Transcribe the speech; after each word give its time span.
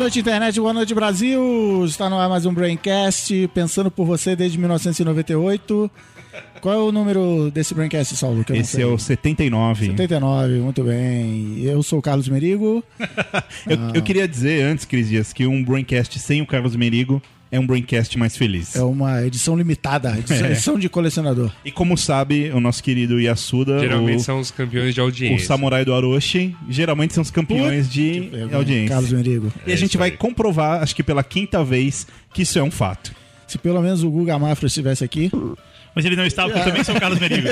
noite, 0.00 0.18
internet. 0.18 0.58
Boa 0.58 0.72
noite, 0.72 0.94
Brasil. 0.94 1.84
Está 1.84 2.08
no 2.08 2.18
ar 2.18 2.26
mais 2.26 2.46
um 2.46 2.54
Braincast, 2.54 3.50
pensando 3.52 3.90
por 3.90 4.06
você 4.06 4.34
desde 4.34 4.56
1998. 4.56 5.90
Qual 6.62 6.74
é 6.74 6.78
o 6.78 6.90
número 6.90 7.50
desse 7.50 7.74
Braincast, 7.74 8.16
Saulo? 8.16 8.42
Esse 8.48 8.80
é 8.80 8.86
o 8.86 8.98
79. 8.98 9.88
79, 9.88 10.54
muito 10.60 10.82
bem. 10.82 11.60
Eu 11.60 11.82
sou 11.82 11.98
o 11.98 12.02
Carlos 12.02 12.30
Merigo. 12.30 12.82
Eu, 13.68 13.96
eu 13.96 14.02
queria 14.02 14.26
dizer 14.26 14.64
antes, 14.64 14.86
Cris 14.86 15.06
Dias, 15.06 15.34
que 15.34 15.46
um 15.46 15.62
Braincast 15.62 16.18
sem 16.18 16.40
o 16.40 16.46
Carlos 16.46 16.74
Merigo 16.74 17.20
é 17.52 17.58
um 17.58 17.66
Braincast 17.66 18.16
mais 18.18 18.36
feliz. 18.36 18.76
É 18.76 18.82
uma 18.82 19.24
edição 19.26 19.56
limitada, 19.56 20.10
edição, 20.18 20.46
É. 20.46 20.50
edição 20.52 20.78
de 20.78 20.88
colecionador. 20.88 21.50
E 21.64 21.70
como 21.70 21.96
sabe, 21.96 22.50
o 22.50 22.60
nosso 22.60 22.82
querido 22.82 23.20
Yasuda, 23.20 23.80
Geralmente 23.80 24.18
o, 24.20 24.24
são 24.24 24.38
os 24.40 24.50
campeões 24.50 24.94
de 24.94 25.00
o 25.00 25.04
audiência. 25.04 25.46
samurai 25.46 25.84
do 25.84 25.94
Aroshi, 25.94 26.54
geralmente 26.68 27.12
são 27.14 27.22
os 27.22 27.30
campeões 27.30 27.90
de 27.90 28.20
Vergonha, 28.20 28.56
audiência. 28.56 28.88
Carlos 28.88 29.12
Merigo. 29.12 29.52
E 29.66 29.70
a 29.70 29.74
É 29.74 29.76
gente 29.76 29.96
vai 29.96 30.10
aí. 30.10 30.16
comprovar, 30.16 30.82
acho 30.82 30.94
que 30.94 31.02
pela 31.02 31.24
quinta 31.24 31.64
vez, 31.64 32.06
que 32.32 32.42
isso 32.42 32.58
é 32.58 32.62
um 32.62 32.70
fato. 32.70 33.12
Se 33.46 33.58
pelo 33.58 33.80
menos 33.82 34.04
o 34.04 34.10
Guga 34.10 34.38
Mafra 34.38 34.66
estivesse 34.68 35.02
aqui, 35.02 35.30
Mas 35.92 36.04
ele 36.04 36.14
não 36.14 36.24
estava, 36.24 36.50
porque 36.50 36.60
eu 36.60 36.64
também 36.70 36.84
sou 36.84 36.94
o 36.94 37.00
Carlos 37.00 37.18
Merigo. 37.18 37.48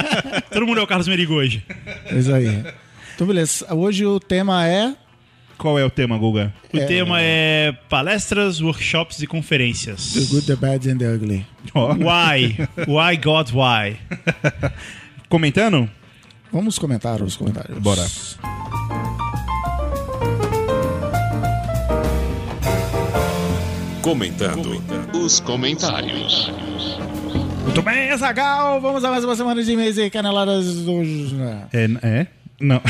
Todo 0.50 0.66
mundo 0.66 0.80
é 0.80 0.82
o 0.82 0.86
Carlos 0.86 1.06
Merigo 1.06 1.34
hoje. 1.34 1.62
é 2.06 2.18
isso 2.18 2.32
aí. 2.32 2.64
Então, 3.14 3.26
beleza. 3.26 3.66
Hoje 3.74 4.06
o 4.06 4.18
tema 4.18 4.66
é. 4.66 4.94
Qual 5.62 5.78
é 5.78 5.84
o 5.84 5.90
tema, 5.90 6.18
Guga? 6.18 6.52
O 6.74 6.76
É. 6.76 6.86
tema 6.86 7.20
é 7.20 7.70
palestras, 7.88 8.60
workshops 8.60 9.18
e 9.18 9.20
The 9.20 9.26
conferências. 9.28 10.12
Good, 10.28 10.44
the 10.44 10.56
Bad 10.56 10.90
and 10.90 10.98
the 10.98 11.08
Ugly. 11.14 11.46
Ó, 11.72 11.94
Why? 11.94 12.56
Why 12.88 13.16
God 13.16 13.48
Why? 13.52 13.96
Comentando? 15.30 15.88
Vamos 16.50 16.80
comentar 16.80 17.22
os 17.22 17.36
comentários. 17.36 17.78
Bora. 17.78 18.04
Comentando 24.02 24.82
os 25.14 25.40
comentários. 25.40 26.50
Muito 27.64 27.82
bem, 27.82 28.10
Azagal. 28.10 28.80
Vamos 28.80 29.04
a 29.04 29.10
mais 29.10 29.24
uma 29.24 29.36
semana 29.36 29.62
de 29.62 29.70
e-mails 29.72 29.96
e 29.96 30.10
caneladas 30.10 30.66
do. 30.84 31.02
É? 31.72 31.84
é? 32.02 32.26
Não. 32.62 32.80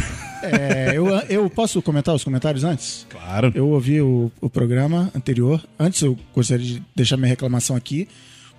É, 0.42 0.92
eu, 0.94 1.06
eu 1.28 1.48
posso 1.50 1.80
comentar 1.80 2.14
os 2.14 2.22
comentários 2.24 2.64
antes? 2.64 3.06
claro. 3.08 3.50
Eu 3.54 3.68
ouvi 3.68 4.00
o, 4.00 4.30
o 4.40 4.50
programa 4.50 5.10
anterior. 5.14 5.62
Antes, 5.78 6.02
eu 6.02 6.18
gostaria 6.34 6.64
de 6.66 6.82
deixar 6.94 7.16
minha 7.16 7.28
reclamação 7.28 7.74
aqui. 7.76 8.08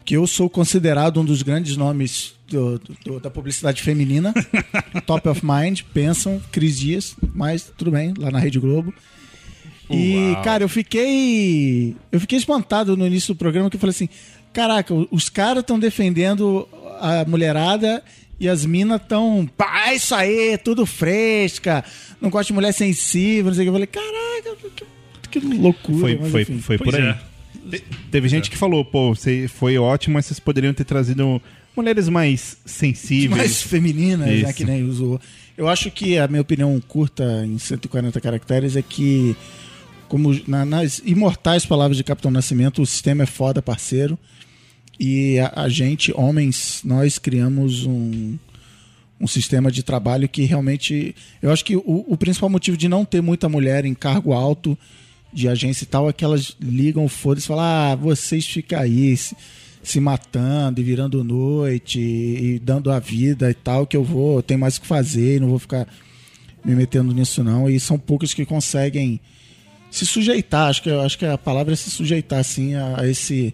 Que 0.05 0.15
eu 0.17 0.25
sou 0.27 0.49
considerado 0.49 1.19
um 1.21 1.23
dos 1.25 1.41
grandes 1.43 1.77
nomes 1.77 2.33
do- 2.49 2.77
do- 3.05 3.19
da 3.21 3.29
publicidade 3.29 3.81
feminina. 3.81 4.33
Top 5.05 5.27
of 5.29 5.41
mind, 5.45 5.81
pensam, 5.93 6.41
Cris 6.51 6.77
Dias, 6.79 7.15
mas 7.33 7.71
tudo 7.77 7.91
bem, 7.91 8.13
lá 8.17 8.29
na 8.31 8.39
Rede 8.39 8.59
Globo. 8.59 8.93
E, 9.89 10.31
Uau. 10.33 10.41
cara, 10.43 10.63
eu 10.63 10.69
fiquei. 10.69 11.95
Eu 12.11 12.19
fiquei 12.19 12.37
espantado 12.37 12.97
no 12.97 13.05
início 13.07 13.33
do 13.33 13.37
programa 13.37 13.69
que 13.69 13.75
eu 13.75 13.79
falei 13.79 13.91
assim: 13.91 14.09
caraca, 14.51 14.93
os 15.11 15.29
caras 15.29 15.61
estão 15.61 15.77
defendendo 15.79 16.67
a 16.99 17.23
mulherada 17.25 18.03
e 18.45 18.49
as 18.49 18.65
minas 18.65 19.01
estão. 19.01 19.49
Pá, 19.57 19.89
é 19.89 19.95
isso 19.95 20.13
aí, 20.13 20.57
tudo 20.57 20.85
fresca, 20.85 21.83
não 22.21 22.29
gosto 22.29 22.47
de 22.47 22.53
mulher 22.53 22.71
sensível, 22.73 23.45
não 23.45 23.53
sei 23.53 23.63
o 23.63 23.65
que. 23.65 23.69
Eu 23.69 23.73
falei, 23.73 23.87
caraca, 23.87 24.85
que, 25.29 25.39
que 25.39 25.47
loucura. 25.57 25.99
Foi, 25.99 26.15
mas 26.21 26.31
foi, 26.31 26.45
foi 26.45 26.77
por 26.77 26.95
aí. 26.95 27.01
é. 27.01 27.19
Te- 27.69 27.83
Teve 28.11 28.27
gente 28.27 28.49
que 28.51 28.57
falou, 28.57 28.83
pô, 28.83 29.15
você 29.15 29.47
foi 29.47 29.77
ótimo, 29.77 30.15
mas 30.15 30.25
vocês 30.25 30.39
poderiam 30.39 30.73
ter 30.73 30.83
trazido 30.83 31.41
mulheres 31.75 32.07
mais 32.09 32.57
sensíveis. 32.65 33.29
mais 33.37 33.61
feminina, 33.63 34.25
já 34.27 34.49
Isso. 34.49 34.53
que 34.57 34.65
nem 34.65 34.83
usou. 34.83 35.19
Eu 35.57 35.67
acho 35.69 35.89
que 35.89 36.17
a 36.17 36.27
minha 36.27 36.41
opinião 36.41 36.79
curta 36.87 37.43
em 37.45 37.57
140 37.57 38.19
caracteres 38.19 38.75
é 38.75 38.81
que, 38.81 39.35
como 40.07 40.37
na- 40.47 40.65
nas 40.65 41.01
imortais 41.05 41.65
palavras 41.65 41.95
de 41.97 42.03
Capitão 42.03 42.29
Nascimento, 42.31 42.81
o 42.81 42.85
sistema 42.85 43.23
é 43.23 43.25
foda, 43.27 43.61
parceiro. 43.61 44.17
E 45.05 45.37
a, 45.37 45.63
a 45.63 45.67
gente, 45.67 46.13
homens, 46.15 46.79
nós 46.81 47.19
criamos 47.19 47.85
um, 47.85 48.37
um 49.19 49.27
sistema 49.27 49.69
de 49.69 49.83
trabalho 49.83 50.29
que 50.29 50.43
realmente. 50.43 51.13
Eu 51.41 51.51
acho 51.51 51.65
que 51.65 51.75
o, 51.75 52.05
o 52.07 52.15
principal 52.15 52.49
motivo 52.49 52.77
de 52.77 52.87
não 52.87 53.03
ter 53.03 53.19
muita 53.19 53.49
mulher 53.49 53.83
em 53.83 53.93
cargo 53.93 54.31
alto 54.31 54.77
de 55.33 55.49
agência 55.49 55.83
e 55.83 55.87
tal 55.87 56.07
é 56.07 56.13
que 56.13 56.23
elas 56.23 56.55
ligam, 56.57 57.09
foda-se, 57.09 57.45
e 57.45 57.49
falam: 57.49 57.65
ah, 57.65 57.95
vocês 57.95 58.47
ficam 58.47 58.79
aí 58.79 59.17
se, 59.17 59.35
se 59.83 59.99
matando 59.99 60.79
e 60.79 60.83
virando 60.85 61.21
noite 61.21 61.99
e, 61.99 62.57
dando 62.59 62.89
a 62.89 62.97
vida 62.97 63.51
e 63.51 63.53
tal, 63.53 63.85
que 63.85 63.97
eu 63.97 64.05
vou, 64.05 64.37
eu 64.37 64.41
tenho 64.41 64.61
mais 64.61 64.77
o 64.77 64.81
que 64.81 64.87
fazer 64.87 65.35
e 65.35 65.39
não 65.41 65.49
vou 65.49 65.59
ficar 65.59 65.85
me 66.63 66.73
metendo 66.73 67.13
nisso, 67.13 67.43
não. 67.43 67.69
E 67.69 67.77
são 67.77 67.99
poucos 67.99 68.33
que 68.33 68.45
conseguem 68.45 69.19
se 69.91 70.05
sujeitar. 70.05 70.69
Acho 70.69 70.81
que, 70.81 70.89
acho 70.89 71.17
que 71.17 71.25
a 71.25 71.37
palavra 71.37 71.73
é 71.73 71.75
se 71.75 71.91
sujeitar, 71.91 72.39
assim, 72.39 72.73
a, 72.75 73.01
a 73.01 73.07
esse, 73.09 73.53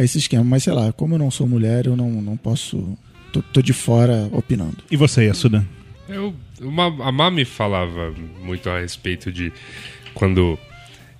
a 0.00 0.04
esse 0.04 0.18
esquema. 0.18 0.44
Mas 0.44 0.62
sei 0.64 0.72
lá, 0.72 0.92
como 0.92 1.14
eu 1.14 1.18
não 1.18 1.30
sou 1.30 1.46
mulher, 1.46 1.86
eu 1.86 1.96
não, 1.96 2.10
não 2.10 2.36
posso. 2.36 2.96
Tô, 3.32 3.42
tô 3.42 3.62
de 3.62 3.72
fora 3.72 4.28
opinando. 4.32 4.78
E 4.90 4.96
você, 4.96 5.26
Yasuda? 5.26 5.64
Eu, 6.08 6.34
uma, 6.60 6.86
a 7.06 7.12
Mami 7.12 7.44
falava 7.44 8.12
muito 8.42 8.68
a 8.68 8.80
respeito 8.80 9.30
de 9.30 9.52
quando 10.14 10.58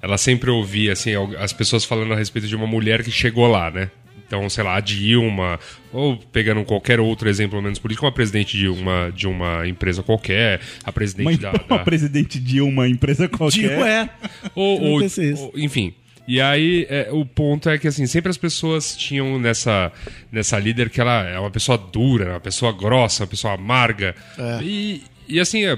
ela 0.03 0.19
sempre 0.19 0.51
ouvia 0.51 0.93
assim 0.93 1.13
as 1.39 1.53
pessoas 1.53 1.85
falando 1.85 2.13
a 2.13 2.17
respeito 2.17 2.49
de 2.49 2.57
uma 2.57 2.67
mulher 2.67 3.05
que 3.05 3.11
chegou 3.11 3.47
lá, 3.47 3.71
né? 3.71 3.91
Então, 4.27 4.49
sei 4.49 4.63
lá, 4.63 4.77
a 4.77 4.81
Dilma, 4.81 5.59
ou 5.93 6.17
pegando 6.17 6.65
qualquer 6.65 7.01
outro 7.01 7.29
exemplo 7.29 7.61
menos 7.61 7.81
político, 7.81 8.07
uma 8.07 8.12
presidente 8.12 8.57
de 8.57 8.69
uma, 8.69 9.11
de 9.11 9.27
uma 9.27 9.67
empresa 9.67 10.05
qualquer, 10.05 10.61
a 10.85 10.93
presidente 10.93 11.29
Uma, 11.29 11.37
da, 11.37 11.51
uma 11.69 11.79
da- 11.79 11.85
presidente 11.85 12.39
de 12.39 12.61
uma 12.61 12.89
empresa 12.89 13.29
qualquer. 13.29 13.61
Digo, 13.71 13.83
é. 13.85 14.09
ou, 14.55 14.81
Não 14.81 14.87
ou- 14.93 15.01
ou- 15.37 15.53
enfim. 15.57 15.93
E 16.28 16.41
aí, 16.41 16.86
é, 16.88 17.08
o 17.10 17.25
ponto 17.26 17.69
é 17.69 17.76
que, 17.78 17.88
assim, 17.88 18.06
sempre 18.06 18.31
as 18.31 18.36
pessoas 18.36 18.97
tinham 18.97 19.38
nessa, 19.38 19.91
nessa 20.31 20.58
líder 20.58 20.88
que 20.91 21.00
ela 21.00 21.25
é 21.28 21.38
uma 21.38 21.50
pessoa 21.50 21.76
dura, 21.76 22.31
uma 22.32 22.41
pessoa 22.41 22.72
grossa, 22.72 23.25
uma 23.25 23.28
pessoa 23.28 23.54
amarga. 23.54 24.14
E, 24.62 25.03
e, 25.28 25.41
assim, 25.41 25.64
é, 25.64 25.76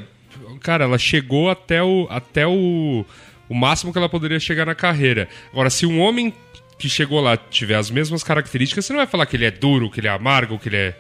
cara, 0.61 0.85
ela 0.85 0.99
chegou 0.99 1.49
até 1.51 1.83
o, 1.83 2.07
até 2.11 2.47
o, 2.47 3.05
o 3.49 3.55
máximo 3.55 3.93
que 3.93 3.99
ela 3.99 4.09
poderia 4.11 4.39
chegar 4.39 4.67
na 4.67 4.75
carreira. 4.75 5.27
Agora, 5.53 5.71
se 5.71 5.87
um 5.87 5.99
homem 6.01 6.35
que 6.79 6.89
chegou 6.89 7.21
lá 7.21 7.37
tiver 7.37 7.77
as 7.77 7.91
mesmas 7.91 8.23
características, 8.23 8.85
você 8.85 8.93
não 8.93 8.99
vai 9.01 9.07
falar 9.07 9.25
que 9.27 9.37
ele 9.37 9.45
é 9.47 9.51
duro, 9.51 9.89
que 9.91 10.01
ele 10.01 10.09
é 10.09 10.11
amargo, 10.11 10.59
que 10.59 10.69
ele 10.69 10.77
é 10.77 10.95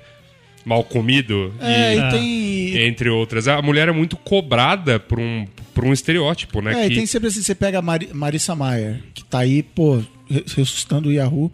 mal 0.64 0.82
comido. 0.84 1.52
É, 1.60 1.94
e- 1.94 1.98
e 1.98 2.10
tem. 2.10 2.86
entre 2.86 3.10
outras. 3.10 3.48
A 3.48 3.60
mulher 3.60 3.88
é 3.88 3.92
muito 3.92 4.16
cobrada 4.16 4.98
por 5.00 5.18
um, 5.18 5.44
por 5.74 5.84
um 5.84 5.92
estereótipo, 5.92 6.60
né? 6.60 6.84
É, 6.84 6.86
que... 6.88 6.92
e 6.94 6.96
tem 6.96 7.06
sempre 7.06 7.28
assim, 7.28 7.42
você 7.42 7.54
pega 7.54 7.78
a 7.78 7.82
Mari- 7.82 8.10
Marissa 8.12 8.54
Mayer, 8.54 9.02
que 9.14 9.24
tá 9.24 9.38
aí, 9.40 9.62
pô, 9.62 9.96
re- 10.28 10.44
ressuscitando 10.54 11.08
o 11.08 11.12
Yahoo, 11.12 11.50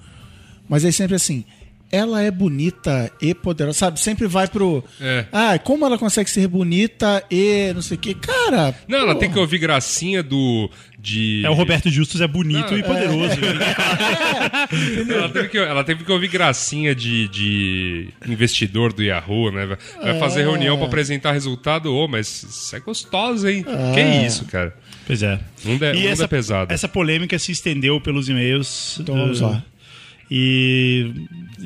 mas 0.68 0.84
é 0.84 0.90
sempre 0.92 1.14
assim, 1.16 1.44
ela 1.90 2.22
é 2.22 2.30
bonita 2.30 3.10
e 3.20 3.34
poderosa, 3.34 3.78
sabe? 3.78 4.00
Sempre 4.00 4.26
vai 4.26 4.46
pro. 4.46 4.84
É. 5.00 5.24
Ah, 5.32 5.58
como 5.58 5.86
ela 5.86 5.98
consegue 5.98 6.28
ser 6.28 6.46
bonita 6.46 7.24
e 7.30 7.72
não 7.74 7.82
sei 7.82 7.96
o 7.96 8.00
quê. 8.00 8.14
Cara. 8.14 8.74
Não, 8.86 8.98
ela 8.98 9.14
pô, 9.14 9.20
tem 9.20 9.30
que 9.30 9.38
ouvir 9.38 9.58
gracinha 9.58 10.22
do. 10.22 10.70
De... 11.00 11.42
É 11.44 11.50
o 11.50 11.54
Roberto 11.54 11.88
Justus 11.88 12.20
é 12.20 12.26
bonito 12.26 12.72
Não, 12.72 12.78
e 12.78 12.82
poderoso. 12.82 13.36
Ela 15.08 15.28
teve, 15.28 15.48
que, 15.48 15.58
ela 15.58 15.84
teve 15.84 16.04
que 16.04 16.12
ouvir 16.12 16.28
gracinha 16.28 16.94
de, 16.94 17.28
de 17.28 18.08
investidor 18.26 18.92
do 18.92 19.02
Yahoo, 19.02 19.50
né? 19.52 19.66
Vai- 19.66 19.78
Vai 20.02 20.18
fazer 20.18 20.42
reunião 20.42 20.76
pra 20.76 20.86
apresentar 20.86 21.32
resultado. 21.32 21.94
Ô, 21.94 22.08
mas 22.08 22.42
isso 22.42 22.74
é 22.76 22.80
gostoso, 22.80 23.48
hein? 23.48 23.64
Que 23.94 24.00
isso, 24.26 24.44
cara? 24.46 24.74
Pois 25.06 25.22
é. 25.22 25.38
Mundo 25.64 25.84
é, 25.84 25.92
E 25.92 25.96
mundo 25.98 26.08
essa, 26.08 26.24
é 26.24 26.26
pesado. 26.26 26.72
essa 26.74 26.88
polêmica 26.88 27.38
se 27.38 27.52
estendeu 27.52 28.00
pelos 28.00 28.28
e-mails. 28.28 28.98
Então 29.00 29.14
vamos 29.16 29.40
uh, 29.40 29.44
lá. 29.44 29.64
E 30.30 31.12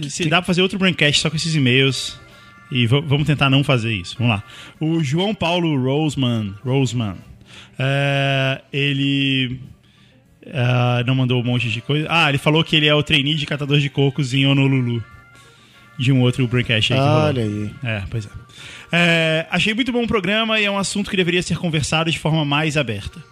se 0.08 0.28
dá 0.28 0.40
pra 0.40 0.46
fazer 0.46 0.62
outro 0.62 0.78
braincast 0.78 1.20
só 1.20 1.28
com 1.30 1.36
esses 1.36 1.54
e-mails. 1.54 2.18
E 2.70 2.86
va- 2.86 3.00
vamos 3.00 3.26
tentar 3.26 3.50
não 3.50 3.62
fazer 3.62 3.92
isso. 3.94 4.16
Vamos 4.18 4.34
lá. 4.36 4.42
O 4.80 5.02
João 5.04 5.34
Paulo 5.34 5.76
Roseman. 5.82 6.54
Roseman. 6.64 7.16
é, 7.78 8.60
ele. 8.72 9.60
é, 10.46 11.04
não 11.06 11.14
mandou 11.14 11.40
um 11.40 11.44
monte 11.44 11.68
de 11.68 11.80
coisa. 11.80 12.06
Ah, 12.08 12.28
ele 12.28 12.38
falou 12.38 12.64
que 12.64 12.74
ele 12.76 12.86
é 12.86 12.94
o 12.94 13.02
trainee 13.02 13.34
de 13.34 13.44
catador 13.46 13.78
de 13.78 13.90
cocos 13.90 14.32
em 14.32 14.46
Honolulu. 14.46 15.02
De 15.98 16.10
um 16.10 16.20
outro 16.22 16.46
braincast 16.48 16.94
aí. 16.94 16.98
Olha 16.98 17.42
aí. 17.42 17.70
É, 17.84 18.02
pois 18.10 18.24
é. 18.26 18.28
É, 18.90 19.46
Achei 19.50 19.74
muito 19.74 19.92
bom 19.92 20.02
o 20.04 20.08
programa 20.08 20.58
e 20.58 20.64
é 20.64 20.70
um 20.70 20.78
assunto 20.78 21.10
que 21.10 21.16
deveria 21.16 21.42
ser 21.42 21.58
conversado 21.58 22.10
de 22.10 22.18
forma 22.18 22.44
mais 22.44 22.76
aberta. 22.78 23.22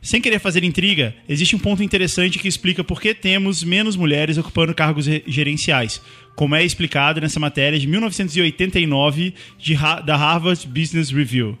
Sem 0.00 0.20
querer 0.20 0.38
fazer 0.38 0.62
intriga, 0.64 1.14
existe 1.28 1.56
um 1.56 1.58
ponto 1.58 1.82
interessante 1.82 2.38
que 2.38 2.46
explica 2.48 2.84
por 2.84 3.00
que 3.00 3.12
temos 3.12 3.64
menos 3.64 3.96
mulheres 3.96 4.38
ocupando 4.38 4.72
cargos 4.74 5.06
re- 5.06 5.24
gerenciais, 5.26 6.00
como 6.36 6.54
é 6.54 6.64
explicado 6.64 7.20
nessa 7.20 7.40
matéria 7.40 7.78
de 7.78 7.86
1989 7.86 9.34
de 9.58 9.74
Ha- 9.74 10.00
da 10.00 10.16
Harvard 10.16 10.66
Business 10.68 11.10
Review. 11.10 11.58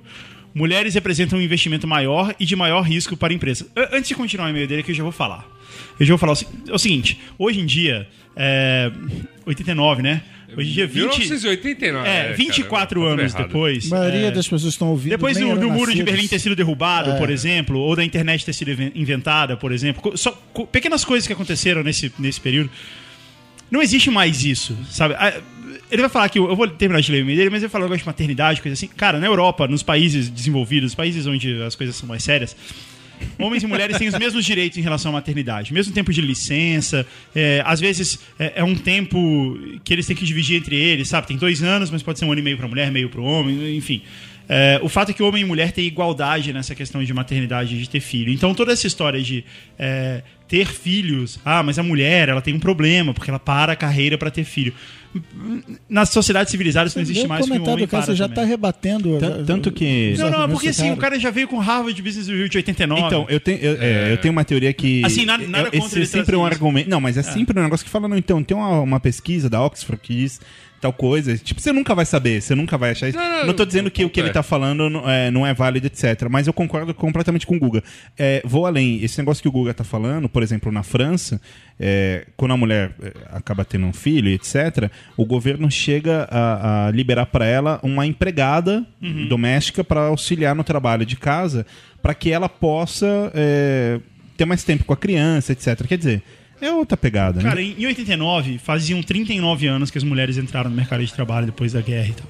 mulheres 0.54 0.94
representam 0.94 1.38
um 1.38 1.42
investimento 1.42 1.86
maior 1.86 2.34
e 2.40 2.44
de 2.46 2.56
maior 2.56 2.80
risco 2.82 3.16
para 3.16 3.32
a 3.32 3.36
empresa. 3.36 3.66
A- 3.76 3.96
Antes 3.96 4.08
de 4.08 4.14
continuar 4.14 4.46
o 4.46 4.50
e-mail 4.50 4.66
dele, 4.66 4.82
que 4.82 4.90
eu 4.90 4.94
já 4.94 5.02
vou 5.02 5.12
falar. 5.12 5.46
Eu 6.00 6.06
já 6.06 6.12
vou 6.14 6.18
falar 6.18 6.32
o, 6.32 6.72
é 6.74 6.78
seguinte: 6.78 7.18
hoje 7.38 7.60
em 7.60 7.66
dia, 7.66 8.08
é, 8.34 8.90
89, 9.46 10.02
né? 10.02 10.22
Hoje 10.56 10.70
em 10.70 10.72
dia, 10.72 10.86
20, 10.86 11.18
1989. 11.18 12.08
é, 12.08 12.32
24 12.32 13.00
cara, 13.00 13.16
tá 13.16 13.20
anos 13.22 13.34
depois. 13.34 13.92
A 13.92 13.96
maioria 13.98 14.26
é, 14.26 14.30
das 14.30 14.46
pessoas 14.48 14.72
estão 14.72 14.88
ouvindo. 14.88 15.10
depois 15.10 15.36
do, 15.36 15.58
do 15.58 15.70
muro 15.70 15.94
de. 15.94 16.02
Berlim 16.02 16.26
ter 16.26 16.38
sido 16.38 16.56
derrubado, 16.56 17.10
É. 17.10 17.18
por 17.18 17.30
exemplo, 17.30 17.78
ou 17.78 17.94
da 17.94 18.04
internet 18.04 18.44
ter 18.44 18.52
sido 18.52 18.70
inven- 18.70 18.92
inventada, 18.94 19.56
por 19.56 19.72
exemplo, 19.72 20.16
só 20.16 20.30
pequenas 20.72 21.04
coisas 21.04 21.26
que 21.26 21.32
aconteceram 21.32 21.82
nesse, 21.82 22.10
nesse 22.18 22.40
período. 22.40 22.70
Não 23.70 23.82
existe 23.82 24.10
mais 24.10 24.42
isso, 24.44 24.76
sabe? 24.90 25.14
Ele 25.90 26.00
vai 26.02 26.10
falar 26.10 26.28
que 26.30 26.38
eu 26.38 26.56
vou 26.56 26.66
terminar 26.66 27.02
de 27.02 27.12
ler 27.12 27.22
o 27.22 27.26
dele, 27.26 27.50
mas 27.50 27.62
ele 27.62 27.68
fala 27.70 27.84
um 27.84 27.88
negócio 27.88 28.02
de 28.02 28.06
maternidade, 28.06 28.62
coisa 28.62 28.72
assim. 28.72 28.88
Cara, 28.88 29.18
na 29.20 29.26
Europa, 29.26 29.68
nos 29.68 29.82
países 29.82 30.30
desenvolvidos, 30.30 30.94
países 30.94 31.26
onde 31.26 31.60
as 31.62 31.74
coisas 31.74 31.94
são 31.94 32.08
mais 32.08 32.22
sérias, 32.24 32.56
homens 33.38 33.62
e 33.62 33.66
mulheres 33.66 33.96
têm 33.98 34.08
os 34.08 34.18
mesmos 34.18 34.44
direitos 34.44 34.78
em 34.78 34.82
relação 34.82 35.10
à 35.10 35.14
maternidade. 35.14 35.72
Mesmo 35.72 35.92
tempo 35.92 36.12
de 36.12 36.20
licença. 36.20 37.06
é, 37.34 37.62
às 37.64 37.80
vezes 37.80 38.18
é, 38.38 38.54
é 38.56 38.64
um 38.64 38.74
tempo 38.74 39.58
que 39.84 39.92
eles 39.92 40.06
têm 40.06 40.16
que 40.16 40.24
dividir 40.24 40.56
entre 40.56 40.76
eles, 40.76 41.08
sabe? 41.08 41.26
Tem 41.26 41.36
dois 41.36 41.62
anos, 41.62 41.90
mas 41.90 42.02
pode 42.02 42.18
ser 42.18 42.24
um 42.24 42.32
ano 42.32 42.40
e 42.40 42.44
meio 42.44 42.56
para 42.56 42.68
mulher, 42.68 42.90
meio 42.90 43.08
para 43.08 43.20
o 43.20 43.24
homem, 43.24 43.76
enfim. 43.76 44.02
É, 44.48 44.80
o 44.82 44.88
fato 44.88 45.10
é 45.10 45.12
que 45.14 45.22
homem 45.22 45.42
e 45.42 45.44
mulher 45.44 45.72
têm 45.72 45.84
igualdade 45.86 46.52
nessa 46.54 46.74
questão 46.74 47.04
de 47.04 47.12
maternidade 47.12 47.74
e 47.76 47.78
de 47.78 47.88
ter 47.88 48.00
filho. 48.00 48.32
Então 48.32 48.54
toda 48.54 48.72
essa 48.72 48.86
história 48.86 49.20
de 49.20 49.44
é, 49.78 50.22
ter 50.48 50.66
filhos, 50.66 51.38
ah, 51.44 51.62
mas 51.62 51.78
a 51.78 51.82
mulher 51.82 52.30
ela 52.30 52.40
tem 52.40 52.54
um 52.54 52.58
problema 52.58 53.12
porque 53.12 53.30
ela 53.30 53.38
para 53.38 53.72
a 53.72 53.76
carreira 53.76 54.16
para 54.16 54.30
ter 54.30 54.44
filho. 54.44 54.72
Nas 55.88 56.10
sociedades 56.10 56.50
civilizadas 56.50 56.92
isso 56.92 56.98
não 56.98 57.02
existe 57.02 57.26
mais 57.26 57.44
que 57.46 57.52
um 57.52 57.62
homem 57.62 57.86
cara, 57.86 57.88
para 57.88 58.02
você 58.02 58.14
já 58.14 58.28
também. 58.28 58.44
tá 58.44 58.48
rebatendo. 58.48 59.18
Tan- 59.18 59.44
tanto 59.44 59.70
que- 59.72 60.14
Não, 60.18 60.30
não, 60.30 60.42
é 60.44 60.48
porque 60.48 60.68
assim, 60.68 60.90
o 60.92 60.96
cara 60.96 61.18
já 61.18 61.30
veio 61.30 61.48
com 61.48 61.58
Harvard 61.58 62.00
Business 62.02 62.28
Review 62.28 62.48
de 62.48 62.56
89. 62.58 63.02
Então, 63.02 63.26
eu 63.28 63.40
tenho, 63.40 63.58
eu, 63.58 63.76
é, 63.80 64.12
eu 64.12 64.16
tenho 64.18 64.32
uma 64.32 64.44
teoria 64.44 64.72
que. 64.72 65.02
Assim, 65.04 65.24
nada- 65.24 65.46
nada 65.46 65.68
esse 65.68 65.78
contra 65.80 65.98
é 65.98 66.00
ele 66.00 66.06
sempre 66.06 66.36
um 66.36 66.44
argumento. 66.44 66.88
Não, 66.90 67.00
mas 67.00 67.16
é 67.16 67.22
sempre 67.22 67.58
um 67.58 67.62
negócio 67.62 67.84
que 67.84 67.90
fala, 67.90 68.06
não, 68.08 68.16
então, 68.16 68.42
tem 68.42 68.56
uma, 68.56 68.80
uma 68.80 69.00
pesquisa 69.00 69.48
da 69.50 69.62
Oxford 69.62 70.00
que 70.02 70.14
diz 70.14 70.40
tal 70.80 70.92
coisa. 70.92 71.36
Tipo, 71.36 71.60
você 71.60 71.72
nunca 71.72 71.94
vai 71.94 72.04
saber, 72.04 72.40
você 72.40 72.54
nunca 72.54 72.78
vai 72.78 72.90
achar 72.90 73.08
isso. 73.08 73.18
Não, 73.18 73.38
Não, 73.40 73.46
não, 73.46 73.54
tô 73.54 73.64
dizendo 73.64 73.90
que 73.90 74.04
o 74.04 74.10
que 74.10 74.20
ele 74.20 74.30
é. 74.30 74.32
tá 74.32 74.42
falando 74.42 74.88
não 74.88 75.08
é, 75.08 75.30
não 75.30 75.46
é 75.46 75.54
válido, 75.54 75.86
etc. 75.86 76.28
Mas 76.30 76.46
eu 76.46 76.52
concordo 76.52 76.94
completamente 76.94 77.46
com 77.46 77.56
o 77.56 77.58
Guga. 77.58 77.82
É, 78.16 78.42
vou 78.44 78.66
além. 78.66 79.02
Esse 79.02 79.18
negócio 79.18 79.42
que 79.42 79.48
o 79.48 79.52
Guga 79.52 79.74
tá 79.74 79.84
falando, 79.84 80.28
por 80.28 80.42
exemplo, 80.42 80.70
na 80.70 80.82
França, 80.82 81.40
é, 81.78 82.26
quando 82.36 82.52
a 82.52 82.56
mulher 82.56 82.92
é, 83.02 83.12
acaba 83.32 83.64
tendo 83.64 83.86
um 83.86 83.92
filho, 83.92 84.30
etc., 84.30 84.90
o 85.16 85.24
governo 85.24 85.70
chega 85.70 86.28
a, 86.30 86.86
a 86.86 86.90
liberar 86.90 87.26
para 87.26 87.46
ela 87.46 87.80
uma 87.82 88.06
empregada 88.06 88.86
Uhum. 89.00 89.28
doméstica 89.28 89.84
para 89.84 90.02
auxiliar 90.02 90.54
no 90.54 90.64
trabalho 90.64 91.06
de 91.06 91.16
casa, 91.16 91.64
para 92.02 92.14
que 92.14 92.30
ela 92.30 92.48
possa 92.48 93.30
é, 93.34 94.00
ter 94.36 94.44
mais 94.44 94.64
tempo 94.64 94.84
com 94.84 94.92
a 94.92 94.96
criança, 94.96 95.52
etc. 95.52 95.86
Quer 95.86 95.98
dizer, 95.98 96.22
é 96.60 96.72
outra 96.72 96.96
pegada, 96.96 97.40
Cara, 97.40 97.56
né? 97.56 97.62
em 97.62 97.82
em 97.82 97.86
89, 97.86 98.58
faziam 98.58 99.02
39 99.02 99.66
anos 99.66 99.90
que 99.90 99.98
as 99.98 100.04
mulheres 100.04 100.36
entraram 100.36 100.70
no 100.70 100.76
mercado 100.76 101.04
de 101.04 101.12
trabalho 101.12 101.46
depois 101.46 101.72
da 101.72 101.80
guerra 101.80 102.08
e 102.08 102.12
tal. 102.12 102.26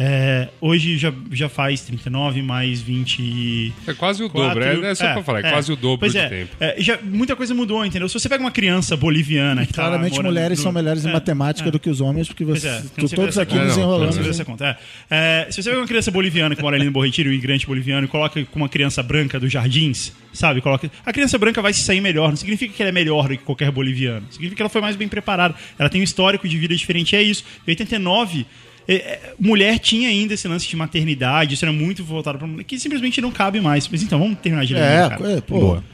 É, 0.00 0.46
hoje 0.60 0.96
já, 0.96 1.12
já 1.32 1.48
faz 1.48 1.80
39 1.80 2.40
mais 2.40 2.80
20. 2.80 3.18
e 3.20 3.72
É 3.84 3.92
quase 3.92 4.22
o 4.22 4.28
dobro. 4.28 4.62
É, 4.62 4.92
é 4.92 4.94
só 4.94 5.12
pra 5.12 5.24
falar, 5.24 5.40
é, 5.44 5.50
quase 5.50 5.72
o 5.72 5.76
dobro 5.76 5.98
Pois 5.98 6.12
de 6.12 6.18
é, 6.18 6.28
tempo. 6.28 6.56
é, 6.60 6.76
já, 6.78 6.96
muita 7.02 7.34
coisa 7.34 7.52
mudou, 7.52 7.84
entendeu? 7.84 8.08
Se 8.08 8.14
você 8.14 8.28
pega 8.28 8.40
uma 8.40 8.52
criança 8.52 8.96
boliviana 8.96 9.66
que 9.66 9.72
tá 9.72 9.82
Claramente, 9.82 10.12
morando 10.14 10.32
mulheres 10.32 10.58
no- 10.58 10.62
são 10.62 10.70
melhores 10.70 11.04
em 11.04 11.08
é, 11.08 11.12
matemática 11.12 11.68
é. 11.68 11.72
do 11.72 11.80
que 11.80 11.90
os 11.90 12.00
homens, 12.00 12.28
porque 12.28 12.44
você, 12.44 12.68
é, 12.68 12.82
não 12.96 13.08
se 13.08 13.16
todos 13.16 13.36
aqui 13.38 13.54
conta. 13.54 13.62
Não, 13.64 13.68
desenrolando. 13.70 14.04
Não 14.06 14.12
se 14.12 14.20
vê 14.20 14.28
essa 14.30 14.44
conta. 14.44 14.78
É. 15.10 15.46
É, 15.46 15.50
se 15.50 15.60
você 15.60 15.68
pega 15.68 15.80
uma 15.82 15.88
criança 15.88 16.12
boliviana 16.12 16.54
que 16.54 16.62
mora 16.62 16.76
ali 16.76 16.84
no 16.84 16.92
Bom 16.92 17.04
Retiro, 17.04 17.28
um 17.28 17.32
imigrante 17.32 17.66
boliviano, 17.66 18.04
e 18.06 18.08
coloca 18.08 18.44
com 18.44 18.56
uma 18.60 18.68
criança 18.68 19.02
branca 19.02 19.40
dos 19.40 19.50
jardins, 19.50 20.12
sabe? 20.32 20.60
Coloca... 20.60 20.88
A 21.04 21.12
criança 21.12 21.36
branca 21.38 21.60
vai 21.60 21.72
se 21.72 21.80
sair 21.80 22.00
melhor. 22.00 22.28
Não 22.28 22.36
significa 22.36 22.72
que 22.72 22.80
ela 22.80 22.90
é 22.90 22.92
melhor 22.92 23.26
do 23.26 23.36
que 23.36 23.42
qualquer 23.42 23.72
boliviano. 23.72 24.24
Significa 24.30 24.54
que 24.54 24.62
ela 24.62 24.68
foi 24.68 24.80
mais 24.80 24.94
bem 24.94 25.08
preparada. 25.08 25.56
Ela 25.76 25.88
tem 25.88 26.00
um 26.00 26.04
histórico 26.04 26.48
de 26.48 26.56
vida 26.56 26.76
diferente. 26.76 27.16
É 27.16 27.22
isso. 27.22 27.42
Em 27.66 27.72
89. 27.72 28.46
É, 28.88 28.94
é, 28.94 29.34
mulher 29.38 29.78
tinha 29.78 30.08
ainda 30.08 30.32
esse 30.32 30.48
lance 30.48 30.66
de 30.66 30.74
maternidade, 30.74 31.54
isso 31.54 31.64
era 31.64 31.72
muito 31.72 32.02
voltado 32.02 32.38
para 32.38 32.46
mulher, 32.46 32.64
que 32.64 32.78
simplesmente 32.78 33.20
não 33.20 33.30
cabe 33.30 33.60
mais. 33.60 33.86
Mas 33.86 34.02
então, 34.02 34.18
vamos 34.18 34.38
terminar 34.38 34.64
de 34.64 34.72
ler. 34.72 34.80
É, 34.80 35.08
cara. 35.10 35.32
é, 35.32 35.40
pô. 35.42 35.60
Boa. 35.60 35.84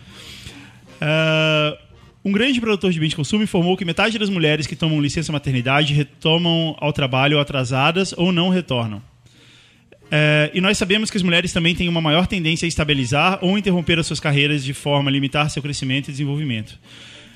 Ah, 1.00 1.76
um 2.24 2.32
grande 2.32 2.60
produtor 2.60 2.92
de 2.92 2.98
bens 2.98 3.10
de 3.10 3.16
consumo 3.16 3.42
informou 3.42 3.76
que 3.76 3.84
metade 3.84 4.18
das 4.18 4.30
mulheres 4.30 4.66
que 4.66 4.76
tomam 4.76 5.00
licença 5.00 5.30
maternidade 5.30 5.92
retomam 5.92 6.74
ao 6.78 6.92
trabalho 6.92 7.38
atrasadas 7.38 8.14
ou 8.16 8.32
não 8.32 8.48
retornam. 8.48 9.02
É, 10.10 10.50
e 10.54 10.60
nós 10.60 10.78
sabemos 10.78 11.10
que 11.10 11.16
as 11.16 11.22
mulheres 11.22 11.52
também 11.52 11.74
têm 11.74 11.88
uma 11.88 12.00
maior 12.00 12.26
tendência 12.26 12.64
a 12.64 12.68
estabilizar 12.68 13.40
ou 13.42 13.58
interromper 13.58 13.98
as 13.98 14.06
suas 14.06 14.20
carreiras 14.20 14.64
de 14.64 14.72
forma 14.72 15.10
a 15.10 15.12
limitar 15.12 15.50
seu 15.50 15.60
crescimento 15.60 16.08
e 16.08 16.12
desenvolvimento. 16.12 16.78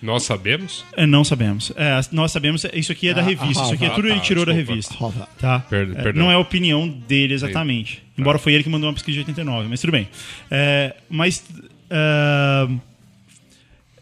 Nós 0.00 0.23
sabemos. 0.23 0.85
É, 0.97 1.06
não 1.06 1.25
sabemos. 1.25 1.73
É, 1.77 2.00
nós 2.12 2.31
sabemos, 2.33 2.65
isso 2.73 2.93
aqui 2.93 3.09
é 3.09 3.15
da 3.15 3.21
Ah, 3.21 3.25
revista, 3.25 3.62
isso 3.65 3.75
aqui 3.75 3.85
é 3.85 3.89
ah, 3.89 3.91
tudo 3.91 4.09
tá, 4.09 4.15
ele 4.15 4.21
tirou 4.21 4.47
da 4.47 4.53
revista. 4.53 4.95
Tá? 5.39 5.65
É, 5.71 5.85
perdão. 5.85 6.25
não 6.25 6.31
é 6.31 6.35
a 6.35 6.39
opinião 6.39 6.89
dele 6.89 7.35
exatamente. 7.35 8.03
Embora 8.17 8.39
foi 8.39 8.55
ele 8.55 8.62
que 8.62 8.69
mandou 8.71 8.89
uma 8.89 8.95
pesquisa 8.95 9.15
de 9.15 9.21
89, 9.21 9.69
mas 9.69 9.81
tudo 9.81 9.93
bem. 9.93 10.09
É, 10.50 10.95
mas 11.09 11.45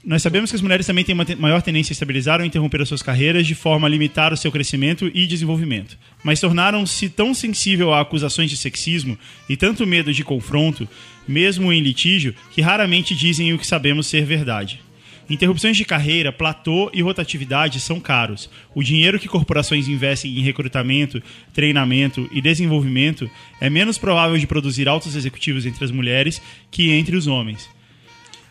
nós 0.06 0.22
sabemos 0.22 0.50
que 0.50 0.56
as 0.56 0.62
mulheres 0.62 0.86
também 0.86 1.04
têm 1.04 1.14
uma 1.14 1.26
maior 1.36 1.60
tendência 1.60 1.90
a 1.92 1.94
estabilizar 1.94 2.38
ou 2.38 2.46
interromper 2.46 2.80
as 2.80 2.88
suas 2.88 3.02
carreiras 3.02 3.44
de 3.44 3.56
forma 3.56 3.88
a 3.88 3.90
limitar 3.90 4.32
o 4.32 4.36
seu 4.36 4.52
crescimento 4.52 5.10
e 5.12 5.26
desenvolvimento. 5.26 5.98
Mas 6.22 6.38
tornaram-se 6.40 7.08
tão 7.08 7.34
sensível 7.34 7.92
a 7.92 8.00
acusações 8.00 8.48
de 8.48 8.56
sexismo 8.56 9.18
e 9.48 9.56
tanto 9.56 9.84
medo 9.84 10.12
de 10.12 10.22
confronto, 10.22 10.88
mesmo 11.26 11.72
em 11.72 11.80
litígio, 11.80 12.36
que 12.52 12.60
raramente 12.62 13.16
dizem 13.16 13.52
o 13.52 13.58
que 13.58 13.66
sabemos 13.66 14.06
ser 14.06 14.24
verdade. 14.24 14.80
Interrupções 15.28 15.76
de 15.76 15.84
carreira, 15.84 16.32
platô 16.32 16.88
e 16.94 17.02
rotatividade 17.02 17.80
são 17.80 17.98
caros. 17.98 18.48
O 18.74 18.82
dinheiro 18.82 19.18
que 19.18 19.26
corporações 19.26 19.88
investem 19.88 20.38
em 20.38 20.42
recrutamento, 20.42 21.20
treinamento 21.52 22.28
e 22.30 22.40
desenvolvimento 22.40 23.28
é 23.60 23.68
menos 23.68 23.98
provável 23.98 24.38
de 24.38 24.46
produzir 24.46 24.88
altos 24.88 25.16
executivos 25.16 25.66
entre 25.66 25.84
as 25.84 25.90
mulheres 25.90 26.40
que 26.70 26.92
entre 26.92 27.16
os 27.16 27.26
homens. 27.26 27.68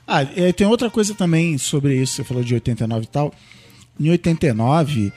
Ah, 0.05 0.23
e 0.23 0.51
tem 0.51 0.67
outra 0.67 0.89
coisa 0.89 1.15
também 1.15 1.57
sobre 1.57 1.95
isso, 1.95 2.13
você 2.13 2.23
falou 2.23 2.43
de 2.43 2.53
89 2.53 3.05
e 3.05 3.07
tal. 3.07 3.33
Em 3.99 4.09
89 4.09 5.13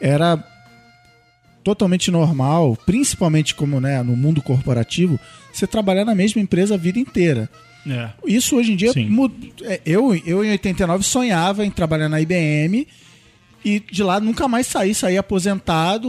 era 0.00 0.42
totalmente 1.62 2.10
normal, 2.10 2.76
principalmente 2.84 3.54
como 3.54 3.80
né, 3.80 4.02
no 4.02 4.16
mundo 4.16 4.42
corporativo, 4.42 5.20
você 5.52 5.66
trabalhar 5.66 6.04
na 6.04 6.14
mesma 6.14 6.40
empresa 6.40 6.74
a 6.74 6.78
vida 6.78 6.98
inteira. 6.98 7.48
É. 7.88 8.08
Isso 8.26 8.56
hoje 8.56 8.72
em 8.72 8.76
dia 8.76 8.92
Sim. 8.92 9.06
mu- 9.08 9.30
é, 9.62 9.80
eu, 9.84 10.14
eu 10.26 10.44
em 10.44 10.50
89 10.52 11.04
sonhava 11.04 11.64
em 11.66 11.70
trabalhar 11.70 12.08
na 12.08 12.20
IBM 12.20 12.86
e 13.64 13.80
de 13.80 14.02
lá 14.02 14.20
nunca 14.20 14.46
mais 14.46 14.66
sair, 14.66 14.94
sair 14.94 15.16
aposentado. 15.16 16.08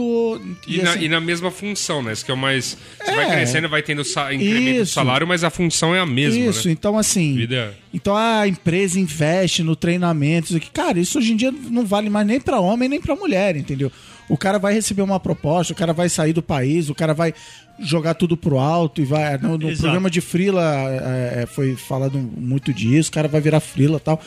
E, 0.66 0.78
na, 0.82 0.90
assim, 0.90 1.04
e 1.04 1.08
na 1.08 1.20
mesma 1.20 1.50
função, 1.50 2.02
né? 2.02 2.12
Isso 2.12 2.24
que 2.24 2.30
é 2.30 2.34
o 2.34 2.36
mais. 2.36 2.76
Você 3.02 3.12
vai 3.14 3.24
É. 3.26 3.30
crescendo, 3.30 3.68
vai 3.68 3.82
tendo 3.82 4.04
sa- 4.04 4.32
incremento 4.32 4.82
Isso. 4.82 4.92
salário, 4.94 5.26
mas 5.26 5.42
a 5.44 5.50
função 5.50 5.94
é 5.94 6.00
a 6.00 6.06
mesma, 6.06 6.38
Isso, 6.50 6.66
né? 6.68 6.72
então 6.72 6.98
assim. 6.98 7.34
Vida- 7.34 7.74
Então 7.94 8.14
a 8.16 8.46
empresa 8.46 9.00
investe 9.00 9.62
no 9.62 9.74
treinamento, 9.74 10.48
isso 10.48 10.56
aqui. 10.56 10.70
Cara, 10.70 10.98
isso 10.98 11.18
hoje 11.18 11.32
em 11.32 11.36
dia 11.36 11.52
não 11.70 11.84
vale 11.86 12.10
mais 12.10 12.26
nem 12.26 12.40
pra 12.40 12.60
homem 12.60 12.88
nem 12.88 13.00
pra 13.00 13.16
mulher, 13.16 13.56
entendeu? 13.56 13.90
O 14.28 14.36
cara 14.36 14.58
vai 14.58 14.74
receber 14.74 15.02
uma 15.02 15.20
proposta, 15.20 15.72
o 15.72 15.76
cara 15.76 15.92
vai 15.92 16.08
sair 16.08 16.32
do 16.32 16.42
país, 16.42 16.90
o 16.90 16.94
cara 16.94 17.14
vai 17.14 17.32
jogar 17.78 18.14
tudo 18.14 18.36
pro 18.36 18.58
alto 18.58 19.00
e 19.00 19.04
vai. 19.04 19.38
No, 19.38 19.56
no 19.56 19.68
Exato. 19.68 19.82
programa 19.82 20.10
de 20.10 20.20
Frila 20.20 20.62
é, 20.90 21.42
é, 21.42 21.46
foi 21.46 21.76
falado 21.76 22.18
muito 22.18 22.72
disso, 22.72 23.10
o 23.10 23.12
cara 23.12 23.28
vai 23.28 23.40
virar 23.40 23.60
Frila 23.60 23.98
e 23.98 24.00
tal. 24.00 24.20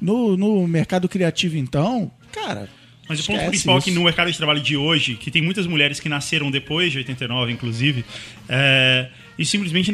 No, 0.00 0.36
no 0.36 0.66
mercado 0.66 1.08
criativo, 1.08 1.56
então, 1.56 2.10
cara. 2.32 2.68
Mas 3.08 3.20
o 3.20 3.26
ponto 3.26 3.44
principal 3.46 3.78
é 3.78 3.80
que 3.80 3.90
isso. 3.90 3.98
no 3.98 4.04
mercado 4.04 4.30
de 4.30 4.36
trabalho 4.36 4.60
de 4.60 4.76
hoje, 4.76 5.16
que 5.16 5.30
tem 5.30 5.42
muitas 5.42 5.66
mulheres 5.66 5.98
que 5.98 6.08
nasceram 6.08 6.50
depois 6.50 6.92
de 6.92 6.98
89, 6.98 7.52
inclusive, 7.52 8.04
é, 8.48 9.08
e 9.38 9.44
simplesmente 9.44 9.92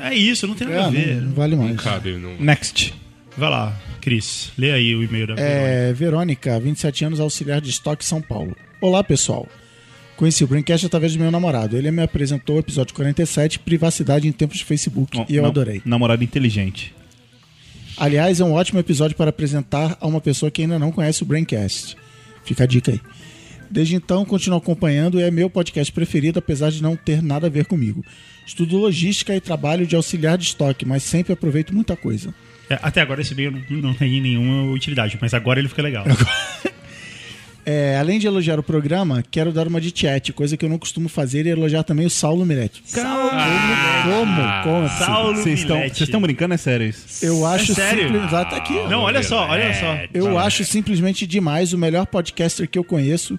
é 0.00 0.14
isso, 0.14 0.46
não 0.46 0.54
tem 0.54 0.68
nada 0.68 0.80
É, 0.80 0.84
a 0.84 0.90
ver. 0.90 1.16
não, 1.16 1.22
não 1.24 1.32
vale 1.32 1.56
mais. 1.56 1.70
Não 1.70 1.76
cabe. 1.76 2.12
Não... 2.12 2.36
Next. 2.38 2.94
Vai 3.36 3.50
lá, 3.50 3.74
Cris, 4.08 4.52
lê 4.56 4.72
aí 4.72 4.96
o 4.96 5.02
e-mail 5.02 5.26
da 5.26 5.34
Verônica. 5.34 5.60
É, 5.60 5.92
Verônica, 5.92 6.60
27 6.60 7.04
anos, 7.04 7.20
auxiliar 7.20 7.60
de 7.60 7.68
estoque 7.68 8.02
São 8.02 8.22
Paulo. 8.22 8.56
Olá, 8.80 9.04
pessoal. 9.04 9.46
Conheci 10.16 10.42
o 10.42 10.46
Braincast 10.46 10.86
através 10.86 11.12
do 11.12 11.18
meu 11.18 11.30
namorado. 11.30 11.76
Ele 11.76 11.90
me 11.90 12.02
apresentou 12.02 12.56
o 12.56 12.58
episódio 12.58 12.94
47, 12.94 13.58
Privacidade 13.58 14.26
em 14.26 14.32
Tempos 14.32 14.56
de 14.56 14.64
Facebook, 14.64 15.14
Bom, 15.14 15.26
e 15.28 15.36
eu 15.36 15.44
adorei. 15.44 15.82
Namorado 15.84 16.24
inteligente. 16.24 16.94
Aliás, 17.98 18.40
é 18.40 18.44
um 18.44 18.54
ótimo 18.54 18.80
episódio 18.80 19.14
para 19.14 19.28
apresentar 19.28 19.98
a 20.00 20.06
uma 20.06 20.22
pessoa 20.22 20.50
que 20.50 20.62
ainda 20.62 20.78
não 20.78 20.90
conhece 20.90 21.22
o 21.22 21.26
Braincast. 21.26 21.94
Fica 22.44 22.64
a 22.64 22.66
dica 22.66 22.92
aí. 22.92 23.00
Desde 23.70 23.94
então, 23.94 24.24
continuo 24.24 24.56
acompanhando 24.56 25.20
e 25.20 25.22
é 25.22 25.30
meu 25.30 25.50
podcast 25.50 25.92
preferido, 25.92 26.38
apesar 26.38 26.70
de 26.70 26.82
não 26.82 26.96
ter 26.96 27.22
nada 27.22 27.48
a 27.48 27.50
ver 27.50 27.66
comigo. 27.66 28.02
Estudo 28.46 28.78
logística 28.78 29.36
e 29.36 29.40
trabalho 29.40 29.86
de 29.86 29.94
auxiliar 29.94 30.38
de 30.38 30.44
estoque, 30.44 30.86
mas 30.86 31.02
sempre 31.02 31.34
aproveito 31.34 31.74
muita 31.74 31.94
coisa. 31.94 32.32
É, 32.70 32.78
até 32.82 33.00
agora 33.00 33.20
esse 33.20 33.32
e-mail 33.32 33.50
não, 33.70 33.78
não 33.78 33.94
tem 33.94 34.20
nenhuma 34.20 34.70
utilidade, 34.72 35.18
mas 35.20 35.32
agora 35.34 35.58
ele 35.58 35.68
fica 35.68 35.82
legal. 35.82 36.04
É, 37.70 37.98
além 37.98 38.18
de 38.18 38.26
elogiar 38.26 38.58
o 38.58 38.62
programa, 38.62 39.22
quero 39.30 39.52
dar 39.52 39.68
uma 39.68 39.78
de 39.78 39.92
chat, 39.94 40.32
coisa 40.32 40.56
que 40.56 40.64
eu 40.64 40.70
não 40.70 40.78
costumo 40.78 41.06
fazer 41.06 41.44
e 41.44 41.50
elogiar 41.50 41.82
também 41.82 42.06
o 42.06 42.10
Saulo 42.10 42.46
Miretti. 42.46 42.82
Saulo 42.86 43.28
Como? 43.28 44.62
Como? 44.62 44.86
assim? 44.86 45.04
Saulo 45.04 45.36
Vocês 45.36 45.58
estão 45.60 45.76
vocês 45.80 46.00
estão 46.00 46.18
brincando? 46.18 46.54
É 46.54 46.56
sério 46.56 46.86
isso? 46.86 47.22
Eu 47.22 47.44
acho 47.44 47.74
sério? 47.74 48.04
simples- 48.08 48.32
Ah, 48.32 48.44
tá 48.46 48.56
aqui. 48.56 48.72
Não, 48.72 49.00
olha 49.02 49.22
só, 49.22 49.46
olha 49.46 49.74
só. 49.74 49.98
Eu 50.14 50.38
acho 50.38 50.64
simplesmente 50.64 51.26
demais 51.26 51.74
o 51.74 51.78
melhor 51.78 52.06
podcaster 52.06 52.66
que 52.66 52.78
eu 52.78 52.84
conheço. 52.84 53.38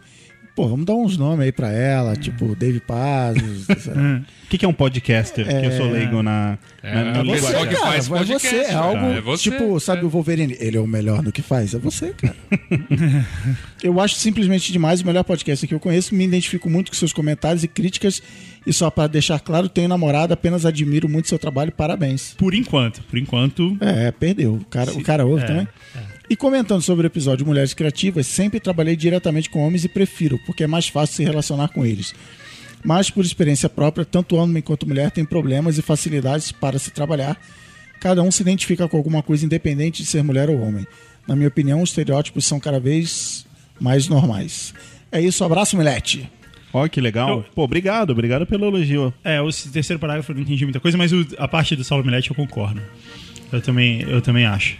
Pô, 0.59 0.67
vamos 0.67 0.85
dar 0.85 0.93
uns 0.93 1.15
nomes 1.15 1.45
aí 1.45 1.53
pra 1.53 1.71
ela, 1.71 2.17
tipo 2.17 2.53
Dave 2.53 2.81
Paz. 2.81 3.37
O 4.43 4.49
que, 4.49 4.57
que 4.57 4.65
é 4.65 4.67
um 4.67 4.73
podcaster? 4.73 5.47
Que 5.47 5.67
eu 5.67 5.71
sou 5.73 5.91
leigo 5.91 6.23
na, 6.23 6.57
É, 6.81 6.91
na, 6.91 7.03
na 7.03 7.19
é 7.19 7.23
você, 7.23 7.35
linguagem. 7.35 7.67
que 7.67 7.75
cara, 7.75 7.85
faz 7.85 8.05
é 8.07 8.09
podcast, 8.09 8.47
você, 8.47 8.55
é 8.55 8.63
cara. 8.63 8.79
algo 8.79 9.05
É 9.05 9.21
você, 9.21 9.43
tipo, 9.43 9.79
sabe 9.79 10.01
é. 10.01 10.05
o 10.05 10.09
Wolverine, 10.09 10.57
ele 10.59 10.75
é 10.75 10.79
o 10.79 10.87
melhor 10.87 11.21
no 11.21 11.31
que 11.31 11.43
faz, 11.43 11.75
é 11.75 11.77
você, 11.77 12.13
cara. 12.13 12.35
eu 13.83 14.01
acho 14.01 14.15
simplesmente 14.15 14.71
demais 14.71 15.01
o 15.01 15.05
melhor 15.05 15.23
podcast 15.23 15.67
que 15.67 15.73
eu 15.73 15.79
conheço, 15.79 16.15
me 16.15 16.25
identifico 16.25 16.67
muito 16.67 16.89
com 16.89 16.97
seus 16.97 17.13
comentários 17.13 17.63
e 17.63 17.67
críticas 17.67 18.23
e 18.65 18.73
só 18.73 18.89
para 18.89 19.05
deixar 19.05 19.39
claro, 19.39 19.69
tenho 19.69 19.87
namorada, 19.87 20.33
apenas 20.33 20.65
admiro 20.65 21.07
muito 21.07 21.29
seu 21.29 21.37
trabalho, 21.37 21.71
parabéns. 21.71 22.33
Por 22.35 22.55
enquanto, 22.55 23.03
por 23.03 23.19
enquanto. 23.19 23.77
É, 23.79 24.11
perdeu. 24.11 24.55
O 24.55 24.65
cara, 24.65 24.91
o 24.93 25.03
cara 25.03 25.25
ouve 25.27 25.43
é, 25.43 25.45
também. 25.45 25.67
E 26.29 26.35
comentando 26.35 26.81
sobre 26.81 27.05
o 27.05 27.09
episódio 27.09 27.45
Mulheres 27.45 27.73
Criativas, 27.73 28.27
sempre 28.27 28.59
trabalhei 28.59 28.95
diretamente 28.95 29.49
com 29.49 29.65
homens 29.65 29.83
e 29.83 29.89
prefiro, 29.89 30.39
porque 30.45 30.63
é 30.63 30.67
mais 30.67 30.87
fácil 30.87 31.15
se 31.15 31.23
relacionar 31.23 31.69
com 31.69 31.83
eles. 31.85 32.13
Mas, 32.83 33.09
por 33.09 33.25
experiência 33.25 33.67
própria, 33.67 34.05
tanto 34.05 34.35
homem 34.35 34.61
quanto 34.61 34.87
mulher 34.87 35.09
têm 35.11 35.25
problemas 35.25 35.77
e 35.77 35.81
facilidades 35.81 36.51
para 36.51 36.77
se 36.77 36.91
trabalhar. 36.91 37.35
Cada 37.99 38.21
um 38.23 38.31
se 38.31 38.41
identifica 38.43 38.87
com 38.87 38.95
alguma 38.95 39.21
coisa 39.23 39.43
independente 39.45 40.03
de 40.03 40.07
ser 40.07 40.23
mulher 40.23 40.49
ou 40.49 40.61
homem. 40.61 40.85
Na 41.27 41.35
minha 41.35 41.47
opinião, 41.49 41.81
os 41.81 41.89
estereótipos 41.89 42.45
são 42.45 42.59
cada 42.59 42.79
vez 42.79 43.45
mais 43.79 44.07
normais. 44.07 44.73
É 45.11 45.19
isso, 45.19 45.43
abraço, 45.43 45.75
Milete. 45.75 46.29
Ó, 46.71 46.87
que 46.87 47.01
legal. 47.01 47.29
Eu- 47.39 47.45
Pô, 47.55 47.63
obrigado, 47.63 48.11
obrigado 48.11 48.45
pelo 48.45 48.67
elogio. 48.67 49.11
É, 49.23 49.41
o 49.41 49.49
terceiro 49.51 49.99
parágrafo 49.99 50.31
eu 50.31 50.35
não 50.35 50.43
entendi 50.43 50.63
muita 50.63 50.79
coisa, 50.79 50.97
mas 50.97 51.11
o- 51.11 51.25
a 51.39 51.47
parte 51.47 51.75
do 51.75 51.83
Saulo 51.83 52.05
Milete 52.05 52.29
eu 52.29 52.35
concordo. 52.35 52.79
Eu 53.51 53.59
também, 53.61 54.01
eu 54.03 54.21
também 54.21 54.45
acho. 54.45 54.77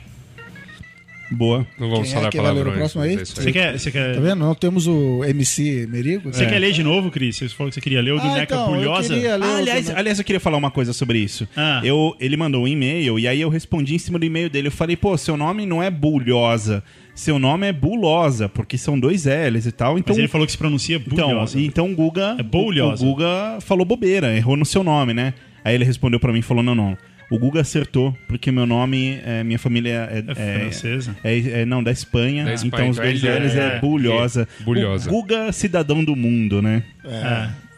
Boa. 1.31 1.65
Não 1.79 1.89
vamos 1.89 2.07
Quem 2.07 2.11
é 2.11 2.15
falar 2.17 2.29
que 2.31 2.37
vai 2.37 2.45
ler 2.47 2.51
o 2.51 2.63
palavrões. 2.63 2.77
próximo 2.77 3.01
aí? 3.03 3.13
é 3.15 3.25
Você 3.25 3.51
quer, 3.51 3.77
você 3.79 3.91
quer, 3.91 4.15
Tá 4.15 4.19
vendo? 4.19 4.35
Não 4.39 4.55
temos 4.55 4.87
o 4.87 5.23
MC 5.23 5.87
Merigo? 5.89 6.33
você 6.33 6.45
quer 6.45 6.57
ler 6.59 6.71
de 6.71 6.81
novo, 6.83 7.11
Cris? 7.11 7.37
Você 7.37 7.49
falou 7.49 7.69
que 7.69 7.75
você 7.75 7.81
queria 7.81 8.01
ler 8.01 8.13
o 8.13 8.19
do 8.19 8.27
Ah, 8.27 8.33
Neca 8.33 8.55
então, 8.55 8.73
eu 8.75 8.79
Bulhosa? 8.81 9.13
queria 9.13 9.35
ler 9.37 9.45
Ah, 9.45 9.53
o 9.53 9.57
aliás, 9.57 9.85
do- 9.85 9.95
aliás, 9.95 10.17
eu 10.19 10.25
queria 10.25 10.39
falar 10.39 10.57
uma 10.57 10.71
coisa 10.71 10.91
sobre 10.91 11.19
isso. 11.19 11.47
Ah. 11.55 11.81
Eu, 11.83 12.15
ele 12.19 12.35
mandou 12.35 12.63
um 12.63 12.67
e-mail 12.67 13.19
e 13.19 13.27
aí 13.27 13.39
eu 13.41 13.49
respondi 13.49 13.93
em 13.95 13.99
cima 13.99 14.17
do 14.17 14.25
e-mail 14.25 14.49
dele. 14.49 14.67
Eu 14.67 14.71
falei, 14.71 14.95
pô, 14.97 15.15
seu 15.17 15.37
nome 15.37 15.65
não 15.65 15.83
é 15.83 15.89
Bulhosa, 15.91 16.83
seu 17.13 17.37
nome 17.37 17.67
é 17.67 17.73
Bulosa, 17.73 18.49
porque 18.49 18.77
são 18.77 18.99
dois 18.99 19.25
L's 19.25 19.65
e 19.67 19.71
tal. 19.71 19.99
Então, 19.99 20.13
Mas 20.15 20.17
ele 20.19 20.27
falou 20.27 20.45
que 20.47 20.51
se 20.51 20.57
pronuncia 20.57 20.95
então, 20.97 21.29
Bulhosa. 21.29 21.59
então 21.59 21.91
o 21.91 21.95
Guga, 21.95 22.35
É 22.39 22.43
Bulhosa. 22.43 23.05
o, 23.05 23.09
o 23.09 23.11
Guga 23.13 23.59
falou 23.61 23.85
bobeira, 23.85 24.35
errou 24.35 24.57
no 24.57 24.65
seu 24.65 24.83
nome, 24.83 25.13
né? 25.13 25.33
Aí 25.63 25.75
ele 25.75 25.83
respondeu 25.83 26.19
pra 26.19 26.31
mim 26.33 26.39
e 26.39 26.41
falou, 26.41 26.63
não, 26.63 26.73
não. 26.73 26.97
O 27.29 27.37
Guga 27.37 27.61
acertou, 27.61 28.17
porque 28.27 28.51
meu 28.51 28.65
nome, 28.65 29.19
é, 29.23 29.43
minha 29.43 29.59
família 29.59 30.09
é, 30.11 30.23
É 30.27 30.59
francesa? 30.59 31.15
é, 31.23 31.61
é- 31.61 31.65
não, 31.65 31.83
da 31.83 31.91
Espanha. 31.91 32.43
Da 32.45 32.53
Espanha, 32.53 32.67
então 32.87 32.89
os 32.89 32.97
então 32.97 33.05
dois 33.05 33.21
L's 33.23 33.55
é, 33.55 33.75
é- 33.75 33.79
Bulhosa. 33.79 34.47
é, 34.59 34.63
Bulhosa. 34.63 35.09
O 35.09 35.13
Guga, 35.13 35.51
cidadão 35.51 36.03
do 36.03 36.15
mundo, 36.15 36.61
né? 36.61 36.83
É. 37.05 37.68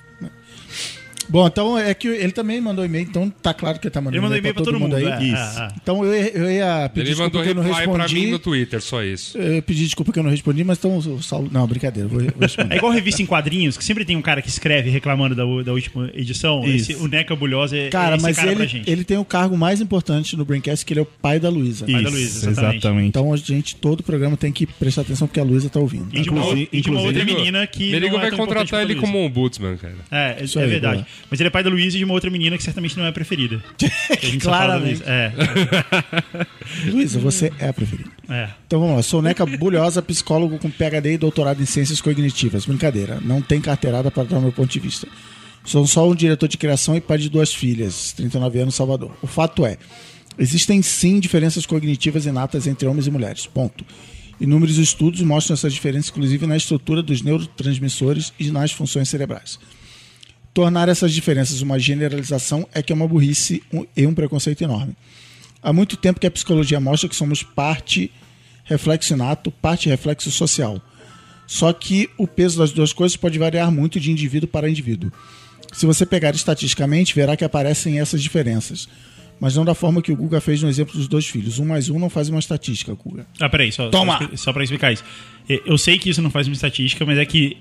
Bom, 1.29 1.47
então 1.47 1.77
é 1.77 1.93
que 1.93 2.07
ele 2.07 2.31
também 2.31 2.59
mandou 2.59 2.83
e-mail, 2.83 3.05
então 3.07 3.29
tá 3.41 3.53
claro 3.53 3.79
que 3.79 3.87
ele 3.87 3.91
tá 3.93 4.01
mandando 4.01 4.15
Ele 4.17 4.21
mandou 4.21 4.37
e-mail 4.37 4.53
pra 4.53 4.63
todo 4.63 4.79
mundo. 4.79 4.95
aí. 4.95 5.05
é, 5.05 5.23
Isso. 5.23 5.59
é, 5.59 5.63
é. 5.63 5.67
Então 5.81 6.03
eu, 6.05 6.13
eu 6.13 6.51
ia 6.51 6.89
pedir 6.93 7.07
Ele 7.07 7.09
desculpa 7.15 7.43
que 7.43 7.49
eu 7.49 7.55
não 7.55 7.63
reply 7.63 7.83
pra 7.83 7.93
mim 7.93 8.01
respondi. 8.01 8.31
no 8.31 8.39
Twitter, 8.39 8.81
só 8.81 9.03
isso. 9.03 9.37
Eu 9.37 9.61
pedi 9.61 9.83
desculpa 9.85 10.11
que 10.11 10.19
eu 10.19 10.23
não 10.23 10.29
respondi, 10.31 10.63
mas 10.63 10.77
então 10.77 10.97
o 10.97 11.21
Saulo. 11.23 11.49
Não, 11.51 11.65
brincadeira, 11.67 12.07
vou, 12.09 12.19
vou 12.19 12.29
É 12.39 12.41
responder. 12.45 12.75
igual 12.75 12.91
revista 12.91 13.21
em 13.21 13.25
quadrinhos, 13.25 13.77
que 13.77 13.83
sempre 13.83 14.03
tem 14.03 14.15
um 14.17 14.21
cara 14.21 14.41
que 14.41 14.49
escreve 14.49 14.89
reclamando 14.89 15.35
da, 15.35 15.43
da 15.63 15.71
última 15.73 16.09
edição. 16.13 16.63
Esse- 16.65 16.95
o 16.95 17.07
Neca 17.07 17.35
Bulhosa 17.35 17.77
é, 17.77 17.89
Cara, 17.89 18.13
é 18.13 18.15
esse 18.17 18.23
mas 18.23 18.35
cara 18.35 18.51
pra 18.51 18.59
ele, 18.61 18.67
gente. 18.67 18.89
ele 18.89 19.03
tem 19.03 19.17
o 19.17 19.25
cargo 19.25 19.57
mais 19.57 19.79
importante 19.79 20.35
no 20.35 20.43
Braincast, 20.43 20.85
que 20.85 20.93
ele 20.93 20.99
é 20.99 21.03
o 21.03 21.05
pai 21.05 21.39
da 21.39 21.49
Luísa. 21.49 21.85
Pai 21.85 22.03
da 22.03 22.09
Luísa, 22.09 22.49
exatamente. 22.49 22.77
exatamente. 22.77 23.07
Então 23.07 23.31
a 23.33 23.37
gente, 23.37 23.75
todo 23.75 23.99
o 24.01 24.03
programa 24.03 24.35
tem 24.35 24.51
que 24.51 24.65
prestar 24.65 25.01
atenção 25.01 25.27
porque 25.27 25.39
a 25.39 25.43
Luísa 25.43 25.69
tá 25.69 25.79
ouvindo. 25.79 26.07
E 26.13 26.21
de 26.21 26.29
uma, 26.29 26.39
Inclusive- 26.41 26.69
e 26.73 26.81
de 26.81 26.89
uma 26.89 26.99
outra 27.01 27.21
inclusive- 27.21 27.39
menina 27.39 27.65
que. 27.67 27.91
Merigo 27.91 28.17
não 28.17 28.23
é 28.25 28.29
vai 28.29 28.37
contratar 28.37 28.81
ele 28.81 28.95
como 28.95 29.17
ombudsman, 29.19 29.77
cara. 29.77 29.95
É, 30.11 30.37
é, 30.39 30.43
Isso 30.43 30.59
é 30.59 30.67
verdade. 30.67 31.05
Mas 31.29 31.39
ele 31.39 31.47
é 31.47 31.49
pai 31.49 31.63
da 31.63 31.69
Luísa 31.69 31.95
e 31.95 31.99
de 31.99 32.05
uma 32.05 32.13
outra 32.13 32.29
menina 32.29 32.57
que 32.57 32.63
certamente 32.63 32.97
não 32.97 33.05
é 33.05 33.09
a 33.09 33.11
preferida. 33.11 33.63
A 34.09 34.25
gente 34.25 34.39
Claramente. 34.39 34.99
Luísa. 34.99 35.05
É, 35.07 35.31
Luísa, 36.91 37.19
você 37.19 37.51
é 37.59 37.69
a 37.69 37.73
preferida. 37.73 38.09
é. 38.29 38.49
Então 38.67 38.79
vamos 38.79 38.95
lá. 38.97 39.01
Sou 39.03 39.21
Neca 39.21 39.45
Bulhosa, 39.45 40.01
psicólogo 40.01 40.57
com 40.59 40.69
PhD 40.69 41.13
e 41.13 41.17
doutorado 41.17 41.61
em 41.61 41.65
ciências 41.65 42.01
cognitivas. 42.01 42.65
Brincadeira, 42.65 43.19
não 43.21 43.41
tem 43.41 43.61
carteirada 43.61 44.11
para 44.11 44.23
dar 44.23 44.39
meu 44.39 44.51
ponto 44.51 44.69
de 44.71 44.79
vista. 44.79 45.07
Sou 45.63 45.85
só 45.85 46.09
um 46.09 46.15
diretor 46.15 46.47
de 46.47 46.57
criação 46.57 46.95
e 46.95 47.01
pai 47.01 47.17
de 47.17 47.29
duas 47.29 47.53
filhas, 47.53 48.11
39 48.13 48.59
anos, 48.59 48.75
Salvador. 48.75 49.11
O 49.21 49.27
fato 49.27 49.65
é, 49.65 49.77
existem 50.37 50.81
sim 50.81 51.19
diferenças 51.19 51.65
cognitivas 51.65 52.25
inatas 52.25 52.65
entre 52.67 52.87
homens 52.87 53.07
e 53.07 53.11
mulheres. 53.11 53.45
Ponto. 53.45 53.85
Inúmeros 54.39 54.79
estudos 54.79 55.21
mostram 55.21 55.53
essas 55.53 55.71
diferenças, 55.71 56.09
inclusive 56.09 56.47
na 56.47 56.57
estrutura 56.57 57.03
dos 57.03 57.21
neurotransmissores 57.21 58.33
e 58.39 58.49
nas 58.49 58.71
funções 58.71 59.07
cerebrais. 59.07 59.59
Tornar 60.53 60.89
essas 60.89 61.13
diferenças 61.13 61.61
uma 61.61 61.79
generalização 61.79 62.67
é 62.73 62.81
que 62.81 62.91
é 62.91 62.95
uma 62.95 63.07
burrice 63.07 63.63
e 63.95 64.05
um 64.05 64.13
preconceito 64.13 64.61
enorme. 64.63 64.95
Há 65.63 65.71
muito 65.71 65.95
tempo 65.95 66.19
que 66.19 66.27
a 66.27 66.31
psicologia 66.31 66.79
mostra 66.79 67.07
que 67.07 67.15
somos 67.15 67.41
parte 67.43 68.11
reflexo 68.65 69.13
inato, 69.13 69.51
parte 69.51 69.87
reflexo 69.89 70.29
social. 70.31 70.81
Só 71.47 71.71
que 71.71 72.09
o 72.17 72.27
peso 72.27 72.57
das 72.57 72.71
duas 72.71 72.93
coisas 72.93 73.15
pode 73.15 73.37
variar 73.37 73.71
muito 73.71 73.99
de 73.99 74.11
indivíduo 74.11 74.47
para 74.47 74.69
indivíduo. 74.69 75.11
Se 75.71 75.85
você 75.85 76.05
pegar 76.05 76.33
estatisticamente, 76.35 77.15
verá 77.15 77.37
que 77.37 77.45
aparecem 77.45 77.99
essas 77.99 78.21
diferenças. 78.21 78.89
Mas 79.39 79.55
não 79.55 79.65
da 79.65 79.73
forma 79.73 80.01
que 80.01 80.11
o 80.11 80.15
Guga 80.15 80.39
fez 80.39 80.61
no 80.61 80.69
exemplo 80.69 80.93
dos 80.93 81.07
dois 81.07 81.25
filhos. 81.25 81.59
Um 81.59 81.65
mais 81.65 81.89
um 81.89 81.97
não 81.97 82.09
faz 82.09 82.29
uma 82.29 82.39
estatística, 82.39 82.93
Guga. 82.93 83.25
Ah, 83.39 83.49
peraí, 83.49 83.71
só, 83.71 83.89
Toma! 83.89 84.19
só, 84.31 84.35
só 84.35 84.53
pra 84.53 84.63
explicar 84.63 84.91
isso. 84.91 85.03
É, 85.49 85.61
Eu 85.65 85.77
sei 85.77 85.97
que 85.97 86.09
isso 86.09 86.21
não 86.21 86.29
faz 86.29 86.47
uma 86.47 86.53
estatística, 86.53 87.05
mas 87.05 87.17
é 87.17 87.25
que 87.25 87.57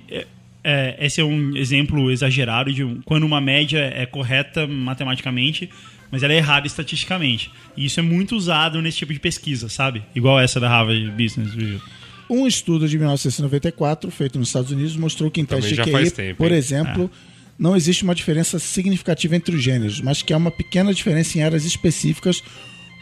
é, 0.63 0.97
é, 0.99 1.07
esse 1.07 1.21
é 1.21 1.25
um 1.25 1.57
exemplo 1.57 2.11
exagerado 2.11 2.73
de 2.73 2.85
quando 3.05 3.25
uma 3.25 3.41
média 3.41 3.79
é 3.79 4.07
correta 4.07 4.67
matematicamente, 4.67 5.71
mas 6.11 6.23
ela 6.23 6.33
é 6.33 6.37
errada 6.37 6.67
estatisticamente. 6.67 7.51
E 7.77 7.85
isso 7.87 8.01
é 8.01 8.03
muito 8.03 8.37
usado 8.37 8.81
nesse 8.83 8.99
tipo 8.99 9.13
de 9.13 9.21
pesquisa, 9.21 9.69
sabe? 9.69 10.03
Igual 10.15 10.39
essa 10.41 10.59
da 10.61 10.69
Harvard 10.69 11.11
Business 11.11 11.55
Review. 11.55 11.81
Um 12.29 12.47
estudo 12.47 12.89
de 12.89 12.97
1994, 12.97 14.11
feito 14.11 14.39
nos 14.39 14.49
Estados 14.49 14.71
Unidos, 14.71 14.97
mostrou 14.97 15.31
que 15.31 15.41
em 15.41 15.45
Também 15.45 15.63
testes 15.63 15.85
de 15.85 15.91
QI, 15.91 16.11
tempo, 16.11 16.39
por 16.39 16.53
exemplo, 16.53 17.11
não 17.59 17.77
existe 17.77 18.05
uma 18.05 18.15
diferença 18.15 18.59
significativa 18.59 19.35
entre 19.35 19.57
os 19.57 19.63
gêneros, 19.63 20.01
mas 20.01 20.23
que 20.23 20.33
há 20.33 20.37
uma 20.37 20.51
pequena 20.51 20.95
diferença 20.95 21.39
em 21.39 21.43
áreas 21.43 21.65
específicas, 21.65 22.43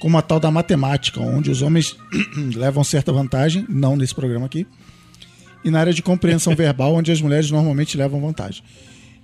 como 0.01 0.17
a 0.17 0.23
tal 0.23 0.41
da 0.41 0.51
matemática, 0.51 1.21
onde 1.21 1.51
os 1.51 1.61
homens 1.61 1.95
levam 2.57 2.83
certa 2.83 3.13
vantagem, 3.13 3.67
não 3.69 3.97
nesse 3.97 4.15
programa 4.15 4.47
aqui, 4.47 4.67
e 5.65 5.71
na 5.71 5.81
área 5.81 5.93
de 5.93 6.03
compreensão 6.03 6.55
verbal, 6.57 6.95
onde 6.95 7.11
as 7.11 7.21
mulheres 7.21 7.51
normalmente 7.51 7.97
levam 7.97 8.21
vantagem. 8.21 8.63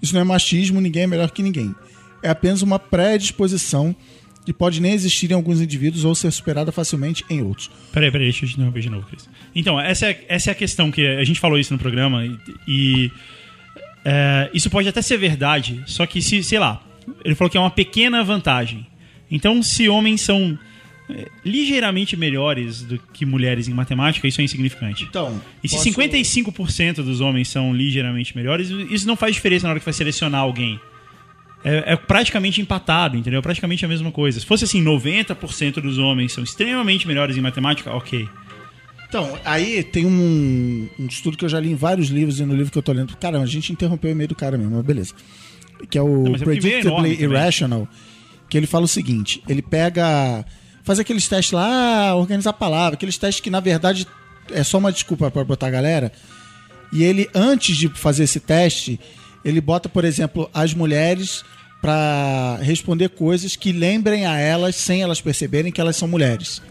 Isso 0.00 0.14
não 0.14 0.21
é 0.21 0.25
machismo, 0.25 0.81
ninguém 0.81 1.05
é 1.05 1.07
melhor 1.07 1.31
que 1.31 1.43
ninguém. 1.43 1.75
É 2.23 2.29
apenas 2.29 2.62
uma 2.62 2.79
predisposição 2.79 3.95
que 4.45 4.53
pode 4.53 4.81
nem 4.81 4.93
existir 4.93 5.31
em 5.31 5.35
alguns 5.35 5.61
indivíduos 5.61 6.05
ou 6.05 6.14
ser 6.14 6.31
superada 6.31 6.71
facilmente 6.71 7.25
em 7.31 7.43
outros. 7.43 7.71
Peraí, 7.93 8.11
peraí, 8.11 8.26
deixa 8.26 8.45
eu 8.45 8.49
te 8.49 8.55
interromper 8.55 8.81
de 8.81 8.91
novo, 8.91 9.07
Cris. 9.07 9.29
Então, 9.55 9.81
essa 9.81 10.07
é, 10.07 10.25
essa 10.29 10.50
é 10.50 10.53
a 10.53 10.55
questão 10.55 10.91
que 10.91 11.07
a 11.07 11.25
gente 11.25 11.41
falou 11.41 11.59
isso 11.59 11.73
no 11.73 11.79
programa 11.79 12.26
e, 12.26 12.38
e, 12.69 13.12
é, 14.05 14.50
isso 14.53 14.69
pode 14.69 14.87
até 14.87 15.00
ser 15.00 15.17
verdade, 15.17 15.83
só 15.87 16.05
que 16.05 16.21
se, 16.21 16.43
sei 16.43 16.59
lá, 16.59 16.83
ele 17.25 17.35
falou 17.35 17.50
que 17.50 17.57
é 17.57 17.61
uma 17.61 17.71
pequena 17.71 18.23
vantagem. 18.23 18.87
Então, 19.31 19.62
se 19.62 19.88
homens 19.88 20.21
são 20.21 20.59
ligeiramente 21.44 22.16
melhores 22.16 22.82
do 22.82 22.99
que 23.12 23.26
mulheres 23.26 23.68
em 23.68 23.75
matemática, 23.75 24.26
isso 24.26 24.40
é 24.40 24.44
insignificante. 24.44 25.04
Então, 25.04 25.40
E 25.62 25.68
se 25.68 25.76
posso- 25.76 25.84
55% 25.90 27.02
dos 27.02 27.20
homens 27.20 27.49
são 27.49 27.75
ligeiramente 27.75 28.34
melhores, 28.37 28.70
isso 28.70 29.06
não 29.06 29.16
faz 29.16 29.34
diferença 29.34 29.66
na 29.66 29.70
hora 29.70 29.78
que 29.80 29.84
vai 29.84 29.92
selecionar 29.94 30.40
alguém. 30.40 30.80
É, 31.62 31.92
é 31.92 31.96
praticamente 31.96 32.61
empatado, 32.61 33.16
entendeu? 33.16 33.38
É 33.38 33.42
praticamente 33.42 33.84
a 33.84 33.88
mesma 33.88 34.11
coisa. 34.11 34.38
Se 34.38 34.44
fosse 34.46 34.64
assim, 34.64 34.82
90% 34.82 35.80
dos 35.80 35.96
homens 35.99 36.32
são 36.32 36.44
extremamente 36.44 37.06
melhores 37.06 37.37
em 37.37 37.40
matemática, 37.40 37.90
ok. 37.94 38.28
Então, 39.08 39.38
aí 39.44 39.82
tem 39.82 40.04
um, 40.04 40.88
um 40.99 41.06
estudo 41.06 41.37
que 41.38 41.44
eu 41.44 41.49
já 41.49 41.61
li 41.61 41.70
em 41.70 41.75
vários 41.75 42.08
livros 42.08 42.40
e 42.40 42.44
no 42.44 42.54
livro 42.54 42.70
que 42.73 42.76
eu 42.78 42.82
tô 42.82 42.92
lendo. 42.92 43.16
Cara, 43.16 43.40
a 43.40 43.46
gente 43.46 43.73
interrompeu 43.73 44.11
o 44.11 44.12
e-mail 44.12 44.28
do 44.28 44.34
cara 44.34 44.58
mesmo, 44.58 44.75
mas 44.76 44.84
beleza. 44.84 45.14
Que 45.88 45.96
é 45.96 46.02
o 46.02 46.25
Não, 46.25 46.32
é 46.32 46.37
é 46.37 46.38
Predictably 46.38 47.16
também. 47.16 47.30
Irrational. 47.30 47.88
Que 48.49 48.56
ele 48.58 48.66
fala 48.66 48.84
o 48.84 48.88
seguinte: 48.88 49.42
ele 49.49 49.62
pega. 49.62 50.44
Faz 50.85 50.99
aqueles 50.99 51.26
testes 51.26 51.53
lá, 51.53 52.14
organizar 52.14 52.50
a 52.50 52.53
palavra, 52.53 52.95
aqueles 52.95 53.17
testes 53.17 53.43
que 53.43 53.50
na 53.50 53.59
verdade 53.59 54.07
é 54.53 54.62
só 54.62 54.79
uma 54.79 54.93
desculpa 54.93 55.31
para 55.31 55.43
botar 55.43 55.69
a 55.69 55.71
galera. 55.71 56.12
E 56.93 57.03
ele, 57.03 57.29
antes 57.35 57.76
de 57.76 57.88
fazer 57.88 58.25
esse 58.25 58.38
teste, 58.38 59.00
ele 59.45 59.61
bota, 59.61 59.88
por 59.88 60.05
exemplo, 60.05 60.49
as 60.53 60.75
mulheres 60.75 61.43
para 61.81 62.59
responder 62.62 63.11
coisas 63.11 63.57
que 63.57 63.73
lembrem 63.73 64.26
a 64.26 64.38
elas, 64.38 64.76
sem 64.76 65.03
elas 65.03 65.21
perceberem 65.21 65.73
que 65.73 65.81
elas 65.81 65.97
são 65.97 66.07
mulheres. 66.07 66.62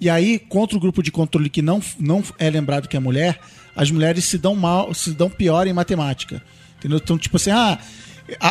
E 0.00 0.08
aí, 0.08 0.38
contra 0.38 0.76
o 0.76 0.80
grupo 0.80 1.02
de 1.02 1.12
controle 1.12 1.50
que 1.50 1.60
não, 1.60 1.82
não 1.98 2.24
é 2.38 2.48
lembrado 2.48 2.88
que 2.88 2.96
é 2.96 3.00
mulher, 3.00 3.38
as 3.76 3.90
mulheres 3.90 4.24
se 4.24 4.38
dão 4.38 4.56
mal, 4.56 4.92
se 4.94 5.10
dão 5.12 5.28
pior 5.28 5.66
em 5.66 5.72
matemática. 5.72 6.42
Entendeu? 6.78 6.98
Então, 7.02 7.18
tipo 7.18 7.36
assim, 7.36 7.50
ah, 7.50 7.78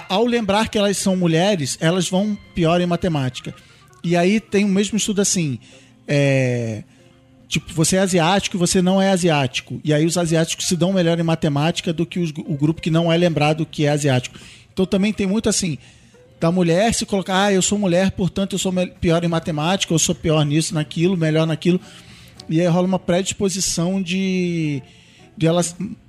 ao 0.08 0.26
lembrar 0.26 0.70
que 0.70 0.78
elas 0.78 0.98
são 0.98 1.16
mulheres, 1.16 1.78
elas 1.82 2.08
vão 2.08 2.38
pior 2.54 2.80
em 2.82 2.86
matemática. 2.86 3.54
E 4.04 4.16
aí 4.16 4.40
tem 4.40 4.66
o 4.66 4.70
mesmo 4.70 4.98
estudo 4.98 5.22
assim. 5.22 5.60
É, 6.08 6.84
tipo, 7.48 7.74
você 7.74 7.98
é 7.98 8.00
asiático 8.00 8.56
e 8.56 8.60
você 8.60 8.82
não 8.82 9.02
é 9.02 9.10
asiático. 9.12 9.80
E 9.84 9.94
aí 9.94 10.06
os 10.06 10.18
asiáticos 10.18 10.68
se 10.68 10.76
dão 10.76 10.94
melhor 10.94 11.20
em 11.20 11.24
matemática 11.24 11.92
do 11.94 12.06
que 12.06 12.20
os- 12.20 12.32
o 12.32 12.56
grupo 12.56 12.82
que 12.82 12.90
não 12.90 13.12
é 13.12 13.18
lembrado 13.18 13.66
que 13.66 13.86
é 13.86 13.90
asiático. 13.90 14.38
Então 14.72 14.86
também 14.86 15.12
tem 15.12 15.28
muito 15.28 15.50
assim, 15.50 15.78
da 16.40 16.52
mulher 16.52 16.94
se 16.94 17.06
colocar, 17.06 17.46
ah, 17.46 17.54
eu 17.54 17.62
sou 17.62 17.78
mulher, 17.78 18.12
portanto 18.12 18.54
eu 18.54 18.60
sou 18.60 18.72
pior 19.02 19.24
em 19.24 19.28
matemática, 19.28 19.94
eu 19.94 20.00
sou 20.00 20.16
pior 20.16 20.46
nisso, 20.46 20.74
naquilo, 20.74 21.18
melhor 21.18 21.46
naquilo. 21.46 21.80
E 22.48 22.62
aí 22.62 22.68
rola 22.68 22.88
uma 22.88 22.98
predisposição 23.00 24.02
de, 24.02 24.82
de 25.40 25.48
ela 25.48 25.62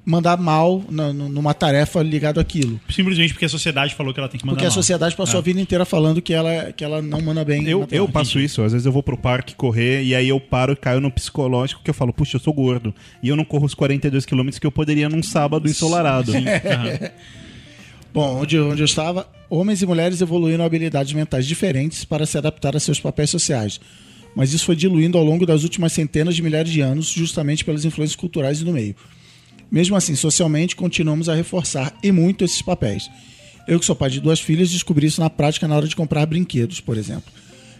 mandar 0.04 0.36
mal 0.38 0.82
na- 0.90 1.12
nu- 1.12 1.28
numa 1.28 1.54
tarefa 1.54 2.02
ligada 2.02 2.40
àquilo. 2.40 2.80
Simplesmente 2.90 3.32
porque 3.32 3.44
a 3.44 3.48
sociedade 3.48 3.94
falou 3.94 4.12
que 4.12 4.18
ela 4.18 4.28
tem 4.28 4.40
que 4.40 4.44
mandar 4.44 4.56
Porque 4.56 4.66
a 4.66 4.68
mal. 4.70 4.74
sociedade 4.74 5.14
passou 5.14 5.38
a 5.38 5.40
vida 5.40 5.60
inteira 5.60 5.84
falando 5.84 6.20
que 6.20 6.34
ela, 6.34 6.72
que 6.72 6.82
ela 6.82 7.00
não 7.00 7.20
manda 7.20 7.44
bem. 7.44 7.62
em 7.62 7.68
Eu, 7.68 7.86
eu 7.92 8.08
passo 8.08 8.40
isso, 8.40 8.60
às 8.60 8.72
vezes 8.72 8.84
eu 8.86 8.90
vou 8.90 9.04
pro 9.04 9.16
parque 9.16 9.54
correr 9.54 10.02
e 10.02 10.16
aí 10.16 10.28
eu 10.28 10.40
paro 10.40 10.72
e 10.72 10.76
caio 10.76 11.00
no 11.00 11.12
psicológico 11.12 11.80
que 11.80 11.90
eu 11.90 11.94
falo, 11.94 12.12
puxa, 12.12 12.38
eu 12.38 12.40
sou 12.40 12.52
gordo. 12.52 12.92
E 13.22 13.28
eu 13.28 13.36
não 13.36 13.44
corro 13.44 13.66
os 13.66 13.72
42 13.74 14.26
quilômetros 14.26 14.58
que 14.58 14.66
eu 14.66 14.72
poderia 14.72 15.08
num 15.08 15.22
sábado 15.22 15.68
ensolarado. 15.68 16.32
Bom, 18.12 18.40
onde, 18.42 18.58
onde 18.58 18.82
eu 18.82 18.86
estava, 18.86 19.28
homens 19.48 19.80
e 19.80 19.86
mulheres 19.86 20.20
evoluíram 20.20 20.64
habilidades 20.64 21.12
mentais 21.12 21.46
diferentes 21.46 22.04
para 22.04 22.26
se 22.26 22.36
adaptar 22.36 22.74
a 22.74 22.80
seus 22.80 22.98
papéis 22.98 23.30
sociais. 23.30 23.80
Mas 24.34 24.52
isso 24.52 24.64
foi 24.64 24.74
diluindo 24.74 25.16
ao 25.16 25.24
longo 25.24 25.46
das 25.46 25.62
últimas 25.62 25.92
centenas 25.92 26.34
de 26.34 26.42
milhares 26.42 26.72
de 26.72 26.80
anos, 26.80 27.08
justamente 27.08 27.64
pelas 27.64 27.84
influências 27.84 28.16
culturais 28.16 28.60
e 28.60 28.64
do 28.64 28.72
meio. 28.72 28.94
Mesmo 29.70 29.96
assim, 29.96 30.16
socialmente, 30.16 30.74
continuamos 30.74 31.28
a 31.28 31.34
reforçar 31.34 31.96
e 32.02 32.10
muito 32.10 32.44
esses 32.44 32.60
papéis. 32.60 33.08
Eu, 33.68 33.78
que 33.78 33.86
sou 33.86 33.94
pai 33.94 34.10
de 34.10 34.20
duas 34.20 34.40
filhas, 34.40 34.70
descobri 34.70 35.06
isso 35.06 35.20
na 35.20 35.30
prática 35.30 35.68
na 35.68 35.76
hora 35.76 35.86
de 35.86 35.94
comprar 35.94 36.26
brinquedos, 36.26 36.80
por 36.80 36.96
exemplo. 36.96 37.32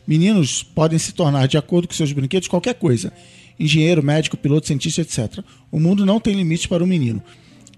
Meninos 0.06 0.62
podem 0.62 0.98
se 0.98 1.12
tornar, 1.12 1.48
de 1.48 1.58
acordo 1.58 1.88
com 1.88 1.94
seus 1.94 2.12
brinquedos, 2.12 2.48
qualquer 2.48 2.74
coisa: 2.74 3.12
engenheiro, 3.58 4.02
médico, 4.02 4.36
piloto, 4.36 4.66
cientista, 4.66 5.00
etc. 5.00 5.44
O 5.70 5.80
mundo 5.80 6.06
não 6.06 6.20
tem 6.20 6.34
limites 6.34 6.66
para 6.66 6.84
o 6.84 6.86
menino. 6.86 7.22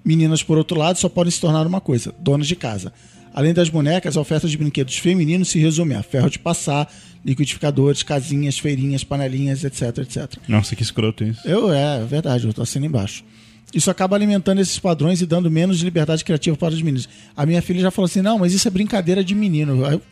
Meninas, 0.04 0.42
por 0.42 0.59
outro 0.59 0.78
lado, 0.78 0.99
só 0.99 1.09
podem 1.09 1.31
se 1.31 1.40
tornar 1.40 1.66
uma 1.66 1.81
coisa: 1.81 2.14
donas 2.19 2.47
de 2.47 2.57
casa. 2.57 2.92
Além 3.35 3.54
das 3.54 3.71
bonecas, 3.71 4.16
a 4.16 4.21
oferta 4.21 4.47
de 4.47 4.59
brinquedos 4.59 4.99
femininos 4.99 5.49
se 5.49 5.59
resume 5.59 5.95
a 5.95 6.02
ferro 6.02 6.28
de 6.28 6.38
passar, 6.38 6.92
liquidificadores, 7.25 8.02
casinhas, 8.02 8.59
feirinhas, 8.59 9.04
panelinhas, 9.04 9.64
etc, 9.64 9.99
etc. 9.99 10.35
Nossa, 10.47 10.76
que 10.76 10.83
escroto 10.83 11.25
isso. 11.25 11.40
Eu, 11.49 11.73
é, 11.73 12.02
é 12.02 12.04
verdade, 12.04 12.47
eu 12.47 12.52
tô 12.52 12.61
assinando 12.61 12.88
embaixo. 12.88 13.25
Isso 13.72 13.90
acaba 13.90 14.14
alimentando 14.16 14.60
esses 14.60 14.78
padrões 14.78 15.20
e 15.22 15.26
dando 15.26 15.50
menos 15.50 15.80
liberdade 15.80 16.24
criativa 16.24 16.56
para 16.56 16.74
os 16.74 16.82
meninos. 16.82 17.08
A 17.36 17.46
minha 17.46 17.62
filha 17.62 17.80
já 17.80 17.90
falou 17.90 18.06
assim: 18.06 18.20
não, 18.20 18.38
mas 18.38 18.52
isso 18.52 18.68
é 18.68 18.70
brincadeira 18.70 19.24
de 19.24 19.34
menino. 19.34 19.84
Eu 19.86 20.02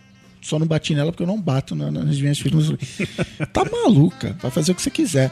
só 0.41 0.59
não 0.59 0.67
bati 0.67 0.95
nela 0.95 1.13
porque 1.13 1.23
eu 1.23 1.27
não 1.27 1.39
bato 1.41 1.75
na- 1.75 1.91
nas 1.91 2.19
minhas 2.21 2.39
filhas. 2.39 2.71
Tá 3.53 3.65
maluca, 3.65 4.37
vai 4.41 4.51
fazer 4.51 4.73
o 4.73 4.75
que 4.75 4.81
você 4.83 4.91
quiser. 4.91 5.31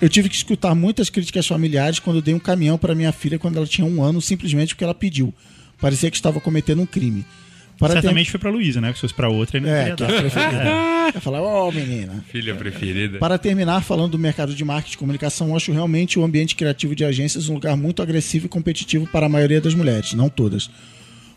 Eu 0.00 0.08
tive 0.08 0.30
que 0.30 0.34
escutar 0.36 0.74
muitas 0.74 1.10
críticas 1.10 1.46
familiares 1.46 1.98
quando 1.98 2.16
eu 2.16 2.22
dei 2.22 2.32
um 2.32 2.38
caminhão 2.38 2.78
para 2.78 2.94
minha 2.94 3.12
filha 3.12 3.38
quando 3.38 3.58
ela 3.58 3.66
tinha 3.66 3.86
um 3.86 4.02
ano, 4.02 4.20
simplesmente 4.22 4.74
porque 4.74 4.84
ela 4.84 4.94
pediu. 4.94 5.34
Parecia 5.78 6.10
que 6.10 6.16
estava 6.16 6.40
cometendo 6.40 6.80
um 6.80 6.86
crime. 6.86 7.26
Para 7.80 7.94
Certamente 7.94 8.30
foi 8.30 8.38
pra 8.38 8.50
Luísa, 8.50 8.80
né? 8.80 8.92
Se 8.92 9.00
fosse 9.00 9.14
pra 9.14 9.28
outra, 9.30 9.56
ele 9.56 9.66
não 9.66 9.74
É, 9.74 9.84
que 9.86 9.90
é 9.90 10.06
dar. 10.06 10.14
a 10.14 10.20
preferida. 10.20 10.62
Eu 11.14 11.20
falar, 11.20 11.40
ô 11.42 11.72
menina, 11.72 12.22
Filha 12.30 12.54
preferida. 12.54 13.18
para 13.18 13.38
terminar, 13.38 13.82
falando 13.82 14.12
do 14.12 14.18
mercado 14.18 14.54
de 14.54 14.62
marketing 14.64 14.94
e 14.94 14.98
comunicação, 14.98 15.48
eu 15.48 15.56
acho 15.56 15.72
realmente 15.72 16.18
o 16.18 16.22
ambiente 16.24 16.54
criativo 16.54 16.94
de 16.94 17.04
agências 17.04 17.48
um 17.48 17.54
lugar 17.54 17.76
muito 17.78 18.02
agressivo 18.02 18.46
e 18.46 18.48
competitivo 18.50 19.06
para 19.06 19.26
a 19.26 19.28
maioria 19.28 19.60
das 19.62 19.74
mulheres, 19.74 20.12
não 20.12 20.28
todas. 20.28 20.70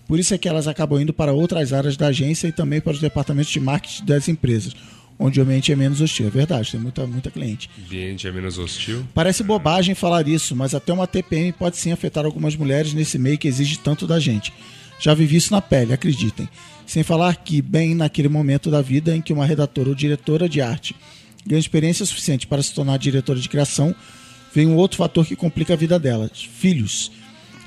Por 0.05 0.19
isso 0.19 0.33
é 0.33 0.37
que 0.37 0.47
elas 0.49 0.67
acabam 0.67 0.99
indo 1.01 1.13
para 1.13 1.31
outras 1.31 1.71
áreas 1.71 1.95
da 1.95 2.07
agência 2.07 2.47
e 2.47 2.51
também 2.51 2.81
para 2.81 2.91
os 2.91 2.99
departamentos 2.99 3.49
de 3.51 3.59
marketing 3.61 4.05
das 4.05 4.27
empresas, 4.27 4.75
onde 5.17 5.39
o 5.39 5.43
ambiente 5.43 5.71
é 5.71 5.75
menos 5.77 6.01
hostil. 6.01 6.27
É 6.27 6.29
verdade, 6.29 6.69
tem 6.71 6.79
muita, 6.79 7.07
muita 7.07 7.31
cliente. 7.31 7.69
O 7.79 7.85
ambiente 7.85 8.27
é 8.27 8.31
menos 8.33 8.57
hostil. 8.57 9.05
Parece 9.13 9.43
bobagem 9.43 9.95
falar 9.95 10.27
isso, 10.27 10.55
mas 10.57 10.75
até 10.75 10.91
uma 10.91 11.07
TPM 11.07 11.53
pode 11.53 11.77
sim 11.77 11.93
afetar 11.93 12.25
algumas 12.25 12.53
mulheres 12.55 12.93
nesse 12.93 13.17
meio 13.17 13.37
que 13.37 13.47
exige 13.47 13.79
tanto 13.79 14.05
da 14.05 14.19
gente. 14.19 14.51
Já 14.99 15.13
vivi 15.13 15.37
isso 15.37 15.51
na 15.51 15.61
pele, 15.61 15.93
acreditem. 15.93 16.47
Sem 16.85 17.03
falar 17.03 17.35
que, 17.37 17.61
bem 17.61 17.95
naquele 17.95 18.29
momento 18.29 18.69
da 18.69 18.81
vida 18.81 19.15
em 19.15 19.21
que 19.21 19.33
uma 19.33 19.45
redatora 19.45 19.89
ou 19.89 19.95
diretora 19.95 20.47
de 20.47 20.61
arte 20.61 20.95
ganha 21.45 21.59
experiência 21.59 22.05
suficiente 22.05 22.47
para 22.47 22.61
se 22.61 22.73
tornar 22.73 22.97
diretora 22.97 23.39
de 23.39 23.49
criação, 23.49 23.95
vem 24.53 24.67
um 24.67 24.75
outro 24.75 24.97
fator 24.97 25.25
que 25.25 25.35
complica 25.35 25.73
a 25.73 25.77
vida 25.77 25.99
delas: 25.99 26.31
filhos. 26.43 27.11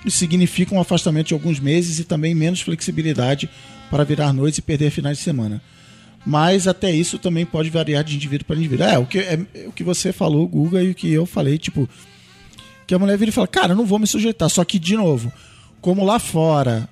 Isso 0.04 0.18
significa 0.18 0.74
um 0.74 0.80
afastamento 0.80 1.28
de 1.28 1.34
alguns 1.34 1.58
meses 1.58 1.98
e 1.98 2.04
também 2.04 2.34
menos 2.34 2.60
flexibilidade 2.60 3.50
para 3.90 4.04
virar 4.04 4.32
noites 4.32 4.58
e 4.58 4.62
perder 4.62 4.90
finais 4.90 5.18
de 5.18 5.24
semana. 5.24 5.60
Mas 6.24 6.66
até 6.66 6.90
isso 6.90 7.18
também 7.18 7.46
pode 7.46 7.70
variar 7.70 8.02
de 8.02 8.16
indivíduo 8.16 8.46
para 8.46 8.56
indivíduo. 8.56 8.86
É, 8.86 8.98
o 8.98 9.06
que, 9.06 9.18
é, 9.18 9.38
o 9.66 9.72
que 9.72 9.84
você 9.84 10.12
falou, 10.12 10.46
Guga, 10.46 10.82
e 10.82 10.90
o 10.90 10.94
que 10.94 11.12
eu 11.12 11.24
falei, 11.24 11.56
tipo, 11.56 11.88
que 12.86 12.94
a 12.94 12.98
mulher 12.98 13.16
vira 13.16 13.28
e 13.30 13.32
fala, 13.32 13.46
cara, 13.46 13.72
eu 13.72 13.76
não 13.76 13.86
vou 13.86 13.98
me 13.98 14.06
sujeitar. 14.06 14.50
Só 14.50 14.64
que, 14.64 14.78
de 14.78 14.96
novo, 14.96 15.32
como 15.80 16.04
lá 16.04 16.18
fora, 16.18 16.88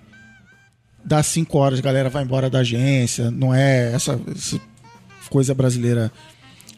das 1.04 1.26
5 1.26 1.56
horas 1.58 1.78
a 1.78 1.82
galera 1.82 2.08
vai 2.08 2.22
embora 2.24 2.48
da 2.48 2.60
agência, 2.60 3.30
não 3.30 3.54
é 3.54 3.92
essa, 3.92 4.18
essa 4.34 4.60
coisa 5.30 5.54
brasileira 5.54 6.10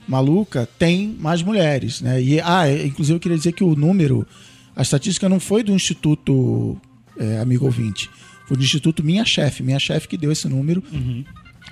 maluca, 0.09 0.69
tem 0.79 1.17
mais 1.19 1.43
mulheres, 1.43 2.01
né? 2.01 2.21
E, 2.23 2.41
ah, 2.41 2.69
é, 2.69 2.87
inclusive 2.87 3.17
eu 3.17 3.21
queria 3.21 3.37
dizer 3.37 3.53
que 3.53 3.65
o 3.65 3.75
número, 3.75 4.27
a 4.75 4.83
estatística 4.83 5.29
não 5.29 5.41
foi 5.41 5.63
do 5.63 5.73
Instituto 5.73 6.77
é, 7.19 7.39
Amigo 7.41 7.65
Ouvinte, 7.65 8.09
foi 8.47 8.57
do 8.57 8.63
Instituto 8.63 9.03
Minha 9.05 9.25
Chefe, 9.25 9.63
Minha 9.63 9.79
Chefe 9.79 10.07
que 10.09 10.17
deu 10.17 10.31
esse 10.31 10.49
número. 10.49 10.83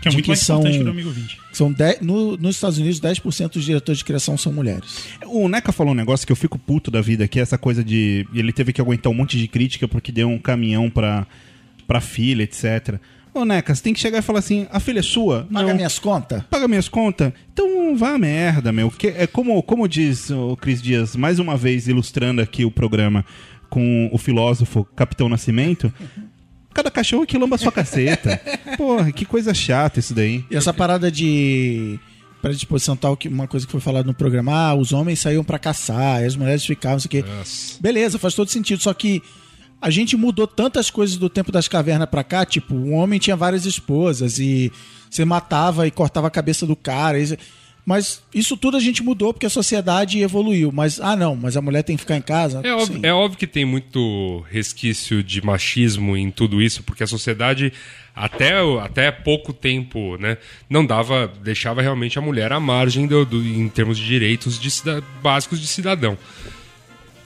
Que 0.00 0.08
é 0.08 0.10
muito 0.10 0.24
que 0.24 0.28
mais 0.30 0.40
são- 0.40 0.56
importante 0.58 0.76
que 0.76 0.80
o 0.82 0.84
do 0.84 0.90
amigo 0.90 1.10
20. 1.10 1.38
São 1.52 1.72
10, 1.72 2.00
no- 2.00 2.36
nos 2.36 2.56
Estados 2.56 2.78
Unidos, 2.78 3.00
10% 3.00 3.52
dos 3.54 3.64
diretores 3.64 3.98
de 4.00 4.04
criação 4.04 4.36
são 4.36 4.52
mulheres. 4.52 5.04
O 5.26 5.48
Neca 5.48 5.70
falou 5.70 5.92
um 5.92 5.96
negócio 5.96 6.26
que 6.26 6.32
eu 6.32 6.36
fico 6.36 6.58
puto 6.58 6.90
da 6.90 7.00
vida, 7.00 7.28
que 7.28 7.38
é 7.38 7.42
essa 7.42 7.56
coisa 7.56 7.82
de. 7.84 8.26
Ele 8.34 8.52
teve 8.52 8.72
que 8.72 8.80
aguentar 8.80 9.10
um 9.10 9.14
monte 9.14 9.38
de 9.38 9.46
crítica 9.46 9.86
porque 9.86 10.10
deu 10.10 10.28
um 10.28 10.38
caminhão 10.38 10.90
pra, 10.90 11.24
pra 11.86 12.00
filha, 12.00 12.42
etc. 12.42 12.98
Ô, 13.34 13.44
Neca, 13.44 13.74
você 13.74 13.82
tem 13.82 13.92
que 13.92 13.98
chegar 13.98 14.18
e 14.18 14.22
falar 14.22 14.38
assim: 14.38 14.66
a 14.70 14.78
filha 14.78 15.00
é 15.00 15.02
sua? 15.02 15.48
Paga 15.52 15.68
Não. 15.68 15.74
minhas 15.74 15.98
contas? 15.98 16.42
Paga 16.44 16.68
minhas 16.68 16.88
contas? 16.88 17.32
Então 17.52 17.96
vá 17.96 18.14
a 18.14 18.18
merda, 18.18 18.72
meu. 18.72 18.90
Que, 18.90 19.08
é 19.08 19.26
como, 19.26 19.60
como 19.62 19.88
diz 19.88 20.30
o 20.30 20.56
Cris 20.56 20.80
Dias, 20.80 21.16
mais 21.16 21.38
uma 21.38 21.56
vez 21.56 21.88
ilustrando 21.88 22.40
aqui 22.40 22.64
o 22.64 22.70
programa 22.70 23.24
com 23.68 24.08
o 24.12 24.18
filósofo 24.18 24.84
Capitão 24.94 25.28
Nascimento. 25.28 25.92
Cada 26.72 26.90
cachorro 26.90 27.26
que 27.26 27.36
lamba 27.36 27.58
sua 27.58 27.72
caceta. 27.72 28.40
Porra, 28.76 29.10
que 29.10 29.24
coisa 29.24 29.52
chata 29.52 29.98
isso 29.98 30.14
daí. 30.14 30.44
E 30.48 30.56
essa 30.56 30.72
parada 30.72 31.10
de 31.10 31.98
predisposição 32.40 32.96
tal, 32.96 33.16
que 33.16 33.26
uma 33.26 33.48
coisa 33.48 33.64
que 33.64 33.72
foi 33.72 33.80
falada 33.80 34.06
no 34.06 34.14
programa, 34.14 34.52
ah, 34.52 34.74
os 34.74 34.92
homens 34.92 35.18
saíam 35.18 35.42
pra 35.42 35.58
caçar, 35.58 36.22
as 36.22 36.36
mulheres 36.36 36.64
ficavam, 36.64 36.96
não 36.96 37.00
sei 37.00 37.08
o 37.08 37.10
quê. 37.10 37.24
Beleza, 37.80 38.18
faz 38.18 38.34
todo 38.34 38.50
sentido, 38.50 38.82
só 38.82 38.92
que 38.92 39.22
a 39.86 39.90
gente 39.90 40.16
mudou 40.16 40.46
tantas 40.46 40.88
coisas 40.90 41.16
do 41.16 41.28
tempo 41.28 41.52
das 41.52 41.68
cavernas 41.68 42.08
pra 42.08 42.24
cá, 42.24 42.44
tipo, 42.44 42.74
um 42.74 42.94
homem 42.94 43.18
tinha 43.18 43.36
várias 43.36 43.66
esposas 43.66 44.38
e 44.38 44.72
você 45.10 45.24
matava 45.24 45.86
e 45.86 45.90
cortava 45.90 46.26
a 46.26 46.30
cabeça 46.30 46.66
do 46.66 46.74
cara. 46.74 47.18
e- 47.20 47.38
Mas 47.86 48.22
isso 48.34 48.56
tudo 48.56 48.78
a 48.78 48.80
gente 48.80 49.02
mudou 49.02 49.34
porque 49.34 49.44
a 49.44 49.50
sociedade 49.50 50.18
evoluiu. 50.18 50.72
Mas, 50.72 50.98
ah, 51.02 51.14
não, 51.14 51.36
mas 51.36 51.54
a 51.54 51.60
mulher 51.60 51.82
tem 51.82 51.96
que 51.96 52.00
ficar 52.00 52.16
em 52.16 52.22
casa? 52.22 52.62
É 52.64 52.72
óbvio, 52.74 53.00
é 53.02 53.12
óbvio 53.12 53.38
que 53.38 53.46
tem 53.46 53.66
muito 53.66 54.42
resquício 54.50 55.22
de 55.22 55.44
machismo 55.44 56.16
em 56.16 56.30
tudo 56.30 56.62
isso, 56.62 56.82
porque 56.82 57.04
a 57.04 57.06
sociedade, 57.06 57.70
até, 58.16 58.52
até 58.82 59.12
pouco 59.12 59.52
tempo, 59.52 60.16
né, 60.16 60.38
não 60.66 60.86
dava, 60.86 61.30
deixava 61.42 61.82
realmente 61.82 62.18
a 62.18 62.22
mulher 62.22 62.52
à 62.54 62.58
margem 62.58 63.06
do, 63.06 63.22
do- 63.26 63.44
em 63.44 63.68
termos 63.68 63.98
de 63.98 64.06
direitos 64.06 64.58
de 64.58 64.70
básicos 65.22 65.60
de 65.60 65.66
cidadão. 65.66 66.16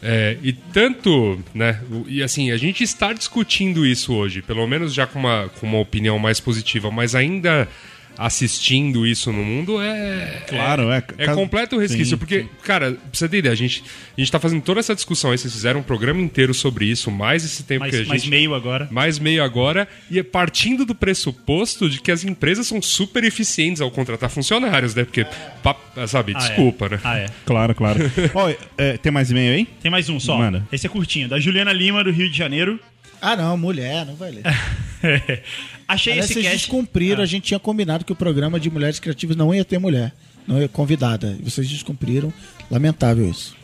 É, 0.01 0.37
e 0.43 0.53
tanto, 0.53 1.43
né, 1.53 1.81
e 2.07 2.23
assim, 2.23 2.53
a 2.53 2.57
gente 2.57 2.85
está 2.85 3.13
discutindo 3.13 3.85
isso 3.85 4.15
hoje, 4.15 4.41
pelo 4.43 4.65
menos 4.67 4.95
já 4.95 5.07
com 5.07 5.19
uma, 5.19 5.51
com 5.59 5.67
uma 5.67 5.81
opinião 5.81 6.19
mais 6.21 6.39
positiva, 6.39 6.89
mas 6.91 7.17
ainda 7.17 7.69
assistindo 8.19 9.07
isso 9.07 9.33
no 9.33 9.43
mundo 9.45 9.81
é. 9.81 10.43
Claro, 10.49 10.91
é. 10.91 10.99
É 11.17 11.27
ca- 11.27 11.35
completo 11.35 11.79
resquício, 11.79 12.17
Sim, 12.17 12.17
porque, 12.19 12.47
cara, 12.65 12.93
pra 12.93 13.01
você 13.13 13.29
ter 13.29 13.39
ideia, 13.39 13.53
a 13.53 13.57
gente, 13.57 13.83
a 14.17 14.21
gente 14.21 14.31
tá 14.33 14.41
fazendo 14.41 14.61
toda 14.63 14.81
essa 14.81 14.95
discussão 14.95 15.31
aí, 15.31 15.39
vocês 15.39 15.53
fizeram 15.53 15.81
um 15.81 15.83
programa 15.85 16.21
inteiro 16.21 16.53
sobre 16.53 16.85
isso, 16.87 17.11
mais 17.11 17.45
esse 17.45 17.63
tempo 17.63 17.85
que 17.85 17.91
a 17.91 17.93
Mais, 17.93 17.99
gente. 17.99 18.09
mais 18.09 18.27
meio 18.27 18.55
agora. 18.55 18.89
mais 18.91 19.19
meio 19.19 19.43
agora, 19.43 19.87
e 20.11 20.19
é 20.19 20.23
partindo 20.23 20.85
do 20.85 20.95
pressuposto 20.95 21.89
de 21.89 22.01
que 22.01 22.11
as 22.11 22.25
empresas 22.25 22.67
são 22.67 22.83
super 22.83 23.23
eficientes 23.25 23.81
ao 23.81 23.91
contratar 23.91 24.29
funcionários, 24.31 24.95
né? 24.95 25.05
Porque, 25.05 25.25
pa- 25.63 25.77
sabe, 26.07 26.33
Ah, 26.35 26.39
é. 26.39 26.49
desculpa, 26.49 26.89
né? 26.89 27.01
Ah, 27.05 27.19
é. 27.19 27.27
Claro, 27.47 27.75
claro. 27.75 28.01
Ó, 28.35 28.53
é, 28.77 28.97
tem 28.99 29.13
mais 29.13 29.31
e-mail 29.31 29.55
aí? 29.55 29.69
Tem 29.81 29.91
mais 29.91 30.09
um 30.09 30.19
só. 30.19 30.37
Manda. 30.39 30.67
Esse 30.73 30.87
é 30.87 30.91
curtinho. 30.91 31.29
Da 31.29 31.39
Juliana 31.39 31.73
Lima, 31.73 32.03
do 32.03 32.11
Rio 32.11 32.29
de 32.31 32.37
Janeiro. 32.37 32.81
Ah, 33.21 33.37
não, 33.37 33.57
mulher, 33.57 34.05
não 34.07 34.15
vai 34.15 34.31
ler. 34.31 34.43
Achei 35.89 36.13
Aliás, 36.13 36.27
esse 36.31 36.35
vocês 36.35 36.45
cast... 36.47 36.59
descumpriram, 36.59 37.21
Ah. 37.21 37.25
a 37.25 37.27
gente 37.27 37.45
tinha 37.45 37.59
combinado 37.59 38.05
que 38.05 38.13
o 38.13 38.17
programa 38.17 38.59
de 38.61 38.71
mulheres 38.71 38.99
criativas 39.01 39.37
não 39.37 39.55
ia 39.55 39.65
ter 39.65 39.79
mulher. 39.79 40.13
não 40.47 40.61
é 40.61 40.69
convidada. 40.69 41.37
E 41.39 41.43
vocês 41.51 41.69
descumpriram. 41.69 42.33
Lamentável 42.71 43.29
isso. 43.29 43.57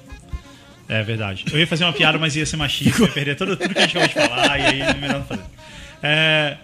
É 0.89 1.03
verdade. 1.03 1.45
Eu 1.51 1.59
ia 1.59 1.67
fazer 1.67 1.85
uma 1.85 1.93
piada, 1.95 2.19
mas 2.19 2.37
ia 2.37 2.45
ser 2.45 2.57
machista, 2.59 3.03
ia 3.03 3.09
perder 3.09 3.37
tudo, 3.37 3.57
tudo 3.57 3.73
que 3.73 3.79
a 3.79 3.87
gente 3.87 3.97
acabou 3.99 4.09
de 4.23 4.29
falar, 4.29 4.59
e 4.59 4.63
aí 4.67 4.81
é 4.83 4.95
melhor 4.95 5.19
não 5.21 5.25
fazer. 5.25 5.43
É, 6.03 6.57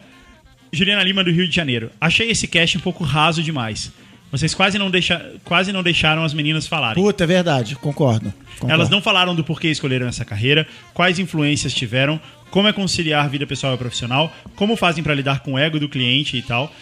Juliana 0.72 1.02
Lima, 1.02 1.24
do 1.24 1.30
Rio 1.30 1.48
de 1.48 1.54
Janeiro. 1.56 1.90
Achei 1.98 2.30
esse 2.30 2.46
cast 2.46 2.76
um 2.76 2.80
pouco 2.82 3.02
raso 3.02 3.42
demais. 3.42 3.90
Vocês 4.30 4.54
quase 4.54 4.78
não, 4.78 4.90
deixa, 4.90 5.32
quase 5.44 5.72
não 5.72 5.82
deixaram 5.82 6.22
as 6.22 6.32
meninas 6.32 6.66
falarem. 6.66 7.02
Puta, 7.02 7.24
é 7.24 7.26
verdade. 7.26 7.74
Concordo. 7.74 8.32
concordo. 8.54 8.72
Elas 8.72 8.88
não 8.88 9.02
falaram 9.02 9.34
do 9.34 9.42
porquê 9.42 9.68
escolheram 9.68 10.06
essa 10.06 10.24
carreira, 10.24 10.66
quais 10.94 11.18
influências 11.18 11.74
tiveram, 11.74 12.20
como 12.50 12.68
é 12.68 12.72
conciliar 12.72 13.28
vida 13.28 13.46
pessoal 13.46 13.74
e 13.74 13.78
profissional, 13.78 14.32
como 14.54 14.76
fazem 14.76 15.02
pra 15.02 15.14
lidar 15.14 15.40
com 15.40 15.54
o 15.54 15.58
ego 15.58 15.80
do 15.80 15.88
cliente 15.88 16.36
e 16.36 16.42
tal. 16.42 16.72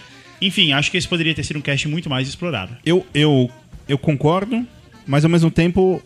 Enfim, 0.40 0.72
acho 0.72 0.90
que 0.90 0.96
esse 0.96 1.08
poderia 1.08 1.34
ter 1.34 1.42
sido 1.42 1.58
um 1.58 1.62
cast 1.62 1.88
muito 1.88 2.08
mais 2.08 2.28
explorado. 2.28 2.76
Eu, 2.84 3.06
eu, 3.14 3.50
eu 3.88 3.98
concordo, 3.98 4.66
mas 5.06 5.24
ao 5.24 5.30
mesmo 5.30 5.50
tempo. 5.50 6.02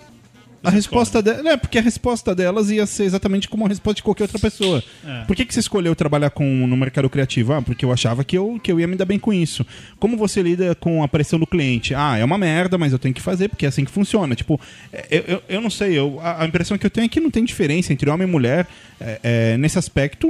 A 0.65 0.71
resposta 0.71 1.21
dela. 1.23 1.51
É, 1.51 1.57
porque 1.57 1.79
a 1.79 1.83
resposta 1.83 2.35
delas 2.35 2.71
ia 2.71 2.87
ser 2.87 3.05
exatamente 3.05 3.49
como 3.49 3.65
a 3.65 3.69
resposta 3.69 3.97
de 3.97 4.03
qualquer 4.03 4.25
outra 4.25 4.39
pessoa. 4.39 4.83
É. 5.05 5.25
Por 5.25 5.35
que, 5.35 5.45
que 5.45 5.53
você 5.53 5.61
escolheu 5.61 5.95
trabalhar 5.97 6.31
com, 6.31 6.45
no 6.67 6.77
mercado 6.77 7.09
criativo? 7.11 7.53
Ah, 7.53 7.63
porque 7.63 7.85
eu 7.85 7.93
achava 7.93 8.23
que 8.25 8.37
eu, 8.39 8.61
que 8.63 8.71
eu 8.71 8.79
ia 8.79 8.87
me 8.87 8.95
dar 8.97 9.05
bem 9.05 9.19
com 9.19 9.33
isso. 9.33 9.67
Como 9.99 10.17
você 10.17 10.43
lida 10.43 10.75
com 10.75 11.03
a 11.03 11.09
pressão 11.09 11.39
do 11.39 11.47
cliente? 11.47 11.95
Ah, 11.95 12.17
é 12.17 12.25
uma 12.25 12.39
merda, 12.39 12.79
mas 12.79 12.93
eu 12.93 12.99
tenho 12.99 13.15
que 13.15 13.21
fazer, 13.23 13.49
porque 13.49 13.65
é 13.67 13.69
assim 13.69 13.85
que 13.85 13.91
funciona. 13.91 14.35
Tipo, 14.35 14.61
é, 14.93 15.07
eu, 15.11 15.25
eu, 15.35 15.43
eu 15.49 15.61
não 15.61 15.71
sei, 15.71 15.99
eu, 15.99 16.21
a, 16.23 16.43
a 16.43 16.47
impressão 16.47 16.79
que 16.79 16.87
eu 16.87 16.91
tenho 16.91 17.05
é 17.07 17.09
que 17.09 17.21
não 17.21 17.31
tem 17.31 17.45
diferença 17.45 17.93
entre 17.93 18.09
homem 18.09 18.27
e 18.29 18.31
mulher 18.31 18.67
é, 19.01 19.21
é, 19.23 19.57
nesse 19.57 19.79
aspecto, 19.79 20.29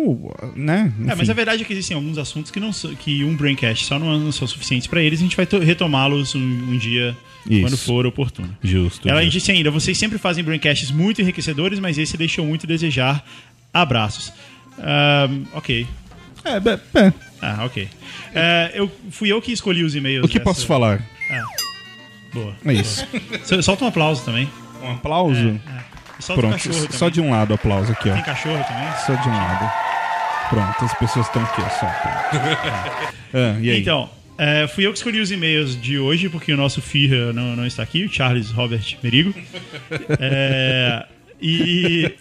né? 0.56 0.92
É, 1.00 1.04
mas 1.06 1.20
Enfim. 1.20 1.30
a 1.30 1.34
verdade 1.34 1.62
é 1.62 1.64
que 1.66 1.72
existem 1.72 1.94
alguns 1.96 2.16
assuntos 2.18 2.50
que, 2.50 2.58
não, 2.58 2.72
são- 2.72 2.94
que 2.94 3.22
um 3.24 3.36
Braincast 3.36 3.84
só 3.84 3.98
não, 3.98 4.18
não 4.18 4.32
são 4.32 4.46
suficientes 4.48 4.86
pra 4.86 5.02
eles. 5.02 5.20
A 5.20 5.22
gente 5.22 5.36
vai 5.36 5.44
to- 5.46 5.58
retomá-los 5.58 6.34
um, 6.34 6.38
um 6.40 6.78
dia, 6.78 7.16
Isso. 7.48 7.60
quando 7.62 7.76
for 7.78 8.06
oportuno. 8.06 8.56
Justo. 8.62 9.08
Ela 9.08 9.20
justo. 9.22 9.38
disse 9.38 9.50
ainda: 9.52 9.70
vocês 9.70 9.96
sempre 9.98 10.18
fazem 10.18 10.42
braincasts 10.44 10.90
muito 10.90 11.20
enriquecedores, 11.20 11.78
mas 11.78 11.98
esse 11.98 12.16
deixou 12.16 12.44
muito 12.46 12.66
a 12.66 12.68
desejar. 12.68 13.24
Abraços. 13.72 14.32
Ahn, 14.78 15.44
ok. 15.54 15.86
É, 16.44 17.00
é. 17.06 17.12
Ah, 17.40 17.64
ok. 17.64 17.88
É, 18.34 18.70
eu, 18.74 18.90
fui 19.10 19.28
eu 19.32 19.40
que 19.42 19.52
escolhi 19.52 19.82
os 19.84 19.94
e-mails. 19.94 20.24
O 20.24 20.28
que 20.28 20.34
dessa- 20.38 20.44
posso 20.44 20.66
falar? 20.66 21.02
Boa. 22.32 22.54
É 22.64 22.72
isso. 22.72 23.06
Sol- 23.44 23.62
Solta 23.62 23.84
um 23.84 23.88
aplauso 23.88 24.24
também. 24.24 24.48
Um 24.82 24.92
aplauso? 24.92 25.60
E 26.18 26.22
Solta 26.22 26.46
um 26.46 26.50
Pronto, 26.50 26.62
também. 26.68 26.92
só 26.92 27.08
de 27.08 27.20
um 27.20 27.30
lado 27.30 27.50
o 27.50 27.54
aplauso 27.54 27.92
aqui, 27.92 28.08
ó. 28.10 28.14
Tem 28.14 28.22
cachorro 28.22 28.64
também? 28.64 28.88
Só 29.06 29.14
de 29.14 29.28
um 29.28 29.32
lado. 29.32 29.72
Pronto, 30.50 30.84
as 30.84 30.94
pessoas 30.98 31.26
estão 31.26 31.42
aqui, 31.42 31.60
ó, 31.62 31.68
só. 31.70 31.86
ah, 33.34 33.58
e 33.60 33.70
aí? 33.70 33.80
Então, 33.80 34.08
é, 34.38 34.66
fui 34.66 34.86
eu 34.86 34.92
que 34.92 34.98
escolhi 34.98 35.20
os 35.20 35.30
e-mails 35.30 35.80
de 35.80 35.98
hoje, 35.98 36.28
porque 36.28 36.52
o 36.52 36.56
nosso 36.56 36.80
Firra 36.80 37.32
não, 37.32 37.56
não 37.56 37.66
está 37.66 37.82
aqui, 37.82 38.04
o 38.04 38.12
Charles 38.12 38.50
Robert 38.50 38.98
Merigo. 39.02 39.34
É, 40.18 41.06
e, 41.42 42.12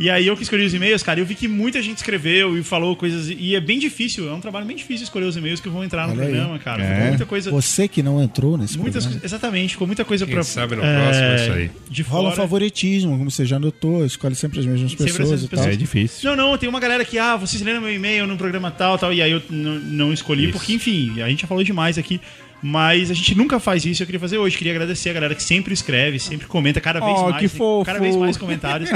e 0.00 0.08
aí 0.10 0.26
eu 0.26 0.36
que 0.36 0.42
escolhi 0.42 0.64
os 0.64 0.72
e-mails, 0.74 1.02
cara, 1.02 1.20
eu 1.20 1.26
vi 1.26 1.34
que 1.34 1.46
muita 1.46 1.82
gente 1.82 1.98
escreveu 1.98 2.56
e 2.58 2.62
falou 2.62 2.96
coisas. 2.96 3.28
E 3.28 3.54
é 3.54 3.60
bem 3.60 3.78
difícil, 3.78 4.28
é 4.28 4.32
um 4.32 4.40
trabalho 4.40 4.64
bem 4.66 4.76
difícil 4.76 5.04
escolher 5.04 5.26
os 5.26 5.36
e-mails 5.36 5.60
que 5.60 5.68
vão 5.68 5.84
entrar 5.84 6.06
no 6.06 6.14
Olha 6.14 6.22
aí. 6.24 6.30
programa, 6.32 6.58
cara. 6.58 6.82
É. 6.82 6.88
Ficou 6.94 7.08
muita 7.08 7.26
coisa. 7.26 7.50
Você 7.50 7.86
que 7.86 8.02
não 8.02 8.22
entrou 8.22 8.56
nesse 8.56 8.78
Muitas, 8.78 9.04
programa. 9.04 9.24
exatamente, 9.26 9.70
ficou 9.72 9.86
muita 9.86 10.04
coisa 10.04 10.24
Quem 10.24 10.34
pra. 10.34 10.42
sabe 10.42 10.76
no 10.76 10.82
próximo 10.82 11.24
é 11.26 11.36
isso 11.36 11.52
aí. 11.52 11.70
De 11.90 12.02
Rola 12.02 12.28
um 12.28 12.30
fora. 12.32 12.42
favoritismo, 12.42 13.18
como 13.18 13.30
você 13.30 13.44
já 13.44 13.58
notou. 13.58 14.04
Escolhe 14.06 14.34
sempre 14.34 14.60
as 14.60 14.66
mesmas 14.66 14.90
Sempre 14.90 15.04
as 15.06 15.10
pessoas 15.12 15.30
mesmas 15.30 15.44
e 15.44 15.48
tal. 15.48 15.58
pessoas. 15.58 15.74
É 15.74 15.78
difícil. 15.78 16.30
Não, 16.30 16.36
não, 16.50 16.58
tem 16.58 16.68
uma 16.68 16.80
galera 16.80 17.04
que, 17.04 17.18
ah, 17.18 17.36
vocês 17.36 17.60
leram 17.62 17.80
meu 17.80 17.92
e-mail 17.92 18.26
no 18.26 18.36
programa 18.36 18.70
tal, 18.70 18.96
tal, 18.98 19.12
e 19.12 19.20
aí 19.20 19.30
eu 19.32 19.42
não 19.50 20.12
escolhi, 20.12 20.44
Isso. 20.44 20.52
porque, 20.52 20.72
enfim, 20.74 21.20
a 21.20 21.28
gente 21.28 21.42
já 21.42 21.46
falou 21.46 21.62
demais 21.62 21.98
aqui, 21.98 22.20
mas 22.62 23.10
a 23.10 23.14
gente 23.14 23.34
nunca 23.34 23.58
faz 23.58 23.84
isso, 23.84 24.02
eu 24.02 24.06
queria 24.06 24.20
fazer 24.20 24.38
hoje. 24.38 24.56
Queria 24.56 24.72
agradecer 24.72 25.10
a 25.10 25.12
galera 25.12 25.34
que 25.34 25.42
sempre 25.42 25.74
escreve, 25.74 26.18
sempre 26.18 26.46
comenta, 26.46 26.80
cada 26.80 27.00
vez 27.00 27.18
Oh, 27.18 27.24
mais. 27.30 27.38
que 27.40 27.48
fofo. 27.48 27.84
Cada 27.84 27.98
vez 27.98 28.14
mais 28.16 28.36
comentários. 28.36 28.88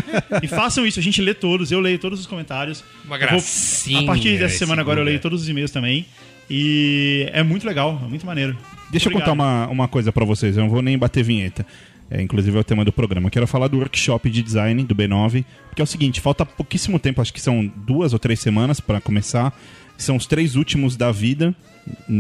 e 0.43 0.47
façam 0.47 0.87
isso, 0.87 1.01
a 1.01 1.03
gente 1.03 1.21
lê 1.21 1.35
todos, 1.35 1.73
eu 1.73 1.81
leio 1.81 1.99
todos 1.99 2.21
os 2.21 2.27
comentários. 2.27 2.85
Uma 3.05 3.17
Eu 3.17 3.21
vou- 3.21 3.29
gracinha 3.31 4.01
A 4.01 4.05
partir 4.07 4.39
dessa 4.39 4.57
semana 4.59 4.81
agora 4.83 5.01
eu 5.01 5.05
leio 5.05 5.19
todos 5.21 5.43
os 5.43 5.49
e-mails 5.49 5.71
também. 5.71 6.07
E 6.49 7.29
é 7.33 7.43
muito 7.43 7.67
legal, 7.67 8.01
é 8.05 8.09
muito 8.09 8.25
maneiro. 8.25 8.57
Deixa 8.91 9.09
eu 9.09 9.11
Obrigado. 9.11 9.31
contar 9.31 9.33
uma, 9.33 9.67
uma 9.69 9.89
coisa 9.89 10.13
pra 10.13 10.25
vocês, 10.25 10.57
eu 10.57 10.63
não 10.63 10.71
vou 10.71 10.81
nem 10.81 10.97
bater 10.97 11.25
vinheta. 11.25 11.67
É, 12.09 12.23
inclusive 12.23 12.57
é 12.57 12.61
o 12.61 12.63
tema 12.63 12.85
do 12.85 12.93
programa. 12.93 13.27
Eu 13.27 13.33
quero 13.33 13.49
falar 13.49 13.67
do 13.67 13.79
workshop 13.79 14.31
de 14.31 14.41
design 14.41 14.85
do 14.85 14.95
B9, 14.95 15.45
porque 15.69 15.83
é 15.83 15.85
o 15.85 15.87
seguinte, 15.87 16.21
falta 16.21 16.47
pouquíssimo 16.47 17.01
tempo, 17.01 17.21
acho 17.21 17.33
que 17.35 17.41
são 17.41 17.69
duas 17.77 18.13
ou 18.13 18.19
três 18.21 18.39
semanas 18.39 18.79
pra 18.79 19.01
começar. 19.01 19.53
São 19.97 20.17
os 20.17 20.27
três 20.27 20.57
últimos 20.57 20.97
da 20.97 21.11
vida. 21.11 21.55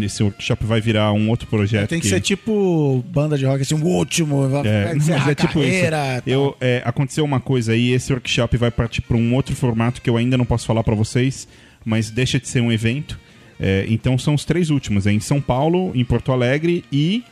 Esse 0.00 0.22
workshop 0.22 0.64
vai 0.64 0.80
virar 0.80 1.12
um 1.12 1.28
outro 1.28 1.48
projeto. 1.48 1.88
Tem 1.88 2.00
que 2.00 2.08
ser 2.08 2.20
tipo 2.20 3.04
banda 3.08 3.36
de 3.36 3.44
rock, 3.44 3.62
assim, 3.62 3.74
o 3.74 3.84
último, 3.84 4.48
vai 4.48 4.66
É, 4.66 4.96
encerrar 4.96 5.30
é 5.32 5.34
tipo 5.34 5.54
carreira. 5.54 6.22
Eu, 6.24 6.56
é, 6.60 6.82
aconteceu 6.84 7.24
uma 7.24 7.40
coisa 7.40 7.72
aí, 7.72 7.90
esse 7.90 8.12
workshop 8.12 8.56
vai 8.56 8.70
partir 8.70 9.02
para 9.02 9.16
um 9.16 9.34
outro 9.34 9.56
formato 9.56 10.00
que 10.00 10.08
eu 10.08 10.16
ainda 10.16 10.38
não 10.38 10.44
posso 10.44 10.66
falar 10.66 10.84
para 10.84 10.94
vocês, 10.94 11.48
mas 11.84 12.10
deixa 12.10 12.38
de 12.38 12.46
ser 12.48 12.60
um 12.60 12.70
evento. 12.70 13.18
É, 13.58 13.86
então 13.88 14.16
são 14.16 14.34
os 14.34 14.44
três 14.44 14.70
últimos, 14.70 15.06
é 15.06 15.12
em 15.12 15.20
São 15.20 15.40
Paulo, 15.40 15.90
em 15.94 16.04
Porto 16.04 16.30
Alegre 16.30 16.84
e 16.92 17.24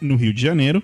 no 0.00 0.16
Rio 0.16 0.34
de 0.34 0.42
Janeiro. 0.42 0.82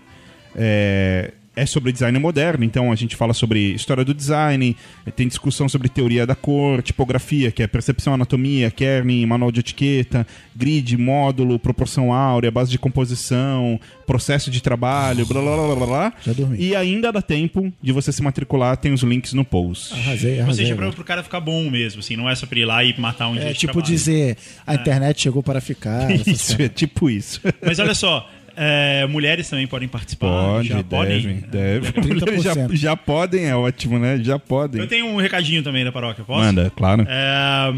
É, 0.56 1.32
é 1.54 1.66
sobre 1.66 1.92
design 1.92 2.18
moderno, 2.18 2.64
então 2.64 2.90
a 2.90 2.94
gente 2.94 3.14
fala 3.14 3.34
sobre 3.34 3.72
história 3.74 4.04
do 4.04 4.14
design, 4.14 4.74
tem 5.14 5.28
discussão 5.28 5.68
sobre 5.68 5.88
teoria 5.88 6.26
da 6.26 6.34
cor, 6.34 6.80
tipografia, 6.82 7.50
que 7.50 7.62
é 7.62 7.66
percepção, 7.66 8.14
anatomia, 8.14 8.70
kerning, 8.70 9.26
manual 9.26 9.52
de 9.52 9.60
etiqueta, 9.60 10.26
grid, 10.56 10.96
módulo, 10.96 11.58
proporção 11.58 12.12
áurea, 12.12 12.50
base 12.50 12.70
de 12.70 12.78
composição, 12.78 13.78
processo 14.06 14.50
de 14.50 14.62
trabalho, 14.62 15.26
blá 15.26 15.40
blá 15.42 15.56
blá 15.56 15.74
blá 15.76 15.86
blá. 15.86 16.12
Já 16.24 16.32
dormi. 16.32 16.56
E 16.58 16.74
ainda 16.74 17.12
dá 17.12 17.20
tempo 17.20 17.72
de 17.82 17.92
você 17.92 18.10
se 18.12 18.22
matricular, 18.22 18.76
tem 18.76 18.92
os 18.92 19.02
links 19.02 19.32
no 19.34 19.44
post. 19.44 19.92
Arrasei, 19.92 20.36
Ou 20.36 20.42
arrasei. 20.44 20.64
seja, 20.64 20.76
pra, 20.76 20.90
pro 20.90 21.04
cara 21.04 21.22
ficar 21.22 21.40
bom 21.40 21.68
mesmo, 21.70 22.00
assim, 22.00 22.16
não 22.16 22.30
é 22.30 22.34
só 22.34 22.46
pra 22.46 22.58
ir 22.58 22.64
lá 22.64 22.82
e 22.82 22.98
matar 22.98 23.28
um 23.28 23.34
dia 23.34 23.42
É 23.44 23.52
de 23.52 23.58
tipo 23.58 23.72
trabalho. 23.74 23.92
dizer, 23.94 24.36
a 24.66 24.74
internet 24.74 25.20
chegou 25.22 25.42
para 25.42 25.60
ficar. 25.60 26.10
Isso, 26.26 26.60
é 26.62 26.68
tipo 26.68 27.10
isso. 27.10 27.40
Mas 27.64 27.78
olha 27.78 27.94
só, 27.94 28.28
é, 28.56 29.06
mulheres 29.06 29.48
também 29.48 29.66
podem 29.66 29.88
participar. 29.88 30.26
Pode, 30.28 30.68
já 30.68 30.82
devem, 30.82 31.38
podem. 31.40 31.50
devem. 31.50 31.92
30%. 31.92 32.42
Já, 32.42 32.54
já 32.90 32.96
podem, 32.96 33.46
é 33.46 33.54
ótimo, 33.56 33.98
né? 33.98 34.18
Já 34.22 34.38
podem. 34.38 34.80
Eu 34.80 34.88
tenho 34.88 35.06
um 35.06 35.16
recadinho 35.16 35.62
também 35.62 35.84
da 35.84 35.92
paróquia, 35.92 36.24
posso? 36.24 36.40
Manda, 36.44 36.70
claro. 36.76 37.06
É, 37.08 37.74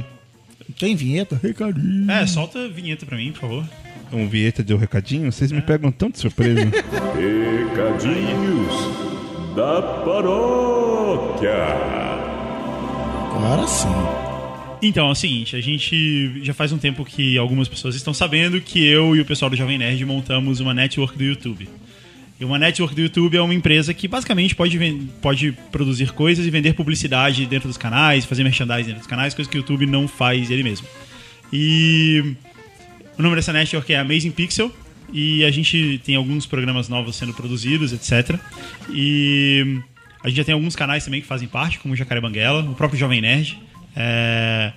Tem 0.78 0.94
vinheta? 0.96 1.38
Recadinho. 1.42 2.10
é, 2.10 2.26
solta 2.26 2.64
a 2.64 2.68
vinheta 2.68 3.04
pra 3.06 3.16
mim, 3.16 3.32
por 3.32 3.40
favor. 3.42 3.64
Um 4.12 4.28
vinheta 4.28 4.62
de 4.62 4.72
um 4.72 4.76
recadinho, 4.76 5.30
vocês 5.32 5.50
me 5.50 5.60
pegam 5.60 5.90
tão 5.90 6.08
de 6.10 6.18
surpresa. 6.18 6.60
Recadinhos 7.16 8.72
da 9.56 9.82
paróquia. 10.04 11.54
Agora 13.34 13.66
sim. 13.66 13.88
Então, 14.86 15.08
é 15.08 15.12
o 15.12 15.14
seguinte, 15.14 15.56
a 15.56 15.62
gente 15.62 16.42
já 16.42 16.52
faz 16.52 16.70
um 16.70 16.76
tempo 16.76 17.06
que 17.06 17.38
algumas 17.38 17.66
pessoas 17.66 17.94
estão 17.94 18.12
sabendo 18.12 18.60
que 18.60 18.84
eu 18.84 19.16
e 19.16 19.20
o 19.22 19.24
pessoal 19.24 19.48
do 19.48 19.56
Jovem 19.56 19.78
Nerd 19.78 20.04
montamos 20.04 20.60
uma 20.60 20.74
network 20.74 21.16
do 21.16 21.24
YouTube. 21.24 21.66
E 22.38 22.44
uma 22.44 22.58
network 22.58 22.94
do 22.94 23.00
YouTube 23.00 23.34
é 23.34 23.40
uma 23.40 23.54
empresa 23.54 23.94
que 23.94 24.06
basicamente 24.06 24.54
pode, 24.54 24.78
pode 25.22 25.52
produzir 25.72 26.12
coisas 26.12 26.44
e 26.44 26.50
vender 26.50 26.74
publicidade 26.74 27.46
dentro 27.46 27.66
dos 27.66 27.78
canais, 27.78 28.26
fazer 28.26 28.44
merchandising 28.44 28.88
dentro 28.88 28.98
dos 28.98 29.06
canais, 29.06 29.32
coisa 29.32 29.50
que 29.50 29.56
o 29.56 29.60
YouTube 29.60 29.86
não 29.86 30.06
faz 30.06 30.50
ele 30.50 30.62
mesmo. 30.62 30.86
E 31.50 32.36
o 33.18 33.22
nome 33.22 33.36
dessa 33.36 33.54
network 33.54 33.90
é 33.90 33.98
Amazing 33.98 34.32
Pixel 34.32 34.70
e 35.10 35.46
a 35.46 35.50
gente 35.50 35.98
tem 36.04 36.14
alguns 36.14 36.44
programas 36.44 36.90
novos 36.90 37.16
sendo 37.16 37.32
produzidos, 37.32 37.94
etc. 37.94 38.38
E 38.90 39.80
a 40.22 40.28
gente 40.28 40.36
já 40.36 40.44
tem 40.44 40.52
alguns 40.52 40.76
canais 40.76 41.02
também 41.06 41.22
que 41.22 41.26
fazem 41.26 41.48
parte, 41.48 41.78
como 41.78 41.94
o 41.94 41.96
Jacaré 41.96 42.20
Banguela, 42.20 42.60
o 42.70 42.74
próprio 42.74 43.00
Jovem 43.00 43.22
Nerd. 43.22 43.58
É, 43.96 44.72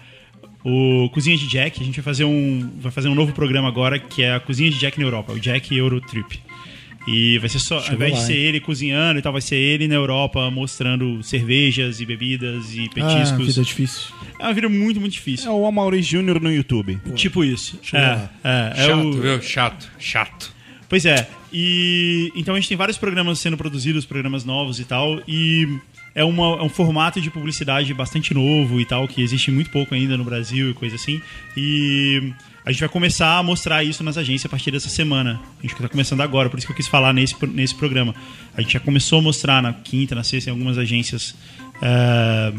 o 0.63 1.09
Cozinha 1.13 1.37
de 1.37 1.47
Jack, 1.47 1.81
a 1.81 1.85
gente 1.85 1.95
vai 1.95 2.03
fazer 2.03 2.25
um 2.25 2.69
vai 2.79 2.91
fazer 2.91 3.07
um 3.07 3.15
novo 3.15 3.31
programa 3.33 3.67
agora 3.67 3.97
que 3.99 4.21
é 4.23 4.33
a 4.35 4.39
Cozinha 4.39 4.69
de 4.69 4.77
Jack 4.77 4.97
na 4.99 5.05
Europa, 5.05 5.31
o 5.33 5.39
Jack 5.39 5.75
Eurotrip. 5.75 6.39
E 7.09 7.37
vai 7.37 7.47
ser 7.47 7.59
só, 7.59 7.75
ao 7.75 7.81
Chegou 7.83 7.95
invés 7.95 8.13
de 8.15 8.19
lá, 8.19 8.25
ser 8.25 8.33
hein? 8.33 8.39
ele 8.43 8.59
cozinhando 8.59 9.17
e 9.17 9.21
tal, 9.21 9.31
vai 9.31 9.41
ser 9.41 9.55
ele 9.55 9.87
na 9.87 9.95
Europa 9.95 10.51
mostrando 10.51 11.23
cervejas 11.23 12.01
e 12.01 12.05
bebidas 12.05 12.75
e 12.75 12.83
Ah, 12.83 12.89
petiscos. 12.93 13.47
vida 13.47 13.63
difícil. 13.63 14.13
É 14.37 14.43
uma 14.43 14.53
vida 14.53 14.67
muito, 14.67 14.99
muito 14.99 15.13
difícil. 15.13 15.49
É 15.49 15.53
o 15.53 15.65
Amaury 15.65 16.01
Júnior 16.01 16.41
no 16.41 16.51
YouTube. 16.51 16.99
Tipo 17.15 17.45
isso. 17.45 17.79
É, 17.93 18.27
é, 18.43 18.73
é 18.75 18.85
Chato, 18.87 19.07
o- 19.07 19.21
viu? 19.21 19.41
Chato, 19.41 19.89
chato. 19.97 20.53
Pois 20.89 21.05
é. 21.05 21.29
E 21.53 22.29
então 22.35 22.55
a 22.55 22.59
gente 22.59 22.67
tem 22.67 22.75
vários 22.77 22.97
programas 22.97 23.39
sendo 23.39 23.55
produzidos, 23.55 24.05
programas 24.05 24.43
novos 24.43 24.77
e 24.81 24.83
tal, 24.83 25.21
e 25.25 25.65
é, 26.17 26.23
uma- 26.23 26.57
é 26.59 26.63
um 26.63 26.69
formato 26.69 27.21
de 27.21 27.29
publicidade 27.29 27.93
bastante 27.93 28.33
novo 28.33 28.81
e 28.81 28.85
tal, 28.85 29.07
que 29.07 29.21
existe 29.21 29.51
muito 29.51 29.69
pouco 29.69 29.93
ainda 29.93 30.17
no 30.17 30.23
Brasil 30.23 30.69
e 30.71 30.73
coisa 30.73 30.95
assim. 30.95 31.21
E 31.55 32.33
a 32.65 32.71
gente 32.71 32.79
vai 32.81 32.89
começar 32.89 33.37
a 33.37 33.43
mostrar 33.43 33.83
isso 33.83 34.03
nas 34.03 34.17
agências 34.17 34.45
a 34.45 34.49
partir 34.49 34.71
dessa 34.71 34.89
semana. 34.89 35.39
A 35.59 35.61
gente 35.61 35.73
está 35.73 35.87
começando 35.87 36.21
agora, 36.21 36.49
por 36.49 36.57
isso 36.57 36.67
que 36.67 36.73
eu 36.73 36.75
quis 36.77 36.87
falar 36.87 37.13
nesse, 37.13 37.35
nesse 37.47 37.75
programa. 37.75 38.13
A 38.55 38.61
gente 38.61 38.73
já 38.73 38.79
começou 38.79 39.19
a 39.19 39.21
mostrar 39.21 39.61
na 39.61 39.73
quinta, 39.73 40.15
na 40.15 40.23
sexta, 40.23 40.49
em 40.49 40.53
algumas 40.53 40.77
agências. 40.77 41.35
é, 41.81 42.53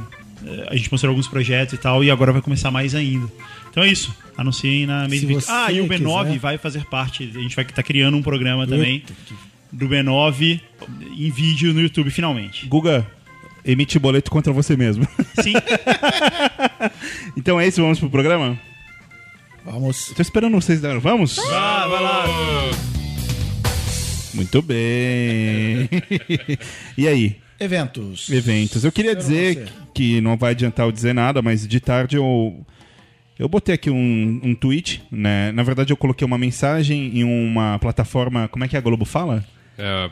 a 0.71 0.77
gente 0.77 0.91
mostrou 0.93 1.11
alguns 1.11 1.27
projetos 1.27 1.75
e 1.75 1.79
tal, 1.79 2.05
e 2.05 2.11
agora 2.13 2.33
vai 2.33 2.41
começar 2.41 2.71
mais 2.71 2.95
ainda. 2.95 3.27
Então 3.71 3.83
é 3.83 3.89
isso. 3.89 4.15
Anunciem 4.37 4.87
na 4.87 5.07
20. 5.09 5.27
você 5.35 5.51
Ah, 5.51 5.73
e 5.73 5.81
o 5.81 5.87
B9 5.89 6.25
quiser. 6.27 6.39
vai 6.39 6.57
fazer 6.59 6.85
parte. 6.85 7.25
A 7.35 7.41
gente 7.41 7.57
vai 7.57 7.65
estar 7.65 7.83
criando 7.83 8.17
um 8.17 8.23
programa 8.23 8.65
também 8.67 8.93
Eita, 8.95 9.13
que- 9.27 9.35
do 9.73 9.89
B9 9.89 10.61
em 11.17 11.31
vídeo 11.31 11.75
no 11.75 11.81
YouTube, 11.83 12.09
finalmente. 12.11 12.67
Guga, 12.67 13.05
emite 13.69 13.99
boleto 13.99 14.31
contra 14.31 14.53
você 14.53 14.77
mesmo. 14.77 15.07
Sim. 15.43 15.53
então 17.37 17.61
é 17.61 17.67
isso, 17.69 17.83
vamos 17.83 18.01
pro 18.01 18.09
programa? 18.09 18.59
Vamos. 19.65 20.13
Tô 20.17 20.23
esperando 20.23 20.55
vocês 20.55 20.81
dar. 20.81 20.99
Vamos? 20.99 21.39
Ah, 21.39 21.87
vai 21.87 22.03
lá. 22.03 22.25
Muito 24.33 24.63
bem. 24.63 25.89
e 26.97 27.07
aí? 27.07 27.37
Eventos. 27.61 28.31
Eventos. 28.31 28.85
Eu 28.85 28.93
queria 28.93 29.13
Espero 29.13 29.29
dizer 29.29 29.55
você. 29.57 29.73
que 29.93 30.21
não 30.23 30.37
vai 30.37 30.53
adiantar 30.53 30.87
eu 30.87 30.93
dizer 30.93 31.13
nada, 31.13 31.43
mas 31.43 31.67
de 31.67 31.81
tarde 31.81 32.17
eu. 32.17 32.65
Eu 33.39 33.49
botei 33.49 33.75
aqui 33.75 33.89
um, 33.89 34.41
um 34.43 34.55
tweet, 34.55 35.03
né? 35.13 35.53
Na 35.53 35.63
verdade, 35.63 35.93
eu 35.93 35.97
coloquei 35.97 36.25
uma 36.25 36.39
mensagem 36.39 37.19
em 37.19 37.23
uma 37.23 37.79
plataforma. 37.79 38.49
Como 38.49 38.65
é 38.65 38.69
que 38.69 38.77
a 38.77 38.81
Globo 38.81 39.05
fala? 39.05 39.45
É, 39.79 40.11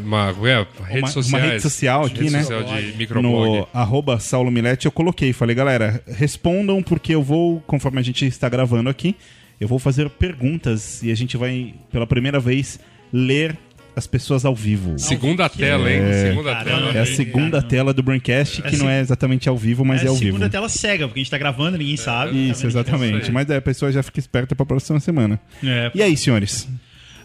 uma, 0.00 0.28
é, 0.28 0.66
redes 0.84 1.02
uma, 1.02 1.08
sociais. 1.08 1.32
uma 1.44 1.50
rede 1.50 1.62
social 1.62 2.04
aqui, 2.04 2.20
Rede 2.20 2.30
né? 2.30 2.42
social 2.44 2.62
de 2.62 2.92
microblog. 2.96 3.58
No 3.58 3.68
arroba 3.74 4.20
Saulo 4.20 4.50
Milete, 4.52 4.86
eu 4.86 4.92
coloquei. 4.92 5.32
Falei, 5.32 5.56
galera, 5.56 6.00
respondam 6.06 6.80
porque 6.80 7.12
eu 7.12 7.22
vou, 7.22 7.60
conforme 7.66 7.98
a 7.98 8.02
gente 8.02 8.24
está 8.24 8.48
gravando 8.48 8.88
aqui, 8.88 9.16
eu 9.60 9.66
vou 9.66 9.80
fazer 9.80 10.08
perguntas 10.10 11.02
e 11.02 11.10
a 11.10 11.14
gente 11.16 11.36
vai, 11.36 11.74
pela 11.90 12.06
primeira 12.06 12.38
vez, 12.38 12.78
ler 13.12 13.58
as 13.96 14.06
pessoas 14.06 14.44
ao 14.44 14.54
vivo. 14.54 14.96
Segunda 14.96 15.48
tela, 15.48 15.92
hein? 15.92 16.00
Segunda 16.12 16.52
Caramba. 16.54 16.76
tela. 16.86 16.92
É 16.96 17.00
a 17.00 17.06
segunda 17.06 17.50
Caramba. 17.56 17.68
tela 17.68 17.92
do 17.92 18.02
Braincast, 18.04 18.62
que 18.62 18.76
É 18.76 18.78
não 18.78 18.86
a 18.86 18.92
é 18.92 19.00
exatamente 19.00 19.48
ao 19.48 19.56
vivo, 19.56 19.84
mas 19.84 20.02
é, 20.02 20.04
é 20.04 20.06
a 20.06 20.10
ao 20.10 20.14
vivo. 20.16 20.26
segunda 20.28 20.48
tela 20.48 20.68
cega, 20.68 21.08
porque 21.08 21.18
a 21.18 21.22
gente 21.22 21.30
tá 21.30 21.36
gravando, 21.38 21.76
ninguém 21.76 21.96
sabe. 21.96 22.50
Isso, 22.50 22.64
exatamente. 22.64 23.26
aí. 23.26 23.32
Mas 23.32 23.50
é, 23.50 23.56
a 23.56 23.60
pessoa 23.60 23.90
já 23.90 24.02
fica 24.04 24.20
esperta 24.20 24.54
pra 24.54 24.64
próxima 24.64 25.00
semana. 25.00 25.40
É. 25.64 25.90
E 25.94 26.00
aí, 26.00 26.16
senhores? 26.16 26.68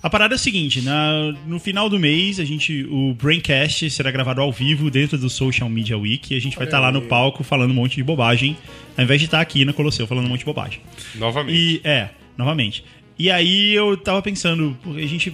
A 0.05 0.09
parada 0.09 0.35
é 0.35 0.37
a 0.37 0.37
seguinte, 0.37 0.83
na- 0.83 1.33
no 1.47 1.59
final 1.59 1.89
do 1.89 1.97
mês, 1.97 2.39
a 2.39 2.45
gente, 2.45 2.85
o 2.91 3.15
Braincast 3.15 3.89
será 3.89 4.11
gravado 4.11 4.39
ao 4.39 4.51
vivo 4.51 4.91
dentro 4.91 5.17
do 5.17 5.27
Social 5.31 5.67
Media 5.67 5.97
Week 5.97 6.31
e 6.31 6.37
a 6.37 6.39
gente 6.39 6.55
vai 6.55 6.65
estar 6.65 6.79
lá 6.79 6.91
no 6.91 7.01
palco 7.01 7.43
falando 7.43 7.71
um 7.71 7.73
monte 7.73 7.95
de 7.95 8.03
bobagem, 8.03 8.55
ao 8.95 9.03
invés 9.03 9.19
de 9.19 9.25
estar 9.25 9.41
aqui 9.41 9.65
na 9.65 9.73
Colosseu 9.73 10.05
falando 10.05 10.25
um 10.25 10.29
monte 10.29 10.41
de 10.41 10.45
bobagem. 10.45 10.79
Novamente. 11.15 11.57
E 11.57 11.81
é, 11.83 12.11
novamente. 12.37 12.83
E 13.17 13.31
aí 13.31 13.73
eu 13.73 13.97
tava 13.97 14.21
pensando, 14.21 14.77
a 14.95 15.07
gente 15.07 15.33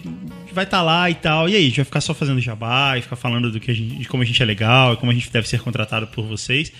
vai 0.53 0.63
estar 0.63 0.81
lá 0.81 1.09
e 1.09 1.15
tal, 1.15 1.49
e 1.49 1.55
aí, 1.57 1.63
a 1.63 1.67
gente 1.67 1.75
vai 1.75 1.85
ficar 1.85 1.99
só 1.99 2.13
fazendo 2.13 2.39
jabá 2.39 2.97
e 2.97 3.01
ficar 3.01 3.17
falando 3.17 3.51
do 3.51 3.59
que 3.59 3.71
a 3.71 3.73
gente, 3.73 3.97
de 3.97 4.07
como 4.07 4.23
a 4.23 4.25
gente 4.25 4.41
é 4.41 4.45
legal, 4.45 4.93
e 4.93 4.97
como 4.97 5.11
a 5.11 5.13
gente 5.13 5.29
deve 5.29 5.49
ser 5.49 5.59
contratado 5.59 6.07
por 6.07 6.23
vocês, 6.25 6.71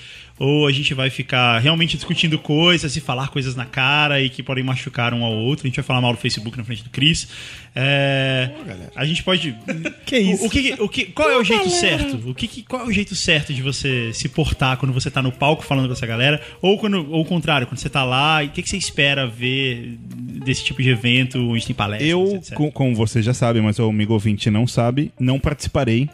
ou 0.43 0.65
a 0.65 0.71
gente 0.71 0.91
vai 0.95 1.11
ficar 1.11 1.59
realmente 1.59 1.95
discutindo 1.95 2.39
coisas 2.39 2.95
e 2.95 2.99
falar 2.99 3.27
coisas 3.27 3.55
na 3.55 3.63
cara 3.63 4.19
e 4.19 4.27
que 4.27 4.41
podem 4.41 4.63
machucar 4.63 5.13
um 5.13 5.23
ao 5.23 5.31
outro. 5.33 5.67
A 5.67 5.69
gente 5.69 5.75
vai 5.75 5.83
falar 5.83 6.01
mal 6.01 6.13
do 6.13 6.17
Facebook 6.19 6.57
na 6.57 6.63
frente 6.63 6.83
do 6.83 6.89
Chris. 6.89 7.27
É, 7.75 8.49
a 8.95 9.05
gente 9.05 9.21
pode. 9.23 9.55
Que 10.03 10.17
isso? 10.17 10.43
O, 10.43 10.47
o 10.47 10.49
que, 10.49 10.75
o 10.79 10.89
que, 10.89 11.05
qual 11.05 11.29
é 11.29 11.37
o 11.37 11.43
jeito 11.43 11.69
certo? 11.69 12.29
O 12.29 12.33
que, 12.33 12.63
qual 12.63 12.81
é 12.81 12.85
o 12.87 12.91
jeito 12.91 13.15
certo 13.15 13.53
de 13.53 13.61
você 13.61 14.11
se 14.13 14.27
portar 14.29 14.77
quando 14.77 14.91
você 14.91 15.11
tá 15.11 15.21
no 15.21 15.31
palco 15.31 15.63
falando 15.63 15.85
com 15.85 15.93
essa 15.93 16.07
galera? 16.07 16.41
Ou, 16.59 16.75
quando, 16.79 17.07
ou 17.11 17.21
o 17.21 17.25
contrário, 17.25 17.67
quando 17.67 17.77
você 17.77 17.89
tá 17.89 18.03
lá, 18.03 18.43
e 18.43 18.47
o 18.47 18.49
que, 18.49 18.63
que 18.63 18.69
você 18.69 18.77
espera 18.77 19.27
ver 19.27 19.95
desse 20.43 20.63
tipo 20.63 20.81
de 20.81 20.89
evento 20.89 21.37
onde 21.51 21.67
tem 21.67 21.75
palestras? 21.75 22.09
Eu, 22.09 22.35
etc? 22.37 22.55
co- 22.55 22.71
como 22.71 22.95
você 22.95 23.21
já 23.21 23.33
sabe, 23.35 23.61
mas 23.61 23.77
o 23.77 23.87
amigo 23.87 24.13
ouvinte 24.13 24.49
não 24.49 24.65
sabe, 24.65 25.11
não 25.19 25.39
participarei. 25.39 26.09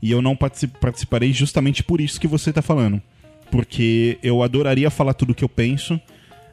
E 0.00 0.12
eu 0.12 0.22
não 0.22 0.36
partici- 0.36 0.68
participarei 0.68 1.32
justamente 1.32 1.82
por 1.82 2.00
isso 2.00 2.20
que 2.20 2.28
você 2.28 2.52
tá 2.52 2.62
falando. 2.62 3.02
Porque 3.54 4.18
eu 4.20 4.42
adoraria 4.42 4.90
falar 4.90 5.14
tudo 5.14 5.30
o 5.30 5.34
que 5.34 5.44
eu 5.44 5.48
penso, 5.48 6.00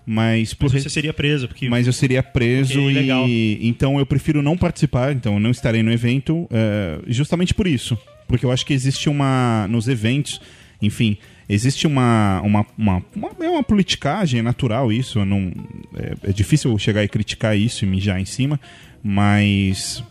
mas 0.06 0.54
por 0.54 0.72
Mas 0.72 0.84
você 0.84 0.90
seria 0.90 1.12
preso, 1.12 1.48
porque 1.48 1.68
mas 1.68 1.88
eu 1.88 1.94
seria 1.94 2.22
preso 2.22 2.80
e 3.28 3.58
então 3.68 3.98
eu 3.98 4.06
prefiro 4.06 4.44
não 4.44 4.56
participar, 4.56 5.12
então 5.12 5.34
eu 5.34 5.40
não 5.40 5.50
estarei 5.50 5.82
no 5.82 5.92
evento, 5.92 6.48
é, 6.52 7.00
justamente 7.08 7.56
por 7.56 7.66
isso, 7.66 7.98
porque 8.28 8.46
eu 8.46 8.52
acho 8.52 8.64
que 8.64 8.72
existe 8.72 9.10
uma 9.10 9.68
nos 9.68 9.88
eventos, 9.88 10.40
enfim, 10.80 11.18
existe 11.50 11.88
uma 11.88 12.40
uma, 12.44 12.64
uma, 12.78 13.04
uma, 13.16 13.30
é 13.40 13.50
uma 13.50 13.64
politicagem 13.64 14.42
é 14.42 14.44
natural 14.44 14.92
isso, 14.92 15.26
não 15.26 15.52
é, 15.96 16.30
é 16.30 16.32
difícil 16.32 16.78
chegar 16.78 17.04
e 17.04 17.08
criticar 17.08 17.58
isso 17.58 17.84
e 17.84 17.88
mijar 17.88 18.22
em 18.22 18.26
cima, 18.26 18.60
mas 19.04 20.04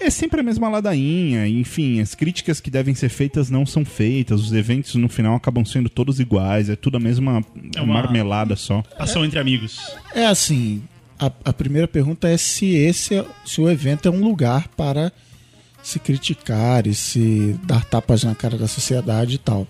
é 0.00 0.10
sempre 0.10 0.40
a 0.40 0.42
mesma 0.42 0.68
ladainha, 0.68 1.46
enfim, 1.48 2.00
as 2.00 2.14
críticas 2.14 2.60
que 2.60 2.70
devem 2.70 2.94
ser 2.94 3.08
feitas 3.08 3.50
não 3.50 3.64
são 3.66 3.84
feitas, 3.84 4.40
os 4.42 4.52
eventos 4.52 4.94
no 4.94 5.08
final 5.08 5.34
acabam 5.34 5.64
sendo 5.64 5.88
todos 5.88 6.20
iguais, 6.20 6.68
é 6.68 6.76
tudo 6.76 6.96
a 6.96 7.00
mesma 7.00 7.44
É 7.74 7.80
uma- 7.80 7.94
marmelada 7.94 8.56
só. 8.56 8.82
ação 8.98 9.24
entre 9.24 9.38
amigos. 9.38 9.78
É 10.14 10.26
assim, 10.26 10.82
a, 11.18 11.26
a 11.44 11.52
primeira 11.52 11.88
pergunta 11.88 12.28
é 12.28 12.36
se 12.36 12.66
esse 12.74 13.14
é- 13.14 13.24
se 13.44 13.60
o 13.60 13.70
evento 13.70 14.06
é 14.06 14.10
um 14.10 14.22
lugar 14.22 14.68
para 14.68 15.12
se 15.82 15.98
criticar 15.98 16.86
e 16.86 16.94
se 16.94 17.56
dar 17.64 17.84
tapas 17.84 18.24
na 18.24 18.34
cara 18.34 18.58
da 18.58 18.66
sociedade 18.68 19.36
e 19.36 19.38
tal. 19.38 19.66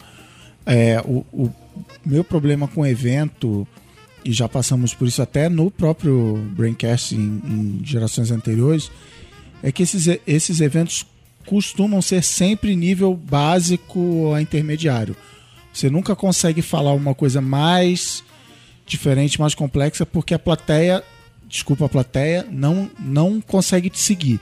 É, 0.64 1.00
o, 1.04 1.24
o 1.32 1.52
meu 2.04 2.24
problema 2.24 2.66
com 2.66 2.80
o 2.80 2.86
evento, 2.86 3.68
e 4.24 4.32
já 4.32 4.48
passamos 4.48 4.92
por 4.94 5.06
isso 5.06 5.20
até 5.22 5.48
no 5.48 5.70
próprio 5.70 6.36
Braincast 6.56 7.14
em, 7.14 7.20
em 7.46 7.80
gerações 7.84 8.30
anteriores, 8.30 8.90
é 9.62 9.72
que 9.72 9.82
esses, 9.82 10.06
e- 10.06 10.20
esses 10.26 10.60
eventos 10.60 11.06
costumam 11.46 12.02
ser 12.02 12.22
sempre 12.22 12.74
nível 12.74 13.14
básico 13.14 14.32
a 14.34 14.42
intermediário. 14.42 15.16
Você 15.72 15.88
nunca 15.90 16.16
consegue 16.16 16.62
falar 16.62 16.92
uma 16.92 17.14
coisa 17.14 17.40
mais 17.40 18.22
diferente, 18.86 19.38
mais 19.40 19.54
complexa, 19.54 20.04
porque 20.06 20.34
a 20.34 20.38
plateia, 20.38 21.02
desculpa 21.48 21.86
a 21.86 21.88
plateia, 21.88 22.46
não, 22.50 22.90
não 22.98 23.40
consegue 23.40 23.90
te 23.90 23.98
seguir. 23.98 24.40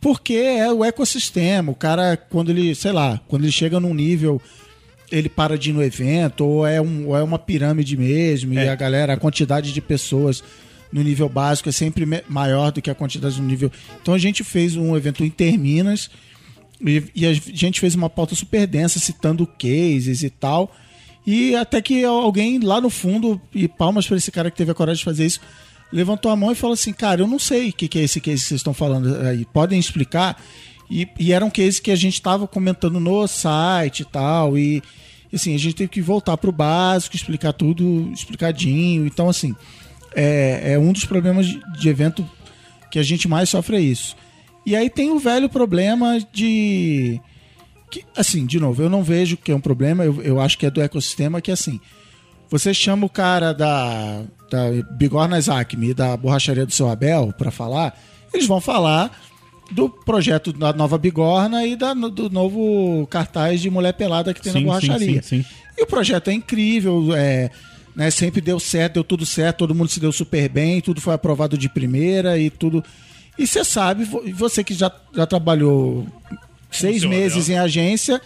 Porque 0.00 0.34
é 0.34 0.70
o 0.72 0.84
ecossistema. 0.84 1.72
O 1.72 1.74
cara, 1.74 2.16
quando 2.16 2.50
ele, 2.50 2.74
sei 2.74 2.92
lá, 2.92 3.20
quando 3.28 3.42
ele 3.44 3.52
chega 3.52 3.80
num 3.80 3.94
nível, 3.94 4.40
ele 5.10 5.28
para 5.28 5.56
de 5.56 5.70
ir 5.70 5.72
no 5.72 5.82
evento, 5.82 6.44
ou 6.44 6.66
é, 6.66 6.80
um, 6.80 7.08
ou 7.08 7.16
é 7.16 7.22
uma 7.22 7.38
pirâmide 7.38 7.96
mesmo, 7.96 8.52
e 8.54 8.58
É. 8.58 8.68
a 8.68 8.74
galera, 8.74 9.14
a 9.14 9.16
quantidade 9.16 9.72
de 9.72 9.80
pessoas 9.80 10.42
no 10.94 11.02
nível 11.02 11.28
básico 11.28 11.68
é 11.68 11.72
sempre 11.72 12.06
maior 12.28 12.70
do 12.70 12.80
que 12.80 12.88
a 12.88 12.94
quantidade 12.94 13.42
no 13.42 13.48
nível. 13.48 13.70
Então 14.00 14.14
a 14.14 14.18
gente 14.18 14.44
fez 14.44 14.76
um 14.76 14.96
evento 14.96 15.24
em 15.24 15.28
Terminas 15.28 16.08
e, 16.80 17.02
e 17.12 17.26
a 17.26 17.32
gente 17.34 17.80
fez 17.80 17.96
uma 17.96 18.08
pauta 18.08 18.36
super 18.36 18.64
densa 18.64 19.00
citando 19.00 19.44
cases 19.44 20.22
e 20.22 20.30
tal. 20.30 20.72
E 21.26 21.56
até 21.56 21.82
que 21.82 22.04
alguém 22.04 22.60
lá 22.60 22.80
no 22.80 22.88
fundo, 22.88 23.40
e 23.52 23.66
palmas 23.66 24.06
para 24.06 24.18
esse 24.18 24.30
cara 24.30 24.52
que 24.52 24.56
teve 24.56 24.70
a 24.70 24.74
coragem 24.74 25.00
de 25.00 25.04
fazer 25.04 25.26
isso, 25.26 25.40
levantou 25.92 26.30
a 26.30 26.36
mão 26.36 26.52
e 26.52 26.54
falou 26.54 26.74
assim: 26.74 26.92
Cara, 26.92 27.22
eu 27.22 27.26
não 27.26 27.40
sei 27.40 27.70
o 27.70 27.72
que, 27.72 27.88
que 27.88 27.98
é 27.98 28.02
esse 28.02 28.20
case 28.20 28.42
que 28.42 28.48
vocês 28.48 28.60
estão 28.60 28.72
falando 28.72 29.16
aí, 29.26 29.44
podem 29.46 29.80
explicar? 29.80 30.40
E, 30.88 31.08
e 31.18 31.32
era 31.32 31.44
um 31.44 31.50
case 31.50 31.82
que 31.82 31.90
a 31.90 31.96
gente 31.96 32.14
estava 32.14 32.46
comentando 32.46 33.00
no 33.00 33.26
site 33.26 34.00
e 34.00 34.04
tal. 34.04 34.56
E 34.56 34.80
assim, 35.32 35.56
a 35.56 35.58
gente 35.58 35.74
teve 35.74 35.88
que 35.88 36.00
voltar 36.00 36.36
pro 36.36 36.52
básico, 36.52 37.16
explicar 37.16 37.52
tudo 37.52 38.12
explicadinho. 38.12 39.06
Então, 39.06 39.28
assim, 39.28 39.56
é, 40.14 40.72
é 40.72 40.78
um 40.78 40.92
dos 40.92 41.04
problemas 41.04 41.46
de, 41.46 41.60
de 41.78 41.88
evento 41.88 42.28
que 42.90 42.98
a 42.98 43.02
gente 43.02 43.26
mais 43.28 43.48
sofre 43.48 43.76
é 43.76 43.80
isso. 43.80 44.16
E 44.64 44.74
aí 44.74 44.88
tem 44.88 45.10
o 45.10 45.18
velho 45.18 45.48
problema 45.48 46.18
de. 46.32 47.20
Que, 47.90 48.04
assim, 48.16 48.46
de 48.46 48.58
novo, 48.58 48.82
eu 48.82 48.88
não 48.88 49.02
vejo 49.02 49.36
que 49.36 49.52
é 49.52 49.54
um 49.54 49.60
problema, 49.60 50.04
eu, 50.04 50.22
eu 50.22 50.40
acho 50.40 50.56
que 50.56 50.66
é 50.66 50.70
do 50.70 50.80
ecossistema, 50.80 51.40
que 51.40 51.50
assim, 51.50 51.80
você 52.50 52.72
chama 52.72 53.06
o 53.06 53.10
cara 53.10 53.52
da, 53.52 54.22
da 54.50 54.70
Bigornas 54.92 55.48
Acme 55.48 55.90
e 55.90 55.94
da 55.94 56.16
borracharia 56.16 56.64
do 56.64 56.72
seu 56.72 56.88
Abel 56.88 57.32
para 57.36 57.50
falar, 57.50 57.98
eles 58.32 58.46
vão 58.46 58.60
falar 58.60 59.16
do 59.70 59.88
projeto 59.88 60.52
da 60.52 60.72
nova 60.72 60.98
Bigorna 60.98 61.66
e 61.66 61.76
da, 61.76 61.94
do 61.94 62.30
novo 62.30 63.06
cartaz 63.08 63.60
de 63.60 63.70
mulher 63.70 63.94
pelada 63.94 64.34
que 64.34 64.40
tem 64.40 64.52
na 64.52 64.58
Sim, 64.58 64.60
sim, 64.60 64.66
borracharia. 64.66 65.22
sim, 65.22 65.42
sim. 65.42 65.48
E 65.76 65.82
o 65.82 65.86
projeto 65.86 66.28
é 66.28 66.32
incrível, 66.32 67.14
é, 67.14 67.50
né, 67.94 68.10
sempre 68.10 68.40
deu 68.40 68.58
certo, 68.58 68.94
deu 68.94 69.04
tudo 69.04 69.24
certo, 69.26 69.58
todo 69.58 69.74
mundo 69.74 69.88
se 69.88 70.00
deu 70.00 70.12
super 70.12 70.48
bem, 70.48 70.80
tudo 70.80 71.00
foi 71.00 71.14
aprovado 71.14 71.56
de 71.56 71.68
primeira 71.68 72.38
e 72.38 72.50
tudo. 72.50 72.82
E 73.38 73.46
você 73.46 73.64
sabe, 73.64 74.04
vo- 74.04 74.22
você 74.32 74.62
que 74.64 74.74
já, 74.74 74.90
já 75.14 75.26
trabalhou 75.26 76.06
seis 76.70 77.02
meses 77.04 77.48
em 77.48 77.58
agência, 77.58 78.20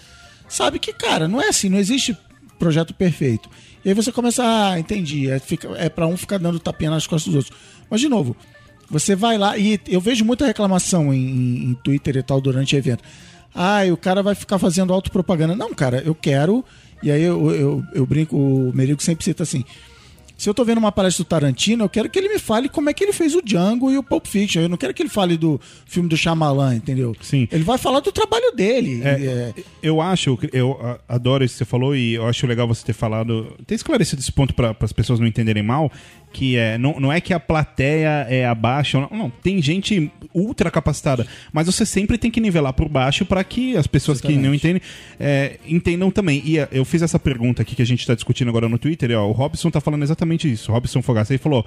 sabe 0.49 0.79
que, 0.79 0.93
cara, 0.93 1.27
não 1.29 1.41
é 1.41 1.49
assim, 1.49 1.69
não 1.69 1.79
existe 1.79 2.17
projeto 2.59 2.95
perfeito. 2.95 3.49
E 3.85 3.89
aí 3.91 3.95
você 3.95 4.11
começa, 4.11 4.43
ah, 4.45 4.79
entendi, 4.79 5.31
é, 5.31 5.39
fica, 5.39 5.69
é 5.77 5.89
para 5.89 6.07
um 6.07 6.17
ficar 6.17 6.39
dando 6.39 6.59
tapinha 6.59 6.91
nas 6.91 7.07
costas 7.07 7.33
dos 7.33 7.45
outros. 7.45 7.61
Mas, 7.91 8.01
de 8.01 8.09
novo, 8.09 8.37
você 8.91 9.15
vai 9.15 9.39
lá, 9.39 9.57
e 9.57 9.79
eu 9.87 10.01
vejo 10.01 10.25
muita 10.25 10.47
reclamação 10.47 11.13
em, 11.13 11.19
em- 11.19 11.65
em 11.71 11.75
Twitter 11.75 12.17
e 12.17 12.23
tal 12.23 12.41
durante 12.41 12.75
o 12.75 12.79
evento. 12.79 13.03
Ah, 13.55 13.85
e 13.87 13.93
o 13.93 13.97
cara 13.97 14.23
vai 14.23 14.35
ficar 14.35 14.59
fazendo 14.59 14.93
autopropaganda. 14.93 15.55
Não, 15.55 15.73
cara, 15.75 16.03
eu 16.05 16.15
quero. 16.15 16.65
E 17.03 17.11
aí 17.11 17.23
eu, 17.23 17.51
eu, 17.51 17.85
eu 17.95 18.07
brinco, 18.07 18.37
o 18.37 18.73
Merigo 18.75 19.03
sempre 19.03 19.25
cita 19.25 19.43
assim: 19.43 19.65
Se 20.37 20.49
eu 20.49 20.55
tô 20.55 20.65
vendo 20.65 20.79
uma 20.79 20.93
palestra 20.93 21.25
do 21.25 21.29
Tarantino, 21.29 21.85
eu 21.85 21.89
quero 21.89 22.09
que 22.09 22.19
ele 22.19 22.29
me 22.29 22.39
fale 22.39 22.69
como 22.69 22.89
é 22.91 22.93
que 22.95 23.03
ele 23.05 23.13
fez 23.13 23.35
o 23.35 23.43
Django 23.43 23.91
e 23.91 23.99
o 23.99 24.03
Pulp 24.03 24.27
Fiction. 24.27 24.63
Eu 24.63 24.69
não 24.69 24.77
quero 24.77 24.93
que 24.95 25.03
ele 25.03 25.09
fale 25.09 25.37
do 25.37 25.61
filme 25.87 26.09
do 26.09 26.17
Shyamalan, 26.17 26.77
entendeu? 26.77 27.15
Sim. 27.21 27.49
Ele 27.51 27.65
vai 27.65 27.79
falar 27.79 28.01
do 28.01 28.13
trabalho 28.13 28.53
dele. 28.55 29.01
É, 29.03 29.53
É, 29.57 29.65
Eu 29.83 30.01
acho, 30.01 30.39
eu 30.53 30.79
adoro 31.09 31.45
isso 31.45 31.55
que 31.55 31.59
você 31.59 31.65
falou 31.65 31.95
e 31.95 32.15
eu 32.15 32.27
acho 32.27 32.47
legal 32.47 32.67
você 32.69 32.85
ter 32.85 32.93
falado, 32.93 33.57
ter 33.67 33.75
esclarecido 33.75 34.21
esse 34.21 34.33
ponto 34.33 34.55
para 34.55 34.77
as 34.81 34.93
pessoas 34.93 35.19
não 35.21 35.27
entenderem 35.27 35.63
mal, 35.63 35.91
que 36.33 36.57
é 36.57 36.79
não, 36.79 37.01
não 37.01 37.13
é 37.13 37.21
que 37.21 37.33
a 37.33 37.41
plateia 37.41 38.27
é 38.29 38.47
abaixo, 38.47 39.01
não, 39.01 39.19
não, 39.19 39.31
tem 39.31 39.61
gente 39.63 40.11
ultra 40.35 40.71
capacitada, 40.71 41.27
mas 41.53 41.67
você 41.67 41.85
sempre 41.87 42.19
tem 42.19 42.31
que 42.31 42.41
nivelar 42.41 42.73
por 42.73 42.89
baixo 42.89 43.25
para 43.25 43.43
que 43.43 43.77
as 43.77 43.87
pessoas 43.87 44.21
que 44.21 44.37
não 44.37 44.55
entendem 44.55 44.83
é, 45.19 45.59
entendam 45.67 46.11
também. 46.11 46.43
E 46.45 46.59
é, 46.59 46.69
eu 46.71 46.85
fiz 46.85 47.03
essa 47.03 47.19
pergunta 47.19 47.63
aqui 47.63 47.75
que 47.75 47.83
a 47.83 47.87
gente 47.87 48.01
está 48.01 48.15
discutindo 48.15 48.49
agora 48.49 48.69
no 48.69 48.79
Twitter, 48.79 49.11
e, 49.11 49.15
ó, 49.15 49.27
o 49.27 49.33
Robson 49.33 49.71
tá 49.71 49.81
falando 49.81 50.03
exatamente 50.03 50.51
isso. 50.51 50.71
O 50.71 50.75
Robson 50.75 51.03
Fogaça 51.03 51.33
ele 51.33 51.39
falou: 51.39 51.65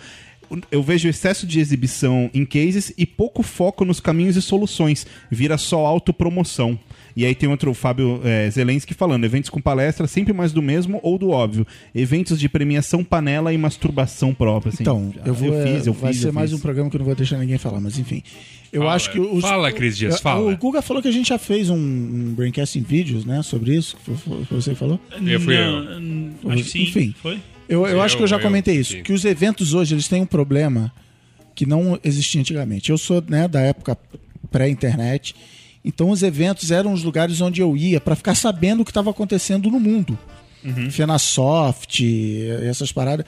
eu 0.71 0.81
vejo 0.83 1.07
excesso 1.07 1.45
de 1.47 1.59
exibição 1.59 2.29
em 2.33 2.45
cases 2.45 2.93
e 2.97 3.05
pouco 3.05 3.43
foco 3.43 3.85
nos 3.85 3.99
caminhos 3.99 4.35
e 4.35 4.41
soluções. 4.41 5.05
Vira 5.29 5.57
só 5.57 5.85
autopromoção. 5.85 6.77
E 7.15 7.25
aí 7.25 7.35
tem 7.35 7.49
outro, 7.49 7.69
o 7.71 7.73
Fábio 7.73 8.21
é, 8.23 8.49
Zelensky 8.49 8.93
falando, 8.93 9.25
eventos 9.25 9.49
com 9.49 9.59
palestra 9.59 10.07
sempre 10.07 10.31
mais 10.31 10.53
do 10.53 10.61
mesmo 10.61 10.97
ou 11.03 11.17
do 11.17 11.29
óbvio. 11.31 11.67
Eventos 11.93 12.39
de 12.39 12.47
premiação, 12.47 13.03
panela 13.03 13.51
e 13.53 13.57
masturbação 13.57 14.33
própria. 14.33 14.69
assim. 14.73 14.83
Então, 14.83 15.13
eu 15.25 15.33
vou. 15.33 15.53
Eu 15.53 15.67
fiz, 15.67 15.87
eu 15.87 15.93
vai 15.93 16.13
fiz, 16.13 16.21
ser 16.21 16.29
eu 16.29 16.33
mais 16.33 16.49
fiz. 16.51 16.59
um 16.59 16.61
programa 16.61 16.89
que 16.89 16.95
eu 16.95 16.99
não 16.99 17.05
vou 17.05 17.15
deixar 17.15 17.37
ninguém 17.37 17.57
falar, 17.57 17.81
mas 17.81 17.99
enfim. 17.99 18.23
Eu 18.71 18.83
Fala, 18.83 18.93
acho 18.93 19.11
que 19.11 19.19
os, 19.19 19.41
fala, 19.41 19.69
Cris 19.73 19.97
Dias, 19.97 20.15
o- 20.15 20.21
fala. 20.21 20.49
O 20.49 20.55
Guga 20.55 20.81
falou 20.81 21.01
que 21.01 21.09
a 21.09 21.11
gente 21.11 21.27
já 21.27 21.37
fez 21.37 21.69
um, 21.69 21.75
um 21.75 22.33
Braincast 22.33 22.79
em 22.79 22.81
vídeos, 22.81 23.25
né? 23.25 23.41
Sobre 23.43 23.75
isso. 23.75 23.97
que 23.97 24.53
você 24.53 24.69
que 24.69 24.75
falou? 24.77 24.97
Eu 25.21 25.39
fui 25.41 25.57
eu. 25.57 25.99
Não, 25.99 26.51
Acho 26.51 26.63
que 26.63 26.69
sim. 26.69 26.83
Enfim. 26.83 27.13
Foi? 27.21 27.37
Eu, 27.71 27.87
eu 27.87 27.93
Eu, 27.93 28.01
acho 28.01 28.17
que 28.17 28.23
eu 28.23 28.27
já 28.27 28.35
eu, 28.37 28.41
comentei 28.41 28.75
isso. 28.75 28.93
sim. 28.93 29.03
Que 29.03 29.13
os 29.13 29.23
eventos 29.25 29.73
hoje 29.73 29.95
eles 29.95 30.07
têm 30.07 30.21
um 30.21 30.25
problema 30.25 30.91
que 31.55 31.65
não 31.65 31.99
existia 32.03 32.41
antigamente. 32.41 32.89
Eu 32.89 32.97
sou 32.97 33.23
né, 33.27 33.47
da 33.47 33.61
época 33.61 33.97
pré-internet. 34.51 35.35
Então 35.83 36.09
os 36.09 36.21
eventos 36.21 36.69
eram 36.69 36.93
os 36.93 37.03
lugares 37.03 37.41
onde 37.41 37.61
eu 37.61 37.75
ia 37.75 37.99
para 37.99 38.15
ficar 38.15 38.35
sabendo 38.35 38.81
o 38.81 38.85
que 38.85 38.91
estava 38.91 39.09
acontecendo 39.09 39.69
no 39.71 39.79
mundo. 39.79 40.17
Fenasoft, 40.91 42.03
essas 42.63 42.91
paradas. 42.91 43.25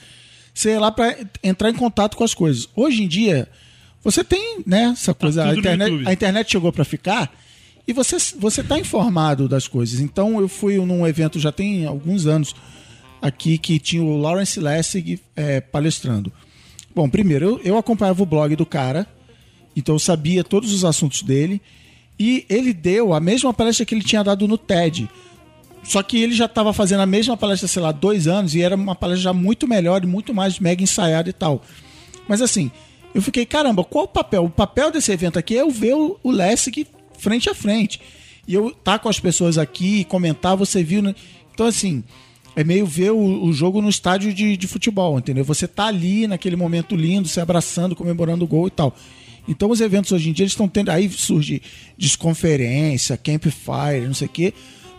Ia 0.66 0.80
lá 0.80 0.92
para 0.92 1.18
entrar 1.44 1.70
em 1.70 1.74
contato 1.74 2.16
com 2.16 2.24
as 2.24 2.34
coisas. 2.34 2.70
Hoje 2.76 3.04
em 3.04 3.08
dia, 3.08 3.48
você 4.04 4.24
tem 4.24 4.62
né, 4.68 4.92
essa 4.94 5.14
coisa. 5.14 5.44
a, 5.44 5.46
tudo 5.46 5.56
no 5.56 5.60
internet, 5.60 6.08
a 6.08 6.14
internet 6.14 6.52
chegou 6.52 6.72
para 6.72 6.86
ficar 6.86 7.34
e 7.88 7.94
você 7.94 8.18
você 8.38 8.62
está 8.62 8.78
informado 8.78 9.48
das 9.50 9.68
coisas. 9.68 10.00
Então 10.00 10.40
eu 10.40 10.48
fui 10.48 10.78
num 10.78 11.08
evento 11.08 11.40
já 11.40 11.52
tem 11.52 11.86
alguns 11.86 12.28
anos 12.28 12.56
aqui 13.24 13.58
que 13.58 13.80
tinha 13.80 14.04
o 14.04 14.18
Lawrence 14.18 14.60
Lessig 14.60 15.18
é, 15.34 15.62
palestrando. 15.62 16.30
Bom, 16.94 17.10
primeiro, 17.10 17.46
eu, 17.46 17.62
eu 17.64 17.78
acompanhava 17.78 18.22
o 18.22 18.26
blog 18.26 18.54
do 18.58 18.66
cara, 18.66 19.08
então 19.74 19.96
eu 19.96 20.00
sabia 20.00 20.44
todos 20.44 20.74
os 20.74 20.84
assuntos 20.84 21.24
dele, 21.24 21.62
e 22.20 22.46
ele 22.50 22.74
deu 22.74 23.14
a 23.14 23.22
mesma 23.22 23.54
palestra 23.54 23.86
que 23.86 23.96
ele 23.96 24.04
tinha 24.04 24.24
dado 24.24 24.46
no 24.46 24.58
TED. 24.58 25.10
Só 25.84 26.04
que 26.04 26.18
ele 26.18 26.34
já 26.34 26.46
estava 26.46 26.74
fazendo 26.74 27.00
a 27.00 27.06
mesma 27.06 27.38
palestra, 27.38 27.68
sei 27.68 27.82
lá, 27.82 27.94
dois 27.94 28.28
anos, 28.28 28.56
e 28.56 28.62
era 28.62 28.76
uma 28.76 28.94
palestra 28.94 29.24
já 29.24 29.34
muito 29.34 29.68
melhor 29.68 30.04
e 30.04 30.08
muito 30.08 30.34
mais 30.34 30.60
mega 30.60 30.84
ensaiada 30.84 31.30
e 31.30 31.34
tal. 31.34 31.64
Mas 32.28 32.42
assim, 32.42 32.70
eu 33.16 33.22
fiquei, 33.22 33.46
caramba, 33.46 33.86
qual 33.86 34.04
o 34.04 34.08
papel? 34.08 34.44
O 34.44 34.50
papel 34.50 34.92
desse 34.92 35.12
evento 35.12 35.40
aqui 35.40 35.58
é 35.58 35.62
eu 35.62 35.72
ver 35.72 35.94
o, 35.94 36.20
Lessig 36.26 36.86
frente 37.18 37.50
a 37.50 37.56
frente. 37.56 38.02
E 38.46 38.54
eu 38.54 38.72
tá 38.72 39.00
com 39.00 39.08
as 39.08 39.20
pessoas 39.20 39.58
aqui, 39.58 40.04
comentar, 40.04 40.58
você 40.58 40.84
viu. 40.84 41.02
Né? 41.02 41.16
Então, 41.54 41.66
assim, 41.66 42.04
é 42.56 42.64
meio 42.64 42.86
ver 42.86 43.12
o, 43.12 43.46
o 43.46 43.52
jogo 43.54 43.82
no 43.82 43.90
estádio 43.90 44.34
de, 44.34 44.56
de 44.58 44.68
futebol, 44.68 45.18
entendeu? 45.18 45.44
Você 45.46 45.68
tá 45.68 45.86
ali 45.88 46.28
naquele 46.28 46.56
momento 46.56 46.96
lindo, 46.96 47.28
se 47.28 47.40
abraçando, 47.40 47.96
comemorando 47.96 48.46
o 48.46 48.48
gol 48.48 48.68
e 48.68 48.72
tal. 48.72 48.96
Então 49.48 49.70
os 49.72 49.82
eventos 49.82 50.12
hoje 50.12 50.30
em 50.30 50.34
dia 50.34 50.46
estão 50.46 50.68
tendo. 50.68 50.90
Aí 50.90 51.10
surge 51.10 51.62
desconferência, 52.18 53.18
campfire, 53.18 54.06
não 54.08 54.14
sei 54.14 54.28
o 54.28 54.30
quê, 54.30 54.54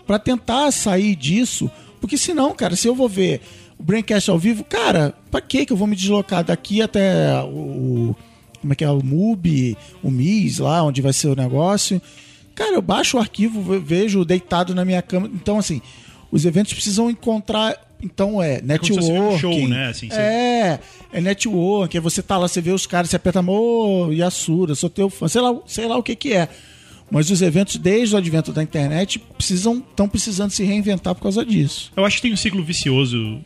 para 0.05 0.19
tentar 0.19 0.71
sair 0.71 1.15
disso. 1.15 1.69
Porque 1.99 2.17
senão, 2.17 2.53
cara, 2.53 2.75
se 2.75 2.87
eu 2.87 2.93
vou 2.93 3.09
ver 3.09 3.41
o 3.79 3.83
Braincast 3.83 4.29
ao 4.29 4.37
vivo, 4.37 4.63
cara, 4.63 5.13
pra 5.31 5.41
que 5.41 5.65
que 5.65 5.73
eu 5.73 5.77
vou 5.77 5.87
me 5.87 5.95
deslocar 5.95 6.43
daqui 6.43 6.81
até 6.81 7.41
o. 7.43 8.15
Como 8.61 8.73
é 8.73 8.75
que 8.75 8.83
é? 8.83 8.89
O 8.89 9.03
MUBI, 9.03 9.77
o 10.03 10.09
MIS, 10.11 10.59
lá 10.59 10.83
onde 10.83 11.01
vai 11.01 11.13
ser 11.13 11.27
o 11.27 11.35
negócio. 11.35 12.01
Cara, 12.53 12.73
eu 12.75 12.81
baixo 12.81 13.17
o 13.17 13.19
arquivo, 13.19 13.61
ve- 13.61 13.79
vejo 13.79 14.23
deitado 14.25 14.73
na 14.73 14.83
minha 14.85 15.01
cama. 15.01 15.29
Então, 15.33 15.57
assim, 15.59 15.81
os 16.35 16.43
eventos 16.43 16.73
precisam 16.73 17.09
encontrar. 17.09 17.75
Então 18.03 18.43
é 18.43 18.61
se 18.83 18.93
fosse 18.93 19.11
um 19.11 19.39
show, 19.39 19.67
né? 19.69 19.87
Assim, 19.87 20.09
é, 20.11 20.79
é 21.13 21.21
network. 21.21 21.95
Aí 21.95 22.01
você 22.01 22.21
tá 22.21 22.37
lá, 22.37 22.47
você 22.47 22.59
vê 22.59 22.71
os 22.71 22.85
caras, 22.85 23.09
você 23.09 23.15
aperta, 23.15 23.41
ô, 23.41 24.11
Yasura, 24.11 24.75
sou 24.75 24.89
teu 24.89 25.09
fã, 25.09 25.29
sei 25.29 25.41
lá, 25.41 25.57
sei 25.65 25.87
lá 25.87 25.97
o 25.97 26.03
que 26.03 26.13
que 26.13 26.33
é. 26.33 26.49
Mas 27.09 27.29
os 27.29 27.41
eventos, 27.41 27.77
desde 27.77 28.15
o 28.15 28.17
advento 28.17 28.51
da 28.51 28.61
internet, 28.61 29.17
precisam 29.37 29.77
estão 29.77 30.09
precisando 30.09 30.51
se 30.51 30.63
reinventar 30.63 31.15
por 31.15 31.21
causa 31.21 31.45
disso. 31.45 31.93
Eu 31.95 32.03
acho 32.03 32.17
que 32.17 32.23
tem 32.23 32.33
um 32.33 32.37
ciclo 32.37 32.63
vicioso 32.63 33.39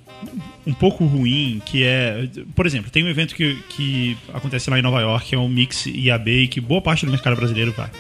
um 0.66 0.74
pouco 0.74 1.06
ruim, 1.06 1.62
que 1.64 1.84
é. 1.84 2.28
Por 2.56 2.66
exemplo, 2.66 2.90
tem 2.90 3.04
um 3.04 3.10
evento 3.10 3.36
que, 3.36 3.56
que 3.70 4.18
acontece 4.34 4.70
lá 4.70 4.80
em 4.80 4.82
Nova 4.82 5.00
York, 5.00 5.28
que 5.28 5.36
é 5.36 5.38
um 5.38 5.48
Mix 5.48 5.86
IAB, 5.86 6.48
que 6.48 6.60
boa 6.60 6.82
parte 6.82 7.06
do 7.06 7.12
mercado 7.12 7.36
brasileiro 7.36 7.72
vai. 7.74 7.92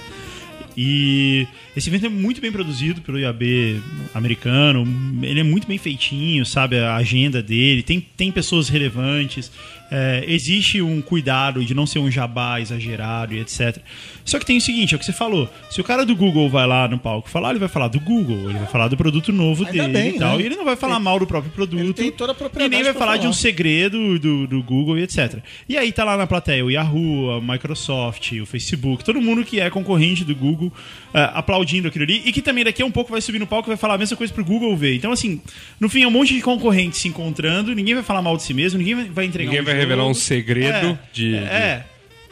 E 0.82 1.46
esse 1.76 1.90
evento 1.90 2.06
é 2.06 2.10
muito 2.10 2.40
bem 2.40 2.54
produzido 2.54 3.02
pelo 3.02 3.20
IAB 3.20 3.82
americano, 4.14 4.88
ele 5.22 5.42
é 5.42 5.44
muito 5.44 5.68
bem 5.68 5.78
feitinho, 5.78 6.46
sabe? 6.46 6.80
A 6.80 6.96
agenda 6.96 7.44
dele, 7.44 7.84
tem, 7.84 8.00
tem 8.00 8.32
pessoas 8.32 8.70
relevantes, 8.70 9.52
é, 9.92 10.24
existe 10.28 10.82
um 10.82 11.02
cuidado 11.02 11.64
de 11.66 11.74
não 11.74 11.86
ser 11.86 12.00
um 12.00 12.10
jabá 12.12 12.60
exagerado 12.62 13.34
e 13.34 13.40
etc. 13.40 13.78
Só 14.24 14.38
que 14.38 14.46
tem 14.46 14.58
o 14.58 14.62
seguinte, 14.62 14.94
é 14.94 14.96
o 14.96 15.00
que 15.00 15.06
você 15.06 15.14
falou: 15.14 15.50
se 15.70 15.82
o 15.82 15.84
cara 15.84 16.06
do 16.06 16.16
Google 16.16 16.50
vai 16.50 16.68
lá 16.68 16.88
no 16.88 16.98
palco 17.00 17.30
falar, 17.30 17.50
ele 17.52 17.60
vai 17.60 17.70
falar 17.70 17.88
do 17.88 18.00
Google, 18.00 18.50
ele 18.50 18.60
vai 18.60 18.68
falar 18.68 18.88
do 18.88 18.96
produto 18.98 19.32
novo 19.32 19.66
Ainda 19.66 19.84
dele 19.88 19.94
bem, 19.94 20.16
e 20.16 20.20
tal, 20.20 20.38
né? 20.38 20.44
e 20.44 20.46
ele 20.46 20.56
não 20.56 20.66
vai 20.66 20.76
falar 20.76 21.00
mal 21.00 21.18
do 21.20 21.26
próprio 21.28 21.52
produto. 21.52 21.80
ele 21.80 21.94
tem 21.94 22.12
toda 22.12 22.32
a 22.32 22.36
propriedade 22.36 22.74
E 22.74 22.76
nem 22.76 22.84
vai 22.84 22.94
pra 22.94 23.00
falar, 23.00 23.14
de 23.18 23.22
um 23.28 23.32
falar. 23.32 23.34
segredo 23.42 24.20
do, 24.20 24.46
do 24.48 24.62
Google 24.64 24.98
e 25.00 25.04
etc. 25.04 25.40
E 25.68 25.78
aí 25.78 25.92
tá 25.92 26.04
lá 26.04 26.16
na 26.18 26.28
plateia 26.28 26.64
o 26.64 26.70
Yahoo, 26.72 27.32
a 27.32 27.42
Microsoft, 27.42 28.32
o 28.34 28.46
Facebook, 28.46 29.04
todo 29.04 29.20
mundo 29.22 29.44
que 29.44 29.60
é 29.60 29.70
concorrente 29.70 30.24
do 30.24 30.36
Google 30.36 30.72
eh, 31.14 31.30
aplaudindo 31.34 31.88
aquilo 31.88 32.04
ali 32.04 32.22
e 32.26 32.32
que 32.32 32.42
também 32.42 32.64
daqui 32.64 32.82
a 32.82 32.86
um 32.86 32.92
pouco 32.92 33.12
vai 33.12 33.22
subir 33.22 33.40
no 33.40 33.48
palco 33.48 33.68
e 33.68 33.72
vai 33.72 33.78
falar 33.78 33.96
a 33.96 33.98
mesma 33.98 34.16
coisa 34.18 34.32
pro 34.34 34.44
Google 34.46 34.76
ver. 34.78 34.96
Então, 34.96 35.12
assim, 35.12 35.42
no 35.80 35.90
fim 35.90 36.04
é 36.04 36.08
um 36.08 36.12
monte 36.12 36.34
de 36.34 36.42
concorrentes 36.42 37.00
se 37.00 37.08
encontrando, 37.08 37.74
ninguém 37.74 37.94
vai 37.96 38.04
falar 38.04 38.22
mal 38.22 38.38
de 38.38 38.44
si 38.44 38.54
mesmo, 38.54 38.78
ninguém 38.78 38.96
vai- 39.12 39.26
entregar 39.26 39.50
Ninguém 39.50 39.62
um 39.62 39.66
vai. 39.66 39.79
Revelar 39.80 40.08
um 40.08 40.14
segredo 40.14 40.88
É, 40.88 41.00
de, 41.14 41.36
É. 41.36 41.84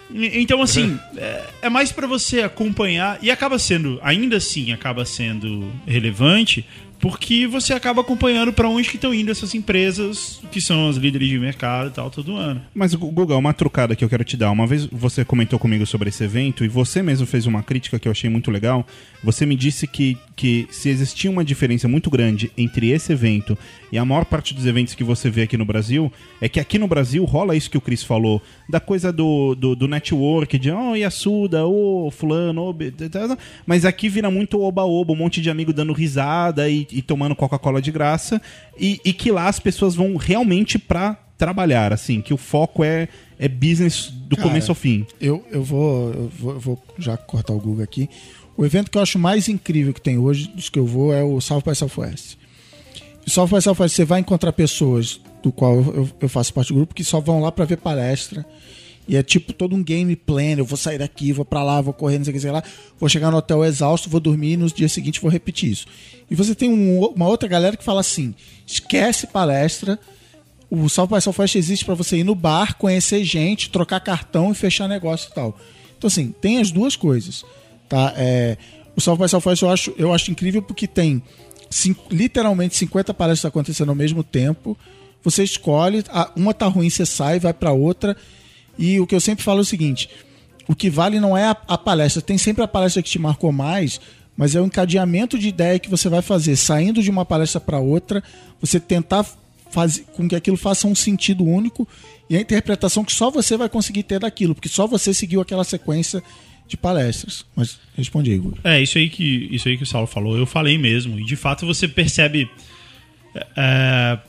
Então, 0.10 0.62
assim, 0.62 0.98
é, 1.18 1.44
é 1.64 1.70
mais 1.70 1.92
pra 1.92 2.08
você 2.08 2.42
acompanhar 2.42 3.20
e 3.22 3.30
acaba 3.30 3.60
sendo, 3.60 4.00
ainda 4.02 4.38
assim, 4.38 4.72
acaba 4.72 5.04
sendo 5.04 5.70
relevante 5.86 6.66
porque 7.00 7.48
você 7.48 7.74
acaba 7.74 8.02
acompanhando 8.02 8.52
pra 8.52 8.68
onde 8.70 8.90
que 8.90 8.96
estão 8.96 9.14
indo 9.14 9.32
essas 9.32 9.54
empresas 9.54 10.42
que 10.52 10.60
são 10.60 10.90
as 10.90 10.96
líderes 10.96 11.30
de 11.30 11.38
mercado 11.38 11.90
e 11.90 11.92
tal 11.92 12.10
todo 12.10 12.36
ano. 12.36 12.62
Mas, 12.74 12.94
Guga, 12.94 13.36
uma 13.36 13.54
trucada 13.54 13.96
que 13.96 14.04
eu 14.04 14.10
quero 14.10 14.24
te 14.24 14.36
dar. 14.36 14.52
Uma 14.52 14.66
vez 14.66 14.86
você 14.86 15.24
comentou 15.24 15.60
comigo 15.60 15.86
sobre 15.86 16.10
esse 16.10 16.24
evento 16.24 16.66
e 16.66 16.68
você 16.68 17.02
mesmo 17.02 17.28
fez 17.28 17.46
uma 17.46 17.62
crítica 17.62 18.00
que 18.00 18.08
eu 18.08 18.12
achei 18.12 18.30
muito 18.30 18.50
legal. 18.50 18.86
Você 19.24 19.46
me 19.46 19.56
disse 19.56 19.88
que, 19.88 20.18
que 20.36 20.68
se 20.72 20.90
existia 20.90 21.30
uma 21.30 21.44
diferença 21.44 21.88
muito 21.88 22.10
grande 22.10 22.52
entre 22.58 22.92
esse 22.92 23.12
evento 23.12 23.58
e 23.92 23.98
a 23.98 24.06
maior 24.06 24.26
parte 24.26 24.54
dos 24.54 24.66
eventos 24.66 24.94
que 24.94 25.04
você 25.04 25.30
vê 25.30 25.44
aqui 25.44 25.58
no 25.58 25.66
Brasil, 25.66 26.12
é 26.42 26.50
que 26.50 26.60
aqui 26.60 26.78
no 26.78 26.88
Brasil 26.88 27.24
rola 27.24 27.56
isso 27.56 27.70
que 27.70 27.78
o 27.78 27.82
Chris 27.82 28.04
falou, 28.04 28.42
da 28.70 28.80
coisa 28.80 29.12
do, 29.12 29.56
do, 29.56 29.76
do 29.76 29.88
network, 29.88 30.58
de 30.60 30.72
oh, 30.72 30.96
Yasuda, 30.96 31.66
ô 31.66 32.12
fulano, 32.12 32.74
tá, 32.74 33.10
tá, 33.10 33.28
tá. 33.30 33.38
Mas 33.66 33.86
aqui 33.86 34.10
vira 34.10 34.30
muito 34.30 34.62
oba-oba, 34.62 35.14
um 35.14 35.16
monte 35.16 35.42
de 35.42 35.50
amigo 35.50 35.72
dando 35.72 35.94
risada 35.94 36.70
e, 36.70 36.87
e 36.92 37.02
tomando 37.02 37.36
Coca-Cola 37.36 37.82
de 37.82 37.92
graça. 37.92 38.42
E, 38.78 39.00
e 39.04 39.14
que 39.14 39.32
lá 39.32 39.48
as 39.48 39.60
pessoas 39.60 39.96
vão 39.96 40.16
realmente 40.16 40.80
pra 40.80 41.18
trabalhar, 41.38 41.94
assim, 41.94 42.20
que 42.20 42.34
o 42.34 42.38
foco 42.38 42.84
é, 42.84 43.08
é 43.38 43.48
business 43.48 44.10
do 44.12 44.36
Cara, 44.36 44.50
começo 44.50 44.72
ao 44.72 44.76
fim. 44.76 45.06
Eu, 45.22 45.46
eu, 45.52 45.64
vou, 45.64 46.14
eu 46.14 46.32
vou 46.38 46.54
eu 46.54 46.60
vou 46.60 46.84
já 46.98 47.16
cortar 47.16 47.54
o 47.54 47.60
Google 47.60 47.84
aqui. 47.84 48.10
O 48.58 48.66
evento 48.66 48.90
que 48.90 48.98
eu 48.98 49.02
acho 49.02 49.20
mais 49.20 49.48
incrível 49.48 49.94
que 49.94 50.02
tem 50.02 50.18
hoje, 50.18 50.48
dos 50.48 50.68
que 50.68 50.80
eu 50.80 50.86
vou, 50.86 51.14
é 51.14 51.24
o 51.24 51.40
South 51.40 51.62
by 51.62 51.76
Southwest. 51.76 52.38
O 53.26 53.30
South 53.30 53.48
by 53.48 53.62
Southwest 53.62 53.96
você 53.96 54.04
vai 54.04 54.20
encontrar 54.20 54.52
pessoas 54.52 55.22
do 55.44 55.52
qual 55.52 55.76
eu, 55.76 56.10
eu 56.20 56.28
faço 56.28 56.54
parte 56.54 56.70
do 56.70 56.76
grupo 56.76 56.96
que 56.96 57.04
só 57.04 57.20
vão 57.20 57.40
lá 57.40 57.52
para 57.52 57.66
ver 57.66 57.78
palestra. 57.78 58.44
E 59.08 59.16
é 59.16 59.24
tipo 59.24 59.54
todo 59.54 59.76
um 59.76 59.84
game 59.84 60.16
plan. 60.16 60.56
Eu 60.58 60.66
vou 60.66 60.78
sair 60.78 60.98
daqui, 60.98 61.32
vou 61.32 61.46
para 61.46 61.64
lá, 61.64 61.80
vou 61.80 61.94
correr, 61.94 62.18
não 62.18 62.26
sei 62.26 62.32
o 62.32 62.36
que, 62.36 62.42
sei 62.42 62.52
lá. 62.52 62.62
Vou 63.00 63.08
chegar 63.08 63.32
no 63.32 63.38
hotel 63.38 63.64
exausto, 63.64 64.10
vou 64.10 64.20
dormir 64.20 64.54
e 64.54 64.58
no 64.58 64.68
dia 64.70 64.90
seguinte 64.90 65.22
vou 65.22 65.32
repetir 65.32 65.72
isso. 65.72 65.86
E 66.30 66.36
você 66.36 66.54
tem 66.54 66.70
um- 66.70 67.00
uma 67.06 67.28
outra 67.28 67.48
galera 67.48 67.78
que 67.78 67.84
fala 67.84 68.02
assim: 68.02 68.36
esquece 68.66 69.28
palestra, 69.28 69.98
o 70.70 70.90
South 70.90 71.08
by 71.08 71.22
Southwest 71.22 71.56
existe 71.56 71.86
para 71.86 71.94
você 71.96 72.18
ir 72.18 72.24
no 72.26 72.36
bar, 72.36 72.76
conhecer 72.78 73.24
gente, 73.24 73.70
trocar 73.70 74.00
cartão 74.02 74.52
e 74.52 74.56
fechar 74.56 74.88
negócio 74.90 75.30
e 75.32 75.34
tal. 75.34 75.58
Então, 75.98 76.08
assim, 76.10 76.34
tem 76.42 76.60
as 76.60 76.70
duas 76.72 76.96
coisas. 76.96 77.46
Tá? 77.88 78.14
É, 78.18 78.58
o 78.96 79.00
South 79.00 79.16
by 79.18 79.30
Southwest 79.30 79.62
eu 79.62 79.70
acho, 79.70 79.94
eu 79.98 80.14
acho 80.14 80.30
incrível 80.30 80.62
porque 80.62 80.86
tem 80.86 81.24
cin- 81.70 81.96
literalmente 82.12 82.76
50 82.76 83.14
palestras 83.14 83.50
acontecendo 83.50 83.90
ao 83.90 83.96
mesmo 83.96 84.24
tempo. 84.24 84.78
você 85.24 85.44
escolhe, 85.44 86.04
uma 86.38 86.54
tá 86.54 86.68
ruim, 86.68 86.90
você 86.90 87.06
sai, 87.06 87.38
vai 87.40 87.54
para 87.54 87.72
outra. 87.74 88.16
E 88.78 89.00
o 89.00 89.08
que 89.08 89.16
eu 89.16 89.20
sempre 89.20 89.44
falo 89.44 89.60
é 89.60 89.62
o 89.62 89.66
seguinte: 89.66 90.10
o 90.68 90.76
que 90.76 90.90
vale 90.90 91.20
não 91.20 91.36
é 91.36 91.46
a, 91.46 91.58
a 91.68 91.78
palestra, 91.78 92.22
tem 92.22 92.38
sempre 92.38 92.64
a 92.64 92.68
palestra 92.68 93.02
que 93.02 93.10
te 93.10 93.20
marcou 93.20 93.52
mais, 93.52 94.00
mas 94.36 94.56
é 94.56 94.62
o 94.62 94.66
encadeamento 94.66 95.38
de 95.38 95.48
ideia 95.48 95.80
que 95.80 95.90
você 95.90 96.10
vai 96.10 96.22
fazer, 96.22 96.56
saindo 96.56 97.02
de 97.02 97.10
uma 97.10 97.26
palestra 97.26 97.60
para 97.60 97.80
outra, 97.80 98.24
você 98.62 98.80
tentar 98.80 99.26
fazer 99.70 100.06
com 100.14 100.28
que 100.28 100.36
aquilo 100.36 100.58
faça 100.58 100.88
um 100.88 100.96
sentido 100.96 101.44
único 101.44 101.88
e 102.30 102.38
a 102.38 102.42
interpretação 102.42 103.04
que 103.04 103.12
só 103.12 103.30
você 103.30 103.58
vai 103.58 103.70
conseguir 103.70 104.04
ter 104.04 104.20
daquilo, 104.20 104.54
porque 104.54 104.70
só 104.70 104.88
você 104.88 105.14
seguiu 105.14 105.42
aquela 105.42 105.64
sequência 105.64 106.22
de 106.68 106.76
palestras. 106.76 107.46
Mas 107.56 107.80
responde 107.96 108.30
aí, 108.30 108.38
Igor. 108.38 108.54
É, 108.64 108.82
isso 108.82 108.98
aí 108.98 109.10
que, 109.10 109.48
isso 109.52 109.68
aí 109.68 109.78
que 109.78 109.84
o 109.84 109.86
Saulo 109.86 110.08
falou, 110.08 110.38
eu 110.38 110.46
falei 110.46 110.78
mesmo. 110.78 111.20
E 111.20 111.24
de 111.24 111.36
fato 111.36 111.66
você 111.66 111.88
percebe. 111.88 112.50
é, 113.56 114.20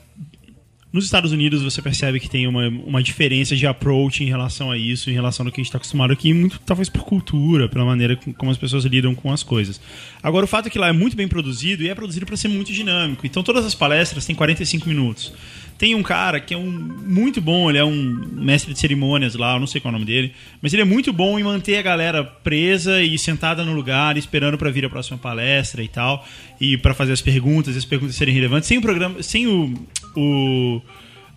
nos 0.91 1.05
Estados 1.05 1.31
Unidos 1.31 1.61
você 1.61 1.81
percebe 1.81 2.19
que 2.19 2.27
tem 2.29 2.47
uma, 2.47 2.67
uma 2.67 3.03
diferença 3.03 3.55
de 3.55 3.67
approach 3.67 4.23
em 4.23 4.27
relação 4.27 4.71
a 4.71 4.77
isso, 4.77 5.09
em 5.09 5.13
relação 5.13 5.45
ao 5.45 5.51
que 5.51 5.59
a 5.59 5.61
gente 5.61 5.67
está 5.69 5.77
acostumado 5.77 6.11
aqui, 6.11 6.33
muito 6.33 6.59
talvez 6.65 6.89
por 6.89 7.03
cultura, 7.03 7.69
pela 7.69 7.85
maneira 7.85 8.15
com- 8.15 8.33
como 8.33 8.49
as 8.51 8.57
pessoas 8.57 8.85
lidam 8.85 9.13
com 9.13 9.31
as 9.31 9.43
coisas. 9.43 9.79
Agora, 10.23 10.45
o 10.45 10.47
fato 10.47 10.65
é 10.67 10.69
que 10.69 10.79
lá 10.79 10.87
é 10.87 10.91
muito 10.91 11.15
bem 11.15 11.27
produzido 11.27 11.83
e 11.83 11.89
é 11.89 11.93
produzido 11.95 12.25
para 12.25 12.35
ser 12.35 12.47
muito 12.47 12.73
dinâmico. 12.73 13.25
Então, 13.27 13.43
todas 13.43 13.65
as 13.65 13.75
palestras 13.75 14.25
têm 14.25 14.35
45 14.35 14.89
minutos. 14.89 15.31
Tem 15.79 15.95
um 15.95 16.03
cara 16.03 16.41
que 16.41 16.53
é 16.53 16.57
um 16.57 16.69
muito 16.69 17.39
bom, 17.39 17.69
ele 17.69 17.77
é 17.77 17.85
um 17.85 18.21
mestre 18.33 18.73
de 18.73 18.79
cerimônias 18.79 19.33
lá, 19.33 19.53
eu 19.53 19.61
não 19.61 19.65
sei 19.65 19.79
qual 19.79 19.93
é 19.93 19.95
o 19.95 19.97
nome 19.97 20.05
dele, 20.05 20.33
mas 20.61 20.73
ele 20.73 20.81
é 20.81 20.85
muito 20.85 21.13
bom 21.13 21.39
em 21.39 21.43
manter 21.43 21.77
a 21.77 21.81
galera 21.81 22.21
presa 22.21 23.01
e 23.01 23.17
sentada 23.17 23.63
no 23.63 23.73
lugar, 23.73 24.17
esperando 24.17 24.57
para 24.57 24.69
vir 24.69 24.83
a 24.83 24.89
próxima 24.89 25.17
palestra 25.17 25.81
e 25.81 25.87
tal, 25.87 26.27
e 26.59 26.77
para 26.77 26.93
fazer 26.93 27.13
as 27.13 27.21
perguntas, 27.21 27.75
e 27.75 27.77
as 27.77 27.85
perguntas 27.85 28.17
serem 28.17 28.33
relevantes, 28.33 28.67
sem 28.67 28.77
o 28.77 28.81
programa, 28.81 29.23
sem 29.23 29.47
o, 29.47 29.73
o 30.17 30.81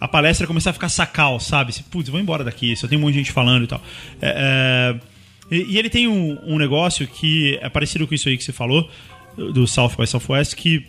a 0.00 0.08
palestra 0.08 0.44
começar 0.44 0.70
a 0.70 0.72
ficar 0.72 0.88
sacal, 0.88 1.38
sabe? 1.38 1.72
Se, 1.72 1.84
Putz, 1.84 2.08
vou 2.08 2.18
embora 2.18 2.42
daqui, 2.42 2.74
só 2.74 2.88
tem 2.88 2.98
um 2.98 3.02
monte 3.02 3.12
de 3.12 3.18
gente 3.20 3.30
falando 3.30 3.62
e 3.62 3.68
tal. 3.68 3.80
É, 4.20 4.98
é, 5.52 5.56
e 5.56 5.78
ele 5.78 5.88
tem 5.88 6.08
um, 6.08 6.36
um 6.44 6.58
negócio 6.58 7.06
que 7.06 7.56
é 7.62 7.68
parecido 7.68 8.08
com 8.08 8.14
isso 8.14 8.28
aí 8.28 8.36
que 8.36 8.42
você 8.42 8.52
falou, 8.52 8.90
do 9.36 9.66
South 9.68 9.92
by 9.96 10.06
Southwest, 10.06 10.56
que 10.56 10.84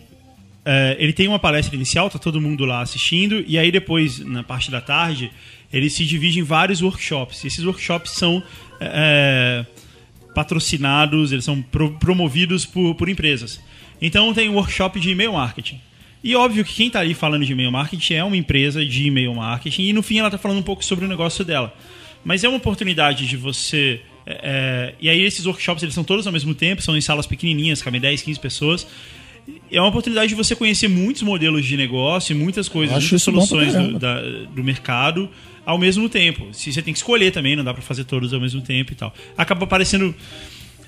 é, 0.65 0.95
ele 0.99 1.13
tem 1.13 1.27
uma 1.27 1.39
palestra 1.39 1.75
inicial, 1.75 2.09
tá 2.09 2.17
todo 2.17 2.39
mundo 2.39 2.65
lá 2.65 2.81
assistindo, 2.81 3.43
e 3.47 3.57
aí 3.57 3.71
depois, 3.71 4.19
na 4.19 4.43
parte 4.43 4.71
da 4.71 4.79
tarde, 4.79 5.31
ele 5.71 5.89
se 5.89 6.05
divide 6.05 6.39
em 6.39 6.43
vários 6.43 6.81
workshops. 6.81 7.43
E 7.43 7.47
esses 7.47 7.63
workshops 7.65 8.11
são 8.11 8.41
é, 8.79 9.65
patrocinados, 10.33 11.31
eles 11.31 11.45
são 11.45 11.61
pro- 11.61 11.91
promovidos 11.99 12.65
por, 12.65 12.95
por 12.95 13.09
empresas. 13.09 13.59
Então 14.01 14.33
tem 14.33 14.49
um 14.49 14.55
workshop 14.55 14.99
de 14.99 15.09
e-mail 15.11 15.33
marketing. 15.33 15.79
E 16.23 16.35
óbvio 16.35 16.63
que 16.63 16.73
quem 16.73 16.87
está 16.87 17.01
ali 17.01 17.13
falando 17.13 17.45
de 17.45 17.51
e-mail 17.51 17.71
marketing 17.71 18.13
é 18.13 18.23
uma 18.23 18.37
empresa 18.37 18.85
de 18.85 19.07
e-mail 19.07 19.33
marketing, 19.35 19.83
e 19.83 19.93
no 19.93 20.01
fim 20.01 20.19
ela 20.19 20.29
está 20.29 20.37
falando 20.37 20.59
um 20.59 20.63
pouco 20.63 20.83
sobre 20.83 21.05
o 21.05 21.07
negócio 21.07 21.43
dela. 21.43 21.75
Mas 22.23 22.43
é 22.43 22.47
uma 22.47 22.57
oportunidade 22.57 23.27
de 23.27 23.35
você. 23.35 23.99
é, 24.25 24.93
e 25.01 25.09
aí 25.09 25.21
esses 25.21 25.45
workshops 25.45 25.83
eles 25.83 25.93
são 25.93 26.03
todos 26.03 26.25
ao 26.25 26.31
mesmo 26.31 26.55
tempo, 26.55 26.81
são 26.81 26.95
em 26.95 27.01
salas 27.01 27.27
pequenininhas, 27.27 27.81
cabem 27.81 27.99
10, 27.99 28.21
15 28.21 28.39
pessoas. 28.39 28.87
É 29.71 29.79
uma 29.79 29.89
oportunidade 29.89 30.29
de 30.29 30.35
você 30.35 30.55
conhecer 30.55 30.87
muitos 30.87 31.21
modelos 31.21 31.65
de 31.65 31.75
negócio 31.75 32.33
e 32.33 32.35
muitas 32.37 32.69
coisas, 32.69 32.95
muitas 33.03 33.23
soluções 33.23 33.73
do, 33.93 33.99
da- 33.99 34.21
do 34.55 34.63
mercado 34.63 35.29
ao 35.65 35.77
mesmo 35.77 36.07
tempo. 36.07 36.47
Se 36.53 36.71
você 36.71 36.81
tem 36.81 36.93
que 36.93 36.99
escolher 36.99 37.31
também, 37.31 37.55
não 37.55 37.63
dá 37.63 37.73
pra 37.73 37.81
fazer 37.81 38.03
todos 38.05 38.33
ao 38.33 38.39
mesmo 38.39 38.61
tempo 38.61 38.91
e 38.93 38.95
tal. 38.95 39.13
Acaba 39.37 39.65
parecendo 39.67 40.13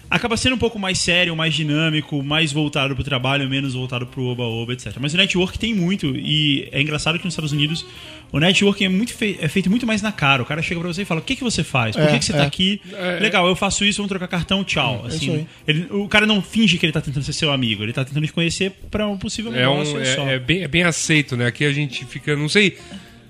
acaba 0.10 0.38
sendo 0.38 0.56
um 0.56 0.58
pouco 0.60 0.78
mais 0.80 1.00
sério, 1.00 1.36
mais 1.36 1.54
dinâmico, 1.54 2.22
mais 2.24 2.52
voltado 2.52 2.94
pro 2.96 3.04
trabalho, 3.04 3.50
menos 3.50 3.74
voltado 3.74 4.06
pro 4.06 4.24
oba-oba, 4.26 4.74
etc. 4.74 4.94
Mas 5.00 5.14
o 5.14 5.18
network 5.18 5.58
tem 5.60 5.74
muito 5.74 6.16
e 6.16 6.68
é 6.72 6.82
engraçado 6.82 7.18
que 7.18 7.26
nos 7.26 7.34
Estados 7.34 7.52
Unidos 7.52 7.86
o 8.32 8.40
networking 8.40 8.86
é, 8.86 8.90
muito 8.90 9.14
fei- 9.14 9.38
é 9.40 9.48
feito 9.48 9.70
muito 9.70 9.86
mais 9.88 10.02
na 10.02 10.12
cara. 10.12 10.42
O 10.42 10.46
cara 10.46 10.62
chega 10.62 10.80
pra 10.80 10.92
você 10.92 11.04
e 11.04 11.06
fala: 11.06 11.22
"O 11.22 11.24
que 11.24 11.36
que 11.36 11.44
você 11.44 11.64
faz? 11.64 11.96
Por 11.96 12.04
É, 12.04 12.08
que, 12.12 12.20
que 12.20 12.26
você 12.26 12.34
é. 12.34 12.38
tá 12.38 12.44
aqui? 12.44 12.82
Legal, 13.22 13.48
eu 13.48 13.56
faço 13.56 13.86
isso, 13.86 13.98
vamos 13.98 14.10
trocar 14.10 14.28
cartão, 14.28 14.64
tchau." 14.64 15.04
É 15.06 15.08
isso 15.10 15.18
Assim, 15.18 15.48
ele- 15.68 15.88
o 15.92 16.08
cara 16.08 16.26
não 16.26 16.42
finge 16.42 16.78
que 16.78 16.86
ele 16.86 16.94
tá 16.94 17.02
tentando 17.02 17.24
ser 17.24 17.34
seu 17.34 17.52
amigo, 17.52 17.84
ele 17.84 17.94
tá 17.94 18.04
tentando 18.04 18.26
te 18.26 18.34
conhecer 18.34 18.72
pra 18.92 19.08
um 19.08 19.18
possível 19.18 19.54
É, 19.56 19.68
um, 19.68 19.84
negócio 19.84 20.06
só. 20.16 20.28
é, 20.28 20.36
é 20.36 20.40
bem, 20.40 20.64
é 20.64 20.68
bem 20.68 20.84
aceito, 20.84 21.38
né? 21.38 21.46
Aqui 21.48 21.64
a 21.66 21.72
gente 21.72 22.04
fica, 22.06 22.36
não 22.36 22.50
sei. 22.50 22.78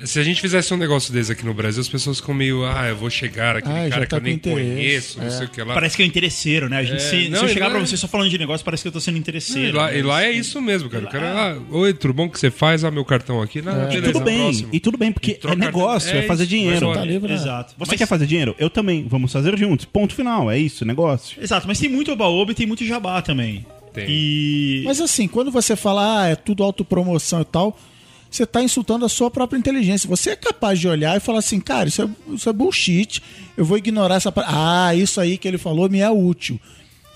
Se 0.04 0.20
a 0.20 0.24
gente 0.24 0.41
fizesse 0.41 0.74
um 0.74 0.78
negócio 0.78 1.12
desse 1.14 1.32
aqui 1.32 1.46
no 1.46 1.54
Brasil, 1.54 1.80
as 1.82 1.88
pessoas 1.88 2.20
ficam 2.20 2.36
meio, 2.36 2.66
ah, 2.66 2.88
eu 2.89 2.98
vou 2.98 3.10
chegar, 3.10 3.56
aquele 3.56 3.74
Ah, 3.74 3.89
cara 3.89 4.02
que 4.06 4.10
tá 4.10 4.18
eu 4.18 4.22
nem 4.22 4.34
interesse. 4.34 4.70
conheço, 4.76 5.20
não 5.20 5.28
É. 5.28 5.30
sei 5.32 5.46
o 5.46 5.50
que 5.50 5.62
lá. 5.64 5.74
Parece 5.74 5.96
que 5.96 6.04
é 6.04 6.06
interesseiro, 6.06 6.68
né? 6.70 6.78
A 6.80 6.84
gente, 6.84 6.98
É, 6.98 7.00
se, 7.00 7.30
não, 7.30 7.39
se 7.39 7.46
eu 7.46 7.50
e 7.50 7.54
chegar 7.54 7.68
lá 7.68 7.72
pra 7.72 7.82
é- 7.82 7.86
você 7.86 7.96
só 7.98 8.08
falando 8.08 8.30
de 8.30 8.38
negócio, 8.38 8.64
parece 8.66 8.84
que 8.84 8.88
eu 8.89 8.91
tô 8.91 9.00
sendo 9.00 9.18
interesseiro. 9.18 9.70
E 9.70 9.72
lá, 9.72 9.88
né? 9.91 9.98
e 10.00 10.02
lá 10.02 10.24
é 10.24 10.32
isso 10.32 10.62
mesmo, 10.62 10.89
cara. 10.89 11.06
O 11.06 11.10
cara, 11.10 11.56
ah, 11.58 11.76
oi, 11.76 11.93
tudo 11.93 12.14
bom 12.14 12.30
que 12.30 12.38
você 12.39 12.52
faz? 12.52 12.84
Ah, 12.84 12.91
meu 12.91 13.06
cartão 13.06 13.41
aqui. 13.41 13.62
Não, 13.62 13.72
E 13.72 13.88
beleza, 13.88 14.12
tudo 14.12 14.20
bem, 14.24 14.39
próximo. 14.41 14.70
e 14.74 14.80
tudo 14.82 14.98
bem, 14.98 15.12
porque 15.14 15.39
é 15.43 15.56
negócio, 15.56 16.14
é, 16.14 16.20
é 16.20 16.22
fazer 16.24 16.43
isso, 16.43 16.50
dinheiro. 16.50 16.88
mas 16.88 16.98
Tá 16.98 17.06
livre, 17.06 17.30
né? 17.30 17.36
Exato. 17.36 17.74
Você 17.78 17.91
Mas- 17.91 17.98
quer 17.98 18.06
fazer 18.08 18.26
dinheiro? 18.28 18.54
Eu 18.60 18.70
também. 18.70 19.06
Vamos 19.08 19.32
fazer 19.32 19.58
juntos. 19.58 19.86
Ponto 19.86 20.14
final. 20.14 20.52
É 20.52 20.60
isso, 20.60 20.84
negócio. 20.86 21.41
Exato, 21.41 21.68
mas 21.68 21.80
tem 21.80 21.89
muito 21.89 22.12
oba-oba 22.12 22.52
e 22.52 22.56
tem 22.56 22.66
muito 22.68 22.86
jabá 22.86 23.22
também. 23.22 23.66
Tem. 23.93 24.06
E. 24.10 24.82
Mas 24.86 25.00
assim, 25.00 25.26
quando 25.28 25.50
você 25.52 25.74
fala, 25.76 26.24
ah, 26.24 26.28
é 26.28 26.36
tudo 26.36 26.64
autopromoção 26.64 27.39
e 27.41 27.46
tal, 27.46 27.80
você 28.30 28.43
está 28.43 28.61
insultando 28.61 29.05
a 29.05 29.09
sua 29.09 29.32
própria 29.32 29.57
inteligência. 29.57 30.09
Você 30.09 30.32
é 30.32 30.36
capaz 30.36 30.80
de 30.80 30.88
olhar 30.88 31.15
e 31.15 31.19
falar 31.19 31.39
assim, 31.39 31.59
cara, 31.59 31.88
isso 31.88 32.01
é, 32.01 32.09
isso 32.34 32.49
é 32.49 32.53
bullshit, 32.53 33.21
eu 33.55 33.63
vou 33.63 33.78
ignorar 33.78 34.15
essa. 34.15 34.34
Ah, 34.38 34.93
isso 34.95 35.21
aí 35.21 35.38
que 35.38 35.47
ele 35.47 35.57
falou 35.57 35.89
me 35.89 35.99
é 35.99 36.09
útil. 36.09 36.59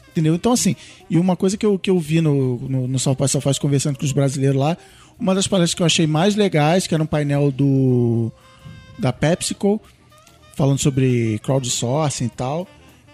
Entendeu? 0.10 0.36
Então, 0.36 0.52
assim, 0.52 0.76
e 1.10 1.18
uma 1.18 1.36
coisa 1.36 1.56
que 1.56 1.66
eu, 1.66 1.78
que 1.78 1.90
eu 1.90 2.00
vi 2.00 2.20
no, 2.20 2.58
no, 2.58 2.88
no 2.88 3.00
South 3.00 3.16
by 3.16 3.28
Southwest 3.28 3.60
conversando 3.60 3.98
com 3.98 4.06
os 4.06 4.12
brasileiros 4.12 4.60
lá, 4.60 4.78
uma 5.20 5.36
das 5.36 5.48
palestras 5.48 5.76
que 5.76 5.82
eu 5.82 5.86
achei 5.86 6.08
mais 6.08 6.36
legais, 6.36 6.88
que 6.88 6.94
era 6.94 7.04
um 7.04 7.08
painel 7.08 7.52
do 7.52 8.32
da 8.98 9.14
PepsiCo, 9.14 9.82
falando 10.56 10.80
sobre 10.80 11.40
crowdsourcing 11.40 12.26
e 12.26 12.30
tal. 12.30 12.68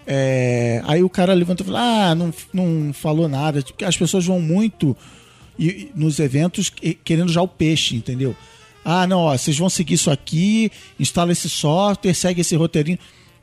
É, 0.06 0.80
aí 0.84 1.02
o 1.02 1.10
cara 1.10 1.34
levantou 1.34 1.64
e 1.64 1.66
falou: 1.66 1.80
Ah, 1.80 2.14
não, 2.14 2.32
não 2.52 2.92
falou 2.92 3.28
nada. 3.28 3.62
Porque 3.62 3.84
as 3.84 3.96
pessoas 3.96 4.24
vão 4.24 4.40
muito 4.40 4.96
e- 5.58 5.90
nos 5.94 6.18
eventos 6.18 6.68
que- 6.70 6.94
querendo 6.94 7.32
já 7.32 7.42
o 7.42 7.48
peixe, 7.48 7.96
entendeu? 7.96 8.36
Ah, 8.84 9.06
não, 9.06 9.20
ó, 9.20 9.36
vocês 9.36 9.58
vão 9.58 9.68
seguir 9.68 9.94
isso 9.94 10.10
aqui, 10.10 10.70
instala 10.98 11.32
esse 11.32 11.48
software, 11.50 12.14
segue 12.14 12.40
esse 12.42 12.54
roteirinho. 12.54 12.98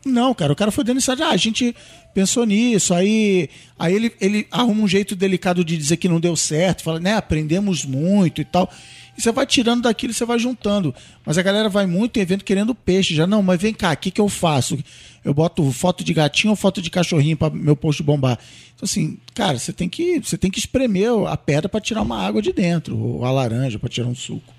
Não, 0.06 0.34
cara, 0.34 0.52
o 0.52 0.56
cara 0.56 0.72
foi 0.72 0.84
dando 0.84 1.00
isso, 1.00 1.12
ah, 1.12 1.30
a 1.30 1.38
gente 1.38 1.76
pensou 2.14 2.46
nisso, 2.46 2.94
aí, 2.94 3.50
aí 3.80 3.94
ele, 3.94 4.12
ele 4.20 4.48
arruma 4.52 4.84
um 4.84 4.88
jeito 4.88 5.16
delicado 5.16 5.64
de 5.64 5.78
dizer 5.78 5.98
que 5.98 6.08
não 6.10 6.20
deu 6.20 6.36
certo, 6.36 6.84
fala, 6.84 7.00
né, 7.00 7.16
aprendemos 7.16 7.86
muito 7.86 8.42
e 8.42 8.46
tal. 8.46 8.70
E 9.18 9.22
você 9.22 9.32
vai 9.32 9.46
tirando 9.46 9.84
daquilo 9.84 10.12
e 10.12 10.14
você 10.14 10.26
vai 10.26 10.40
juntando. 10.40 10.94
Mas 11.26 11.38
a 11.38 11.42
galera 11.44 11.70
vai 11.70 11.86
muito 11.86 12.18
em 12.18 12.22
evento 12.22 12.44
querendo 12.44 12.74
peixe. 12.74 13.14
Já, 13.14 13.28
não, 13.28 13.44
mas 13.44 13.62
vem 13.62 13.74
cá, 13.74 13.92
o 13.94 13.98
que, 13.98 14.10
que 14.12 14.20
eu 14.22 14.28
faço? 14.28 14.78
Eu 15.24 15.34
boto 15.34 15.72
foto 15.72 16.04
de 16.04 16.14
gatinho 16.14 16.52
ou 16.52 16.56
foto 16.56 16.82
de 16.82 16.90
cachorrinho 16.90 17.38
para 17.38 17.54
meu 17.54 17.76
post 17.76 18.02
bombar. 18.02 18.38
Então, 18.76 18.84
assim, 18.86 19.18
cara, 19.34 19.58
você 19.60 19.72
tem 19.72 19.88
que, 19.88 20.20
você 20.20 20.38
tem 20.38 20.50
que 20.50 20.60
espremer 20.60 21.10
a 21.28 21.38
pedra 21.38 21.70
para 21.70 21.80
tirar 21.80 22.02
uma 22.02 22.20
água 22.20 22.42
de 22.42 22.52
dentro, 22.52 22.98
ou 22.98 23.24
a 23.24 23.32
laranja 23.32 23.78
para 23.80 23.88
tirar 23.88 24.08
um 24.08 24.16
suco. 24.16 24.52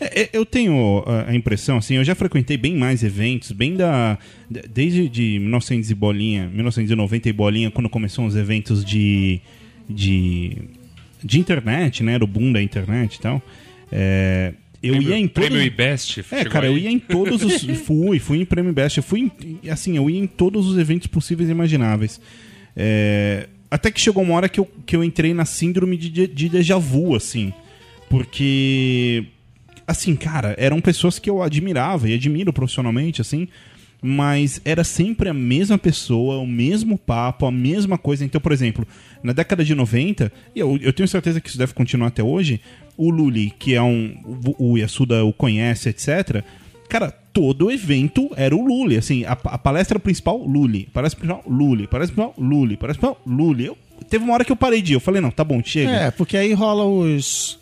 É, 0.00 0.22
é, 0.22 0.30
eu 0.32 0.46
tenho 0.46 1.04
a, 1.06 1.28
a 1.30 1.34
impressão, 1.36 1.76
assim, 1.76 1.96
eu 1.96 2.02
já 2.04 2.14
frequentei 2.14 2.56
bem 2.56 2.74
mais 2.74 3.04
eventos, 3.04 3.52
bem 3.52 3.76
da. 3.76 4.18
de- 4.50 4.62
Desde 4.62 5.08
de 5.10 5.38
1900 5.38 5.90
e 5.90 5.94
bolinha, 5.94 6.48
1990 6.48 7.28
e 7.28 7.32
bolinha, 7.34 7.70
quando 7.70 7.88
começou 7.90 8.24
os 8.24 8.34
eventos 8.34 8.82
de. 8.82 9.40
de. 9.88 10.56
de 11.22 11.38
internet, 11.38 12.02
né? 12.02 12.14
Era 12.14 12.24
o 12.24 12.26
boom 12.26 12.50
da 12.50 12.62
internet 12.62 13.16
e 13.16 13.20
tal. 13.20 13.42
É, 13.92 14.54
eu 14.82 14.94
Prêmio- 14.94 15.10
ia 15.10 15.18
em 15.18 15.28
todos. 15.28 15.48
Prêmio 15.48 15.66
IBEST. 15.66 16.24
É, 16.32 16.44
cara, 16.44 16.66
eu 16.66 16.74
aí? 16.74 16.84
ia 16.84 16.90
em 16.90 16.98
todos 16.98 17.42
os. 17.42 17.62
fui, 17.84 18.18
fui 18.18 18.38
em 18.40 18.44
Prêmio 18.44 18.72
Best. 18.72 18.96
Eu 18.98 19.02
fui 19.02 19.20
em, 19.20 19.68
assim, 19.70 19.96
eu 19.96 20.08
ia 20.08 20.18
em 20.18 20.26
todos 20.26 20.66
os 20.66 20.78
eventos 20.78 21.06
possíveis 21.06 21.48
e 21.48 21.52
imagináveis. 21.52 22.20
É, 22.76 23.48
até 23.70 23.90
que 23.90 24.00
chegou 24.00 24.22
uma 24.22 24.34
hora 24.34 24.48
que 24.48 24.58
eu, 24.60 24.68
que 24.86 24.96
eu 24.96 25.04
entrei 25.04 25.34
na 25.34 25.44
síndrome 25.44 25.96
de, 25.96 26.08
de, 26.08 26.26
de 26.26 26.48
déjà 26.48 26.78
vu, 26.78 27.14
assim. 27.14 27.52
Porque. 28.08 29.24
Assim, 29.86 30.14
cara, 30.14 30.54
eram 30.56 30.80
pessoas 30.80 31.18
que 31.18 31.28
eu 31.28 31.42
admirava 31.42 32.08
e 32.08 32.14
admiro 32.14 32.52
profissionalmente, 32.52 33.20
assim. 33.20 33.48
Mas 34.02 34.60
era 34.64 34.82
sempre 34.82 35.28
a 35.28 35.34
mesma 35.34 35.76
pessoa, 35.76 36.38
o 36.38 36.46
mesmo 36.46 36.96
papo, 36.96 37.44
a 37.44 37.50
mesma 37.50 37.98
coisa. 37.98 38.24
Então, 38.24 38.40
por 38.40 38.50
exemplo, 38.52 38.86
na 39.22 39.32
década 39.32 39.64
de 39.64 39.74
90, 39.74 40.32
e 40.54 40.60
eu, 40.60 40.78
eu 40.80 40.92
tenho 40.92 41.08
certeza 41.08 41.40
que 41.40 41.48
isso 41.50 41.58
deve 41.58 41.74
continuar 41.74 42.06
até 42.08 42.22
hoje, 42.22 42.60
o 43.00 43.08
Luli, 43.08 43.50
que 43.58 43.74
é 43.74 43.80
um. 43.80 44.14
O, 44.58 44.76
Yasuda 44.76 45.24
o 45.24 45.32
conhece, 45.32 45.88
etc. 45.88 46.44
Cara, 46.86 47.10
todo 47.10 47.70
evento 47.70 48.30
era 48.36 48.54
o 48.54 48.62
Luli. 48.62 48.98
Assim, 48.98 49.24
a, 49.24 49.32
a 49.32 49.58
palestra 49.58 49.98
principal, 49.98 50.36
Luli. 50.36 50.86
Palestra 50.92 51.18
principal, 51.18 51.42
Luli. 51.50 51.86
Palestra 51.86 52.14
principal, 52.14 52.34
Luli. 52.46 52.76
Palestra 52.76 53.08
principal, 53.08 53.22
Luli. 53.26 53.66
Eu, 53.66 53.78
teve 54.08 54.22
uma 54.22 54.34
hora 54.34 54.44
que 54.44 54.52
eu 54.52 54.56
parei 54.56 54.82
de 54.82 54.92
ir. 54.92 54.96
Eu 54.96 55.00
falei, 55.00 55.22
não, 55.22 55.30
tá 55.30 55.42
bom, 55.42 55.62
chega. 55.64 55.90
É, 55.90 56.10
porque 56.10 56.36
aí 56.36 56.52
rola 56.52 56.84
os. 56.84 57.58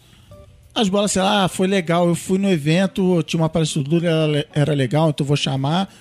As 0.74 0.88
bolas, 0.88 1.12
sei 1.12 1.22
lá, 1.22 1.44
ah, 1.44 1.48
foi 1.48 1.66
legal, 1.66 2.08
eu 2.08 2.14
fui 2.14 2.38
no 2.38 2.48
evento, 2.48 3.22
tinha 3.24 3.40
uma 3.40 3.48
palestra 3.48 3.82
do 3.82 3.96
Lula, 3.96 4.44
era, 4.52 4.74
legal, 4.74 5.10
então 5.10 5.24
vou 5.24 5.36
chamar. 5.36 5.92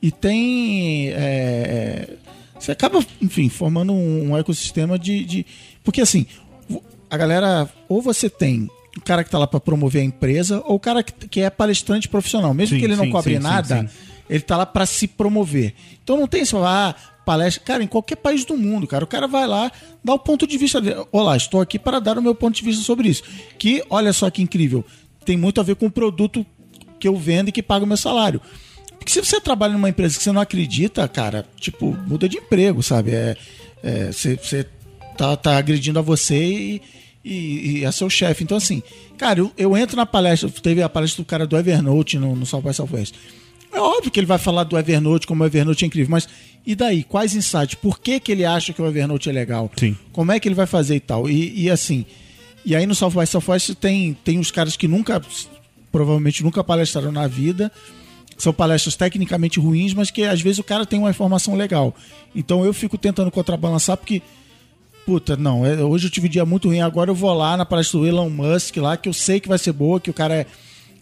E 0.00 0.10
tem. 0.10 1.10
é, 1.10 2.08
você 2.58 2.72
acaba, 2.72 3.04
enfim, 3.20 3.48
formando 3.48 3.92
um, 3.92 4.30
um 4.30 4.36
ecossistema 4.38 4.98
de, 4.98 5.24
de. 5.24 5.46
Porque 5.82 6.00
assim, 6.00 6.26
a 7.10 7.16
galera, 7.16 7.68
ou 7.88 8.00
você 8.00 8.30
tem 8.30 8.70
o 8.96 9.00
cara 9.00 9.24
que 9.24 9.30
tá 9.30 9.38
lá 9.38 9.46
para 9.46 9.60
promover 9.60 10.02
a 10.02 10.04
empresa 10.04 10.62
ou 10.64 10.76
o 10.76 10.80
cara 10.80 11.02
que, 11.02 11.12
que 11.28 11.40
é 11.40 11.50
palestrante 11.50 12.08
profissional. 12.08 12.54
Mesmo 12.54 12.74
Sim, 12.74 12.80
que 12.80 12.84
ele 12.84 12.96
não 12.96 13.04
sim, 13.04 13.10
cobre 13.10 13.34
sim, 13.34 13.42
nada, 13.42 13.90
ele 14.28 14.40
tá 14.40 14.56
lá 14.56 14.66
para 14.66 14.86
se 14.86 15.06
promover. 15.06 15.74
Então 16.02 16.16
não 16.16 16.26
tem 16.26 16.42
esse 16.42 16.54
ah, 16.56 16.94
palestra. 17.24 17.64
Cara, 17.64 17.82
em 17.82 17.86
qualquer 17.86 18.16
país 18.16 18.44
do 18.44 18.56
mundo, 18.56 18.86
cara, 18.86 19.04
o 19.04 19.06
cara 19.06 19.26
vai 19.26 19.46
lá, 19.46 19.70
dá 20.04 20.14
o 20.14 20.18
ponto 20.18 20.46
de 20.46 20.56
vista 20.56 20.80
dele. 20.80 21.04
Olá, 21.12 21.36
estou 21.36 21.60
aqui 21.60 21.78
para 21.78 21.98
dar 21.98 22.18
o 22.18 22.22
meu 22.22 22.34
ponto 22.34 22.54
de 22.54 22.64
vista 22.64 22.82
sobre 22.82 23.08
isso. 23.08 23.22
Que, 23.58 23.84
olha 23.90 24.12
só 24.12 24.30
que 24.30 24.42
incrível, 24.42 24.84
tem 25.24 25.36
muito 25.36 25.60
a 25.60 25.64
ver 25.64 25.76
com 25.76 25.86
o 25.86 25.90
produto 25.90 26.44
que 26.98 27.08
eu 27.08 27.16
vendo 27.16 27.48
e 27.48 27.52
que 27.52 27.62
paga 27.62 27.84
o 27.84 27.88
meu 27.88 27.96
salário. 27.96 28.40
Porque 28.98 29.12
se 29.12 29.24
você 29.24 29.40
trabalha 29.40 29.72
numa 29.72 29.88
empresa 29.88 30.18
que 30.18 30.22
você 30.22 30.30
não 30.30 30.42
acredita, 30.42 31.08
cara, 31.08 31.46
tipo, 31.56 31.96
muda 32.06 32.28
de 32.28 32.36
emprego, 32.36 32.82
sabe? 32.82 33.12
É, 33.12 33.36
é, 33.82 34.12
você, 34.12 34.36
você 34.36 34.66
tá, 35.16 35.36
tá 35.36 35.56
agredindo 35.56 35.98
a 35.98 36.02
você 36.02 36.36
e, 36.36 36.82
e, 37.24 37.80
e 37.80 37.86
a 37.86 37.92
seu 37.92 38.08
chefe. 38.08 38.44
Então, 38.44 38.56
assim, 38.56 38.82
cara, 39.16 39.40
eu, 39.40 39.52
eu 39.56 39.76
entro 39.76 39.96
na 39.96 40.06
palestra, 40.06 40.50
teve 40.50 40.82
a 40.82 40.88
palestra 40.88 41.22
do 41.22 41.26
cara 41.26 41.46
do 41.46 41.56
Evernote 41.56 42.18
no, 42.18 42.34
no 42.34 42.46
South 42.46 42.62
by 42.62 42.74
Southwest. 42.74 43.14
É 43.72 43.80
óbvio 43.80 44.10
que 44.10 44.18
ele 44.18 44.26
vai 44.26 44.38
falar 44.38 44.64
do 44.64 44.76
Evernote, 44.76 45.26
como 45.26 45.44
o 45.44 45.46
Evernote 45.46 45.84
é 45.84 45.86
incrível, 45.86 46.10
mas 46.10 46.28
e 46.66 46.74
daí? 46.74 47.04
Quais 47.04 47.34
insights? 47.34 47.74
Por 47.76 48.00
que, 48.00 48.20
que 48.20 48.32
ele 48.32 48.44
acha 48.44 48.72
que 48.72 48.82
o 48.82 48.86
Evernote 48.86 49.28
é 49.28 49.32
legal? 49.32 49.70
Sim. 49.76 49.96
Como 50.12 50.32
é 50.32 50.40
que 50.40 50.48
ele 50.48 50.54
vai 50.54 50.66
fazer 50.66 50.96
e 50.96 51.00
tal? 51.00 51.28
E, 51.28 51.62
e 51.62 51.70
assim, 51.70 52.04
e 52.64 52.74
aí 52.74 52.86
no 52.86 52.94
South 52.94 53.10
by 53.10 53.26
Southwest 53.26 53.74
tem, 53.74 54.14
tem 54.24 54.38
os 54.38 54.50
caras 54.50 54.76
que 54.76 54.88
nunca, 54.88 55.22
provavelmente 55.90 56.42
nunca 56.42 56.62
palestraram 56.62 57.12
na 57.12 57.26
vida, 57.26 57.72
são 58.36 58.52
palestras 58.52 58.96
tecnicamente 58.96 59.60
ruins, 59.60 59.94
mas 59.94 60.10
que 60.10 60.24
às 60.24 60.40
vezes 60.40 60.58
o 60.58 60.64
cara 60.64 60.84
tem 60.84 60.98
uma 60.98 61.10
informação 61.10 61.54
legal. 61.54 61.94
Então 62.34 62.64
eu 62.64 62.72
fico 62.72 62.98
tentando 62.98 63.30
contrabalançar 63.30 63.96
porque 63.96 64.22
puta, 65.06 65.36
não, 65.36 65.64
é- 65.64 65.82
hoje 65.82 66.06
eu 66.06 66.10
tive 66.10 66.26
um 66.26 66.30
dia 66.30 66.44
muito 66.44 66.68
ruim, 66.68 66.80
agora 66.80 67.10
eu 67.10 67.14
vou 67.14 67.32
lá 67.34 67.56
na 67.56 67.66
palestra 67.66 67.98
do 67.98 68.06
Elon 68.06 68.30
Musk 68.30 68.76
lá, 68.76 68.96
que 68.96 69.08
eu 69.08 69.12
sei 69.12 69.40
que 69.40 69.48
vai 69.48 69.58
ser 69.58 69.72
boa, 69.72 70.00
que 70.00 70.10
o 70.10 70.14
cara 70.14 70.34
é 70.34 70.46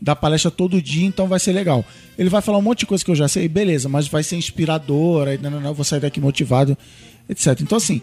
dá 0.00 0.14
palestra 0.14 0.50
todo 0.50 0.80
dia, 0.80 1.06
então 1.06 1.26
vai 1.26 1.40
ser 1.40 1.52
legal. 1.52 1.84
Ele 2.16 2.28
vai 2.28 2.40
falar 2.40 2.58
um 2.58 2.62
monte 2.62 2.80
de 2.80 2.86
coisa 2.86 3.04
que 3.04 3.10
eu 3.10 3.16
já 3.16 3.26
sei, 3.26 3.48
beleza, 3.48 3.88
mas 3.88 4.06
vai 4.06 4.22
ser 4.22 4.36
inspiradora, 4.36 5.36
não, 5.42 5.50
não, 5.50 5.60
não, 5.60 5.70
eu 5.70 5.74
vou 5.74 5.84
sair 5.84 6.00
daqui 6.00 6.20
motivado, 6.20 6.78
etc. 7.28 7.60
Então, 7.60 7.78
assim, 7.78 8.00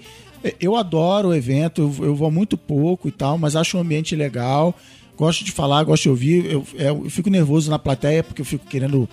eu 0.59 0.75
adoro 0.75 1.29
o 1.29 1.33
evento, 1.33 1.93
eu, 2.01 2.15
vou 2.15 2.29
muito 2.29 2.57
pouco 2.57 3.07
e 3.07 3.11
tal, 3.11 3.37
mas 3.37 3.55
acho 3.55 3.77
o 3.77 3.79
ambiente 3.79 4.15
legal, 4.15 4.75
gosto 5.17 5.43
de 5.43 5.51
falar, 5.51 5.83
gosto 5.83 6.03
de 6.03 6.09
ouvir, 6.09 6.45
eu, 6.51 6.67
é, 6.77 6.89
eu 6.89 7.09
fico 7.09 7.29
nervoso 7.29 7.71
na 7.71 7.79
plateia, 7.79 8.23
porque 8.23 8.41
eu 8.41 8.45
fico 8.45 8.65
querendo 8.67 9.07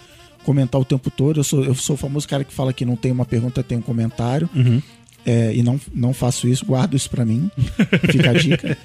comentar 0.45 0.81
o 0.81 0.85
tempo 0.85 1.09
todo, 1.09 1.39
eu 1.39 1.45
sou, 1.45 1.65
eu 1.65 1.75
sou 1.75 1.95
o 1.95 1.97
famoso 1.97 2.27
cara 2.29 2.43
que 2.43 2.53
fala 2.53 2.73
que 2.73 2.85
não 2.85 2.97
tem 2.97 3.13
uma 3.13 3.25
pergunta, 3.25 3.63
tem 3.63 3.79
um 3.79 3.83
comentário. 3.83 4.51
É, 5.25 5.55
e 5.55 5.63
não, 5.63 5.81
não 5.95 6.13
faço 6.13 6.49
isso, 6.49 6.67
guardo 6.67 6.97
isso 6.97 7.09
pra 7.09 7.25
mim. 7.25 7.51
Fica 8.11 8.31
a 8.31 8.33
dica. 8.35 8.77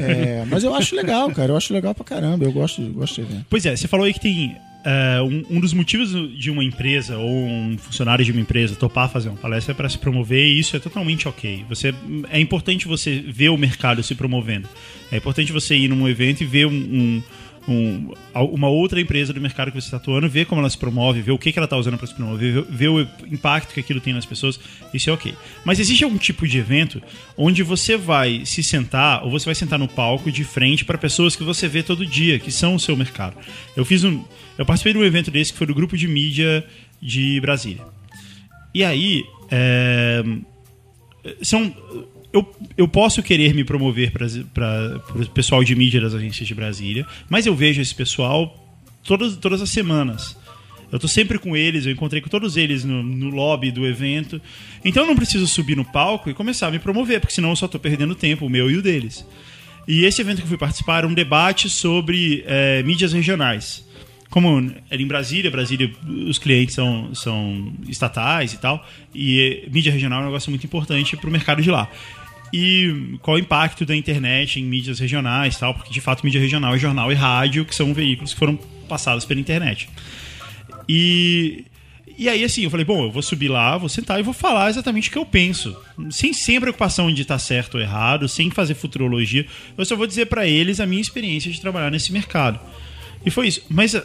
É, 0.00 0.44
mas 0.48 0.64
eu 0.64 0.74
acho 0.74 0.94
legal, 0.96 1.30
cara. 1.30 1.52
Eu 1.52 1.56
acho 1.56 1.72
legal 1.72 1.94
pra 1.94 2.04
caramba. 2.04 2.44
Eu 2.44 2.52
gosto, 2.52 2.82
gosto 2.92 3.14
de 3.14 3.20
evento. 3.22 3.46
Pois 3.48 3.64
é, 3.64 3.76
você 3.76 3.86
falou 3.86 4.04
aí 4.04 4.12
que 4.12 4.20
tem 4.20 4.56
é, 4.84 5.20
um, 5.22 5.56
um 5.56 5.60
dos 5.60 5.72
motivos 5.72 6.10
de 6.36 6.50
uma 6.50 6.64
empresa 6.64 7.16
ou 7.18 7.30
um 7.30 7.76
funcionário 7.78 8.24
de 8.24 8.32
uma 8.32 8.40
empresa 8.40 8.74
topar 8.74 9.08
fazer 9.10 9.28
uma 9.28 9.38
palestra 9.38 9.72
é 9.72 9.74
para 9.74 9.88
se 9.88 9.98
promover 9.98 10.44
e 10.44 10.58
isso 10.58 10.74
é 10.76 10.80
totalmente 10.80 11.28
ok. 11.28 11.64
Você, 11.68 11.94
é 12.30 12.40
importante 12.40 12.88
você 12.88 13.20
ver 13.28 13.50
o 13.50 13.56
mercado 13.56 14.02
se 14.02 14.14
promovendo. 14.14 14.68
É 15.12 15.16
importante 15.18 15.52
você 15.52 15.76
ir 15.76 15.88
num 15.88 16.08
evento 16.08 16.42
e 16.42 16.46
ver 16.46 16.66
um, 16.66 16.72
um- 16.72 17.22
um- 17.66 18.12
uma 18.34 18.68
outra 18.68 19.00
empresa 19.00 19.32
do 19.32 19.40
mercado 19.40 19.70
que 19.72 19.80
você 19.80 19.86
está 19.86 19.96
atuando, 19.96 20.28
ver 20.28 20.46
como 20.46 20.60
ela 20.60 20.70
se 20.70 20.78
promove, 20.78 21.20
ver 21.20 21.32
o 21.32 21.38
que, 21.38 21.50
que 21.52 21.58
ela 21.58 21.64
está 21.66 21.76
usando 21.76 21.96
para 21.98 22.06
se 22.06 22.14
promover, 22.14 22.62
ver, 22.64 22.88
o 22.88 23.00
impacto 23.30 23.72
que 23.74 23.80
aquilo 23.80 24.00
tem 24.00 24.12
nas 24.12 24.26
pessoas. 24.26 24.60
Isso 24.92 25.10
é 25.10 25.12
ok. 25.12 25.34
Mas 25.64 25.78
existe 25.80 26.04
algum 26.04 26.18
tipo 26.18 26.46
de 26.46 26.58
evento 26.58 27.02
onde 27.36 27.62
você 27.62 27.96
vai 27.96 28.42
se 28.44 28.62
sentar 28.62 29.24
ou 29.24 29.30
você 29.30 29.46
vai 29.46 29.54
sentar 29.54 29.78
no 29.78 29.88
palco 29.88 30.30
de 30.30 30.44
frente 30.44 30.84
para 30.84 30.96
pessoas 30.98 31.34
que 31.34 31.42
você 31.42 31.66
vê 31.68 31.82
todo 31.82 32.04
dia, 32.06 32.38
que 32.38 32.50
são 32.52 32.74
o 32.74 32.80
seu 32.80 32.96
mercado. 32.96 33.36
Eu 33.76 33.84
fiz 33.84 34.04
um, 34.04 34.22
eu 34.56 34.64
participei 34.66 34.92
de 34.92 34.98
um 34.98 35.04
evento 35.04 35.30
desse 35.30 35.52
que 35.52 35.58
foi 35.58 35.66
do 35.66 35.74
grupo 35.74 35.96
de 35.96 36.06
mídia 36.06 36.64
de 37.00 37.40
Brasília. 37.40 37.82
E 38.74 38.84
aí, 38.84 39.24
é, 39.50 40.22
são 41.42 41.74
eu, 42.38 42.56
eu 42.76 42.88
posso 42.88 43.22
querer 43.22 43.54
me 43.54 43.64
promover 43.64 44.10
para 44.10 45.00
o 45.14 45.26
pessoal 45.30 45.62
de 45.62 45.74
mídia 45.74 46.00
das 46.00 46.14
agências 46.14 46.46
de 46.46 46.54
Brasília, 46.54 47.06
mas 47.28 47.46
eu 47.46 47.54
vejo 47.54 47.80
esse 47.80 47.94
pessoal 47.94 48.68
todas, 49.04 49.36
todas 49.36 49.60
as 49.62 49.70
semanas. 49.70 50.36
Eu 50.90 50.98
tô 50.98 51.06
sempre 51.06 51.38
com 51.38 51.54
eles, 51.56 51.84
eu 51.84 51.92
encontrei 51.92 52.20
com 52.20 52.28
todos 52.28 52.56
eles 52.56 52.84
no, 52.84 53.02
no 53.02 53.28
lobby 53.28 53.70
do 53.70 53.86
evento. 53.86 54.40
Então 54.84 55.02
eu 55.02 55.06
não 55.06 55.16
preciso 55.16 55.46
subir 55.46 55.76
no 55.76 55.84
palco 55.84 56.30
e 56.30 56.34
começar 56.34 56.68
a 56.68 56.70
me 56.70 56.78
promover, 56.78 57.20
porque 57.20 57.34
senão 57.34 57.50
eu 57.50 57.56
só 57.56 57.68
tô 57.68 57.78
perdendo 57.78 58.14
tempo, 58.14 58.46
o 58.46 58.50
meu 58.50 58.70
e 58.70 58.76
o 58.76 58.82
deles. 58.82 59.24
E 59.86 60.04
esse 60.04 60.20
evento 60.20 60.38
que 60.38 60.44
eu 60.44 60.48
fui 60.48 60.58
participar 60.58 60.98
era 60.98 61.06
um 61.06 61.14
debate 61.14 61.68
sobre 61.68 62.44
eh, 62.46 62.82
mídias 62.84 63.12
regionais. 63.12 63.86
Como 64.30 64.70
era 64.90 65.00
em 65.00 65.06
Brasília, 65.06 65.50
Brasília, 65.50 65.90
os 66.06 66.38
clientes 66.38 66.74
são, 66.74 67.14
são 67.14 67.72
estatais 67.88 68.52
e 68.52 68.58
tal, 68.58 68.86
e 69.14 69.66
mídia 69.72 69.90
regional 69.90 70.20
é 70.20 70.22
um 70.24 70.26
negócio 70.26 70.50
muito 70.50 70.66
importante 70.66 71.16
para 71.16 71.28
o 71.28 71.32
mercado 71.32 71.62
de 71.62 71.70
lá. 71.70 71.90
E 72.52 73.18
qual 73.22 73.36
o 73.36 73.40
impacto 73.40 73.84
da 73.84 73.94
internet 73.94 74.58
em 74.60 74.64
mídias 74.64 74.98
regionais 74.98 75.56
tal, 75.58 75.74
porque 75.74 75.92
de 75.92 76.00
fato 76.00 76.24
mídia 76.24 76.40
regional 76.40 76.74
é 76.74 76.78
jornal 76.78 77.12
e 77.12 77.14
rádio, 77.14 77.64
que 77.64 77.74
são 77.74 77.92
veículos 77.92 78.32
que 78.32 78.38
foram 78.38 78.56
passados 78.88 79.24
pela 79.24 79.38
internet. 79.38 79.88
E, 80.88 81.64
e 82.16 82.28
aí, 82.28 82.42
assim, 82.42 82.62
eu 82.64 82.70
falei, 82.70 82.84
bom, 82.84 83.04
eu 83.04 83.10
vou 83.10 83.22
subir 83.22 83.48
lá, 83.48 83.76
vou 83.76 83.88
sentar 83.88 84.18
e 84.18 84.22
vou 84.22 84.32
falar 84.32 84.70
exatamente 84.70 85.08
o 85.08 85.12
que 85.12 85.18
eu 85.18 85.26
penso. 85.26 85.76
Sem, 86.10 86.32
sem 86.32 86.58
preocupação 86.60 87.12
de 87.12 87.22
estar 87.22 87.38
certo 87.38 87.74
ou 87.76 87.80
errado, 87.80 88.26
sem 88.28 88.50
fazer 88.50 88.74
futurologia. 88.74 89.46
Eu 89.76 89.84
só 89.84 89.94
vou 89.94 90.06
dizer 90.06 90.26
para 90.26 90.46
eles 90.46 90.80
a 90.80 90.86
minha 90.86 91.02
experiência 91.02 91.50
de 91.50 91.60
trabalhar 91.60 91.90
nesse 91.90 92.12
mercado. 92.12 92.58
E 93.26 93.30
foi 93.30 93.48
isso. 93.48 93.62
Mas 93.68 93.94
a- 93.94 94.04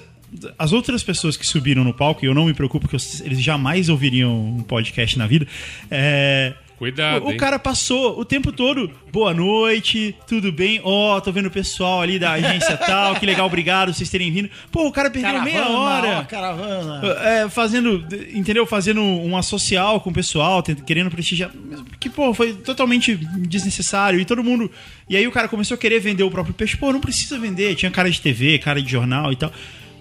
as 0.57 0.73
outras 0.73 1.03
pessoas 1.03 1.37
que 1.37 1.45
subiram 1.45 1.83
no 1.83 1.93
palco, 1.93 2.25
e 2.25 2.27
eu 2.27 2.33
não 2.33 2.45
me 2.45 2.53
preocupo, 2.53 2.87
porque 2.89 2.97
eles 3.23 3.41
jamais 3.41 3.87
ouviriam 3.87 4.57
um 4.57 4.63
podcast 4.63 5.17
na 5.17 5.27
vida, 5.27 5.47
é. 5.89 6.53
Cuidado, 6.77 7.25
O, 7.25 7.29
o 7.29 7.37
cara 7.37 7.57
passou 7.59 8.19
o 8.19 8.25
tempo 8.25 8.51
todo, 8.51 8.91
boa 9.11 9.33
noite, 9.33 10.15
tudo 10.27 10.51
bem? 10.51 10.81
Ó, 10.83 11.19
tô 11.19 11.31
vendo 11.31 11.45
o 11.45 11.51
pessoal 11.51 12.01
ali 12.01 12.17
da 12.19 12.31
agência 12.31 12.75
tal, 12.77 13.15
que 13.15 13.25
legal, 13.25 13.45
obrigado 13.45 13.93
vocês 13.93 14.09
terem 14.09 14.31
vindo. 14.31 14.49
Pô, 14.71 14.87
o 14.87 14.91
cara 14.91 15.09
perdeu 15.09 15.41
meia 15.43 15.67
hora. 15.69 16.19
ó, 16.19 16.23
caravana. 16.25 17.01
É, 17.21 17.49
fazendo, 17.49 18.05
entendeu? 18.33 18.65
Fazendo 18.65 19.01
uma 19.01 19.41
social 19.41 19.99
com 20.01 20.09
o 20.09 20.13
pessoal, 20.13 20.63
querendo 20.85 21.09
prestigiar. 21.09 21.51
Que, 21.99 22.09
pô, 22.09 22.33
foi 22.33 22.53
totalmente 22.53 23.15
desnecessário. 23.15 24.19
E 24.19 24.25
todo 24.25 24.43
mundo. 24.43 24.69
E 25.09 25.15
aí 25.15 25.27
o 25.27 25.31
cara 25.31 25.47
começou 25.47 25.75
a 25.75 25.77
querer 25.77 25.99
vender 25.99 26.23
o 26.23 26.31
próprio 26.31 26.53
peixe. 26.53 26.75
Pô, 26.75 26.91
não 26.91 26.99
precisa 26.99 27.37
vender. 27.39 27.75
Tinha 27.75 27.91
cara 27.91 28.09
de 28.09 28.19
TV, 28.19 28.57
cara 28.59 28.81
de 28.81 28.89
jornal 28.91 29.31
e 29.31 29.35
tal. 29.35 29.51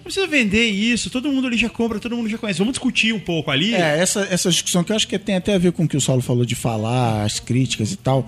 Não 0.03 0.11
precisa 0.11 0.27
vender 0.27 0.65
isso. 0.69 1.09
Todo 1.09 1.31
mundo 1.31 1.47
ali 1.47 1.55
já 1.57 1.69
compra, 1.69 1.97
todo 1.99 2.15
mundo 2.17 2.27
já 2.29 2.37
conhece. 2.37 2.59
Vamos 2.59 2.73
discutir 2.73 3.13
um 3.13 3.19
pouco 3.19 3.49
ali. 3.49 3.73
É, 3.73 3.99
essa, 3.99 4.27
essa 4.29 4.49
discussão 4.49 4.83
que 4.83 4.91
eu 4.91 4.95
acho 4.97 5.07
que 5.07 5.17
tem 5.17 5.35
até 5.35 5.53
a 5.53 5.57
ver 5.57 5.71
com 5.71 5.85
o 5.85 5.87
que 5.87 5.95
o 5.95 6.01
Saulo 6.01 6.21
falou 6.21 6.43
de 6.45 6.55
falar, 6.55 7.23
as 7.23 7.39
críticas 7.39 7.91
e 7.93 7.95
tal. 7.95 8.27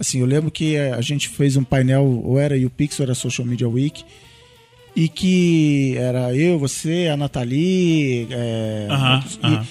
Assim, 0.00 0.20
eu 0.20 0.26
lembro 0.26 0.50
que 0.50 0.74
eh, 0.74 0.92
a 0.92 1.00
gente 1.02 1.28
fez 1.28 1.56
um 1.56 1.62
painel, 1.62 2.22
ou 2.24 2.38
era 2.40 2.56
o 2.56 2.70
Pix, 2.70 2.98
ou 2.98 3.04
era 3.04 3.14
Social 3.14 3.46
Media 3.46 3.68
Week, 3.68 4.02
e 4.96 5.06
que 5.08 5.94
era 5.98 6.34
eu, 6.34 6.58
você, 6.58 7.08
a 7.12 7.16
Nathalie. 7.16 8.26
é, 8.30 8.86
Aham, 8.90 9.14
outros- 9.16 9.34
e- 9.42 9.46
aham. 9.46 9.66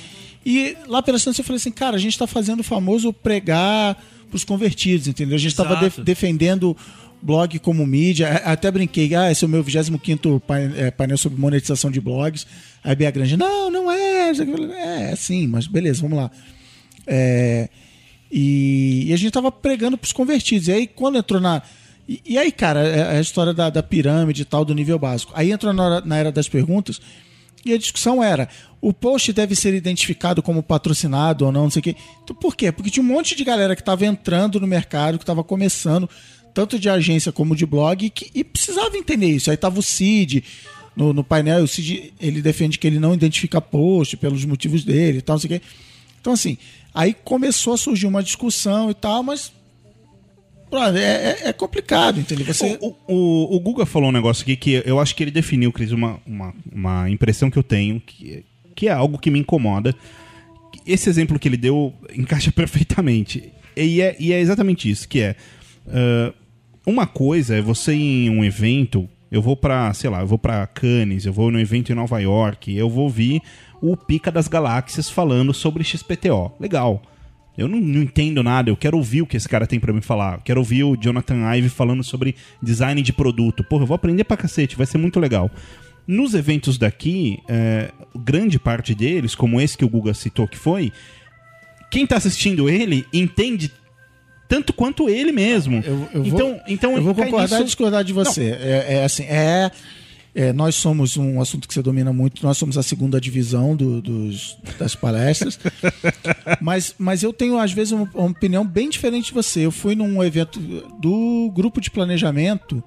E, 0.46 0.78
lá 0.88 1.02
pela 1.04 1.18
estância 1.18 1.42
eu 1.42 1.46
falei 1.46 1.58
assim, 1.58 1.72
cara, 1.72 1.96
a 1.96 2.00
gente 2.00 2.18
tá 2.18 2.26
fazendo 2.26 2.62
o 2.62 2.64
famoso 2.64 3.12
pregar 3.14 4.02
pros 4.30 4.44
convertidos, 4.44 5.08
entendeu? 5.08 5.36
A 5.36 5.40
gente 5.40 5.56
tava 5.56 5.72
Exato. 5.74 5.84
def- 5.86 6.00
defendendo 6.06 6.76
blog 7.22 7.60
como 7.60 7.86
mídia. 7.86 8.28
A- 8.30 8.52
Até 8.54 8.70
brinquei, 8.72 9.14
ah, 9.16 9.32
esse 9.32 9.44
é 9.44 9.48
o 9.48 9.50
meu 9.50 9.64
25 9.64 10.40
pain- 10.40 10.74
eh, 10.76 10.92
painel 10.92 11.18
sobre 11.18 11.40
monetização 11.40 11.92
de 11.92 12.02
blogs. 12.02 12.46
Aí 12.84 12.96
Bia 12.96 13.12
Grande, 13.12 13.38
não, 13.38 13.70
não 13.70 13.92
é. 13.92 14.32
É, 14.32 15.12
é 15.12 15.16
sim, 15.16 15.48
mas 15.48 15.68
beleza, 15.68 16.02
vamos 16.02 16.18
lá. 16.18 16.32
É, 17.06 17.70
e, 18.32 19.06
e 19.08 19.14
a 19.14 19.18
gente 19.18 19.32
tava 19.32 19.52
pregando 19.52 19.98
pros 19.98 20.14
convertidos. 20.14 20.68
E 20.68 20.72
aí, 20.72 20.88
quando 20.88 21.18
entrou 21.18 21.42
na. 21.42 21.62
E, 22.08 22.22
e 22.26 22.38
aí, 22.38 22.52
cara, 22.52 22.82
é 22.82 23.18
a 23.18 23.22
história 23.22 23.54
da, 23.54 23.70
da 23.70 23.84
pirâmide 23.84 24.42
e 24.42 24.46
tal, 24.46 24.64
do 24.66 24.74
nível 24.74 24.98
básico. 24.98 25.32
Aí 25.36 25.52
entrou 25.52 25.74
na, 25.74 26.02
na 26.02 26.18
era 26.18 26.32
das 26.32 26.48
perguntas. 26.48 27.02
E 27.66 27.74
a 27.74 27.78
discussão 27.78 28.24
era: 28.24 28.48
o 28.80 28.92
post 28.94 29.32
deve 29.34 29.56
ser 29.56 29.74
identificado 29.74 30.42
como 30.42 30.64
patrocinado 30.64 31.46
ou 31.46 31.52
não, 31.52 31.64
não 31.64 31.70
sei 31.70 31.80
o 31.82 31.84
quê. 31.84 31.96
Então, 32.24 32.36
por 32.36 32.56
quê? 32.56 32.72
Porque 32.72 32.90
tinha 32.90 33.04
um 33.04 33.08
monte 33.08 33.36
de 33.36 33.44
galera 33.44 33.76
que 33.76 33.82
estava 33.82 34.06
entrando 34.06 34.60
no 34.60 34.66
mercado, 34.68 35.18
que 35.18 35.24
estava 35.24 35.44
começando, 35.44 36.10
tanto 36.54 36.80
de 36.80 36.90
agência 36.90 37.32
como 37.32 37.56
de 37.56 37.66
blog, 37.66 38.10
que, 38.10 38.30
e 38.34 38.44
precisava 38.44 38.98
entender 38.98 39.28
isso. 39.28 39.50
Aí 39.52 39.58
tava 39.58 39.80
o 39.80 39.84
Cid 39.84 40.44
no, 40.96 41.14
no 41.14 41.24
painel, 41.24 41.64
o 41.64 41.68
Cid 41.68 42.14
ele 42.20 42.42
defende 42.42 42.78
que 42.78 42.86
ele 42.86 43.00
não 43.00 43.14
identifica 43.14 43.62
post 43.62 44.18
pelos 44.18 44.44
motivos 44.46 44.84
dele 44.84 45.20
e 45.20 45.22
tal, 45.22 45.36
não 45.36 45.40
sei 45.40 45.58
o 45.58 45.60
quê. 45.60 45.66
Então, 46.20 46.34
assim, 46.34 46.58
aí 46.94 47.16
começou 47.24 47.74
a 47.74 47.78
surgir 47.78 48.06
uma 48.08 48.22
discussão 48.22 48.92
e 48.92 48.94
tal, 48.94 49.24
mas. 49.24 49.52
é, 50.96 51.46
é- 51.46 51.50
é 51.50 51.54
complicado, 51.54 52.20
entendeu? 52.20 52.46
Você. 52.46 52.78
O, 52.82 52.96
o, 53.08 53.56
o 53.56 53.60
Guga 53.60 53.86
falou 53.86 54.10
um 54.10 54.14
negócio 54.14 54.44
aqui 54.44 54.56
que 54.56 54.84
eu 54.86 55.00
acho 55.00 55.16
que 55.16 55.24
ele 55.24 55.32
definiu, 55.32 55.72
Cris, 55.72 55.92
uma, 55.92 56.20
uma, 56.26 56.54
uma 56.72 57.10
impressão 57.10 57.50
que 57.50 57.58
eu 57.58 57.64
tenho, 57.64 58.00
que, 58.00 58.46
que 58.76 58.88
é 58.88 58.92
algo 58.92 59.18
que 59.18 59.32
me 59.32 59.40
incomoda. 59.40 59.96
Esse 60.86 61.10
exemplo 61.10 61.40
que 61.40 61.48
ele 61.48 61.58
deu 61.58 61.94
encaixa 62.16 62.52
perfeitamente. 62.54 63.52
E 63.76 64.02
é, 64.02 64.16
e 64.20 64.34
é 64.34 64.40
exatamente 64.40 64.90
isso, 64.90 65.08
que 65.08 65.22
é... 65.22 65.36
ah, 65.88 66.34
uma 66.86 67.06
coisa 67.06 67.56
é 67.56 67.62
você 67.62 67.94
ir 67.94 68.26
em 68.26 68.30
um 68.30 68.44
evento, 68.44 69.08
eu 69.32 69.42
vou 69.42 69.56
pra, 69.56 69.94
sei 69.94 70.10
lá, 70.10 70.22
eu 70.22 70.28
vou 70.28 70.38
pra 70.38 70.66
Cannes, 70.68 71.26
eu 71.26 71.34
vou 71.34 71.52
num 71.52 71.60
evento 71.60 71.92
em 71.92 71.96
Nova 71.96 72.20
York, 72.20 72.76
eu 72.76 72.90
vou 72.90 73.04
ouvir 73.04 73.42
o 73.82 73.96
Pica 73.96 74.32
das 74.32 74.48
Galáxias 74.48 75.10
falando 75.10 75.54
sobre 75.54 75.84
XPTO. 75.84 76.52
Legal. 76.60 77.02
Eu 77.58 77.68
não, 77.68 77.80
não 77.80 78.02
entendo 78.02 78.42
nada, 78.42 78.70
eu 78.70 78.78
quero 78.78 78.98
ouvir 78.98 79.22
o 79.22 79.28
que 79.28 79.36
esse 79.36 79.48
cara 79.48 79.68
tem 79.68 79.80
pra 79.80 79.94
me 79.94 80.02
falar. 80.02 80.42
Quero 80.42 80.60
ouvir 80.60 80.84
o 80.84 80.96
Jonathan 80.96 81.54
Ive 81.56 81.70
falando 81.70 82.04
sobre 82.04 82.36
design 82.62 83.02
de 83.02 83.12
produto. 83.12 83.64
Porra, 83.64 83.84
eu 83.84 83.88
vou 83.88 83.96
aprender 83.96 84.24
pra 84.24 84.38
cacete, 84.38 84.76
vai 84.76 84.86
ser 84.86 84.98
muito 84.98 85.20
legal. 85.20 85.52
Nos 86.08 86.34
eventos 86.34 86.78
daqui, 86.78 87.40
é, 87.48 87.92
grande 88.16 88.58
parte 88.58 88.96
deles, 88.96 89.36
como 89.36 89.62
esse 89.62 89.78
que 89.78 89.86
o 89.86 89.90
Guga 89.90 90.14
citou 90.14 90.48
que 90.48 90.58
foi, 90.58 90.92
quem 91.92 92.08
tá 92.08 92.16
assistindo 92.18 92.70
ele 92.70 93.06
entende 93.14 93.70
tanto 94.52 94.74
quanto 94.74 95.08
ele 95.08 95.32
mesmo. 95.32 95.78
Eu, 95.78 96.10
eu 96.14 96.26
então, 96.26 96.38
vou, 96.52 96.62
então 96.68 96.96
eu 96.98 97.02
vou 97.02 97.16
concordar 97.16 97.44
nisso- 97.56 97.62
e 97.62 97.66
discordar 97.66 98.04
de 98.04 98.12
você. 98.12 98.50
É, 98.52 98.86
é 98.96 99.04
assim, 99.06 99.24
é, 99.24 99.72
é, 100.36 100.52
Nós 100.52 100.76
somos 100.76 101.16
um 101.16 101.40
assunto 101.40 101.70
que 101.70 101.74
você 101.74 101.82
domina 101.82 102.12
muito, 102.12 102.46
nós 102.46 102.58
somos 102.58 102.78
a 102.78 102.84
segunda 102.84 103.20
divisão 103.22 103.78
do- 103.78 104.02
dos, 104.02 104.58
das 104.78 104.94
palestras. 104.94 105.58
mas, 106.60 106.94
mas 106.98 107.24
eu 107.24 107.32
tenho, 107.32 107.58
às 107.58 107.72
vezes, 107.72 107.94
uma, 107.94 108.10
uma 108.14 108.30
opinião 108.30 108.66
bem 108.68 108.90
diferente 108.90 109.28
de 109.28 109.34
você. 109.34 109.62
Eu 109.66 109.72
fui 109.72 109.96
num 109.96 110.22
evento 110.22 110.60
do 111.00 111.50
grupo 111.56 111.80
de 111.80 111.90
planejamento. 111.90 112.84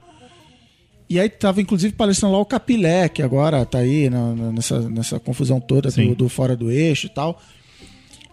E 1.08 1.18
aí 1.18 1.30
tava, 1.30 1.62
inclusive, 1.62 1.94
palestrando 1.94 2.34
lá 2.34 2.40
o 2.40 2.46
Capilé, 2.46 3.08
que 3.08 3.22
agora 3.22 3.64
tá 3.64 3.78
aí 3.78 4.10
na- 4.10 4.34
nessa, 4.52 4.80
nessa 4.90 5.18
confusão 5.18 5.60
toda 5.60 5.90
do, 5.90 6.14
do 6.14 6.28
fora 6.28 6.54
do 6.54 6.70
eixo 6.70 7.06
e 7.06 7.10
tal. 7.10 7.40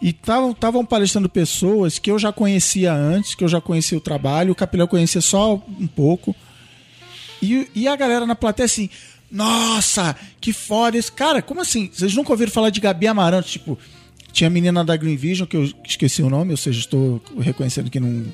E 0.01 0.09
estavam 0.09 0.83
palestrando 0.83 1.29
pessoas 1.29 1.99
que 1.99 2.09
eu 2.09 2.17
já 2.17 2.33
conhecia 2.33 2.91
antes, 2.91 3.35
que 3.35 3.43
eu 3.43 3.47
já 3.47 3.61
conhecia 3.61 3.97
o 3.97 4.01
trabalho, 4.01 4.51
o 4.51 4.55
Capilé 4.55 4.83
eu 4.83 4.87
conhecia 4.87 5.21
só 5.21 5.55
um 5.79 5.87
pouco. 5.87 6.35
E, 7.41 7.67
e 7.75 7.87
a 7.87 7.95
galera 7.95 8.25
na 8.25 8.35
plateia 8.35 8.65
assim, 8.65 8.89
nossa, 9.31 10.15
que 10.41 10.51
foda 10.51 10.97
esse. 10.97 11.11
Cara, 11.11 11.41
como 11.41 11.61
assim? 11.61 11.89
Vocês 11.93 12.13
nunca 12.15 12.31
ouviram 12.31 12.51
falar 12.51 12.69
de 12.69 12.81
Gabi 12.81 13.07
Amaranto? 13.07 13.47
Tipo, 13.47 13.77
tinha 14.31 14.47
a 14.47 14.51
menina 14.51 14.83
da 14.83 14.97
Green 14.97 15.15
Vision, 15.15 15.47
que 15.47 15.55
eu 15.55 15.71
esqueci 15.85 16.21
o 16.21 16.29
nome, 16.29 16.51
ou 16.51 16.57
seja, 16.57 16.79
estou 16.79 17.21
reconhecendo 17.39 17.89
que 17.89 17.99
não, 17.99 18.25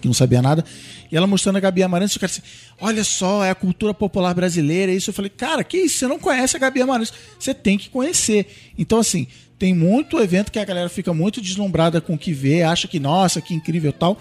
que 0.00 0.06
não 0.06 0.14
sabia 0.14 0.40
nada. 0.40 0.64
E 1.10 1.16
ela 1.16 1.26
mostrando 1.26 1.56
a 1.56 1.60
Gabi 1.60 1.82
Amarantos, 1.82 2.14
e 2.14 2.16
o 2.16 2.20
cara 2.20 2.32
assim, 2.32 2.42
olha 2.80 3.04
só, 3.04 3.44
é 3.44 3.50
a 3.50 3.54
cultura 3.54 3.92
popular 3.92 4.34
brasileira, 4.34 4.90
isso. 4.92 5.10
Eu 5.10 5.14
falei, 5.14 5.30
cara, 5.30 5.62
que 5.62 5.76
isso? 5.76 5.98
Você 5.98 6.06
não 6.06 6.18
conhece 6.18 6.56
a 6.56 6.60
Gabi 6.60 6.80
Amarantos? 6.80 7.12
Você 7.38 7.52
tem 7.52 7.76
que 7.76 7.90
conhecer. 7.90 8.46
Então, 8.78 8.98
assim, 8.98 9.26
tem 9.62 9.72
muito 9.72 10.18
evento 10.18 10.50
que 10.50 10.58
a 10.58 10.64
galera 10.64 10.88
fica 10.88 11.14
muito 11.14 11.40
deslumbrada 11.40 12.00
com 12.00 12.14
o 12.14 12.18
que 12.18 12.32
vê, 12.32 12.64
acha 12.64 12.88
que, 12.88 12.98
nossa, 12.98 13.40
que 13.40 13.54
incrível 13.54 13.92
tal. 13.92 14.18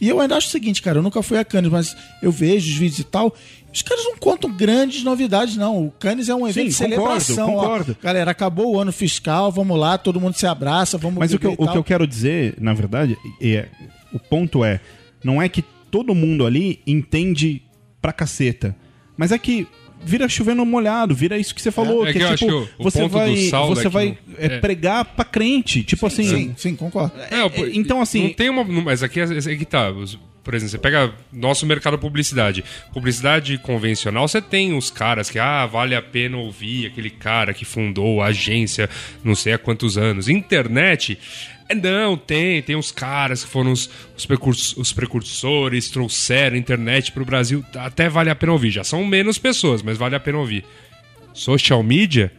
E 0.00 0.08
eu 0.08 0.18
ainda 0.18 0.38
acho 0.38 0.48
o 0.48 0.50
seguinte, 0.50 0.80
cara, 0.80 1.00
eu 1.00 1.02
nunca 1.02 1.22
fui 1.22 1.36
a 1.36 1.44
Cannes, 1.44 1.70
mas 1.70 1.94
eu 2.22 2.32
vejo 2.32 2.66
os 2.66 2.78
vídeos 2.78 3.00
e 3.00 3.04
tal. 3.04 3.36
Os 3.70 3.82
caras 3.82 4.02
não 4.06 4.16
contam 4.16 4.50
grandes 4.50 5.04
novidades, 5.04 5.54
não. 5.54 5.84
O 5.84 5.90
Cannes 5.90 6.30
é 6.30 6.34
um 6.34 6.48
evento 6.48 6.68
de 6.68 6.72
Sim, 6.72 6.84
concordo, 6.84 7.20
celebração. 7.20 7.56
ó. 7.56 7.60
concordo. 7.60 7.96
Galera, 8.02 8.30
acabou 8.30 8.74
o 8.74 8.80
ano 8.80 8.90
fiscal, 8.90 9.52
vamos 9.52 9.78
lá, 9.78 9.98
todo 9.98 10.18
mundo 10.18 10.32
se 10.32 10.46
abraça, 10.46 10.96
vamos 10.96 11.18
Mas 11.18 11.34
o 11.34 11.38
que, 11.38 11.46
eu, 11.46 11.56
o 11.58 11.68
que 11.68 11.76
eu 11.76 11.84
quero 11.84 12.06
dizer, 12.06 12.54
na 12.58 12.72
verdade, 12.72 13.18
é, 13.38 13.68
o 14.14 14.18
ponto 14.18 14.64
é, 14.64 14.80
não 15.22 15.42
é 15.42 15.50
que 15.50 15.60
todo 15.90 16.14
mundo 16.14 16.46
ali 16.46 16.80
entende 16.86 17.60
pra 18.00 18.14
caceta, 18.14 18.74
mas 19.14 19.30
é 19.30 19.36
que 19.36 19.68
vira 20.02 20.28
chovendo 20.28 20.64
molhado, 20.64 21.14
vira 21.14 21.38
isso 21.38 21.54
que 21.54 21.60
você 21.62 21.70
falou, 21.70 22.06
É 22.06 22.12
que, 22.12 22.18
que 22.18 22.24
é 22.24 22.34
tipo, 22.36 22.66
que 22.66 22.82
você 22.82 23.06
vai, 23.08 23.36
você 23.36 23.86
é 23.86 23.90
vai 23.90 24.06
não- 24.26 24.34
é, 24.38 24.46
é. 24.46 24.58
pregar 24.58 25.04
pra 25.04 25.24
crente, 25.24 25.82
tipo 25.82 26.06
assim, 26.06 26.24
Sim, 26.24 26.54
sim, 26.56 26.76
concordo. 26.76 27.12
É, 27.30 27.40
então, 27.72 28.00
assim- 28.00 28.24
Não 28.24 28.32
tem 28.32 28.48
uma. 28.48 28.64
Mas 28.64 29.02
aqui 29.02 29.20
é, 29.20 29.24
é 29.24 29.56
que 29.56 29.64
tá. 29.64 29.92
Por 30.42 30.54
exemplo, 30.54 30.70
você 30.70 30.78
pega 30.78 31.12
nosso 31.30 31.66
mercado 31.66 31.98
publicidade. 31.98 32.64
Publicidade 32.94 33.58
convencional, 33.58 34.26
você 34.26 34.40
tem 34.40 34.74
os 34.76 34.90
caras 34.90 35.28
que, 35.28 35.38
ah, 35.38 35.66
vale 35.66 35.94
a 35.94 36.00
pena 36.00 36.38
ouvir 36.38 36.86
aquele 36.86 37.10
cara 37.10 37.52
que 37.52 37.64
fundou 37.66 38.22
a 38.22 38.28
agência 38.28 38.88
não 39.22 39.34
sei 39.34 39.52
há 39.52 39.58
quantos 39.58 39.98
anos. 39.98 40.28
Internet. 40.28 41.18
É, 41.70 41.74
Não, 41.74 42.16
tem, 42.16 42.60
tem 42.62 42.76
os 42.76 42.90
caras 42.92 43.44
que 43.44 43.50
foram 43.50 43.72
os, 43.72 43.88
os, 44.16 44.26
precurs- 44.26 44.76
os 44.76 44.92
precursores, 44.92 45.90
trouxeram 45.90 46.56
a 46.56 46.58
internet 46.58 47.12
pro 47.12 47.24
Brasil. 47.24 47.64
Até 47.76 48.08
vale 48.08 48.30
a 48.30 48.34
pena 48.34 48.52
ouvir. 48.52 48.70
Já 48.70 48.84
são 48.84 49.04
menos 49.04 49.38
pessoas, 49.38 49.82
mas 49.82 49.96
vale 49.98 50.14
a 50.16 50.20
pena 50.20 50.38
ouvir. 50.38 50.64
Social 51.32 51.82
media? 51.82 52.32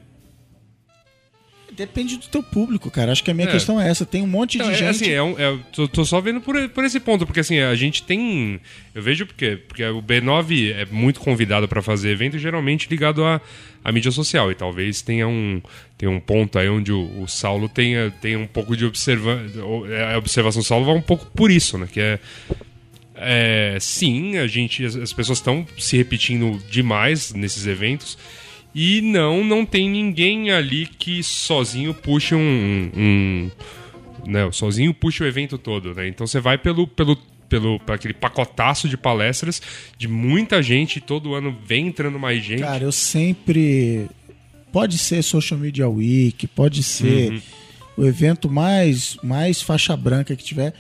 Depende 1.74 2.18
do 2.18 2.28
teu 2.28 2.44
público, 2.44 2.92
cara. 2.92 3.14
Acho 3.14 3.24
que 3.24 3.32
a 3.32 3.34
minha 3.34 3.48
É. 3.48 3.52
questão 3.52 3.80
é 3.80 3.90
essa. 3.90 4.06
Tem 4.06 4.22
um 4.22 4.28
monte 4.28 4.58
de 4.58 4.64
é, 4.64 4.74
gente. 4.74 4.84
assim, 4.84 5.10
é 5.10 5.24
um, 5.24 5.40
é, 5.40 5.58
tô, 5.72 5.88
tô 5.88 6.04
só 6.04 6.20
vendo 6.20 6.42
por, 6.42 6.68
por 6.70 6.84
esse 6.84 7.00
ponto, 7.00 7.26
porque 7.26 7.40
assim, 7.40 7.60
a 7.60 7.74
gente 7.76 8.04
tem. 8.04 8.60
Eu 8.94 9.02
vejo 9.02 9.26
porque, 9.26 9.56
porque 9.56 9.84
o 9.86 10.02
B9 10.04 10.74
é 10.74 10.86
muito 10.92 11.22
convidado 11.22 11.70
para 11.70 11.82
fazer 11.82 12.10
evento, 12.12 12.38
geralmente 12.38 12.90
ligado 12.90 13.24
à, 13.24 13.40
à 13.84 13.92
mídia 13.92 14.12
social. 14.12 14.52
E 14.52 14.56
talvez 14.56 15.02
tenha 15.02 15.28
um, 15.28 15.62
tenha 15.98 16.12
um 16.12 16.20
ponto 16.20 16.58
aí 16.58 16.70
onde 16.70 16.92
o, 16.92 17.22
o 17.22 17.28
Saulo 17.28 17.70
tenha, 17.70 18.12
tenha 18.22 18.40
um 18.40 18.48
pouco 18.48 18.76
de 18.76 18.86
observa, 18.86 19.42
é, 19.90 20.14
a 20.14 20.18
observação 20.18 20.62
do 20.62 20.66
Saulo 20.66 20.86
vai 20.86 20.96
um 20.96 21.02
pouco 21.02 21.26
por 21.36 21.52
isso, 21.52 21.78
né? 21.78 21.88
Que 21.92 22.00
é. 22.00 22.20
é, 23.16 23.78
sim, 23.80 24.38
a 24.38 24.48
gente, 24.48 24.86
as, 24.86 24.96
as 24.96 25.14
pessoas 25.14 25.40
estão 25.40 25.66
se 25.78 25.98
repetindo 25.98 26.60
demais 26.70 27.34
nesses 27.34 27.66
eventos. 27.68 28.18
E 28.74 29.02
não, 29.02 29.44
não 29.44 29.66
tem 29.66 29.90
ninguém 29.90 30.52
ali 30.52 30.86
que 30.86 31.22
sozinho 31.22 31.94
puxe 31.94 32.34
um, 32.34 32.90
um, 32.96 33.52
né, 34.26 34.50
sozinho 34.52 34.94
puxa 34.94 35.24
o 35.24 35.28
evento 35.28 35.58
todo, 35.58 35.94
né? 35.94 36.08
Então 36.08 36.26
você 36.26 36.40
vai 36.40 36.58
pelo 36.58 36.88
pelo 36.88 37.18
pelo 37.52 37.78
pra 37.82 37.96
aquele 37.96 38.14
pacotaço 38.14 38.88
de 38.88 38.96
palestras 38.96 39.62
de 39.98 40.08
muita 40.08 40.64
gente, 40.64 41.02
todo 41.02 41.36
ano 41.36 41.54
vem 41.66 41.88
entrando 41.88 42.18
mais 42.18 42.42
gente. 42.44 42.62
Cara, 42.62 42.82
eu 42.86 42.92
sempre. 42.94 44.08
Pode 44.72 44.98
ser 44.98 45.22
Social 45.22 45.60
Media 45.60 45.90
Week, 45.90 46.48
pode 46.48 46.82
ser 46.82 47.34
Uhum. 47.34 47.42
o 47.98 48.06
evento 48.06 48.50
mais, 48.50 49.18
mais 49.22 49.62
faixa 49.62 49.98
branca 49.98 50.34
que 50.34 50.44
tiver. 50.46 50.74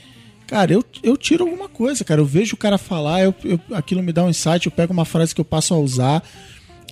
Cara, 0.47 0.72
eu, 0.72 0.82
eu 1.03 1.17
tiro 1.17 1.43
alguma 1.43 1.67
coisa, 1.67 2.05
cara. 2.05 2.22
Eu 2.22 2.26
vejo 2.26 2.53
o 2.53 2.57
cara 2.57 2.78
falar, 2.78 3.22
eu, 3.22 3.36
eu- 3.43 3.59
aquilo 3.74 4.01
me 4.01 4.13
dá 4.13 4.24
um 4.24 4.30
insight, 4.30 4.65
eu 4.65 4.72
pego 4.72 4.93
uma 4.93 5.03
frase 5.05 5.36
que 5.36 5.41
eu 5.41 5.45
passo 5.45 5.74
a 5.74 5.78
usar. 5.78 6.24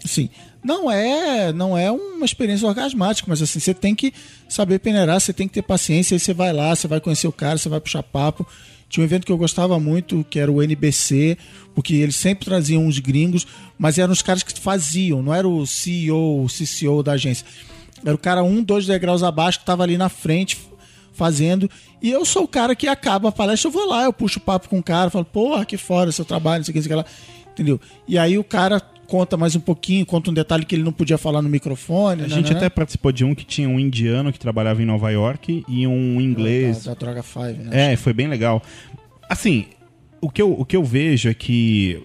Assim, 0.03 0.30
não 0.61 0.91
é, 0.91 1.53
não 1.53 1.77
é 1.77 1.89
uma 1.89 2.25
experiência 2.25 2.67
orgasmática, 2.67 3.27
mas 3.30 3.41
assim, 3.41 3.59
você 3.61 3.73
tem 3.73 3.95
que 3.95 4.13
saber 4.49 4.80
peneirar, 4.80 5.21
você 5.21 5.32
tem 5.32 5.47
que 5.47 5.53
ter 5.53 5.61
paciência, 5.61 6.15
aí 6.15 6.19
você 6.19 6.34
vai 6.34 6.51
lá, 6.51 6.75
você 6.75 6.86
vai 6.88 6.99
conhecer 6.99 7.27
o 7.27 7.32
cara, 7.32 7.57
você 7.57 7.69
vai 7.69 7.80
puxar 7.80 8.03
papo. 8.03 8.45
Tinha 8.90 9.04
um 9.04 9.06
evento 9.06 9.26
que 9.26 9.32
eu 9.32 9.38
gostava 9.38 9.80
muito, 9.80 10.26
que 10.30 10.40
era 10.40 10.52
o 10.52 10.62
NBC, 10.64 11.38
porque 11.76 11.94
eles 11.94 12.16
sempre 12.16 12.46
traziam 12.46 12.86
uns 12.86 12.98
gringos, 12.98 13.46
mas 13.78 14.00
eram 14.00 14.12
os 14.12 14.24
caras 14.24 14.42
que 14.42 14.60
faziam, 14.60 15.22
não 15.22 15.34
era 15.34 15.48
o 15.48 15.66
CEO, 15.66 16.44
o 16.44 16.48
CCO 16.48 17.04
da 17.04 17.12
agência. 17.14 17.46
Era 18.04 18.16
o 18.16 18.18
cara 18.18 18.44
um, 18.44 18.64
dois 18.64 18.88
degraus 18.88 19.22
abaixo 19.22 19.60
que 19.60 19.64
estava 19.64 19.84
ali 19.84 19.98
na 19.98 20.10
frente 20.10 20.58
fazendo. 21.14 21.70
E 22.02 22.10
eu 22.10 22.26
sou 22.26 22.44
o 22.44 22.48
cara 22.48 22.76
que 22.76 22.88
acaba 22.88 23.30
a 23.30 23.32
palestra, 23.32 23.68
eu 23.68 23.72
vou 23.72 23.88
lá, 23.88 24.06
eu 24.06 24.14
puxo 24.14 24.40
papo 24.40 24.70
com 24.70 24.80
o 24.80 24.84
cara, 24.84 25.10
falo, 25.10 25.26
porra, 25.26 25.66
que 25.66 25.78
fora 25.78 26.12
seu 26.12 26.26
trabalho, 26.26 26.60
não 26.60 26.66
sei 26.66 26.72
o 26.72 26.74
que, 26.74 26.80
não 26.80 26.84
sei 26.84 26.98
o 26.98 27.04
que 27.04 27.10
lá. 27.10 27.52
Entendeu? 27.52 27.80
E 28.08 28.18
aí 28.18 28.38
o 28.38 28.44
cara 28.44 28.82
conta 29.10 29.36
mais 29.36 29.55
um 29.55 29.60
pouquinho, 29.60 30.05
conta 30.05 30.30
um 30.30 30.34
detalhe 30.34 30.64
que 30.64 30.76
ele 30.76 30.84
não 30.84 30.91
podia 30.93 31.18
falar 31.18 31.41
no 31.41 31.49
microfone. 31.49 32.22
a 32.22 32.28
né, 32.28 32.30
gente 32.30 32.51
né, 32.51 32.57
até 32.57 32.70
participou 32.70 33.12
de 33.12 33.26
um 33.26 33.34
que 33.36 33.43
tinha 33.43 33.68
um 33.68 33.80
indiano 33.80 34.32
que 34.32 34.39
trabalhava 34.39 34.82
em 34.82 34.86
Nova 34.86 35.10
York 35.12 35.64
e 35.68 35.88
um 35.88 36.22
inglês 36.22 36.86
Da, 36.86 36.93
da 36.93 36.99
Droga 36.99 37.24
5, 37.24 37.39
né? 37.64 37.93
É, 37.93 37.95
foi 37.95 38.14
bem 38.14 38.28
legal. 38.28 38.62
Assim, 39.28 39.66
o 40.22 40.30
que 40.30 40.41
eu, 40.41 40.51
o 40.53 40.64
que 40.64 40.76
eu 40.76 40.84
vejo 40.84 41.28
é 41.30 41.34
que. 41.34 42.01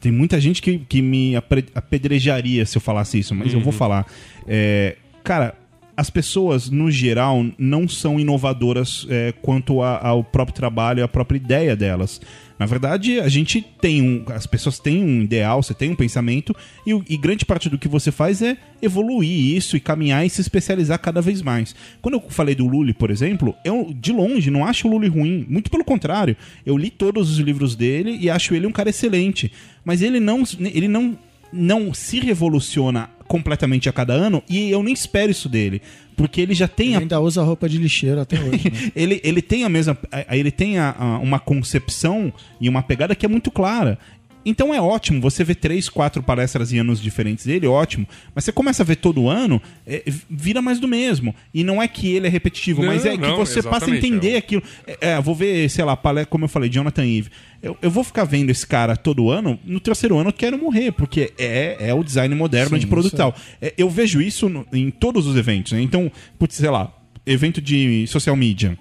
Tem 0.00 0.12
muita 0.12 0.40
gente 0.40 0.62
que, 0.62 0.78
que 0.78 1.02
me 1.02 1.34
apedrejaria 1.74 2.64
se 2.66 2.76
eu 2.76 2.80
falasse 2.80 3.18
isso, 3.18 3.34
mas 3.34 3.52
eu 3.52 3.60
vou 3.60 3.72
falar. 3.72 4.06
É, 4.46 4.96
cara, 5.22 5.54
as 5.96 6.10
pessoas, 6.10 6.68
no 6.70 6.90
geral, 6.90 7.44
não 7.58 7.88
são 7.88 8.18
inovadoras 8.18 9.06
é, 9.08 9.32
quanto 9.42 9.80
a- 9.82 9.98
ao 10.06 10.24
próprio 10.24 10.54
trabalho 10.54 11.00
e 11.00 11.02
à 11.02 11.08
própria 11.08 11.36
ideia 11.36 11.76
delas. 11.76 12.20
Na 12.58 12.66
verdade, 12.66 13.18
a 13.18 13.28
gente 13.28 13.60
tem 13.80 14.00
um. 14.00 14.24
As 14.32 14.46
pessoas 14.46 14.78
têm 14.78 15.02
um 15.02 15.22
ideal, 15.22 15.62
você 15.62 15.74
tem 15.74 15.90
um 15.90 15.96
pensamento, 15.96 16.54
e, 16.86 16.92
e 17.08 17.16
grande 17.16 17.44
parte 17.44 17.68
do 17.68 17.78
que 17.78 17.88
você 17.88 18.12
faz 18.12 18.40
é 18.42 18.56
evoluir 18.80 19.56
isso 19.56 19.76
e 19.76 19.80
caminhar 19.80 20.24
e 20.24 20.30
se 20.30 20.40
especializar 20.40 20.98
cada 21.00 21.20
vez 21.20 21.42
mais. 21.42 21.74
Quando 22.00 22.14
eu 22.14 22.20
falei 22.28 22.54
do 22.54 22.66
Lully, 22.66 22.92
por 22.92 23.10
exemplo, 23.10 23.54
eu 23.64 23.92
de 23.92 24.12
longe 24.12 24.50
não 24.50 24.64
acho 24.64 24.86
o 24.86 24.90
Lully 24.90 25.08
ruim, 25.08 25.44
muito 25.48 25.70
pelo 25.70 25.84
contrário. 25.84 26.36
Eu 26.64 26.76
li 26.76 26.90
todos 26.90 27.30
os 27.30 27.38
livros 27.38 27.74
dele 27.74 28.16
e 28.20 28.30
acho 28.30 28.54
ele 28.54 28.66
um 28.66 28.72
cara 28.72 28.90
excelente. 28.90 29.50
Mas 29.84 30.00
ele 30.00 30.20
não, 30.20 30.44
ele 30.60 30.88
não, 30.88 31.18
não 31.52 31.92
se 31.92 32.20
revoluciona 32.20 33.10
completamente 33.26 33.88
a 33.88 33.92
cada 33.92 34.12
ano 34.12 34.42
e 34.48 34.70
eu 34.70 34.82
nem 34.82 34.92
espero 34.94 35.30
isso 35.30 35.48
dele. 35.48 35.80
Porque 36.16 36.40
ele 36.40 36.54
já 36.54 36.68
tem 36.68 36.88
Ele 36.88 36.96
a 36.96 36.98
ainda 37.00 37.20
usa 37.20 37.42
roupa 37.42 37.68
de 37.68 37.76
lixeiro 37.78 38.20
até 38.20 38.38
hoje. 38.40 38.70
Né? 38.70 38.92
ele, 38.94 39.20
ele 39.24 39.42
tem 39.42 39.64
a 39.64 39.68
mesma. 39.68 39.98
Ele 40.30 40.50
tem 40.50 40.78
a- 40.78 40.94
a- 40.96 41.18
uma 41.18 41.40
concepção 41.40 42.32
e 42.60 42.68
uma 42.68 42.82
pegada 42.82 43.14
que 43.16 43.26
é 43.26 43.28
muito 43.28 43.50
clara. 43.50 43.98
Então 44.44 44.74
é 44.74 44.80
ótimo, 44.80 45.20
você 45.20 45.42
vê 45.42 45.54
três, 45.54 45.88
quatro 45.88 46.22
palestras 46.22 46.72
em 46.72 46.78
anos 46.78 47.00
diferentes 47.00 47.46
dele, 47.46 47.66
ótimo. 47.66 48.06
Mas 48.34 48.44
você 48.44 48.52
começa 48.52 48.82
a 48.82 48.86
ver 48.86 48.96
todo 48.96 49.28
ano, 49.28 49.60
é, 49.86 50.02
vira 50.28 50.60
mais 50.60 50.78
do 50.78 50.86
mesmo. 50.86 51.34
E 51.52 51.64
não 51.64 51.82
é 51.82 51.88
que 51.88 52.08
ele 52.12 52.26
é 52.26 52.30
repetitivo, 52.30 52.80
Não, 52.82 52.88
mas 52.88 53.06
é 53.06 53.12
que 53.12 53.18
não, 53.18 53.36
você 53.36 53.62
passa 53.62 53.90
a 53.90 53.96
entender 53.96 54.32
é. 54.32 54.36
aquilo. 54.36 54.62
É, 54.86 55.10
é, 55.12 55.20
vou 55.20 55.34
ver, 55.34 55.68
sei 55.70 55.84
lá, 55.84 55.96
palestra, 55.96 56.30
como 56.30 56.44
eu 56.44 56.48
falei, 56.48 56.68
Jonathan 56.68 57.04
Ive. 57.06 57.30
Eu, 57.62 57.76
eu 57.80 57.90
vou 57.90 58.04
ficar 58.04 58.24
vendo 58.24 58.50
esse 58.50 58.66
cara 58.66 58.94
todo 58.96 59.30
ano, 59.30 59.58
no 59.64 59.80
terceiro 59.80 60.18
ano 60.18 60.28
eu 60.28 60.34
quero 60.34 60.58
morrer, 60.58 60.92
porque 60.92 61.32
é, 61.38 61.76
é 61.80 61.94
o 61.94 62.04
design 62.04 62.34
moderno 62.34 62.76
Sim, 62.76 62.80
de 62.80 62.86
produto 62.86 63.16
tal. 63.16 63.34
É, 63.62 63.72
eu 63.78 63.88
vejo 63.88 64.20
isso 64.20 64.48
no- 64.50 64.66
em 64.72 64.90
todos 64.90 65.26
os 65.26 65.34
eventos, 65.36 65.72
né? 65.72 65.80
Então, 65.80 66.12
putz, 66.38 66.56
sei 66.56 66.68
lá, 66.68 66.92
evento 67.26 67.62
de 67.62 68.06
social 68.06 68.36
media. 68.36 68.76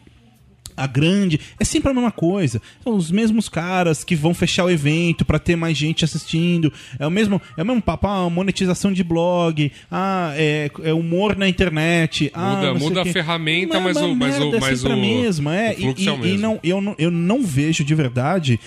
A 0.75 0.87
grande, 0.87 1.39
é 1.59 1.63
sempre 1.63 1.91
a 1.91 1.93
mesma 1.93 2.11
coisa. 2.11 2.61
São 2.83 2.95
os 2.95 3.11
mesmos 3.11 3.47
caras 3.49 4.03
que 4.03 4.15
vão 4.15 4.33
fechar 4.33 4.65
o 4.65 4.69
evento 4.69 5.23
pra 5.25 5.39
ter 5.39 5.55
mais 5.55 5.77
gente 5.77 6.03
assistindo. 6.05 6.71
É 6.99 7.05
o 7.05 7.11
mesmo, 7.11 7.41
é 7.57 7.63
o 7.63 7.65
mesmo 7.65 7.81
papo, 7.81 8.07
ah, 8.07 8.29
monetização 8.29 8.91
de 8.91 9.03
blog, 9.03 9.71
ah, 9.91 10.33
é, 10.35 10.69
é 10.83 10.93
humor 10.93 11.35
na 11.37 11.47
internet. 11.47 12.31
ah, 12.33 12.55
Muda- 12.55 12.79
sei 12.79 12.89
muda 12.89 13.01
a 13.01 13.05
ferramenta, 13.05 13.79
mas 13.79 13.97
uma 13.97 14.07
o- 14.07 14.15
mas 14.15 14.39
o- 14.39 14.55
é 14.55 14.59
mas 14.59 14.83
o- 14.83 14.95
mesma, 14.95 15.55
é. 15.55 15.71
o 15.73 15.75
fluxo 15.75 16.03
e, 16.03 16.07
é 16.07 16.11
o 16.11 16.15
e- 16.15 16.19
mesmo. 16.19 16.35
e 16.35 16.37
não, 16.37 16.59
eu, 16.63 16.81
não, 16.81 16.95
eu 16.97 17.11
não 17.11 17.43
vejo 17.43 17.83
de 17.83 17.93
verdade 17.95 18.59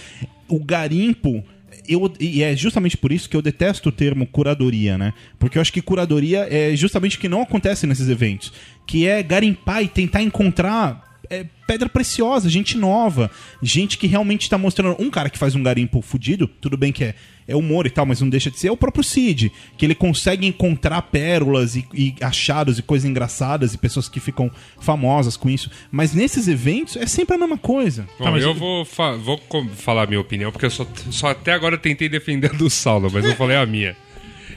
o 0.48 0.58
garimpo. 0.62 1.42
Eu, 1.88 2.12
e 2.18 2.42
é 2.42 2.56
justamente 2.56 2.96
por 2.96 3.12
isso 3.12 3.28
que 3.30 3.36
eu 3.36 3.42
detesto 3.42 3.90
o 3.90 3.92
termo 3.92 4.26
curadoria, 4.26 4.98
né? 4.98 5.12
Porque 5.38 5.56
eu 5.56 5.62
acho 5.62 5.72
que 5.72 5.80
curadoria 5.80 6.46
é 6.50 6.74
justamente 6.74 7.16
o 7.16 7.20
que 7.20 7.28
não 7.28 7.42
acontece 7.42 7.86
nesses 7.86 8.08
eventos. 8.08 8.52
Que 8.84 9.06
é 9.06 9.22
garimpar 9.22 9.82
e 9.84 9.88
tentar 9.88 10.20
encontrar 10.22 11.05
é, 11.30 11.44
pedra 11.66 11.88
preciosa, 11.88 12.48
gente 12.48 12.76
nova, 12.76 13.30
gente 13.62 13.98
que 13.98 14.06
realmente 14.06 14.48
tá 14.48 14.56
mostrando. 14.58 14.96
Um 15.00 15.10
cara 15.10 15.28
que 15.30 15.38
faz 15.38 15.54
um 15.54 15.62
garimpo 15.62 16.00
fudido, 16.02 16.46
tudo 16.46 16.76
bem 16.76 16.92
que 16.92 17.04
é, 17.04 17.14
é 17.48 17.54
humor 17.56 17.86
e 17.86 17.90
tal, 17.90 18.04
mas 18.06 18.20
não 18.20 18.28
deixa 18.28 18.50
de 18.50 18.58
ser, 18.58 18.68
é 18.68 18.72
o 18.72 18.76
próprio 18.76 19.02
Cid. 19.04 19.50
Que 19.76 19.84
ele 19.86 19.94
consegue 19.94 20.46
encontrar 20.46 21.02
pérolas 21.02 21.76
e, 21.76 21.86
e 21.94 22.14
achados 22.20 22.78
e 22.78 22.82
coisas 22.82 23.08
engraçadas 23.08 23.74
e 23.74 23.78
pessoas 23.78 24.08
que 24.08 24.18
ficam 24.20 24.50
famosas 24.80 25.36
com 25.36 25.48
isso. 25.50 25.70
Mas 25.90 26.12
nesses 26.14 26.48
eventos 26.48 26.96
é 26.96 27.06
sempre 27.06 27.34
a 27.36 27.38
mesma 27.38 27.58
coisa. 27.58 28.06
Bom, 28.18 28.24
Tá, 28.26 28.30
mas 28.30 28.42
eu 28.42 28.50
eu- 28.50 28.54
vou, 28.54 28.84
fa- 28.84 29.16
vou 29.16 29.40
falar 29.76 30.02
a 30.04 30.06
minha 30.06 30.20
opinião, 30.20 30.50
porque 30.52 30.66
eu 30.66 30.70
só, 30.70 30.86
só 31.10 31.28
até 31.28 31.52
agora 31.52 31.76
tentei 31.78 32.08
defender 32.08 32.52
do 32.54 32.68
Saulo, 32.70 33.10
mas 33.12 33.24
eu 33.24 33.34
falei 33.36 33.56
a 33.56 33.66
minha. 33.66 33.96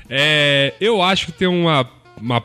É, 0.10 0.74
eu 0.82 1.02
acho 1.02 1.28
que 1.28 1.32
tem 1.32 1.48
uma, 1.48 1.88
uma. 2.20 2.44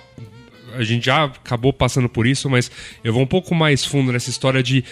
A 0.77 0.85
gente 0.85 1.07
já 1.07 1.25
acabou 1.25 1.73
passando 1.73 2.09
por 2.09 2.27
isso, 2.27 2.49
mas 2.51 2.71
eu 3.03 3.13
vou 3.13 3.23
um 3.23 3.27
pouco 3.27 3.55
mais 3.55 3.85
fundo 3.85 4.13
nessa 4.13 4.31
história 4.31 4.63
de. 4.63 4.85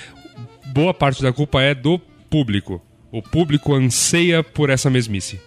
Boa 0.67 0.95
parte 0.95 1.23
da 1.23 1.33
culpa 1.33 1.61
é 1.61 1.75
do 1.75 1.99
público. 2.31 2.81
O 3.11 3.21
público 3.21 3.75
anseia 3.75 4.43
por 4.43 4.71
essa 4.71 4.89
mesmice. 4.89 5.39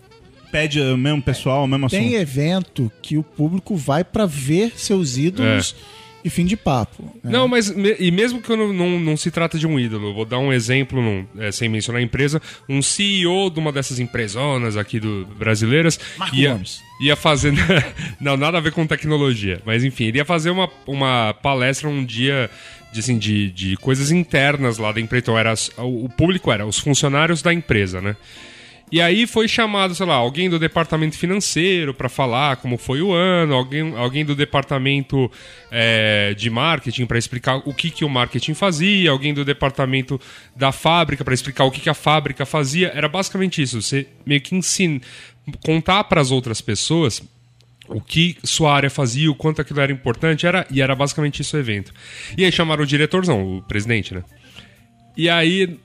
Pede 0.51 0.79
o 0.79 0.95
mesmo 0.97 1.21
pessoal, 1.21 1.63
o 1.63 1.67
mesmo 1.67 1.89
Tem 1.89 1.99
assunto. 1.99 2.15
evento 2.21 2.91
que 3.01 3.17
o 3.17 3.23
público 3.23 3.75
vai 3.75 4.03
pra 4.03 4.25
ver 4.25 4.73
seus 4.75 5.17
ídolos 5.17 5.75
e 6.25 6.29
fim 6.29 6.43
de 6.43 6.57
papo. 6.57 7.03
né? 7.23 7.31
Não, 7.31 7.47
mas 7.47 7.69
e 7.99 8.09
mesmo 8.11 8.41
que 8.41 8.49
eu 8.51 8.57
não, 8.57 8.73
não, 8.73 8.99
não 8.99 9.15
se 9.15 9.29
trata 9.31 9.57
de 9.59 9.67
um 9.67 9.79
ídolo, 9.79 10.13
vou 10.13 10.25
dar 10.25 10.39
um 10.39 10.51
exemplo, 10.51 11.01
num- 11.01 11.25
é, 11.37 11.51
sem 11.51 11.69
mencionar 11.69 12.01
a 12.01 12.03
empresa, 12.03 12.41
um 12.67 12.81
CEO 12.81 13.49
de 13.51 13.59
uma 13.59 13.71
dessas 13.71 13.99
empresonas 13.99 14.75
aqui 14.75 14.99
do 14.99 15.25
brasileiras 15.37 15.99
Marco 16.17 16.35
ia, 16.35 16.51
Gomes. 16.53 16.81
ia 16.99 17.15
fazer 17.15 17.53
não 18.19 18.35
nada 18.35 18.57
a 18.57 18.61
ver 18.61 18.71
com 18.71 18.85
tecnologia, 18.87 19.61
mas 19.65 19.83
enfim, 19.83 20.05
ele 20.05 20.17
ia 20.17 20.25
fazer 20.25 20.49
uma, 20.49 20.67
uma 20.87 21.33
palestra 21.41 21.87
um 21.87 22.03
dia 22.03 22.49
de, 22.91 22.99
assim, 23.01 23.17
de, 23.17 23.51
de 23.51 23.77
coisas 23.77 24.09
internas 24.11 24.77
lá 24.79 24.91
da 24.91 24.99
empresa, 24.99 25.21
então 25.23 25.37
era 25.37 25.53
o 25.77 26.09
público 26.09 26.51
era 26.51 26.65
os 26.65 26.79
funcionários 26.79 27.41
da 27.41 27.53
empresa, 27.53 28.01
né? 28.01 28.15
E 28.91 29.01
aí 29.01 29.25
foi 29.25 29.47
chamado, 29.47 29.95
sei 29.95 30.05
lá, 30.05 30.13
alguém 30.13 30.49
do 30.49 30.59
departamento 30.59 31.17
financeiro 31.17 31.93
para 31.93 32.07
falar 32.07 32.57
como 32.57 32.77
foi 32.77 33.01
o 33.01 33.13
ano, 33.13 33.55
alguém, 33.55 33.95
alguém 33.95 34.23
do 34.23 34.35
departamento 34.35 35.29
é, 35.71 36.35
de 36.35 36.49
marketing 36.49 37.07
para 37.07 37.17
explicar 37.17 37.61
o 37.65 37.73
que, 37.73 37.89
que 37.89 38.05
o 38.05 38.09
marketing 38.09 38.53
fazia, 38.53 39.09
alguém 39.09 39.33
do 39.33 39.43
departamento 39.43 40.21
da 40.55 40.71
fábrica 40.71 41.25
para 41.25 41.33
explicar 41.33 41.63
o 41.63 41.71
que, 41.71 41.81
que 41.81 41.89
a 41.89 41.95
fábrica 41.95 42.45
fazia. 42.45 42.91
Era 42.93 43.09
basicamente 43.09 43.61
isso. 43.61 43.81
Você 43.81 44.07
meio 44.23 44.39
que 44.39 44.55
ensina, 44.55 45.01
contar 45.63 46.03
para 46.03 46.21
as 46.21 46.29
outras 46.29 46.61
pessoas 46.61 47.23
o 47.87 48.01
que 48.01 48.37
sua 48.43 48.73
área 48.73 48.89
fazia, 48.89 49.29
o 49.29 49.35
quanto 49.35 49.61
aquilo 49.61 49.79
era 49.79 49.91
importante, 49.91 50.45
era, 50.45 50.65
e 50.71 50.81
era 50.81 50.95
basicamente 50.95 51.41
isso 51.41 51.55
o 51.55 51.59
evento. 51.59 51.93
E 52.37 52.45
aí 52.45 52.51
chamaram 52.51 52.83
o 52.83 52.87
diretor, 52.87 53.25
não, 53.25 53.57
o 53.57 53.61
presidente, 53.61 54.13
né? 54.13 54.23
E 55.17 55.29
aí, 55.29 55.79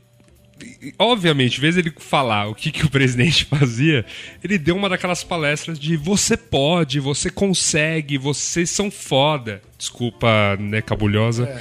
obviamente, 0.99 1.59
em 1.59 1.61
vez 1.61 1.77
ele 1.77 1.93
falar 1.99 2.49
o 2.49 2.55
que, 2.55 2.71
que 2.71 2.85
o 2.85 2.91
presidente 2.91 3.45
fazia, 3.51 4.05
ele 4.43 4.59
deu 4.59 4.77
uma 4.77 4.89
daquelas 4.89 5.23
palestras 5.25 5.79
de 5.79 5.97
você 5.97 6.37
pode, 6.37 7.01
você 7.01 7.31
consegue, 7.31 8.19
vocês 8.19 8.71
são 8.71 8.91
foda. 8.91 9.61
Desculpa, 9.79 10.57
né, 10.59 10.81
cabulhosa. 10.83 11.61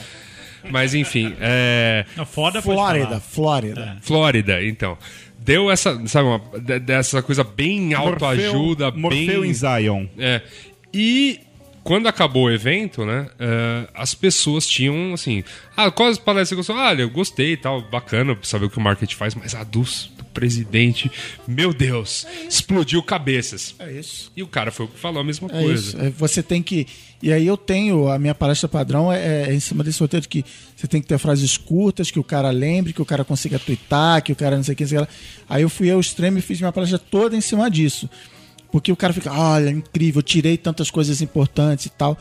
Mas 0.70 0.94
enfim, 0.94 1.34
é. 1.40 2.06
Não, 2.18 2.26
foda 2.26 2.62
pode 2.62 2.76
Flórida, 2.76 3.06
falar. 3.08 3.20
Flórida. 3.22 3.98
Flórida, 4.02 4.64
então. 4.66 4.98
Deu 5.40 5.72
essa, 5.72 6.06
sabe, 6.06 6.28
uma, 6.28 6.42
de- 6.60 6.80
dessa 6.80 7.22
coisa 7.24 7.44
bem 7.46 7.94
autoajuda, 7.94 8.92
Morfeu 8.92 9.42
bem. 9.42 9.50
em 9.50 9.54
Zion. 9.54 10.06
É. 10.18 10.42
E 10.94 11.40
quando 11.90 12.06
acabou 12.06 12.44
o 12.44 12.52
evento, 12.52 13.04
né? 13.04 13.28
eh, 13.40 13.88
as 13.96 14.14
pessoas 14.14 14.68
tinham 14.68 15.12
assim. 15.12 15.44
Ah, 15.76 15.90
quais 15.90 16.20
palestras 16.20 16.50
você 16.50 16.56
gostou? 16.56 16.76
Ah, 16.76 16.90
olha, 16.90 17.02
eu 17.02 17.10
gostei 17.10 17.54
e 17.54 17.58
tal, 17.58 17.82
bacana 17.82 18.38
saber 18.44 18.66
o 18.66 18.70
que 18.70 18.78
o 18.78 18.82
marketing 18.82 19.16
faz, 19.16 19.34
mas 19.34 19.56
a 19.56 19.64
do, 19.64 19.82
do 19.82 20.24
presidente, 20.32 21.12
meu 21.48 21.74
Deus, 21.74 22.28
explodiu 22.48 23.02
cabeças. 23.02 23.74
É 23.80 23.92
isso. 23.92 24.32
E 24.38 24.44
o 24.44 24.48
cara 24.48 24.70
foi 24.72 24.86
o 24.86 24.90
que 24.90 25.00
falou 25.00 25.20
a 25.20 25.24
mesma 25.24 25.48
É 25.52 25.62
coisa. 25.64 25.82
isso. 25.82 25.98
É, 26.00 26.12
Você 26.12 26.44
tem 26.44 26.62
que. 26.62 26.86
E 27.24 27.34
aí 27.34 27.48
eu 27.48 27.58
tenho, 27.58 28.08
a 28.08 28.20
minha 28.20 28.36
palestra 28.36 28.70
padrão 28.70 29.12
é, 29.12 29.50
é 29.50 29.54
em 29.56 29.60
cima 29.60 29.84
desse 29.84 30.00
roteiro 30.00 30.30
que 30.30 30.46
você 30.78 30.88
tem 30.88 31.02
que 31.02 31.08
ter 31.08 31.18
frases 31.18 31.58
curtas, 31.58 32.12
que 32.12 32.20
o 32.20 32.24
cara 32.24 32.52
lembre, 32.52 32.94
que 32.94 33.02
o 33.02 33.06
cara 33.06 33.26
consiga 33.26 33.58
twittar, 33.58 34.22
que 34.22 34.32
o 34.32 34.36
cara 34.36 34.56
não 34.56 34.64
sei 34.64 34.74
o 34.74 34.78
que, 34.78 34.84
não 34.84 34.90
sei 34.90 35.00
o 35.00 35.06
que. 35.08 35.12
Aí 35.50 35.64
eu 35.64 35.70
fui 35.70 35.90
ao 35.90 36.00
extremo 36.00 36.38
e 36.38 36.42
fiz 36.42 36.60
minha 36.60 36.72
palestra 36.72 37.00
toda 37.00 37.36
em 37.36 37.42
cima 37.42 37.68
disso. 37.68 38.08
Porque 38.72 38.92
o 38.92 38.96
cara 38.96 39.14
fica, 39.14 39.32
olha, 39.34 39.70
incrível, 39.70 40.20
eu 40.20 40.24
tirei 40.24 40.58
tantas 40.58 40.92
coisas 40.92 41.22
importantes 41.22 41.88
e 41.88 41.90
tal. 41.90 42.18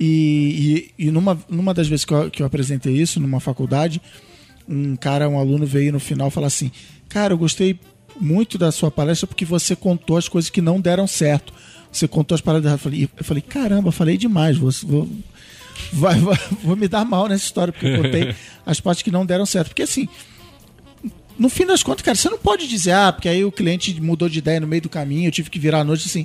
E, 0.00 0.90
e, 0.98 1.06
e 1.06 1.10
numa, 1.10 1.38
numa 1.48 1.72
das 1.72 1.86
vezes 1.86 2.04
que 2.04 2.12
eu, 2.12 2.30
que 2.30 2.42
eu 2.42 2.46
apresentei 2.46 2.92
isso, 2.94 3.20
numa 3.20 3.38
faculdade, 3.38 4.00
um 4.68 4.96
cara, 4.96 5.28
um 5.28 5.38
aluno 5.38 5.64
veio 5.64 5.92
no 5.92 6.00
final 6.00 6.30
falar 6.30 6.48
assim: 6.48 6.72
Cara, 7.08 7.32
eu 7.34 7.38
gostei 7.38 7.78
muito 8.20 8.58
da 8.58 8.72
sua 8.72 8.90
palestra 8.90 9.26
porque 9.26 9.44
você 9.44 9.76
contou 9.76 10.16
as 10.16 10.28
coisas 10.28 10.50
que 10.50 10.60
não 10.60 10.80
deram 10.80 11.06
certo. 11.06 11.52
Você 11.92 12.08
contou 12.08 12.34
as 12.34 12.40
paradas 12.40 12.64
erradas. 12.66 12.80
Eu 12.84 12.90
falei, 12.90 13.08
eu 13.18 13.24
falei 13.24 13.42
caramba, 13.42 13.92
falei 13.92 14.16
demais. 14.16 14.56
Vou, 14.56 14.70
vou, 14.84 15.08
vai- 15.92 16.18
vai- 16.18 16.40
vou 16.64 16.74
me 16.74 16.88
dar 16.88 17.04
mal 17.04 17.28
nessa 17.28 17.44
história, 17.44 17.72
porque 17.72 17.86
eu 17.86 18.02
contei 18.02 18.34
as 18.66 18.80
partes 18.80 19.02
que 19.02 19.10
não 19.10 19.24
deram 19.26 19.46
certo. 19.46 19.68
Porque 19.68 19.82
assim, 19.82 20.08
no 21.42 21.48
fim 21.48 21.66
das 21.66 21.82
contas, 21.82 22.02
cara, 22.02 22.14
você 22.14 22.30
não 22.30 22.38
pode 22.38 22.68
dizer, 22.68 22.92
ah, 22.92 23.12
porque 23.12 23.28
aí 23.28 23.44
o 23.44 23.50
cliente 23.50 24.00
mudou 24.00 24.28
de 24.28 24.38
ideia 24.38 24.60
no 24.60 24.66
meio 24.66 24.80
do 24.80 24.88
caminho, 24.88 25.26
eu 25.26 25.32
tive 25.32 25.50
que 25.50 25.58
virar 25.58 25.80
à 25.80 25.84
noite 25.84 26.06
assim. 26.06 26.24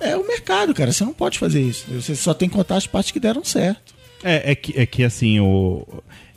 É 0.00 0.14
o 0.18 0.26
mercado, 0.26 0.74
cara. 0.74 0.92
Você 0.92 1.02
não 1.02 1.14
pode 1.14 1.38
fazer 1.38 1.62
isso. 1.62 1.86
Você 1.88 2.14
só 2.14 2.34
tem 2.34 2.46
que 2.46 2.54
contar 2.54 2.76
as 2.76 2.86
partes 2.86 3.10
que 3.10 3.18
deram 3.18 3.42
certo. 3.42 3.94
É, 4.22 4.52
é, 4.52 4.54
que, 4.54 4.78
é 4.78 4.84
que 4.84 5.02
assim, 5.02 5.40
o... 5.40 5.86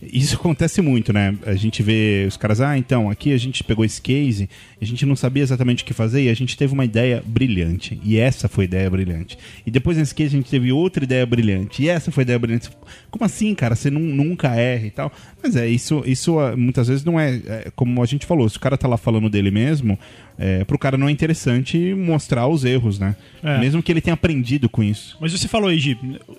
isso 0.02 0.36
acontece 0.36 0.82
muito, 0.82 1.12
né? 1.12 1.36
A 1.46 1.56
gente 1.56 1.82
vê 1.82 2.26
os 2.28 2.38
caras, 2.38 2.62
ah, 2.62 2.78
então, 2.78 3.10
aqui 3.10 3.34
a 3.34 3.38
gente 3.38 3.64
pegou 3.64 3.84
esse 3.84 4.02
case, 4.02 4.48
a 4.80 4.86
gente 4.86 5.06
não 5.06 5.16
sabia 5.16 5.42
exatamente 5.42 5.84
o 5.84 5.86
que 5.86 5.94
fazer 5.94 6.24
e 6.24 6.30
a 6.30 6.34
gente 6.34 6.56
teve 6.56 6.74
uma 6.74 6.86
ideia 6.86 7.24
brilhante. 7.26 8.00
E 8.04 8.18
essa 8.18 8.48
foi 8.48 8.66
a 8.66 8.68
ideia 8.68 8.90
brilhante. 8.90 9.38
E 9.66 9.72
depois 9.72 9.98
nesse 9.98 10.14
case 10.14 10.36
a 10.36 10.38
gente 10.38 10.50
teve 10.50 10.72
outra 10.72 11.04
ideia 11.04 11.26
brilhante. 11.26 11.82
E 11.82 11.90
essa 11.90 12.12
foi 12.12 12.22
a 12.22 12.26
ideia 12.26 12.40
brilhante. 12.40 12.70
Como 13.10 13.26
assim, 13.26 13.56
cara? 13.56 13.76
Você 13.76 13.90
nu- 13.90 14.00
nunca 14.00 14.50
erra 14.56 14.86
e 14.86 14.92
tal. 14.92 15.12
Mas 15.42 15.56
é, 15.56 15.68
isso, 15.68 16.04
isso 16.06 16.40
ah, 16.40 16.56
muitas 16.56 16.88
vezes 16.88 17.04
não 17.04 17.20
é, 17.20 17.36
é, 17.36 17.72
como 17.76 18.02
a 18.04 18.06
gente 18.06 18.26
falou, 18.26 18.48
se 18.48 18.58
o 18.58 18.60
cara 18.60 18.78
tá 18.78 18.88
lá 18.88 18.98
falando 18.98 19.30
dele 19.30 19.50
mesmo, 19.50 19.98
é, 20.40 20.64
pro 20.64 20.78
cara 20.78 20.98
não 20.98 21.08
é 21.08 21.12
interessante 21.12 21.94
mostrar 21.96 22.48
os 22.48 22.64
erros, 22.64 23.00
né? 23.00 23.16
É. 23.44 23.58
Mesmo 23.60 23.82
que 23.82 23.92
ele 23.92 24.02
tenha 24.02 24.14
aprendido 24.14 24.68
com 24.70 24.84
isso. 24.84 25.18
Mas 25.20 25.32
você 25.32 25.48
falou 25.48 25.70
aí 25.70 25.78
de 25.78 25.98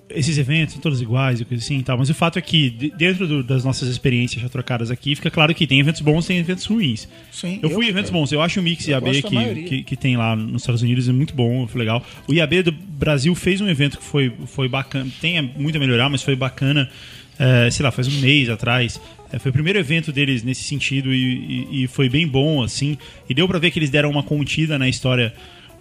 esses 0.09 0.37
eventos 0.37 0.73
são 0.73 0.81
todos 0.81 1.01
iguais 1.01 1.41
e 1.41 1.45
coisa 1.45 1.63
assim 1.63 1.77
e 1.79 1.83
tal, 1.83 1.97
mas 1.97 2.09
o 2.09 2.13
fato 2.13 2.39
é 2.39 2.41
que 2.41 2.69
de- 2.69 2.93
dentro 2.97 3.27
do- 3.27 3.43
das 3.43 3.63
nossas 3.65 3.89
experiências 3.89 4.41
já 4.41 4.47
trocadas 4.49 4.89
aqui, 4.91 5.15
fica 5.15 5.29
claro 5.29 5.53
que 5.53 5.65
tem 5.67 5.79
eventos 5.79 6.01
bons 6.01 6.25
e 6.25 6.27
tem 6.29 6.37
eventos 6.37 6.65
ruins. 6.65 7.07
Sim, 7.31 7.59
eu 7.61 7.69
fui 7.69 7.85
eu- 7.85 7.87
em 7.87 7.89
eventos 7.89 8.11
bons, 8.11 8.31
eu 8.31 8.41
acho 8.41 8.59
o 8.59 8.63
Mix 8.63 8.87
eu 8.87 8.91
IAB 8.93 9.21
que, 9.21 9.63
que, 9.63 9.83
que 9.83 9.95
tem 9.97 10.15
lá 10.17 10.35
nos 10.35 10.61
Estados 10.61 10.81
Unidos 10.81 11.09
é 11.09 11.11
muito 11.11 11.33
bom, 11.33 11.67
foi 11.67 11.79
legal. 11.79 12.03
O 12.27 12.33
IAB 12.33 12.63
do 12.63 12.71
Brasil 12.71 13.33
fez 13.35 13.59
um 13.61 13.67
evento 13.67 13.97
que 13.97 14.03
foi, 14.03 14.31
foi 14.45 14.67
bacana, 14.69 15.09
tem 15.21 15.41
muito 15.57 15.75
a 15.75 15.79
melhorar, 15.79 16.09
mas 16.09 16.21
foi 16.21 16.35
bacana, 16.35 16.89
é, 17.37 17.69
sei 17.71 17.83
lá, 17.83 17.91
faz 17.91 18.07
um 18.07 18.19
mês 18.21 18.49
atrás. 18.49 18.99
É, 19.31 19.37
foi 19.39 19.49
o 19.49 19.53
primeiro 19.53 19.77
evento 19.79 20.11
deles 20.11 20.43
nesse 20.43 20.63
sentido 20.63 21.13
e, 21.13 21.67
e- 21.71 21.83
e 21.83 21.87
foi 21.87 22.09
bem 22.09 22.27
bom, 22.27 22.63
assim. 22.63 22.97
E 23.29 23.33
deu 23.33 23.47
pra 23.47 23.59
ver 23.59 23.71
que 23.71 23.77
eles 23.79 23.89
deram 23.89 24.09
uma 24.09 24.23
contida 24.23 24.77
na 24.79 24.87
história 24.89 25.33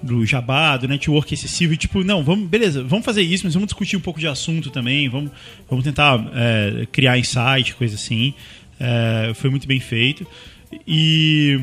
do 0.03 0.25
jabá, 0.25 0.77
do 0.77 0.87
network 0.87 1.35
excessivo, 1.35 1.73
e 1.73 1.77
tipo, 1.77 2.05
não, 2.05 2.23
vamos, 2.23 2.49
beleza, 2.49 2.85
vamos 2.85 3.05
fazer 3.05 3.23
isso, 3.23 3.45
mas 3.45 3.55
vamos 3.55 3.67
discutir 3.69 3.97
um 3.97 4.01
pouco 4.01 4.21
de 4.21 4.29
assunto 4.29 4.71
também, 4.71 5.09
vamos, 5.09 5.33
vamos 5.69 5.85
tentar 5.85 6.25
é, 6.35 6.87
criar 6.93 7.19
insight, 7.19 7.75
coisa 7.75 7.97
assim. 7.97 8.33
É, 8.79 9.33
foi 9.35 9.51
muito 9.51 9.67
bem 9.67 9.81
feito. 9.81 10.27
E 10.87 11.61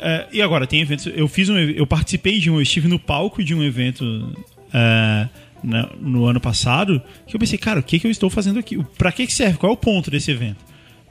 É, 0.00 0.26
e 0.32 0.42
agora, 0.42 0.66
tem 0.66 0.80
eventos. 0.80 1.06
Eu 1.06 1.28
fiz 1.28 1.48
um. 1.48 1.56
Eu 1.56 1.86
participei 1.86 2.40
de 2.40 2.50
um. 2.50 2.56
Eu 2.56 2.62
estive 2.62 2.88
no 2.88 2.98
palco 2.98 3.42
de 3.44 3.54
um 3.54 3.62
evento. 3.62 4.36
é, 4.74 5.28
na- 5.62 5.88
no 6.00 6.26
ano 6.26 6.40
passado. 6.40 7.00
Que 7.26 7.34
eu 7.36 7.40
pensei, 7.40 7.56
cara, 7.58 7.78
o 7.80 7.82
que, 7.82 7.98
que 7.98 8.06
eu 8.06 8.10
estou 8.10 8.28
fazendo 8.28 8.58
aqui? 8.58 8.76
Pra 8.98 9.10
que, 9.12 9.24
que 9.26 9.32
serve? 9.32 9.56
Qual 9.56 9.70
é 9.70 9.72
o 9.72 9.76
ponto 9.78 10.10
desse 10.10 10.30
evento? 10.32 10.56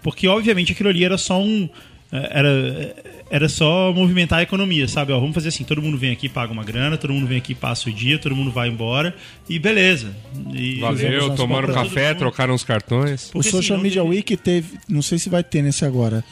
Porque, 0.08 0.26
obviamente, 0.26 0.72
aquilo 0.72 0.88
ali 0.88 1.04
era 1.04 1.18
só 1.18 1.38
um. 1.42 1.68
é, 2.14 2.30
Era, 2.40 2.96
era 3.30 3.50
só 3.50 3.92
movimentar 3.92 4.40
a 4.40 4.44
economia, 4.44 4.88
sabe? 4.88 5.12
Ó, 5.12 5.20
vamos 5.20 5.36
fazer 5.36 5.50
assim: 5.50 5.66
todo 5.66 5.82
mundo 5.82 5.98
vem 5.98 6.14
aqui, 6.14 6.30
paga 6.30 6.54
uma 6.54 6.64
grana, 6.64 6.96
todo 6.98 7.12
mundo 7.14 7.28
vem 7.28 7.38
aqui, 7.38 7.54
passa 7.54 7.90
o 7.90 7.92
dia, 7.94 8.18
todo 8.18 8.34
mundo 8.34 8.50
vai 8.50 8.70
embora 8.70 9.14
e 9.50 9.60
beleza. 9.60 10.16
E 10.54 10.80
Valeu, 10.80 11.36
tomaram 11.36 11.74
café, 11.74 12.14
trocaram 12.14 12.54
os 12.54 12.64
cartões. 12.64 13.28
O 13.30 13.32
Porque, 13.34 13.50
Social 13.50 13.76
assim, 13.76 13.84
Media 13.84 14.02
teve- 14.02 14.16
Week 14.16 14.38
teve, 14.38 14.78
não 14.88 15.02
sei 15.02 15.20
se 15.20 15.30
vai 15.30 15.44
ter 15.44 15.62
nesse 15.62 15.84
agora. 15.84 16.24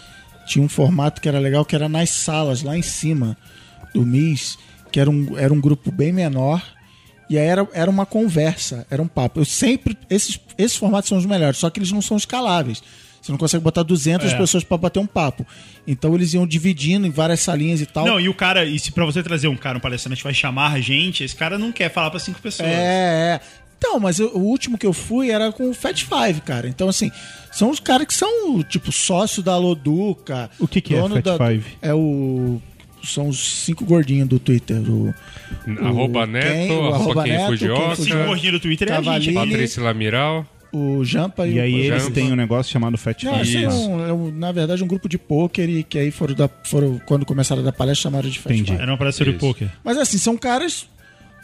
Tinha 0.48 0.64
um 0.64 0.70
formato 0.70 1.20
que 1.20 1.28
era 1.28 1.38
legal, 1.40 1.66
que 1.66 1.76
era 1.76 1.90
nas 1.90 2.12
salas, 2.12 2.62
lá 2.64 2.78
em 2.78 2.82
cima 2.82 3.36
do 3.94 4.06
MIS, 4.06 4.58
que 4.94 5.00
era 5.02 5.10
um, 5.10 5.38
era 5.38 5.54
um 5.54 5.60
grupo 5.60 5.92
bem 5.92 6.14
menor. 6.14 6.64
E 7.30 7.38
aí 7.38 7.46
era, 7.46 7.68
era 7.74 7.90
uma 7.92 8.06
conversa, 8.06 8.88
era 8.90 9.02
um 9.02 9.08
papo. 9.08 9.42
Eu 9.42 9.46
sempre. 9.46 9.98
Esses, 10.10 10.40
esses 10.58 10.78
formatos 10.78 11.10
são 11.10 11.18
os 11.18 11.26
melhores, 11.26 11.58
só 11.58 11.70
que 11.70 11.80
eles 11.80 11.92
não 11.92 12.02
são 12.02 12.16
escaláveis. 12.16 12.82
Você 13.26 13.32
não 13.32 13.40
consegue 13.40 13.64
botar 13.64 13.82
200 13.82 14.34
É. 14.34 14.38
pessoas 14.38 14.64
para 14.64 14.78
bater 14.78 15.00
um 15.00 15.08
papo. 15.08 15.48
Então 15.88 16.14
eles 16.14 16.32
iam 16.36 16.46
dividindo 16.46 17.08
em 17.08 17.10
várias 17.10 17.40
salinhas 17.40 17.82
e 17.82 17.86
tal. 17.88 18.06
Não, 18.06 18.20
e 18.20 18.30
o 18.30 18.36
cara, 18.36 18.64
e 18.64 18.78
se 18.78 18.92
pra 18.92 19.04
você 19.04 19.24
trazer 19.24 19.48
um 19.48 19.56
cara, 19.58 19.80
um 19.80 19.82
palestrante, 19.82 20.24
vai 20.24 20.32
chamar 20.34 20.74
a 20.74 20.80
gente, 20.80 21.24
esse 21.24 21.36
cara 21.36 21.58
não 21.58 21.72
quer 21.72 21.90
falar 21.92 22.12
pra 22.12 22.20
cinco 22.20 22.40
pessoas. 22.40 22.70
É, 22.70 22.74
é. 22.74 23.42
Então, 23.80 24.00
mas 24.00 24.20
eu- 24.20 24.30
o 24.36 24.42
último 24.42 24.78
que 24.78 24.86
eu 24.86 24.94
fui 24.94 25.32
era 25.32 25.52
com 25.52 25.72
o 25.72 25.74
Fat 25.74 26.04
Five, 26.04 26.42
cara. 26.42 26.68
Então, 26.68 26.88
assim, 26.88 27.10
são 27.52 27.72
os 27.72 27.80
caras 27.80 28.06
que 28.06 28.14
são, 28.14 28.62
tipo, 28.62 28.92
sócio 28.92 29.42
da 29.42 29.58
Loduca. 29.58 30.48
O 30.60 30.68
que 30.68 30.80
que 30.80 30.94
é 30.94 31.00
dono 31.02 31.16
Fat 31.16 31.24
da- 31.26 31.38
Five? 31.48 31.66
É 31.82 31.94
o. 31.96 32.62
São 33.04 33.28
os 33.30 33.64
cinco 33.64 33.86
gordinhos 33.86 34.28
do 34.28 34.38
Twitter. 34.40 34.78
O, 34.90 35.14
Arroba 35.84 36.24
o 36.24 36.26
Neto, 36.26 36.48
Ken, 36.68 36.72
o 36.74 36.94
arroba 36.94 37.24
Ken 37.24 37.30
Neto, 37.38 37.46
Fujioka, 37.48 37.96
Ken 37.96 38.04
Cinco 38.04 38.24
gordinhos 38.26 38.54
do 38.54 38.60
Twitter 38.60 38.90
é 38.92 38.96
a 38.96 39.02
gente. 39.20 39.34
Patrícia 39.34 39.84
Lamiral. 39.84 40.46
O 40.76 41.06
Jampa 41.06 41.48
e, 41.48 41.54
E 41.56 41.60
aí 41.60 41.74
o. 41.74 41.78
eles 41.94 42.10
têm 42.10 42.32
um 42.32 42.36
negócio 42.36 42.72
chamado 42.72 42.98
Fat 42.98 43.24
Não, 43.24 43.36
é, 43.36 43.42
Isso. 43.44 43.58
um- 43.90 44.06
é 44.06 44.12
um- 44.14 44.32
na 44.32 44.52
verdade 44.52 44.84
um 44.84 44.88
grupo 44.88 45.08
de 45.08 45.18
pôquer 45.18 45.70
e 45.70 45.84
que 45.84 45.98
aí 45.98 46.12
foram, 46.12 46.36
da, 46.36 46.50
foram 46.66 47.00
quando 47.06 47.26
começaram 47.26 47.62
a 47.62 47.66
dar 47.66 47.72
palestra 47.72 48.04
chamaram 48.10 48.30
de 48.30 48.40
Fat 48.40 48.52
Entendi. 48.52 48.72
Five. 48.72 48.82
Era 48.82 48.92
uma 48.92 48.98
palestra 48.98 49.26
de 49.32 49.38
poker. 49.38 49.70
Mas 49.84 49.98
assim, 49.98 50.18
são 50.18 50.36
caras. 50.38 50.88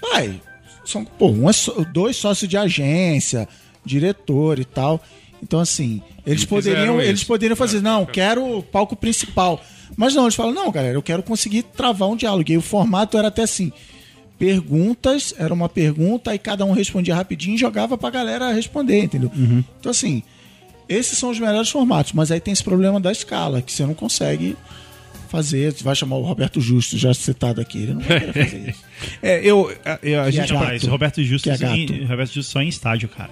Vai. 0.02 0.40
São, 0.84 1.06
pô, 1.06 1.30
um 1.30 1.50
é 1.50 1.54
só- 1.54 1.74
dois 1.94 2.16
sócios 2.18 2.50
de 2.50 2.58
agência, 2.58 3.48
diretor 3.86 4.60
e 4.60 4.66
tal. 4.66 5.02
Então, 5.44 5.60
assim, 5.60 6.02
eles 6.26 6.46
poderiam, 6.46 7.02
eles 7.02 7.24
poderiam 7.24 7.56
fazer, 7.56 7.82
não, 7.82 8.06
quero 8.06 8.58
o 8.58 8.62
palco 8.64 8.96
principal. 8.96 9.64
Mas 9.98 10.14
não, 10.16 10.24
eles 10.24 10.36
falam, 10.36 10.54
não, 10.54 10.72
galera, 10.72 10.94
eu 10.96 11.02
quero 11.02 11.22
conseguir 11.24 11.64
travar 11.64 12.08
um 12.10 12.16
diálogo. 12.16 12.50
E 12.50 12.54
aí 12.54 12.58
o 12.58 12.62
formato 12.62 13.18
era 13.18 13.28
até 13.28 13.44
assim: 13.44 13.72
perguntas, 14.42 15.36
era 15.38 15.54
uma 15.54 15.70
pergunta, 15.70 16.32
aí 16.32 16.40
cada 16.40 16.66
um 16.66 16.72
respondia 16.72 17.14
rapidinho 17.14 17.54
e 17.54 17.60
jogava 17.60 17.96
pra 17.96 18.10
galera 18.10 18.52
responder, 18.52 19.04
entendeu? 19.04 19.32
Então, 19.80 19.92
assim, 19.92 20.24
esses 20.90 21.16
são 21.16 21.30
os 21.30 21.40
melhores 21.40 21.70
formatos, 21.70 22.14
mas 22.14 22.32
aí 22.32 22.40
tem 22.40 22.52
esse 22.52 22.64
problema 22.64 23.00
da 23.00 23.12
escala, 23.12 23.62
que 23.62 23.72
você 23.72 23.86
não 23.86 23.94
consegue 23.94 24.58
fazer. 25.32 25.72
Você 25.74 25.84
vai 25.84 25.96
chamar 25.96 26.18
o 26.18 26.22
Roberto 26.22 26.60
Justo, 26.62 26.98
já 26.98 27.14
citado 27.14 27.62
aqui, 27.62 27.80
ele 27.80 27.94
não 27.94 28.02
vai 28.02 28.20
querer 28.20 28.34
fazer 28.34 28.70
isso. 28.70 28.84
É, 29.22 29.42
eu, 29.44 29.74
a, 29.86 30.00
eu- 30.04 30.22
a 30.22 30.26
Que 30.26 30.32
gente 30.34 30.54
é 30.54 30.56
gato. 30.60 30.88
Roberto 30.88 31.24
Justo, 31.24 31.50
é 31.50 31.56
em- 31.56 31.86
gato. 31.88 32.04
Roberto 32.08 32.34
Justo 32.34 32.52
só 32.52 32.62
em 32.62 32.68
estádio, 32.68 33.10
cara. 33.10 33.32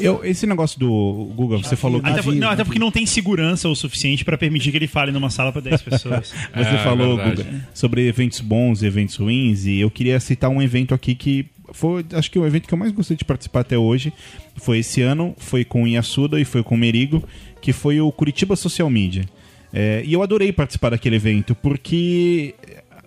eu- 0.00 0.24
esse 0.24 0.46
negócio 0.46 0.78
do 0.78 0.88
Google, 1.34 1.62
você 1.62 1.76
falou 1.76 2.00
Até, 2.04 2.20
por- 2.22 2.34
não, 2.34 2.50
até 2.50 2.64
porque 2.64 2.78
não 2.78 2.90
tem 2.90 3.06
segurança 3.06 3.68
o 3.68 3.74
suficiente 3.74 4.24
pra 4.24 4.36
permitir 4.36 4.70
que 4.72 4.76
ele 4.76 4.86
fale 4.88 5.12
numa 5.12 5.30
sala 5.30 5.52
pra 5.52 5.60
10 5.60 5.80
pessoas. 5.82 6.30
Você 6.54 6.60
É, 6.74 6.78
falou, 6.78 7.16
verdade. 7.16 7.42
Guga, 7.44 7.68
sobre 7.72 8.06
eventos 8.08 8.40
bons 8.40 8.82
e 8.82 8.86
eventos 8.86 9.16
ruins, 9.16 9.64
e 9.66 9.78
eu 9.78 9.90
queria 9.90 10.18
citar 10.20 10.50
um 10.50 10.60
evento 10.60 10.94
aqui 10.94 11.14
que 11.14 11.46
foi, 11.72 12.04
acho 12.12 12.30
que 12.30 12.38
o 12.38 12.46
evento 12.46 12.66
que 12.68 12.74
eu 12.74 12.78
mais 12.78 12.92
gostei 12.92 13.16
de 13.16 13.24
participar 13.24 13.60
até 13.60 13.76
hoje 13.78 14.12
foi 14.56 14.78
esse 14.78 15.02
ano, 15.02 15.34
foi 15.38 15.64
com 15.64 15.82
o 15.82 15.86
Yasuda 15.88 16.40
e 16.40 16.44
foi 16.44 16.62
com 16.62 16.74
o 16.74 16.78
Merigo, 16.78 17.22
que 17.60 17.72
foi 17.72 18.00
o 18.00 18.10
Curitiba 18.12 18.54
Social 18.56 18.88
Media. 18.90 19.24
É, 19.72 20.02
e 20.04 20.12
eu 20.12 20.22
adorei 20.22 20.52
participar 20.52 20.90
daquele 20.90 21.16
evento, 21.16 21.54
porque, 21.54 22.54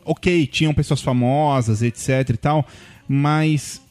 ok, 0.06 0.46
tinham 0.48 0.74
pessoas 0.74 1.02
famosas, 1.02 1.82
etc 1.82 2.30
e 2.30 2.38
tal, 2.38 2.68
mas 3.08 3.82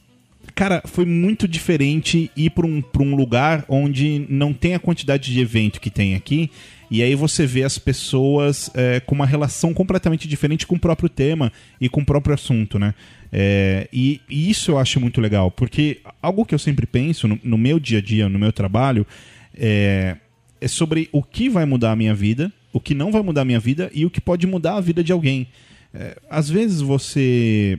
Cara, 0.59 0.83
foi 0.85 1.05
muito 1.05 1.47
diferente 1.47 2.33
ir 2.37 2.51
para 2.51 2.67
um, 2.67 2.83
um 2.99 3.15
lugar 3.15 3.65
onde 3.69 4.27
não 4.29 4.53
tem 4.53 4.75
a 4.75 4.81
quantidade 4.81 5.33
de 5.33 5.41
evento 5.41 5.81
que 5.81 5.89
tem 5.89 6.17
aqui. 6.17 6.51
E 6.91 7.01
aí 7.01 7.15
você 7.15 7.47
vê 7.47 7.63
as 7.63 7.79
pessoas 7.79 8.69
é, 8.75 8.99
com 8.99 9.15
uma 9.15 9.25
relação 9.25 9.73
completamente 9.73 10.27
diferente 10.27 10.67
com 10.67 10.75
o 10.75 10.81
próprio 10.81 11.09
tema 11.09 11.53
e 11.81 11.89
com 11.89 12.01
o 12.01 12.05
próprio 12.05 12.35
assunto, 12.35 12.77
né? 12.77 12.93
É, 13.31 13.89
e, 13.93 14.21
e 14.29 14.51
isso 14.51 14.73
eu 14.73 14.79
acho 14.79 14.99
muito 14.99 15.21
legal, 15.21 15.49
porque 15.51 16.01
algo 16.21 16.45
que 16.45 16.55
eu 16.55 16.59
sempre 16.59 16.87
penso 16.87 17.29
no, 17.29 17.39
no 17.45 17.57
meu 17.57 17.79
dia 17.79 17.99
a 17.99 18.03
dia, 18.03 18.29
no 18.29 18.39
meu 18.39 18.53
trabalho, 18.53 19.07
é, 19.55 20.17
é 20.61 20.67
sobre 20.67 21.09
o 21.13 21.23
que 21.23 21.49
vai 21.49 21.67
mudar 21.67 21.93
a 21.93 21.97
minha 21.97 22.15
vida, 22.15 22.53
o 22.73 22.81
que 22.81 22.95
não 22.95 23.11
vai 23.11 23.23
mudar 23.23 23.43
a 23.43 23.45
minha 23.45 23.61
vida 23.61 23.91
e 23.95 24.05
o 24.05 24.11
que 24.11 24.21
pode 24.21 24.47
mudar 24.47 24.77
a 24.77 24.81
vida 24.81 25.03
de 25.03 25.13
alguém. 25.13 25.49
É, 25.93 26.17
às 26.29 26.49
vezes 26.49 26.81
você 26.81 27.79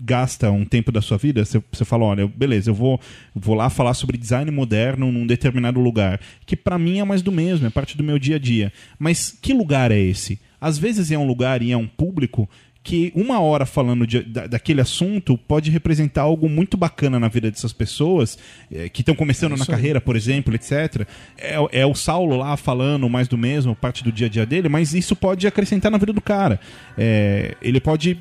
gasta 0.00 0.50
um 0.50 0.64
tempo 0.64 0.90
da 0.90 1.00
sua 1.00 1.16
vida, 1.16 1.44
você, 1.44 1.84
fala, 1.84 2.04
olha, 2.04 2.26
beleza, 2.26 2.70
eu 2.70 2.74
vou, 2.74 3.00
vou 3.34 3.54
lá 3.54 3.70
falar 3.70 3.94
sobre 3.94 4.18
design 4.18 4.50
moderno 4.50 5.12
num 5.12 5.26
determinado 5.26 5.80
lugar, 5.80 6.20
que 6.44 6.56
pra 6.56 6.78
mim 6.78 6.98
é 6.98 7.04
mais 7.04 7.22
do 7.22 7.30
mesmo, 7.30 7.66
é 7.66 7.70
parte 7.70 7.96
do 7.96 8.02
meu 8.02 8.18
dia 8.18 8.36
a 8.36 8.38
dia. 8.38 8.72
Mas 8.98 9.30
que 9.30 9.52
lugar 9.52 9.90
é 9.92 9.98
esse? 9.98 10.40
Às 10.60 10.76
vezes 10.78 11.10
é 11.12 11.18
um 11.18 11.26
lugar 11.26 11.62
e 11.62 11.70
é 11.70 11.76
um 11.76 11.86
público 11.86 12.48
que 12.88 13.12
uma 13.14 13.38
hora 13.40 13.66
falando 13.66 14.06
de- 14.06 14.22
da- 14.22 14.46
daquele 14.46 14.80
assunto 14.80 15.36
pode 15.36 15.70
representar 15.70 16.22
algo 16.22 16.48
muito 16.48 16.76
bacana 16.76 17.20
na 17.20 17.28
vida 17.28 17.50
dessas 17.50 17.72
pessoas 17.72 18.38
eh, 18.72 18.88
que 18.88 19.02
estão 19.02 19.14
começando 19.14 19.56
na 19.56 19.66
carreira, 19.66 20.00
por 20.00 20.16
exemplo, 20.16 20.54
etc. 20.54 21.06
É, 21.36 21.56
é 21.80 21.84
o 21.86 21.94
Saulo 21.94 22.36
lá 22.36 22.56
falando 22.56 23.08
mais 23.08 23.28
do 23.28 23.36
mesmo, 23.36 23.74
parte 23.76 24.02
do 24.02 24.10
dia 24.10 24.26
a 24.26 24.30
dia 24.30 24.46
dele, 24.46 24.68
mas 24.70 24.94
isso 24.94 25.14
pode 25.14 25.46
acrescentar 25.46 25.90
na 25.92 25.98
vida 25.98 26.12
do 26.14 26.20
cara. 26.22 26.58
É, 26.96 27.54
ele 27.60 27.78
pode 27.80 28.16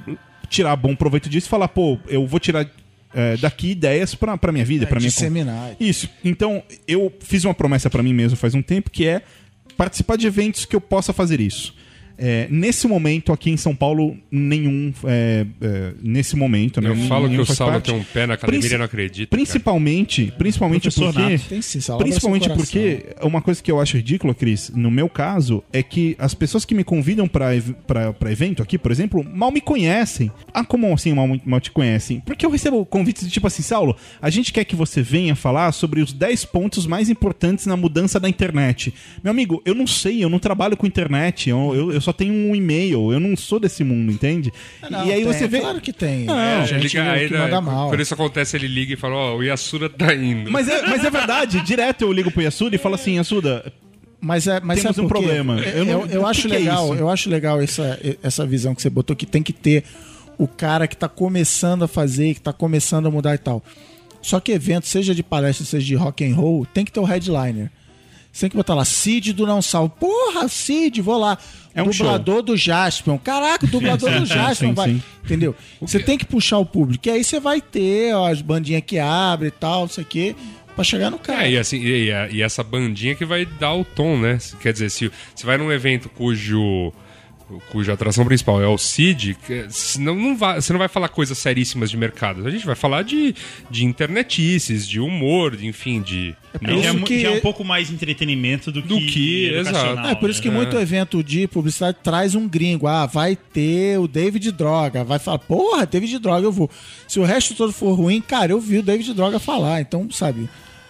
tirar 0.50 0.76
bom 0.76 0.96
proveito 0.96 1.30
disso 1.30 1.48
e 1.48 1.50
falar, 1.50 1.70
pô, 1.70 1.98
eu 2.08 2.28
vou 2.28 2.40
tirar 2.40 2.70
eh, 3.14 3.38
daqui 3.38 3.70
ideias 3.72 4.14
pra, 4.16 4.38
pra 4.38 4.52
minha 4.52 4.66
vida, 4.66 4.86
pra 4.86 5.00
minha 5.00 5.10
disseminar. 5.10 5.76
isso. 5.80 6.10
Então, 6.26 6.62
eu 6.88 7.12
fiz 7.22 7.46
uma 7.46 7.54
promessa 7.54 7.90
pra 7.90 8.04
mim 8.04 8.14
mesmo 8.14 8.36
faz 8.38 8.54
um 8.54 8.62
tempo 8.62 8.90
que 8.92 9.08
é 9.08 9.22
participar 9.78 10.18
de 10.18 10.28
eventos 10.28 10.66
que 10.66 10.76
eu 10.76 10.82
possa 10.82 11.14
fazer 11.14 11.40
isso. 11.40 11.74
É, 12.18 12.48
nesse 12.50 12.88
momento, 12.88 13.32
aqui 13.32 13.50
em 13.52 13.58
São 13.58 13.76
Paulo, 13.76 14.18
nenhum. 14.32 14.92
é, 15.06 15.46
é, 15.62 15.94
nesse 16.02 16.36
momento, 16.36 16.82
né? 16.82 16.90
Eu 16.90 16.96
falo 17.08 17.30
que 17.30 17.38
o 17.40 17.46
Saulo 17.46 17.74
parte. 17.74 17.92
tem 17.92 18.00
um 18.00 18.04
pé 18.04 18.26
na 18.26 18.34
academia 18.34 18.60
Princi- 18.62 18.78
não 18.78 18.86
acredita. 18.86 19.30
Principalmente, 19.36 20.34
principalmente 20.38 20.82
Professor 20.84 21.14
porque. 21.14 21.38
Tem 21.50 21.62
sim, 21.62 21.80
Principalmente 21.98 22.50
porque 22.50 23.06
uma 23.22 23.42
coisa 23.42 23.62
que 23.62 23.72
eu 23.72 23.80
acho 23.80 23.98
ridícula, 23.98 24.34
Cris, 24.34 24.72
no 24.74 24.90
meu 24.90 25.10
caso, 25.10 25.64
é 25.72 25.84
que 25.84 26.16
as 26.20 26.34
pessoas 26.34 26.66
que 26.66 26.74
me 26.74 26.84
convidam 26.84 27.28
pra, 27.28 27.56
ev- 27.56 27.74
pra, 27.86 28.14
pra 28.14 28.32
evento 28.32 28.62
aqui, 28.64 28.78
por 28.78 28.92
exemplo, 28.92 29.24
mal 29.24 29.52
me 29.52 29.62
conhecem. 29.62 30.32
Ah, 30.54 30.64
como 30.64 30.92
assim 30.94 31.14
mal, 31.14 31.28
mal 31.46 31.60
te 31.60 31.72
conhecem? 31.72 32.20
Porque 32.22 32.46
eu 32.46 32.50
recebo 32.50 32.86
convites 32.86 33.26
de 33.26 33.32
tipo 33.32 33.48
assim, 33.48 33.62
Saulo, 33.64 33.96
a 34.22 34.30
gente 34.30 34.52
quer 34.54 34.64
que 34.66 34.76
você 34.76 35.02
venha 35.02 35.36
falar 35.36 35.72
sobre 35.72 36.02
os 36.02 36.14
10 36.14 36.46
pontos 36.46 36.86
mais 36.88 37.10
importantes 37.10 37.66
na 37.66 37.76
mudança 37.78 38.20
da 38.20 38.28
internet. 38.30 38.94
Meu 39.24 39.32
amigo, 39.32 39.62
eu 39.66 39.76
não 39.76 39.86
sei, 39.88 40.24
eu 40.24 40.30
não 40.30 40.40
trabalho 40.40 40.76
com 40.78 40.88
internet, 40.88 41.50
eu, 41.50 41.74
eu, 41.76 41.92
eu 41.92 42.02
só 42.08 42.14
tenho 42.14 42.34
um 42.34 42.56
e-mail, 42.56 43.12
eu 43.12 43.20
não 43.20 43.36
sou 43.36 43.60
desse 43.60 43.84
mundo, 43.84 44.12
entende? 44.12 44.52
Não, 44.90 45.06
e 45.06 45.12
aí 45.12 45.24
tem, 45.24 45.34
você 45.34 45.48
vê. 45.48 45.60
Claro 45.60 45.82
que 45.82 45.92
tem. 45.92 46.24
Não, 46.24 46.58
Ele 46.60 46.66
gente 46.68 46.84
liga, 46.84 47.12
aí, 47.12 47.28
que 47.28 47.34
né, 47.34 47.40
manda 47.42 47.60
mal. 47.60 47.90
Quando 47.90 48.02
isso 48.02 48.14
acontece, 48.14 48.56
ele 48.56 48.68
liga 48.68 48.94
e 48.94 48.96
fala: 48.96 49.16
Ó, 49.16 49.36
o 49.36 49.44
Yasura 49.44 49.90
tá 49.90 50.14
indo. 50.16 50.50
Mas 50.50 50.70
é, 50.70 50.82
mas 50.88 51.04
é 51.04 51.10
verdade, 51.10 51.60
direto 51.62 52.04
eu 52.04 52.14
ligo 52.14 52.32
pro 52.32 52.42
Yasuda 52.42 52.76
e 52.76 52.80
falo 52.80 52.96
assim, 52.96 53.18
Yasuda, 53.18 53.74
Mas 54.22 54.48
é, 54.48 54.60
mas 54.62 54.82
Temos 54.82 54.96
sabe 54.96 55.06
um 55.06 55.10
problema. 55.10 55.60
Eu, 55.60 55.78
Eu 55.80 55.86
não- 55.86 56.06
eu 56.06 56.22
o 56.22 56.24
que 56.24 56.30
acho 56.30 56.48
que 56.48 56.56
é 56.56 56.60
legal, 56.60 56.86
isso? 56.94 57.02
eu 57.04 57.10
acho 57.10 57.30
legal 57.30 57.62
essa, 57.62 58.00
essa 58.24 58.46
visão 58.46 58.74
que 58.74 58.82
você 58.82 58.90
botou 58.90 59.16
que 59.16 59.26
tem 59.26 59.44
que 59.44 59.52
ter 59.54 59.84
o 60.38 60.48
cara 60.48 60.88
que 60.88 60.96
tá 60.96 61.10
começando 61.10 61.84
a 61.84 61.88
fazer, 61.88 62.34
que 62.36 62.42
tá 62.42 62.54
começando 62.54 63.08
a 63.08 63.12
mudar 63.12 63.36
e 63.36 63.38
tal. 63.40 63.62
Só 64.22 64.40
que 64.40 64.52
evento, 64.52 64.88
seja 64.88 65.14
de 65.14 65.24
palestra, 65.24 65.66
seja 65.66 65.86
de 65.86 65.96
rock 65.96 66.24
and 66.26 66.36
roll, 66.36 66.66
tem 66.66 66.84
que 66.86 66.92
ter 66.92 67.00
o 67.00 67.04
headliner. 67.04 67.70
Você 68.38 68.42
tem 68.42 68.50
que 68.52 68.56
botar 68.56 68.76
lá, 68.76 68.86
Cid 68.86 69.34
do 69.34 69.48
Não 69.48 69.64
Salvo. 69.64 69.90
Porra, 70.00 70.48
Cid, 70.48 71.02
vou 71.02 71.18
lá. 71.18 71.40
É 71.74 71.82
um 71.82 71.90
dublador 71.90 72.44
do 72.44 72.56
Jaspion. 72.56 73.18
Caraca, 73.18 73.66
o 73.66 73.68
dublador 73.68 74.12
do 74.20 74.26
Jaspion 74.28 74.70
sim, 74.70 74.74
vai. 74.76 74.90
sim. 74.90 75.04
Entendeu? 75.26 75.56
Você 75.82 75.98
tem 76.00 76.20
que 76.20 76.26
puxar 76.26 76.60
o 76.60 76.66
público. 76.66 77.08
E 77.08 77.12
aí 77.12 77.24
você 77.24 77.40
vai 77.40 77.60
ter 77.60 78.14
ó, 78.14 78.28
as 78.32 78.40
bandinhas 78.40 78.84
que 78.86 79.00
abrem 79.00 79.48
e 79.48 79.52
tal, 79.52 79.82
não 79.82 79.88
sei 79.90 80.04
o 80.04 80.08
quê, 80.08 80.36
pra 80.76 80.84
chegar 80.84 81.10
no 81.10 81.18
cara. 81.18 81.48
É, 81.48 81.52
e, 81.54 81.58
assim, 81.58 81.78
e, 81.80 82.10
e- 82.12 82.36
e 82.36 82.42
essa 82.44 82.64
bandinha 82.64 83.16
que 83.16 83.26
vai 83.26 83.44
dar 83.44 83.74
o 83.74 83.84
tom, 83.84 84.16
né? 84.20 84.38
Quer 84.62 84.72
dizer, 84.72 84.92
se 84.92 85.12
você 85.34 85.44
vai 85.44 85.58
num 85.58 85.72
evento 85.72 86.08
cujo 86.08 86.94
cuja 87.70 87.94
atração 87.94 88.26
principal 88.26 88.62
é 88.62 88.68
o 88.68 88.78
CID, 88.78 89.36
que, 89.46 89.66
se 89.70 90.00
não, 90.00 90.16
não 90.16 90.36
vai, 90.38 90.60
você 90.62 90.74
não 90.74 90.80
vai 90.80 90.88
falar 90.88 91.08
coisas 91.10 91.38
seríssimas 91.38 91.90
de 91.90 91.98
mercado. 91.98 92.46
A 92.46 92.50
gente 92.50 92.66
vai 92.66 92.76
falar 92.76 93.04
de, 93.04 93.34
de 93.70 93.86
internetices, 93.86 94.88
de 94.88 95.00
humor, 95.00 95.56
de, 95.56 95.66
enfim, 95.68 96.02
de. 96.02 96.36
É 96.62 96.74
isso 96.74 96.98
mu- 96.98 97.06
que- 97.06 97.20
já 97.22 97.30
é 97.30 97.38
um 97.38 97.42
pouco 97.42 97.64
mais 97.64 97.92
entretenimento 97.92 98.72
do 98.72 98.82
que, 98.82 98.88
Do 98.88 98.98
que, 99.00 99.46
educacional, 99.50 99.94
exato. 99.94 100.08
É 100.10 100.16
por 100.16 100.30
isso 100.30 100.42
que 100.42 100.50
né? 100.50 100.56
muito 100.56 100.78
evento 100.78 101.24
de 101.24 101.48
publicidade 101.48 101.98
traz 102.04 102.36
um 102.36 102.48
gringo. 102.48 102.88
Ah, 102.88 103.06
vai 103.06 103.36
ter 103.36 103.98
o 104.00 104.08
David 104.08 104.52
Droga. 104.52 105.04
Vai 105.04 105.20
falar, 105.20 105.40
porra, 105.40 105.86
David 105.86 106.20
Droga, 106.20 106.46
eu 106.48 106.52
vou. 106.52 106.70
Se 107.08 107.20
o 107.20 107.24
resto 107.24 107.54
todo 107.56 107.72
for 107.72 107.94
ruim, 107.94 108.20
cara, 108.22 108.52
eu 108.52 108.60
vi 108.60 108.80
o 108.80 108.84
David 108.84 109.14
Droga 109.14 109.40
falar. 109.40 109.82
Então, 109.82 110.10
sabe, 110.12 110.50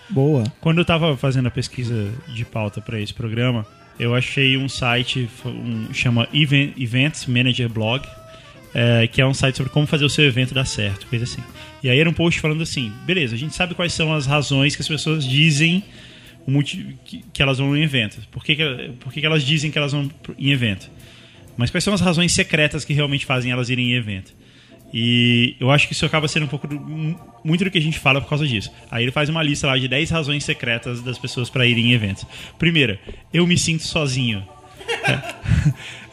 boa. 0.09 0.43
Quando 0.61 0.79
eu 0.79 0.85
tava 0.85 1.15
fazendo 1.17 1.47
a 1.47 1.51
pesquisa 1.51 2.11
de 2.33 2.45
pauta 2.45 2.79
para 2.81 2.99
esse 3.01 3.13
programa, 3.13 3.65
eu 3.99 4.13
achei 4.15 4.57
um 4.57 4.69
site 4.69 5.29
um, 5.45 5.93
chama 5.93 6.27
Event, 6.33 6.73
Events 6.77 7.25
Manager 7.25 7.69
Blog, 7.69 8.07
é, 8.73 9.07
que 9.07 9.21
é 9.21 9.25
um 9.25 9.33
site 9.33 9.57
sobre 9.57 9.71
como 9.71 9.87
fazer 9.87 10.05
o 10.05 10.09
seu 10.09 10.25
evento 10.25 10.53
dar 10.53 10.65
certo, 10.65 11.07
coisa 11.07 11.25
assim. 11.25 11.41
E 11.81 11.89
aí 11.89 11.99
era 11.99 12.09
um 12.09 12.13
post 12.13 12.39
falando 12.39 12.61
assim: 12.61 12.91
beleza, 13.05 13.35
a 13.35 13.37
gente 13.37 13.55
sabe 13.55 13.73
quais 13.73 13.93
são 13.93 14.13
as 14.13 14.25
razões 14.25 14.75
que 14.75 14.81
as 14.81 14.87
pessoas 14.87 15.27
dizem 15.27 15.83
que 17.33 17.41
elas 17.41 17.57
vão 17.57 17.75
em 17.75 17.83
evento. 17.83 18.19
Por 18.31 18.43
que, 18.43 18.55
que, 18.55 18.91
por 18.99 19.11
que, 19.11 19.19
que 19.19 19.25
elas 19.25 19.43
dizem 19.43 19.69
que 19.69 19.77
elas 19.77 19.91
vão 19.91 20.09
em 20.37 20.51
evento? 20.51 20.89
Mas 21.57 21.69
quais 21.69 21.83
são 21.83 21.93
as 21.93 21.99
razões 21.99 22.31
secretas 22.31 22.85
que 22.85 22.93
realmente 22.93 23.25
fazem 23.25 23.51
elas 23.51 23.69
irem 23.69 23.91
em 23.91 23.95
evento? 23.95 24.33
E 24.93 25.55
eu 25.59 25.69
acho 25.69 25.87
que 25.87 25.93
isso 25.93 26.05
acaba 26.05 26.27
sendo 26.27 26.43
um 26.43 26.47
pouco 26.47 26.67
do- 26.67 26.79
mu- 26.79 27.19
muito 27.43 27.63
do 27.63 27.69
que 27.71 27.77
a 27.77 27.81
gente 27.81 27.99
fala 27.99 28.21
por 28.21 28.29
causa 28.29 28.47
disso. 28.47 28.71
Aí 28.89 29.03
ele 29.03 29.11
faz 29.11 29.27
uma 29.29 29.43
lista 29.43 29.67
lá 29.67 29.77
de 29.77 29.87
10 29.87 30.09
razões 30.09 30.43
secretas 30.45 31.01
das 31.01 31.17
pessoas 31.17 31.49
para 31.49 31.65
irem 31.65 31.87
em 31.87 31.93
eventos. 31.93 32.25
Primeira, 32.57 32.99
eu 33.33 33.45
me 33.45 33.57
sinto 33.57 33.83
sozinho. 33.83 34.43
É. 35.03 35.37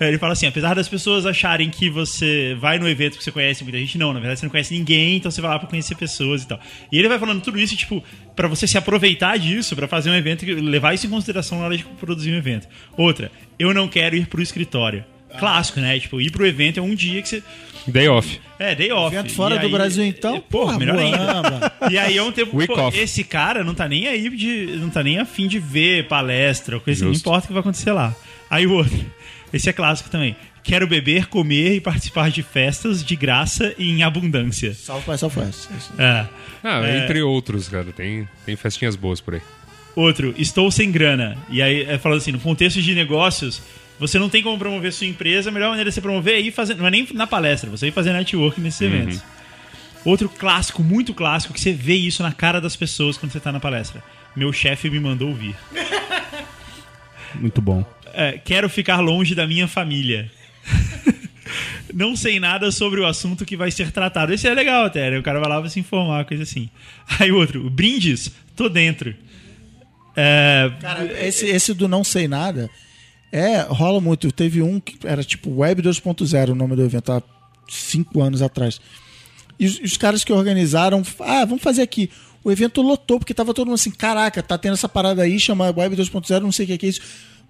Ele 0.08 0.18
fala 0.18 0.32
assim: 0.32 0.46
apesar 0.48 0.74
das 0.74 0.88
pessoas 0.88 1.24
acharem 1.24 1.70
que 1.70 1.88
você 1.88 2.56
vai 2.60 2.76
no 2.78 2.88
evento 2.88 3.16
que 3.16 3.22
você 3.22 3.30
conhece 3.30 3.62
muita 3.62 3.78
gente, 3.78 3.96
não, 3.96 4.12
na 4.12 4.18
verdade 4.18 4.40
você 4.40 4.46
não 4.46 4.50
conhece 4.50 4.74
ninguém, 4.76 5.16
então 5.16 5.30
você 5.30 5.40
vai 5.40 5.48
lá 5.52 5.58
pra 5.60 5.68
conhecer 5.68 5.94
pessoas 5.94 6.42
e 6.42 6.48
tal. 6.48 6.58
E 6.90 6.98
ele 6.98 7.06
vai 7.08 7.16
falando 7.18 7.40
tudo 7.40 7.56
isso, 7.60 7.76
tipo, 7.76 8.02
pra 8.34 8.48
você 8.48 8.66
se 8.66 8.76
aproveitar 8.76 9.38
disso, 9.38 9.76
pra 9.76 9.86
fazer 9.86 10.10
um 10.10 10.14
evento, 10.16 10.44
levar 10.44 10.92
isso 10.94 11.06
em 11.06 11.10
consideração 11.10 11.58
na 11.60 11.66
hora 11.66 11.76
de 11.76 11.84
produzir 11.84 12.32
um 12.32 12.36
evento. 12.36 12.66
Outra, 12.96 13.30
eu 13.56 13.72
não 13.72 13.86
quero 13.86 14.16
ir 14.16 14.26
pro 14.26 14.42
escritório. 14.42 15.04
Clássico, 15.38 15.78
né? 15.80 15.98
Tipo, 15.98 16.20
ir 16.20 16.30
pro 16.30 16.44
evento 16.46 16.78
é 16.78 16.82
um 16.82 16.94
dia 16.94 17.22
que 17.22 17.28
você. 17.28 17.42
Day 17.86 18.08
off. 18.08 18.40
É, 18.58 18.74
day 18.74 18.90
off. 18.92 19.14
Evento 19.14 19.32
fora 19.34 19.56
E 19.56 19.58
do 19.58 19.66
aí- 19.66 19.72
Brasil, 19.72 20.04
então, 20.04 20.40
Porra, 20.40 20.72
porra, 20.74 20.78
melhor 20.78 20.98
ainda. 20.98 21.72
E 21.90 21.98
aí 21.98 22.16
é 22.16 22.22
um. 22.22 22.32
Week 22.54 22.66
pô, 22.66 22.80
off. 22.80 22.98
esse 22.98 23.22
cara 23.24 23.62
não 23.62 23.74
tá 23.74 23.86
nem 23.88 24.06
aí 24.08 24.28
de. 24.30 24.76
Não 24.78 24.88
tá 24.90 25.02
nem 25.02 25.18
afim 25.18 25.46
de 25.46 25.58
ver 25.58 26.08
palestra 26.08 26.80
coisa 26.80 27.04
assim. 27.04 27.12
Não 27.12 27.18
importa 27.18 27.44
o 27.44 27.48
que 27.48 27.52
vai 27.52 27.60
acontecer 27.60 27.92
lá. 27.92 28.14
Aí 28.48 28.66
o 28.66 28.72
outro. 28.72 29.04
Esse 29.52 29.68
é 29.68 29.72
clássico 29.72 30.08
também. 30.10 30.34
Quero 30.62 30.86
beber, 30.86 31.26
comer 31.26 31.74
e 31.76 31.80
participar 31.80 32.30
de 32.30 32.42
festas 32.42 33.04
de 33.04 33.14
graça 33.14 33.74
e 33.78 33.90
em 33.90 34.02
abundância. 34.02 34.72
Salve 34.72 35.04
para 35.04 35.18
Southwest. 35.18 35.68
Isso. 35.76 35.92
É. 35.98 36.26
Ah, 36.62 36.80
É. 36.86 37.04
entre 37.04 37.20
outros, 37.22 37.68
cara. 37.68 37.84
Tem, 37.94 38.26
tem 38.46 38.56
festinhas 38.56 38.96
boas 38.96 39.20
por 39.20 39.34
aí. 39.34 39.42
Outro, 39.94 40.34
estou 40.38 40.70
sem 40.70 40.90
grana. 40.90 41.36
E 41.50 41.60
aí, 41.60 41.82
é 41.82 41.98
falando 41.98 42.18
assim, 42.18 42.32
no 42.32 42.40
contexto 42.40 42.80
de 42.80 42.94
negócios, 42.94 43.60
você 43.98 44.18
não 44.18 44.28
tem 44.28 44.42
como 44.42 44.58
promover 44.58 44.92
sua 44.92 45.06
empresa, 45.06 45.50
a 45.50 45.52
melhor 45.52 45.68
maneira 45.68 45.90
de 45.90 45.94
você 45.94 46.00
promover 46.00 46.34
é 46.34 46.40
ir 46.40 46.50
fazer. 46.50 46.74
Não 46.74 46.86
é 46.86 46.90
nem 46.90 47.06
na 47.14 47.26
palestra, 47.26 47.70
você 47.70 47.88
ir 47.88 47.92
fazer 47.92 48.12
network 48.12 48.60
nesses 48.60 48.80
eventos. 48.80 49.22
Outro 50.04 50.28
clássico, 50.28 50.82
muito 50.82 51.14
clássico, 51.14 51.54
que 51.54 51.60
você 51.60 51.72
vê 51.72 51.94
isso 51.94 52.22
na 52.22 52.32
cara 52.32 52.60
das 52.60 52.76
pessoas 52.76 53.16
quando 53.16 53.32
você 53.32 53.40
tá 53.40 53.50
na 53.50 53.60
palestra. 53.60 54.02
Meu 54.36 54.52
chefe 54.52 54.90
me 54.90 55.00
mandou 55.00 55.28
ouvir. 55.28 55.54
Muito 57.34 57.60
bom. 57.60 57.84
É, 58.12 58.38
quero 58.38 58.68
ficar 58.68 59.00
longe 59.00 59.34
da 59.34 59.44
minha 59.44 59.66
família. 59.66 60.30
Não 61.92 62.14
sei 62.14 62.38
nada 62.38 62.70
sobre 62.70 63.00
o 63.00 63.06
assunto 63.06 63.44
que 63.44 63.56
vai 63.56 63.72
ser 63.72 63.90
tratado. 63.90 64.32
Esse 64.32 64.46
é 64.46 64.54
legal 64.54 64.84
até, 64.84 65.10
né? 65.10 65.18
O 65.18 65.22
cara 65.22 65.40
vai 65.40 65.48
lá 65.48 65.60
pra 65.60 65.68
se 65.68 65.80
informar, 65.80 66.24
coisa 66.24 66.44
assim. 66.44 66.68
Aí 67.18 67.32
o 67.32 67.36
outro, 67.36 67.68
brindes, 67.70 68.30
tô 68.54 68.68
dentro. 68.68 69.14
É, 70.16 70.70
Cara, 70.80 71.26
esse, 71.26 71.46
esse 71.46 71.74
do 71.74 71.88
não 71.88 72.04
sei 72.04 72.28
nada 72.28 72.70
é 73.34 73.62
rola 73.62 74.00
muito. 74.00 74.30
Teve 74.30 74.62
um 74.62 74.78
que 74.78 74.96
era 75.04 75.24
tipo 75.24 75.50
Web 75.50 75.82
2.0 75.82 76.50
o 76.50 76.54
nome 76.54 76.76
do 76.76 76.82
evento, 76.82 77.10
há 77.10 77.20
cinco 77.68 78.22
anos 78.22 78.40
atrás. 78.40 78.80
E 79.58 79.66
os, 79.66 79.80
os 79.80 79.96
caras 79.96 80.22
que 80.22 80.32
organizaram, 80.32 81.02
ah, 81.18 81.44
vamos 81.44 81.62
fazer 81.62 81.82
aqui. 81.82 82.08
O 82.44 82.52
evento 82.52 82.80
lotou, 82.80 83.18
porque 83.18 83.34
tava 83.34 83.52
todo 83.52 83.66
mundo 83.66 83.74
assim, 83.74 83.90
caraca, 83.90 84.40
tá 84.40 84.56
tendo 84.56 84.74
essa 84.74 84.88
parada 84.88 85.22
aí, 85.22 85.40
chama 85.40 85.64
Web 85.76 85.96
2.0, 85.96 86.40
não 86.42 86.52
sei 86.52 86.64
o 86.64 86.78
que 86.78 86.86
é 86.86 86.88
isso. 86.88 87.00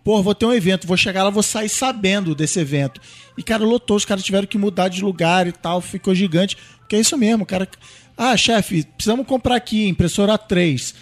Pô, 0.02 0.22
vou 0.22 0.34
ter 0.34 0.46
um 0.46 0.52
evento, 0.52 0.86
vou 0.86 0.96
chegar 0.96 1.22
lá, 1.22 1.30
vou 1.30 1.42
sair 1.42 1.68
sabendo 1.68 2.34
desse 2.34 2.60
evento. 2.60 3.00
E, 3.36 3.42
cara, 3.42 3.64
lotou, 3.64 3.96
os 3.96 4.04
caras 4.04 4.24
tiveram 4.24 4.46
que 4.46 4.56
mudar 4.56 4.88
de 4.88 5.02
lugar 5.02 5.46
e 5.46 5.52
tal, 5.52 5.80
ficou 5.80 6.14
gigante. 6.14 6.56
Porque 6.78 6.96
é 6.96 7.00
isso 7.00 7.16
mesmo, 7.18 7.44
cara. 7.44 7.68
Ah, 8.16 8.36
chefe, 8.36 8.84
precisamos 8.96 9.26
comprar 9.26 9.56
aqui, 9.56 9.88
impressora 9.88 10.38
3. 10.38 10.94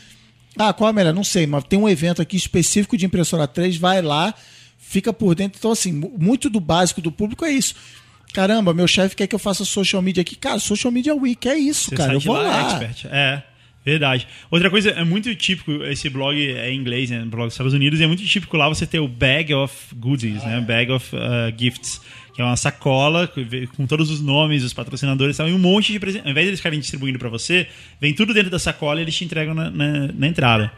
Ah, 0.57 0.73
qual 0.73 0.89
é 0.89 0.91
a 0.91 0.93
melhor? 0.93 1.15
Não 1.15 1.25
sei, 1.25 1.47
mas 1.47 1.65
tem 1.65 1.79
um 1.79 1.89
evento 1.89 2.23
aqui 2.23 2.37
específico 2.37 2.97
de 2.97 3.07
impressora 3.07 3.47
3, 3.47 3.77
vai 3.77 4.03
lá, 4.03 4.35
fica 4.93 5.13
por 5.13 5.35
dentro. 5.35 5.59
Então, 5.59 5.73
assim, 5.73 5.93
mu- 5.93 6.13
muito 6.19 6.49
do 6.51 6.61
básico 6.61 7.01
do 7.01 7.11
público 7.11 7.45
é 7.45 7.51
isso. 7.51 7.75
Caramba, 8.33 8.73
meu 8.73 8.87
chefe 8.87 9.17
quer 9.17 9.27
que 9.27 9.35
eu 9.35 9.39
faça 9.39 9.65
social 9.65 10.01
media 10.03 10.21
aqui. 10.21 10.37
Cara, 10.37 10.59
social 10.59 10.93
media 10.93 11.15
week 11.15 11.49
é 11.49 11.57
isso, 11.57 11.91
Você 11.91 11.97
cara. 11.97 12.13
Eu 12.15 12.21
vou 12.21 12.35
lá, 12.37 12.43
lá. 12.43 12.63
expert. 12.63 13.07
É, 13.11 13.43
verdade. 13.85 14.27
Outra 14.51 14.71
coisa, 14.71 14.91
é 14.91 15.05
muito 15.05 15.35
típico, 15.35 15.83
esse 15.85 16.09
blog 16.09 16.37
é 16.51 16.71
em 16.71 16.79
inglês, 16.79 17.11
né? 17.11 17.23
Blog 17.27 17.47
dos 17.47 17.55
Estados 17.55 17.75
Unidos, 17.75 18.01
e 18.01 18.05
é 18.05 18.07
muito 18.07 18.25
típico 18.25 18.57
lá 18.57 18.69
você 18.69 18.87
ter 18.87 19.01
o 19.01 19.09
bag 19.09 19.53
of 19.55 19.75
goodies, 19.95 20.43
né? 20.45 20.61
Bag 20.61 20.91
of 20.93 21.15
uh, 21.15 21.19
gifts. 21.59 22.01
Que 22.35 22.41
é 22.41 22.45
uma 22.47 22.57
sacola 22.57 23.31
com- 23.77 23.87
todos 23.87 24.11
os 24.11 24.23
nomes, 24.23 24.65
os 24.65 24.73
patrocinadores 24.73 25.37
e 25.37 25.39
tal, 25.39 25.49
e 25.51 25.53
um 25.53 25.59
monte 25.59 25.93
de 25.93 26.01
presente. 26.01 26.25
Ao 26.25 26.31
invés 26.31 26.47
de 26.47 26.51
eles 26.51 26.61
ficarem 26.61 26.81
distribuindo 26.81 27.19
pra 27.19 27.29
você, 27.29 27.67
vem 28.01 28.15
tudo 28.15 28.33
dentro 28.33 28.49
da 28.51 28.59
sacola 28.59 28.99
e 29.01 29.05
eles 29.05 29.15
te 29.15 29.25
entregam 29.27 29.53
na, 29.55 29.71
na- 29.71 30.09
na 30.15 30.27
entrada. 30.27 30.73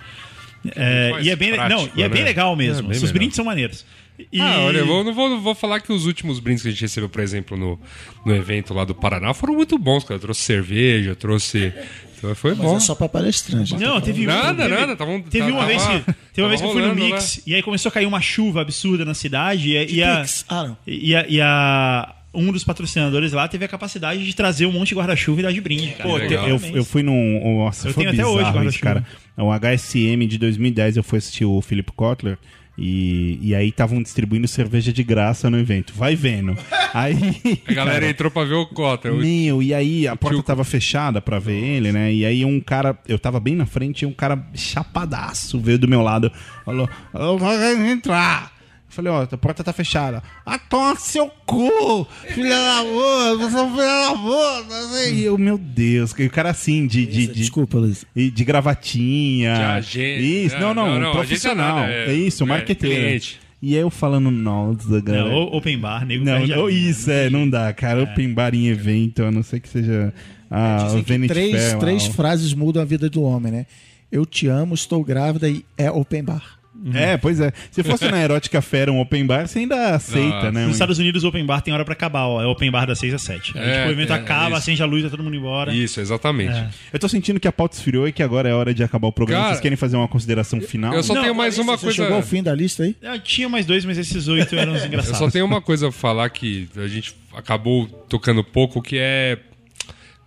É, 0.74 1.10
mais 1.10 1.26
e 1.26 1.30
é 1.30 1.36
bem, 1.36 1.52
prático, 1.52 1.80
não, 1.82 1.90
e 1.94 2.02
é 2.02 2.08
bem 2.08 2.22
né? 2.22 2.28
legal 2.28 2.56
mesmo. 2.56 2.86
É 2.86 2.88
bem 2.88 2.96
Os 2.96 3.02
melhor. 3.02 3.12
brindes 3.12 3.36
são 3.36 3.44
maneiros. 3.44 3.84
E- 4.32 4.40
Ah, 4.40 4.60
olha, 4.60 4.78
eu 4.78 4.86
vou, 4.86 5.02
não 5.02 5.12
vou, 5.12 5.28
não 5.28 5.40
vou 5.40 5.54
falar 5.54 5.80
que 5.80 5.92
os 5.92 6.06
últimos 6.06 6.38
brindes 6.38 6.62
que 6.62 6.68
a 6.68 6.70
gente 6.70 6.80
recebeu, 6.82 7.08
por 7.08 7.20
exemplo, 7.20 7.56
no, 7.56 7.78
no 8.24 8.34
evento 8.34 8.72
lá 8.72 8.84
do 8.84 8.94
Paraná 8.94 9.34
foram 9.34 9.54
muito 9.54 9.76
bons, 9.78 10.04
cara. 10.04 10.14
Eu 10.16 10.20
trouxe 10.20 10.42
cerveja, 10.42 11.14
trouxe. 11.16 11.72
Então 12.16 12.34
foi 12.34 12.54
bom. 12.54 12.72
Mas 12.74 12.82
é 12.84 12.86
só 12.86 12.94
pra 12.94 13.08
palestrante. 13.08 13.74
Não, 13.76 14.00
teve 14.00 14.22
um. 14.22 14.26
Nada, 14.26 14.62
teve, 14.64 14.74
nada, 14.80 14.96
tava 14.96 15.10
um- 15.10 15.20
teve 15.20 15.50
uma 15.50 15.60
tava- 15.60 15.66
vez 15.66 15.82
que, 15.82 15.88
teve 15.92 16.06
uma 16.06 16.14
tava 16.36 16.48
vez 16.48 16.60
que 16.60 16.66
eu 16.66 16.72
fui 16.72 16.82
no 16.82 16.94
Mix 16.94 17.42
e 17.46 17.54
aí 17.54 17.62
começou 17.62 17.88
a 17.90 17.92
cair 17.92 18.06
uma 18.06 18.20
chuva 18.20 18.60
absurda 18.62 19.04
na 19.04 19.14
cidade 19.14 19.70
e, 19.70 19.96
e 19.96 20.02
a. 20.02 20.24
Ah, 20.48 20.62
não. 20.68 20.76
e, 20.86 21.14
a, 21.14 21.26
e 21.28 21.40
a- 21.40 22.14
um 22.32 22.50
dos 22.50 22.64
patrocinadores 22.64 23.32
lá 23.32 23.46
teve 23.46 23.64
a 23.64 23.68
capacidade 23.68 24.24
de 24.24 24.34
trazer 24.34 24.66
um 24.66 24.72
monte 24.72 24.88
de 24.88 24.94
guarda-chuva 24.96 25.40
e 25.40 25.42
dar 25.44 25.52
de 25.52 25.60
brinde. 25.60 25.88
Cara. 25.98 26.08
Pô, 26.08 26.18
eu, 26.18 26.58
eu 26.74 26.84
fui 26.84 27.02
num. 27.02 27.58
Nossa, 27.58 27.88
Eu 27.88 27.92
foi 27.92 28.04
tenho 28.04 28.14
até 28.14 28.26
hoje 28.26 28.42
isso, 28.44 28.52
guarda-chuva. 28.52 28.82
cara. 28.84 29.06
É 29.36 29.42
um 29.42 29.52
HSM 29.52 30.26
de 30.26 30.38
2010, 30.38 30.96
eu 30.96 31.02
fui 31.04 31.18
assistir 31.18 31.44
o 31.44 31.60
Philip 31.60 31.90
Kotler. 31.92 32.38
E, 32.76 33.38
e 33.40 33.54
aí 33.54 33.68
estavam 33.68 34.02
distribuindo 34.02 34.48
cerveja 34.48 34.92
de 34.92 35.02
graça 35.04 35.48
no 35.48 35.58
evento. 35.58 35.92
Vai 35.94 36.16
vendo. 36.16 36.56
Aí. 36.92 37.60
A 37.68 37.72
galera 37.72 38.00
cara, 38.00 38.10
entrou 38.10 38.30
pra 38.30 38.44
ver 38.44 38.54
o 38.54 38.66
Cota. 38.66 39.08
Eu- 39.08 39.16
Meu, 39.16 39.62
e 39.62 39.72
aí 39.72 40.08
a 40.08 40.16
porta 40.16 40.36
tio- 40.36 40.42
tava 40.44 40.64
fechada 40.64 41.20
pra 41.20 41.38
ver 41.38 41.54
ele, 41.62 41.92
né? 41.92 42.12
E 42.12 42.24
aí 42.26 42.44
um 42.44 42.60
cara, 42.60 42.98
eu 43.08 43.18
tava 43.18 43.38
bem 43.38 43.54
na 43.54 43.66
frente, 43.66 44.02
e 44.02 44.06
um 44.06 44.12
cara 44.12 44.44
chapadaço 44.54 45.58
veio 45.60 45.78
do 45.78 45.86
meu 45.88 46.02
lado, 46.02 46.30
falou: 46.64 46.88
Eu 47.12 47.38
vou 47.38 47.52
entrar. 47.52 48.52
Eu 48.94 48.96
falei, 48.96 49.12
ó, 49.12 49.22
a 49.30 49.36
porta 49.38 49.64
tá 49.64 49.72
fechada. 49.72 50.22
Ah, 50.46 50.56
toma 50.58 50.94
seu 50.96 51.28
cu, 51.44 52.06
filha 52.28 52.54
da 52.56 52.82
puta, 52.84 53.36
você 53.50 53.56
é 53.56 53.62
um 53.62 53.70
filho 53.70 53.86
da 53.86 54.12
puta. 54.16 55.08
E 55.10 55.24
eu, 55.24 55.36
meu 55.36 55.58
Deus, 55.58 56.12
o 56.12 56.30
cara 56.30 56.50
assim, 56.50 56.86
de, 56.86 57.04
de, 57.04 57.26
de, 57.26 57.34
Desculpa, 57.34 57.76
Luiz. 57.78 58.06
e 58.14 58.30
de 58.30 58.44
gravatinha. 58.44 59.54
De 59.54 59.62
agente- 59.62 60.44
Isso, 60.46 60.58
não, 60.58 60.72
não, 60.72 60.86
Não, 60.94 61.00
não, 61.00 61.12
profissional. 61.12 61.80
nada, 61.80 61.92
é, 61.92 62.10
é- 62.10 62.14
isso, 62.14 62.44
é, 62.44 62.46
marqueteiro. 62.46 62.94
cliente. 62.96 63.40
E 63.60 63.74
aí 63.74 63.80
eu 63.80 63.90
falando, 63.90 64.30
nossa, 64.30 65.00
galera. 65.00 65.24
Não, 65.28 65.34
o- 65.34 65.56
open 65.56 65.78
bar, 65.78 66.04
nego 66.06 66.24
Não, 66.24 66.46
não, 66.46 66.70
isso, 66.70 67.10
é, 67.10 67.28
não 67.30 67.48
dá, 67.48 67.72
cara. 67.72 68.02
Open 68.04 68.32
bar 68.32 68.54
em 68.54 68.68
evento, 68.68 69.24
a 69.24 69.30
não 69.32 69.42
ser 69.42 69.58
que 69.58 69.68
seja 69.68 70.12
a 70.50 70.84
Dizem 70.84 71.02
que 71.02 71.12
Vanity 71.12 71.32
três, 71.34 71.50
Fair. 71.64 71.78
três 71.78 72.06
frases 72.06 72.54
mudam 72.54 72.82
a 72.82 72.84
vida 72.84 73.08
do 73.10 73.22
homem, 73.22 73.50
né? 73.50 73.66
Eu 74.12 74.24
te 74.24 74.46
amo, 74.46 74.74
estou 74.74 75.02
grávida 75.02 75.48
e 75.48 75.64
é 75.76 75.90
open 75.90 76.22
bar. 76.22 76.60
É, 76.92 77.16
pois 77.16 77.40
é. 77.40 77.52
Se 77.70 77.82
fosse 77.82 78.08
na 78.10 78.20
Erótica 78.22 78.60
Fera 78.60 78.92
um 78.92 79.00
open 79.00 79.24
bar, 79.24 79.46
você 79.48 79.60
ainda 79.60 79.94
aceita, 79.94 80.48
Ah, 80.48 80.52
né? 80.52 80.64
Nos 80.66 80.72
Estados 80.74 80.98
Unidos, 80.98 81.24
o 81.24 81.28
open 81.28 81.46
bar 81.46 81.62
tem 81.62 81.72
hora 81.72 81.84
pra 81.84 81.94
acabar, 81.94 82.26
ó. 82.26 82.42
É 82.42 82.46
open 82.46 82.70
bar 82.70 82.86
das 82.86 82.98
6 82.98 83.14
às 83.14 83.22
7. 83.22 83.56
Aí, 83.56 83.64
É, 83.64 83.76
tipo, 83.78 83.88
o 83.88 83.92
evento 83.92 84.12
é, 84.12 84.16
acaba, 84.16 84.48
isso. 84.48 84.56
acende 84.58 84.82
a 84.82 84.86
luz, 84.86 85.02
tá 85.02 85.08
todo 85.10 85.22
mundo 85.22 85.34
embora. 85.36 85.72
Isso, 85.74 86.00
exatamente. 86.00 86.52
É. 86.52 86.68
Eu 86.92 86.98
tô 86.98 87.08
sentindo 87.08 87.40
que 87.40 87.48
a 87.48 87.52
pauta 87.52 87.76
esfriou 87.76 88.06
e 88.06 88.12
que 88.12 88.22
agora 88.22 88.48
é 88.48 88.52
hora 88.52 88.74
de 88.74 88.82
acabar 88.84 89.08
o 89.08 89.12
programa. 89.12 89.42
Cara, 89.44 89.54
Vocês 89.54 89.62
querem 89.62 89.76
fazer 89.76 89.96
uma 89.96 90.08
consideração 90.08 90.60
final? 90.60 90.92
Eu 90.94 91.02
só 91.02 91.14
Não, 91.14 91.22
tenho 91.22 91.34
mais 91.34 91.56
uma 91.58 91.76
Você 91.76 91.86
coisa. 91.86 92.02
chegou 92.02 92.16
ao 92.16 92.22
fim 92.22 92.42
da 92.42 92.54
lista 92.54 92.82
aí? 92.82 92.94
Eu 93.00 93.18
tinha 93.20 93.48
mais 93.48 93.64
dois, 93.64 93.84
mas 93.84 93.96
esses 93.96 94.28
oito 94.28 94.54
eram 94.54 94.74
os 94.74 94.80
Eu 94.82 94.88
engraçados. 94.88 95.18
só 95.18 95.30
tenho 95.30 95.44
uma 95.46 95.62
coisa 95.62 95.88
a 95.88 95.92
falar 95.92 96.28
que 96.30 96.68
a 96.76 96.86
gente 96.86 97.14
acabou 97.34 97.86
tocando 98.08 98.44
pouco, 98.44 98.82
que 98.82 98.98
é 98.98 99.38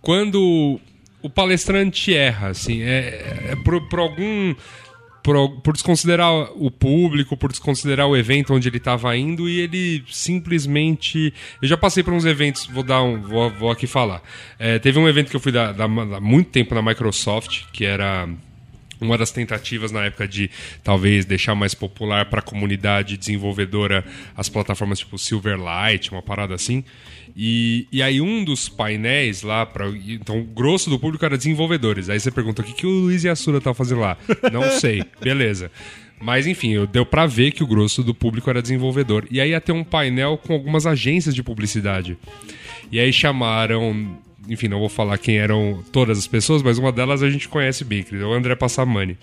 quando 0.00 0.80
o 1.22 1.28
palestrante 1.30 2.14
erra, 2.14 2.48
assim, 2.48 2.80
é, 2.82 3.50
é 3.50 3.56
por, 3.64 3.80
por 3.88 3.98
algum 3.98 4.54
por, 5.28 5.60
por 5.60 5.72
desconsiderar 5.74 6.32
o 6.56 6.70
público, 6.70 7.36
por 7.36 7.50
desconsiderar 7.50 8.06
o 8.06 8.16
evento 8.16 8.54
onde 8.54 8.66
ele 8.68 8.78
estava 8.78 9.14
indo 9.16 9.46
e 9.48 9.60
ele 9.60 10.02
simplesmente. 10.10 11.34
Eu 11.60 11.68
já 11.68 11.76
passei 11.76 12.02
por 12.02 12.12
uns 12.14 12.24
eventos, 12.24 12.66
vou 12.66 12.82
dar 12.82 13.02
um, 13.02 13.20
vou, 13.20 13.50
vou 13.50 13.70
aqui 13.70 13.86
falar. 13.86 14.22
É, 14.58 14.78
teve 14.78 14.98
um 14.98 15.06
evento 15.06 15.28
que 15.30 15.36
eu 15.36 15.40
fui 15.40 15.52
da, 15.52 15.72
da- 15.72 15.84
há 15.84 16.20
muito 16.20 16.50
tempo 16.50 16.74
na 16.74 16.80
Microsoft, 16.80 17.64
que 17.72 17.84
era 17.84 18.26
uma 19.00 19.16
das 19.18 19.30
tentativas 19.30 19.92
na 19.92 20.04
época 20.06 20.26
de 20.26 20.50
talvez 20.82 21.24
deixar 21.24 21.54
mais 21.54 21.74
popular 21.74 22.26
para 22.26 22.40
a 22.40 22.42
comunidade 22.42 23.16
desenvolvedora 23.16 24.04
as 24.36 24.48
plataformas 24.48 24.98
tipo 24.98 25.18
Silverlight, 25.18 26.10
uma 26.10 26.22
parada 26.22 26.54
assim. 26.54 26.82
E, 27.40 27.86
e 27.92 28.02
aí 28.02 28.20
um 28.20 28.42
dos 28.42 28.68
painéis 28.68 29.42
lá 29.42 29.64
para 29.64 29.86
então 29.88 30.40
o 30.40 30.42
grosso 30.44 30.90
do 30.90 30.98
público 30.98 31.24
era 31.24 31.36
desenvolvedores. 31.36 32.10
Aí 32.10 32.18
você 32.18 32.32
pergunta 32.32 32.62
o 32.62 32.64
que, 32.64 32.72
que 32.72 32.84
o 32.86 32.90
Luiz 32.90 33.22
e 33.22 33.28
a 33.28 33.36
Sura 33.36 33.58
estavam 33.58 33.74
fazendo 33.76 34.00
lá? 34.00 34.16
Não 34.52 34.64
sei, 34.72 35.04
beleza. 35.20 35.70
Mas 36.20 36.48
enfim, 36.48 36.72
eu- 36.72 36.84
deu 36.86 37.06
pra 37.06 37.26
ver 37.26 37.52
que 37.52 37.62
o 37.62 37.66
grosso 37.66 38.02
do 38.02 38.12
público 38.12 38.50
era 38.50 38.60
desenvolvedor. 38.60 39.24
E 39.30 39.40
aí 39.40 39.50
ia 39.50 39.60
ter 39.60 39.70
um 39.70 39.84
painel 39.84 40.36
com 40.36 40.52
algumas 40.52 40.84
agências 40.84 41.32
de 41.32 41.42
publicidade. 41.44 42.18
E 42.90 42.98
aí 42.98 43.12
chamaram 43.12 44.18
enfim, 44.48 44.66
não 44.66 44.78
vou 44.80 44.88
falar 44.88 45.18
quem 45.18 45.36
eram 45.36 45.84
todas 45.92 46.16
as 46.18 46.26
pessoas, 46.26 46.62
mas 46.62 46.78
uma 46.78 46.90
delas 46.90 47.22
a 47.22 47.28
gente 47.28 47.46
conhece 47.48 47.84
bem, 47.84 48.02
que 48.02 48.16
é 48.16 48.24
o 48.24 48.32
André 48.32 48.54
Passamani. 48.56 49.16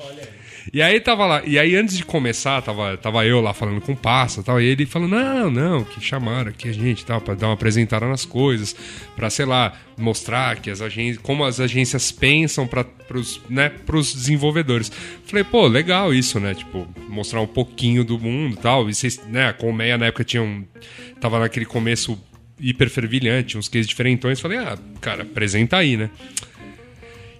E 0.73 0.81
aí 0.81 0.99
tava 0.99 1.25
lá, 1.25 1.43
e 1.45 1.59
aí 1.59 1.75
antes 1.75 1.97
de 1.97 2.03
começar, 2.03 2.61
tava, 2.61 2.97
tava 2.97 3.25
eu 3.25 3.39
lá 3.41 3.53
falando 3.53 3.81
com 3.81 3.93
o 3.93 3.95
Passa 3.95 4.43
tal, 4.43 4.59
e 4.59 4.65
ele 4.65 4.85
falou: 4.85 5.07
não, 5.07 5.49
não, 5.51 5.83
que 5.83 6.01
chamaram 6.01 6.49
aqui 6.49 6.69
a 6.69 6.73
gente 6.73 7.05
tal, 7.05 7.21
pra 7.21 7.35
dar 7.35 7.47
uma 7.47 7.53
apresentada 7.53 8.07
nas 8.07 8.25
coisas, 8.25 8.75
pra, 9.15 9.29
sei 9.29 9.45
lá, 9.45 9.73
mostrar 9.97 10.57
que 10.57 10.69
as 10.69 10.81
agências, 10.81 11.17
como 11.21 11.43
as 11.43 11.59
agências 11.59 12.11
pensam 12.11 12.67
para 12.67 12.83
pros, 12.83 13.41
né, 13.49 13.69
pros 13.69 14.13
desenvolvedores. 14.13 14.91
Falei, 15.25 15.43
pô, 15.43 15.67
legal 15.67 16.13
isso, 16.13 16.39
né? 16.39 16.53
Tipo, 16.53 16.87
mostrar 17.07 17.41
um 17.41 17.47
pouquinho 17.47 18.03
do 18.03 18.19
mundo 18.19 18.57
tal. 18.57 18.89
E 18.89 18.93
vocês, 18.93 19.21
né, 19.27 19.49
a 19.49 19.53
Colmeia 19.53 19.97
na 19.97 20.07
época 20.07 20.23
tinham. 20.23 20.65
Tava 21.19 21.39
naquele 21.39 21.65
começo 21.65 22.19
hiper 22.59 22.89
fervilhante, 22.89 23.57
uns 23.57 23.67
cases 23.67 23.87
diferentões. 23.87 24.39
Falei, 24.39 24.57
ah, 24.57 24.77
cara, 25.01 25.23
apresenta 25.23 25.77
aí, 25.77 25.97
né? 25.97 26.09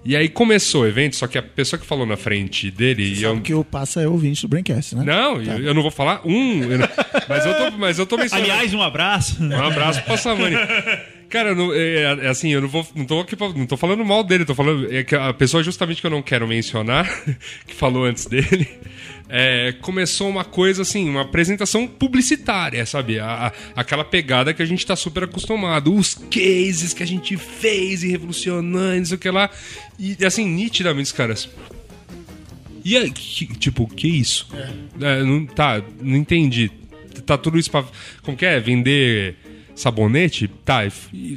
E 0.05 0.15
aí 0.15 0.29
começou 0.29 0.83
o 0.83 0.87
evento, 0.87 1.15
só 1.15 1.25
que 1.25 1.35
a 1.35 1.41
pessoa 1.41 1.79
que 1.79 1.85
falou 1.85 2.05
na 2.05 2.15
frente 2.15 2.69
dele. 2.69 3.03
e 3.17 3.23
eu, 3.23 3.41
que 3.41 3.55
o 3.55 3.63
Passa 3.63 4.01
é 4.01 4.07
ouvinte 4.07 4.43
do 4.43 4.47
Braincast, 4.47 4.95
né? 4.95 5.03
não, 5.03 5.41
eu, 5.41 5.63
eu 5.63 5.73
não 5.73 5.81
vou 5.81 5.89
falar 5.89 6.21
um, 6.23 6.61
eu 6.63 6.77
não- 6.77 6.89
mas, 7.27 7.45
eu 7.45 7.53
tô, 7.57 7.77
mas 7.77 7.97
eu 7.99 8.05
tô 8.05 8.15
mencionando. 8.17 8.51
Aliás, 8.51 8.71
um 8.73 8.83
abraço. 8.83 9.43
Um 9.43 9.63
abraço 9.65 9.99
pro 10.01 10.09
Passamani. 10.09 10.55
Cara, 11.29 11.49
eu 11.49 11.55
não- 11.55 11.73
é, 11.73 12.03
é 12.25 12.27
assim, 12.27 12.49
eu 12.53 12.61
não 12.61 12.67
vou. 12.67 12.87
Não 12.95 13.05
tô, 13.05 13.19
aqui, 13.19 13.35
não 13.55 13.65
tô 13.65 13.75
falando 13.75 14.05
mal 14.05 14.23
dele, 14.23 14.45
tô 14.45 14.55
falando. 14.55 14.91
É 14.93 15.03
que 15.03 15.15
a 15.15 15.33
pessoa 15.33 15.63
justamente 15.63 15.99
que 16.01 16.07
eu 16.07 16.11
não 16.11 16.21
quero 16.21 16.47
mencionar, 16.47 17.05
que 17.67 17.73
falou 17.75 18.05
antes 18.05 18.25
dele, 18.25 18.67
é, 19.27 19.73
começou 19.81 20.29
uma 20.29 20.45
coisa 20.45 20.83
assim, 20.83 21.09
uma 21.09 21.21
apresentação 21.21 21.87
publicitária, 21.87 22.85
sabe? 22.85 23.19
A- 23.19 23.47
a- 23.47 23.53
aquela 23.81 24.05
pegada 24.05 24.53
que 24.53 24.61
a 24.61 24.65
gente 24.65 24.85
tá 24.85 24.95
super 24.95 25.23
acostumado. 25.23 25.93
Os 25.93 26.13
cases 26.13 26.93
que 26.93 27.03
a 27.03 27.07
gente 27.07 27.35
fez 27.37 28.03
e 28.03 28.07
revolucionando, 28.09 28.97
não 28.99 29.05
sei 29.05 29.15
o 29.15 29.19
que 29.19 29.29
lá. 29.29 29.49
E 29.99 30.15
assim, 30.25 30.45
nitidamente, 30.47 31.07
os 31.07 31.11
caras. 31.11 31.49
E 32.83 32.95
aí, 32.95 33.09
que- 33.11 33.47
tipo, 33.57 33.87
que 33.87 34.07
isso? 34.07 34.47
É, 35.01 35.23
não, 35.23 35.45
tá, 35.45 35.81
não 35.99 36.15
entendi. 36.17 36.69
Tá 37.25 37.35
tudo 37.37 37.57
isso 37.57 37.71
pra. 37.71 37.83
Como 38.21 38.37
que 38.37 38.45
é? 38.45 38.59
Vender 38.59 39.35
sabonete? 39.75 40.47
Tá, 40.63 40.83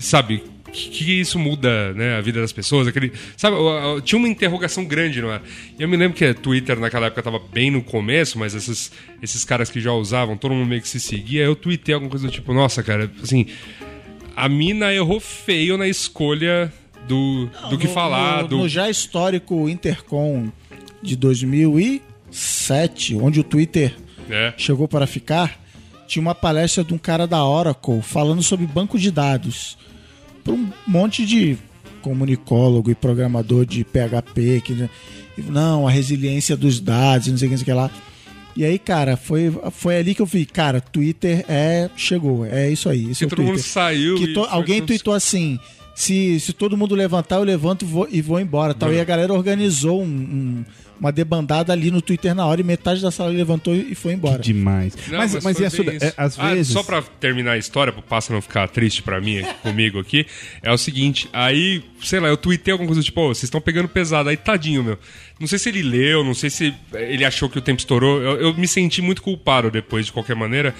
sabe? 0.01 0.43
Que, 0.72 0.91
que 0.91 1.20
isso 1.20 1.39
muda 1.39 1.95
né, 1.95 2.16
a 2.16 2.20
vida 2.20 2.43
das 2.43 2.53
pessoas? 2.53 2.86
Aquele, 2.86 3.11
sabe, 3.39 3.57
tinha 4.05 4.18
uma 4.18 4.28
interrogação 4.28 4.84
grande 4.84 5.20
ar. 5.22 5.43
E 5.78 5.82
eu 5.82 5.89
me 5.89 5.97
lembro 5.97 6.14
que 6.16 6.34
Twitter 6.34 6.78
naquela 6.78 7.07
época 7.07 7.22
tava 7.22 7.39
bem 7.39 7.70
no 7.70 7.82
começo, 7.82 8.39
mas 8.39 8.55
esses, 8.55 8.93
esses 9.22 9.45
caras 9.47 9.70
que 9.70 9.80
já 9.80 9.93
usavam, 9.93 10.36
todo 10.36 10.53
mundo 10.55 10.66
meio 10.68 10.82
que 10.82 10.89
se 10.89 11.01
seguia. 11.01 11.43
Eu 11.43 11.57
tuitei 11.57 11.95
alguma 11.95 12.11
coisa 12.11 12.26
do 12.26 12.32
tipo, 12.32 12.53
nossa, 12.53 12.82
cara, 12.82 13.11
assim. 13.22 13.47
A 14.36 14.47
mina 14.49 14.93
errou 14.93 15.18
feio 15.20 15.78
na 15.78 15.89
escolha 15.89 16.70
do, 17.09 17.49
do 17.70 17.78
que 17.78 17.86
No- 17.89 17.93
falar. 17.95 18.43
No, 18.43 18.49
do... 18.49 18.59
no 18.59 18.68
já 18.68 18.91
histórico 18.91 19.68
Intercom 19.70 20.49
de 21.03 21.16
2007, 21.16 23.14
onde 23.16 23.41
o 23.41 23.45
Twitter 23.45 23.95
É. 24.30 24.53
chegou 24.57 24.86
para 24.86 25.07
ficar, 25.07 25.59
tinha 26.09 26.21
uma 26.23 26.35
palestra 26.35 26.83
de 26.83 26.93
um 26.95 26.99
cara 26.99 27.27
da 27.27 27.45
Oracle 27.45 28.03
falando 28.03 28.43
sobre 28.43 28.67
banco 28.67 28.99
de 28.99 29.11
dados. 29.13 29.77
Para 30.43 30.55
um 30.55 30.69
monte 30.87 31.25
de 31.27 31.57
comunicólogo 32.03 32.91
e 32.91 32.95
programador 32.95 33.67
de 33.67 33.85
PHP, 33.85 34.63
que 34.65 34.73
né, 34.73 34.89
não, 35.47 35.87
a 35.87 35.91
resiliência 35.91 36.57
dos 36.57 36.81
dados, 36.81 37.29
não 37.29 37.37
sei 37.37 37.47
o 37.47 37.51
que, 37.51 37.57
não 37.57 37.65
sei 37.65 37.75
o 37.75 37.77
que 37.77 37.81
lá. 37.81 37.91
E 38.57 38.65
aí, 38.65 38.79
cara, 38.79 39.17
foi, 39.17 39.53
foi 39.71 39.99
ali 39.99 40.15
que 40.15 40.23
eu 40.23 40.27
vi, 40.27 40.45
cara, 40.45 40.81
Twitter 40.81 41.45
é. 41.49 41.89
Chegou, 41.97 42.45
é 42.45 42.69
isso 42.71 42.89
aí. 42.89 43.11
Esse 43.11 43.21
Que 43.21 43.25
é 43.27 43.29
todo 43.29 43.43
mundo 43.43 43.53
Twitter. 43.55 43.71
saiu 43.71 44.17
Que 44.17 44.33
to- 44.35 44.47
alguém 44.51 44.83
tweetou 44.85 45.15
assim: 45.15 45.61
se, 45.99 46.39
se 46.39 46.53
todo 46.53 46.77
mundo 46.77 46.95
levantar, 46.95 47.37
eu 47.39 47.43
levanto 47.43 47.85
e 47.85 47.89
vou, 47.89 48.07
e 48.09 48.23
vou 48.23 48.39
embora. 48.39 48.73
Tal. 48.73 48.93
E 48.93 49.01
a 49.01 49.05
galera 49.05 49.33
organizou 49.35 50.01
um- 50.01 50.07
um- 50.07 50.65
uma 51.01 51.11
debandada 51.11 51.73
ali 51.73 51.91
no 51.91 52.01
Twitter 52.01 52.35
na 52.37 52.47
hora 52.47 52.61
e 52.61 52.65
metade 52.65 53.03
da 53.03 53.11
sala 53.11 53.31
levantou 53.31 53.75
e 53.75 53.97
foi 53.97 54.13
embora. 54.13 54.39
Demais. 54.41 54.97
Não, 55.09 55.19
mas, 55.19 55.33
mas, 55.43 55.57
foi 55.57 55.65
e 55.87 55.91
a 55.91 56.07
é, 56.07 56.15
às 56.17 56.39
Ah, 56.39 56.55
vezes. 56.55 56.73
Só 56.73 56.85
pra 56.85 57.03
terminar 57.03 57.53
a 57.53 57.59
história, 57.59 57.93
pro 57.93 58.01
Passa 58.01 58.33
não 58.33 58.41
ficar 58.41 58.69
triste 58.69 59.03
pra 59.03 59.21
mim, 59.21 59.39
aqui, 59.39 59.55
comigo 59.61 59.99
aqui, 59.99 60.25
é 60.63 60.73
o 60.73 60.79
seguinte, 60.79 61.29
aí, 61.33 61.83
sei 62.01 62.21
lá, 62.21 62.29
eu 62.29 62.37
tuitei 62.37 62.71
alguma 62.71 62.87
coisa 62.89 63.03
tipo, 63.03 63.21
"Ô, 63.21 63.29
vocês 63.35 63.45
estão 63.45 63.61
pegando 63.61 63.89
pesado, 63.89 64.29
aí 64.29 64.37
tadinho, 64.37 64.85
meu. 64.85 64.99
Não 65.41 65.49
sei 65.49 65.59
se 65.59 65.69
ele 65.69 65.83
leu, 65.83 66.23
não 66.23 66.35
sei 66.35 66.49
se 66.51 66.73
ele 66.95 67.25
achou 67.25 67.49
que 67.49 67.59
o 67.59 67.63
tempo 67.63 67.81
estourou, 67.81 68.21
eu, 68.23 68.41
eu 68.41 68.55
me 68.55 68.69
senti 68.69 69.03
muito 69.03 69.21
culpado 69.23 69.69
depois, 69.71 70.07
de 70.07 70.13
qualquer 70.13 70.35
maneira, 70.37 70.75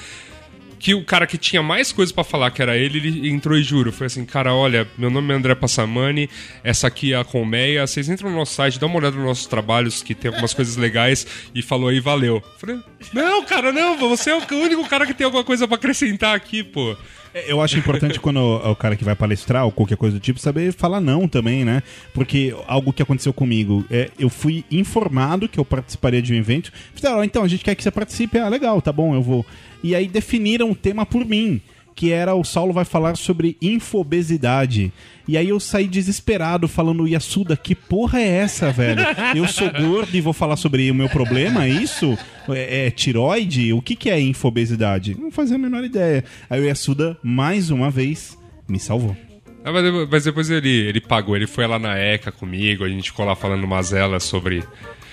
que 0.79 0.95
o 0.95 1.05
cara 1.05 1.27
que 1.27 1.37
tinha 1.37 1.63
mais 1.63 1.93
coisas 1.93 2.13
pra 2.13 2.25
falar, 2.25 2.51
que 2.51 2.63
era 2.63 2.77
ele, 2.77 2.99
ele 2.99 3.29
entrou 3.29 3.57
e 3.57 3.63
juro. 3.63 3.93
Foi 3.93 4.07
assim, 4.07 4.25
cara, 4.25 4.55
olha, 4.55 4.87
meu 4.97 5.11
nome 5.11 5.33
é 5.33 5.37
André 5.37 5.55
Passamani, 5.55 6.31
essa 6.63 6.87
aqui 6.87 7.13
é 7.13 7.17
a 7.17 7.25
Colmeia, 7.25 7.87
vocês 7.87 8.09
entram 8.09 8.31
no 8.31 8.37
nosso 8.37 8.55
site, 8.55 8.79
dá 8.79 8.87
uma 8.87 8.97
olhada 8.97 9.17
nos 9.17 9.25
nossos 9.25 9.47
trabalhos, 9.47 10.03
que 10.03 10.15
tem 10.15 10.31
algumas 10.31 10.55
coisas 10.55 10.77
legais, 10.77 11.27
e 11.55 11.63
falou 11.63 11.89
aí, 11.89 12.01
valeu. 12.01 12.43
Falei, 12.59 12.79
não, 13.13 13.45
cara, 13.45 13.73
não, 13.73 13.97
você 13.97 14.31
é 14.31 14.37
o 14.37 14.43
único 14.55 14.89
cara 14.89 15.07
que 15.07 15.15
tem 15.15 15.25
alguma 15.25 15.45
coisa 15.45 15.67
pra 15.67 15.77
acrescentar 15.77 16.35
aqui, 16.37 16.63
pô. 16.63 16.97
É, 17.35 17.51
Eu 17.53 17.61
acho 17.61 17.79
importante 17.79 18.19
quando 18.21 18.39
o, 18.39 18.71
o 18.73 18.77
cara 18.77 18.97
que 18.97 19.05
vai 19.05 19.15
palestrar 19.15 19.65
ou 19.65 19.73
qualquer 19.73 19.97
coisa 19.97 20.19
do 20.19 20.21
tipo 20.21 20.39
saber 20.39 20.73
falar 20.73 21.01
não 21.01 21.29
também, 21.29 21.65
né? 21.65 21.83
Porque 22.13 22.55
algo 22.67 22.93
que 22.93 23.03
aconteceu 23.03 23.33
comigo, 23.33 23.85
é, 23.91 24.11
eu 24.19 24.29
fui 24.29 24.65
informado 24.71 25.49
que 25.49 25.59
eu 25.59 25.65
participaria 25.65 26.23
de 26.23 26.33
um 26.33 26.37
evento. 26.37 26.73
Fizeram, 26.95 27.19
"Ó, 27.19 27.25
então 27.25 27.43
a 27.45 27.49
gente 27.49 27.65
quer 27.65 27.75
que 27.75 27.83
você 27.83 27.91
participe. 27.91 28.39
Ah, 28.39 28.49
legal, 28.49 28.81
tá 28.81 28.93
bom, 28.93 29.15
eu 29.15 29.23
vou. 29.23 29.45
E 29.83 29.95
aí 29.95 30.09
definiram 30.09 30.71
um 30.71 30.75
tema 30.75 31.07
por 31.07 31.25
mim, 31.25 31.61
que 31.99 32.13
era 32.13 32.33
o 32.33 32.45
Saulo 32.45 32.73
vai 32.73 32.85
falar 32.85 33.17
sobre 33.17 33.57
infobesidade. 33.61 34.93
E 35.27 35.37
aí 35.37 35.49
eu 35.49 35.59
saí 35.59 35.89
desesperado 35.89 36.69
falando, 36.69 37.09
Yasuda, 37.09 37.57
que 37.57 37.75
porra 37.75 38.21
é 38.21 38.29
essa, 38.29 38.71
velho? 38.71 39.03
Eu 39.35 39.49
sou 39.49 39.69
gordo 39.69 40.15
e 40.17 40.21
vou 40.21 40.33
falar 40.33 40.55
sobre 40.57 40.89
o 40.89 40.95
meu 40.95 41.09
problema, 41.09 41.65
é 41.65 41.69
isso? 41.69 42.17
É, 42.49 42.87
é 42.87 42.91
tiroide? 42.93 43.73
O 43.73 43.83
que, 43.83 43.97
que 43.97 44.09
é 44.09 44.21
infobesidade? 44.21 45.17
Não 45.19 45.33
fazia 45.33 45.57
a 45.57 45.59
menor 45.59 45.83
ideia. 45.85 46.25
Aí 46.49 46.61
o 46.61 46.65
Yasuda, 46.65 47.19
mais 47.21 47.69
uma 47.69 47.91
vez, 47.91 48.39
me 48.69 48.79
salvou. 48.79 49.17
Ah, 49.65 49.73
mas, 50.09 50.23
depois- 50.23 50.51
ele, 50.51 50.69
ele 50.71 51.01
pagou, 51.01 51.35
ele 51.35 51.49
foi 51.49 51.67
lá 51.67 51.81
na 51.81 51.99
ECA 51.99 52.31
comigo, 52.31 52.85
a 52.85 52.89
gente 52.89 53.11
ficou 53.11 53.27
lá 53.27 53.35
falando 53.35 53.65
umas 53.65 53.93
elas 53.93 54.23
sobre. 54.23 54.63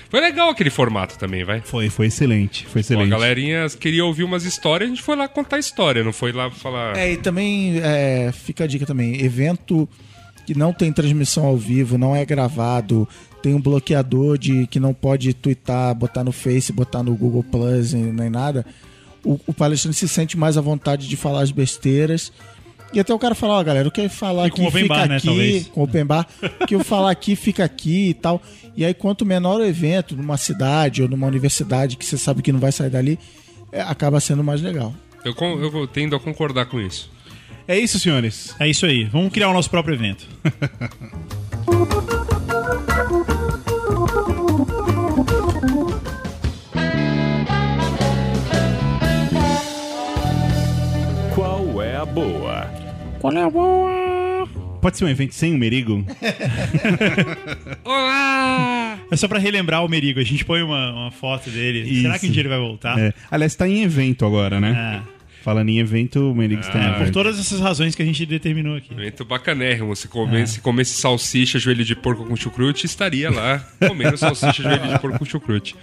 Foi 0.08 0.20
legal 0.20 0.48
aquele 0.48 0.70
formato 0.70 1.18
também, 1.18 1.44
vai. 1.44 1.60
Foi, 1.60 1.90
foi 1.90 2.06
excelente, 2.06 2.64
foi 2.64 2.72
Pô, 2.72 2.78
a 2.78 2.80
excelente. 2.80 3.10
galerinha 3.10 3.66
queria 3.68 4.04
ouvir 4.04 4.24
umas 4.24 4.44
histórias, 4.44 4.88
a 4.88 4.94
gente 4.94 5.02
foi 5.02 5.16
lá 5.16 5.26
contar 5.28 5.58
história, 5.58 6.04
não 6.04 6.12
foi 6.12 6.32
lá 6.32 6.50
falar. 6.50 6.96
É, 6.96 7.12
e 7.12 7.16
também 7.16 7.78
é, 7.82 8.30
fica 8.32 8.64
a 8.64 8.66
dica 8.66 8.86
também: 8.86 9.24
evento 9.24 9.88
que 10.46 10.56
não 10.56 10.72
tem 10.72 10.92
transmissão 10.92 11.44
ao 11.44 11.56
vivo, 11.56 11.98
não 11.98 12.14
é 12.14 12.24
gravado, 12.24 13.08
tem 13.42 13.54
um 13.54 13.60
bloqueador 13.60 14.38
de 14.38 14.66
que 14.68 14.78
não 14.78 14.94
pode 14.94 15.34
twittar, 15.34 15.94
botar 15.94 16.22
no 16.22 16.32
Face, 16.32 16.72
botar 16.72 17.02
no 17.02 17.14
Google 17.14 17.42
Plus 17.42 17.92
nem 17.92 18.30
nada. 18.30 18.64
O, 19.24 19.40
o 19.46 19.52
palestrante 19.52 19.96
se 19.96 20.08
sente 20.08 20.36
mais 20.36 20.56
à 20.56 20.60
vontade 20.60 21.08
de 21.08 21.16
falar 21.16 21.42
as 21.42 21.50
besteiras. 21.50 22.32
E 22.92 23.00
até 23.00 23.12
o 23.12 23.18
cara 23.18 23.34
falar, 23.34 23.58
ó, 23.58 23.64
galera, 23.64 23.86
eu 23.86 23.90
quero 23.92 24.08
falar 24.08 24.46
E 24.46 24.50
com 24.50 24.62
aqui, 24.62 24.68
open 24.68 24.82
fica 24.82 24.94
bar, 24.94 25.08
né, 25.08 25.16
aqui, 25.16 25.26
talvez. 25.26 25.66
com 25.68 25.82
open 25.82 26.04
bar, 26.06 26.26
que 26.66 26.74
eu 26.74 26.84
falar 26.84 27.10
aqui, 27.10 27.36
fica 27.36 27.64
aqui 27.64 28.10
e 28.10 28.14
tal. 28.14 28.40
E 28.76 28.84
aí, 28.84 28.94
quanto 28.94 29.26
menor 29.26 29.60
o 29.60 29.64
evento, 29.64 30.16
numa 30.16 30.36
cidade 30.36 31.02
ou 31.02 31.08
numa 31.08 31.26
universidade 31.26 31.96
que 31.96 32.04
você 32.04 32.16
sabe 32.16 32.42
que 32.42 32.52
não 32.52 32.60
vai 32.60 32.72
sair 32.72 32.90
dali, 32.90 33.18
é, 33.72 33.80
acaba 33.80 34.20
sendo 34.20 34.44
mais 34.44 34.62
legal. 34.62 34.94
Eu, 35.24 35.34
eu 35.60 35.86
tendo 35.86 36.14
a 36.14 36.20
concordar 36.20 36.66
com 36.66 36.80
isso. 36.80 37.10
É 37.68 37.78
isso, 37.78 37.98
senhores. 37.98 38.54
É 38.60 38.68
isso 38.68 38.86
aí. 38.86 39.04
Vamos 39.04 39.32
criar 39.32 39.48
o 39.48 39.52
nosso 39.52 39.68
próprio 39.68 39.94
evento. 39.94 40.26
Qual 53.20 53.32
é 53.32 53.42
a 53.42 53.50
boa? 53.50 53.90
É? 53.90 54.46
Pode 54.80 54.96
ser 54.98 55.04
um 55.04 55.08
evento 55.08 55.34
sem 55.34 55.54
o 55.54 55.58
Merigo? 55.58 56.04
Olá! 57.84 58.98
É 59.10 59.16
só 59.16 59.26
pra 59.26 59.38
relembrar 59.38 59.84
o 59.84 59.88
Merigo. 59.88 60.20
A 60.20 60.24
gente 60.24 60.44
põe 60.44 60.62
uma, 60.62 60.92
uma 60.92 61.10
foto 61.10 61.50
dele. 61.50 62.02
Será 62.02 62.18
que 62.18 62.26
um 62.26 62.28
Isso. 62.28 62.32
dia 62.34 62.42
ele 62.42 62.48
vai 62.48 62.58
voltar? 62.58 62.98
É. 62.98 63.12
Aliás, 63.30 63.54
tá 63.54 63.68
em 63.68 63.82
evento 63.82 64.24
agora, 64.24 64.60
né? 64.60 65.02
É. 65.02 65.16
Falando 65.42 65.68
em 65.68 65.78
evento, 65.78 66.30
o 66.32 66.34
Merigo 66.34 66.60
está 66.60 66.78
em 66.78 66.92
Por 66.92 67.02
evento. 67.02 67.12
todas 67.14 67.38
essas 67.38 67.60
razões 67.60 67.94
que 67.94 68.02
a 68.02 68.04
gente 68.06 68.24
determinou 68.26 68.76
aqui. 68.76 68.92
Evento 68.92 69.24
bacanérrimo. 69.24 69.94
Se 69.94 70.08
comesse, 70.08 70.54
se 70.54 70.60
comesse 70.60 71.00
salsicha, 71.00 71.58
joelho 71.58 71.84
de 71.84 71.94
porco 71.94 72.24
com 72.24 72.36
chucrute, 72.36 72.84
estaria 72.86 73.30
lá 73.30 73.64
comendo 73.86 74.16
salsicha, 74.16 74.62
joelho 74.62 74.88
de 74.88 74.98
porco 74.98 75.18
com 75.18 75.24
chucrute. 75.24 75.76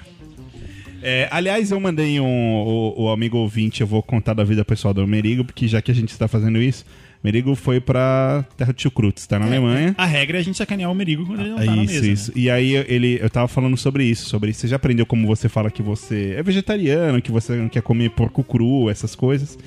É, 1.02 1.28
aliás, 1.32 1.72
eu 1.72 1.80
mandei 1.80 2.20
um, 2.20 2.26
o, 2.26 3.04
o 3.04 3.10
amigo 3.10 3.38
ouvinte, 3.38 3.82
eu 3.82 3.88
vou 3.88 4.02
contar 4.02 4.34
da 4.34 4.44
vida 4.44 4.64
pessoal 4.64 4.94
do 4.94 5.06
Merigo, 5.06 5.44
porque 5.44 5.68
já 5.68 5.82
que 5.82 5.92
a 5.92 5.96
gente 5.96 6.10
está 6.10 6.28
fazendo 6.30 6.62
isso, 6.62 6.86
Merigo 7.24 7.56
foi 7.56 7.80
pra 7.80 8.46
Terra 8.58 8.74
de 8.74 8.82
Chucrutes, 8.82 9.26
tá 9.26 9.40
na 9.40 9.46
Alemanha. 9.46 9.96
A 9.98 10.06
regra 10.06 10.38
é 10.38 10.42
a 10.42 10.44
gente 10.44 10.58
sacanear 10.58 10.92
o 10.92 10.96
Merigo 10.96 11.26
quando 11.26 11.40
ele 11.40 11.50
não 11.52 11.58
tá 11.58 11.66
na 11.66 11.84
isso, 11.84 11.94
mesa. 11.94 12.08
isso. 12.08 12.32
E 12.36 12.50
aí 12.50 12.76
ele, 12.76 13.18
eu 13.22 13.30
tava 13.30 13.48
falando 13.48 13.78
sobre 13.78 14.04
isso, 14.04 14.28
sobre 14.28 14.52
você 14.54 14.68
já 14.68 14.76
aprendeu 14.76 15.06
como 15.06 15.26
você 15.26 15.48
fala 15.48 15.72
que 15.72 15.82
você 15.82 16.36
é 16.38 16.44
vegetariano, 16.44 17.22
que 17.22 17.32
você 17.32 17.56
não 17.56 17.70
quer 17.70 17.82
comer 17.82 18.10
porco 18.10 18.44
cru, 18.44 18.90
essas 18.90 19.16
coisas. 19.16 19.58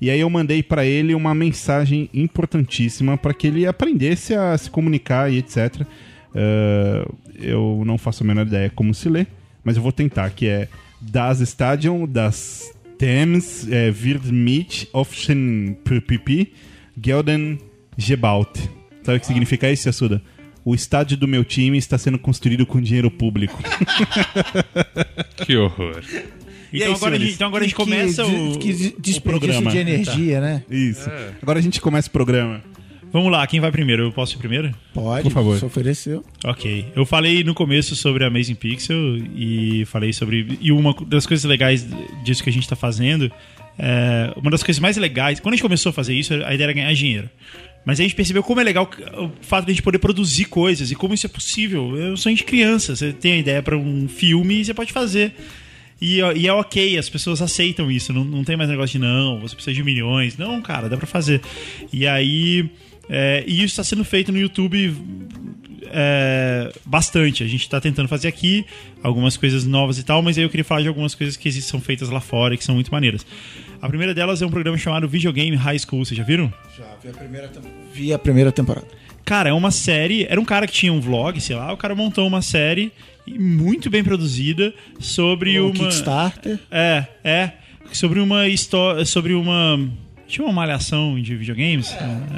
E 0.00 0.10
aí 0.10 0.20
eu 0.20 0.28
mandei 0.28 0.62
pra 0.62 0.84
ele 0.84 1.14
uma 1.14 1.34
mensagem 1.34 2.10
importantíssima 2.12 3.16
para 3.16 3.32
que 3.32 3.46
ele 3.46 3.66
aprendesse 3.66 4.34
a 4.34 4.56
se 4.56 4.70
comunicar 4.70 5.32
e 5.32 5.38
etc. 5.38 5.86
Ah, 6.34 7.08
eu 7.40 7.82
não 7.84 7.96
faço 7.98 8.22
a 8.22 8.26
menor 8.26 8.46
ideia 8.46 8.70
como 8.74 8.92
se 8.94 9.08
lê, 9.08 9.26
mas 9.64 9.76
eu 9.76 9.82
vou 9.82 9.92
tentar, 9.92 10.30
que 10.30 10.46
é 10.46 10.68
Das 11.00 11.40
Stadion 11.40 12.06
das 12.06 12.72
Thames 12.98 13.66
é, 13.70 13.90
wird 13.90 14.26
mit 14.26 14.88
Aufschen 14.92 15.76
PPP 15.84 16.52
Gelden 17.02 17.58
gebaut. 17.96 18.58
Sabe 19.02 19.18
o 19.18 19.20
que 19.20 19.26
significa 19.26 19.70
isso, 19.70 19.88
Assuda? 19.88 20.22
O 20.64 20.74
estádio 20.74 21.16
do 21.16 21.26
meu 21.26 21.44
time 21.44 21.78
está 21.78 21.96
sendo 21.96 22.18
construído 22.18 22.66
com 22.66 22.80
dinheiro 22.80 23.10
público. 23.10 23.58
Que 25.44 25.56
horror. 25.56 26.02
E 26.72 26.76
Então, 26.78 26.88
aí, 26.88 26.94
agora 26.94 27.18
gente, 27.18 27.32
então 27.32 27.48
agora 27.48 27.64
a 27.64 27.66
gente 27.66 27.76
Que- 27.76 27.82
começa 27.82 28.24
que, 28.24 28.30
o, 28.30 28.58
que 28.58 28.68
o 28.70 28.72
desperdício 29.00 29.22
programa. 29.22 29.70
de 29.70 29.78
energia, 29.78 30.40
né? 30.40 30.62
Isso. 30.70 31.08
Agora 31.40 31.58
a 31.58 31.62
gente 31.62 31.80
começa 31.80 32.08
o 32.08 32.10
programa. 32.10 32.62
Vamos 33.10 33.32
lá, 33.32 33.46
quem 33.46 33.58
vai 33.58 33.70
primeiro? 33.72 34.02
Eu 34.02 34.12
posso 34.12 34.34
ir 34.34 34.38
primeiro? 34.38 34.74
Pode, 34.92 35.22
Por 35.22 35.32
favor. 35.32 35.58
se 35.58 35.64
ofereceu. 35.64 36.22
Ok. 36.44 36.92
Eu 36.94 37.06
falei 37.06 37.42
no 37.42 37.54
começo 37.54 37.96
sobre 37.96 38.22
a 38.22 38.26
Amazing 38.26 38.56
Pixel 38.56 39.16
e 39.34 39.84
falei 39.86 40.12
sobre. 40.12 40.58
E 40.60 40.70
uma 40.70 40.94
das 41.06 41.24
coisas 41.26 41.44
legais 41.46 41.86
disso 42.22 42.42
que 42.44 42.50
a 42.50 42.52
gente 42.52 42.64
está 42.64 42.76
fazendo. 42.76 43.32
É, 43.78 44.32
uma 44.36 44.50
das 44.50 44.62
coisas 44.62 44.80
mais 44.80 44.96
legais. 44.96 45.40
Quando 45.40 45.54
a 45.54 45.56
gente 45.56 45.62
começou 45.62 45.90
a 45.90 45.92
fazer 45.92 46.14
isso, 46.14 46.34
a 46.34 46.54
ideia 46.54 46.66
era 46.66 46.72
ganhar 46.72 46.92
dinheiro. 46.92 47.30
Mas 47.84 48.00
a 48.00 48.02
gente 48.02 48.14
percebeu 48.14 48.42
como 48.42 48.60
é 48.60 48.64
legal 48.64 48.90
o 49.16 49.30
fato 49.40 49.64
de 49.64 49.70
a 49.70 49.74
gente 49.74 49.82
poder 49.82 49.98
produzir 49.98 50.46
coisas 50.46 50.90
e 50.90 50.94
como 50.94 51.14
isso 51.14 51.26
é 51.26 51.28
possível. 51.28 51.96
Eu 51.96 52.16
sou 52.16 52.32
de 52.34 52.44
criança. 52.44 52.94
Você 52.94 53.12
tem 53.12 53.32
a 53.32 53.36
ideia 53.38 53.62
para 53.62 53.76
um 53.76 54.08
filme 54.08 54.60
e 54.60 54.64
você 54.64 54.74
pode 54.74 54.92
fazer. 54.92 55.32
E, 56.00 56.18
e 56.18 56.46
é 56.46 56.52
ok, 56.52 56.98
as 56.98 57.08
pessoas 57.08 57.40
aceitam 57.40 57.90
isso. 57.90 58.12
Não, 58.12 58.24
não 58.24 58.44
tem 58.44 58.56
mais 58.56 58.68
negócio 58.68 58.98
de 58.98 59.04
não, 59.04 59.40
você 59.40 59.54
precisa 59.54 59.74
de 59.74 59.82
milhões. 59.82 60.36
Não, 60.36 60.60
cara, 60.60 60.88
dá 60.88 60.96
pra 60.96 61.06
fazer. 61.06 61.40
E 61.92 62.06
aí. 62.06 62.68
é, 63.08 63.44
e 63.46 63.56
isso 63.56 63.66
está 63.66 63.84
sendo 63.84 64.04
feito 64.04 64.30
no 64.32 64.38
YouTube 64.38 64.94
é, 65.90 66.72
bastante. 66.84 67.42
A 67.42 67.46
gente 67.46 67.62
está 67.62 67.80
tentando 67.80 68.08
fazer 68.08 68.28
aqui 68.28 68.64
algumas 69.02 69.36
coisas 69.36 69.64
novas 69.64 69.98
e 69.98 70.02
tal, 70.02 70.22
mas 70.22 70.36
aí 70.36 70.44
eu 70.44 70.50
queria 70.50 70.64
falar 70.64 70.82
de 70.82 70.88
algumas 70.88 71.14
coisas 71.14 71.36
que 71.36 71.50
são 71.52 71.80
feitas 71.80 72.10
lá 72.10 72.20
fora 72.20 72.54
e 72.54 72.58
que 72.58 72.64
são 72.64 72.74
muito 72.74 72.92
maneiras. 72.92 73.24
A 73.80 73.88
primeira 73.88 74.12
delas 74.12 74.42
é 74.42 74.46
um 74.46 74.50
programa 74.50 74.76
chamado 74.76 75.08
Videogame 75.08 75.54
High 75.56 75.78
School, 75.78 76.04
vocês 76.04 76.18
já 76.18 76.24
viram? 76.24 76.52
Já 76.76 76.84
vi 77.02 77.08
a 77.08 77.12
primeira, 77.12 77.50
vi 77.92 78.12
a 78.12 78.18
primeira 78.18 78.50
temporada. 78.50 78.86
Cara, 79.24 79.50
é 79.50 79.52
uma 79.52 79.70
série. 79.70 80.24
Era 80.24 80.40
um 80.40 80.44
cara 80.44 80.66
que 80.66 80.72
tinha 80.72 80.92
um 80.92 81.00
vlog, 81.00 81.40
sei 81.40 81.54
lá. 81.54 81.72
O 81.72 81.76
cara 81.76 81.94
montou 81.94 82.26
uma 82.26 82.42
série 82.42 82.90
muito 83.26 83.90
bem 83.90 84.02
produzida 84.02 84.74
sobre 84.98 85.60
O 85.60 85.66
uma. 85.66 85.74
Kickstarter. 85.74 86.58
É, 86.70 87.04
é. 87.22 87.52
Sobre 87.92 88.20
uma 88.20 88.48
história. 88.48 89.04
Sobre 89.04 89.34
uma. 89.34 89.78
Tinha 90.28 90.44
uma 90.46 90.52
malhação 90.52 91.20
de 91.20 91.34
videogames? 91.34 91.90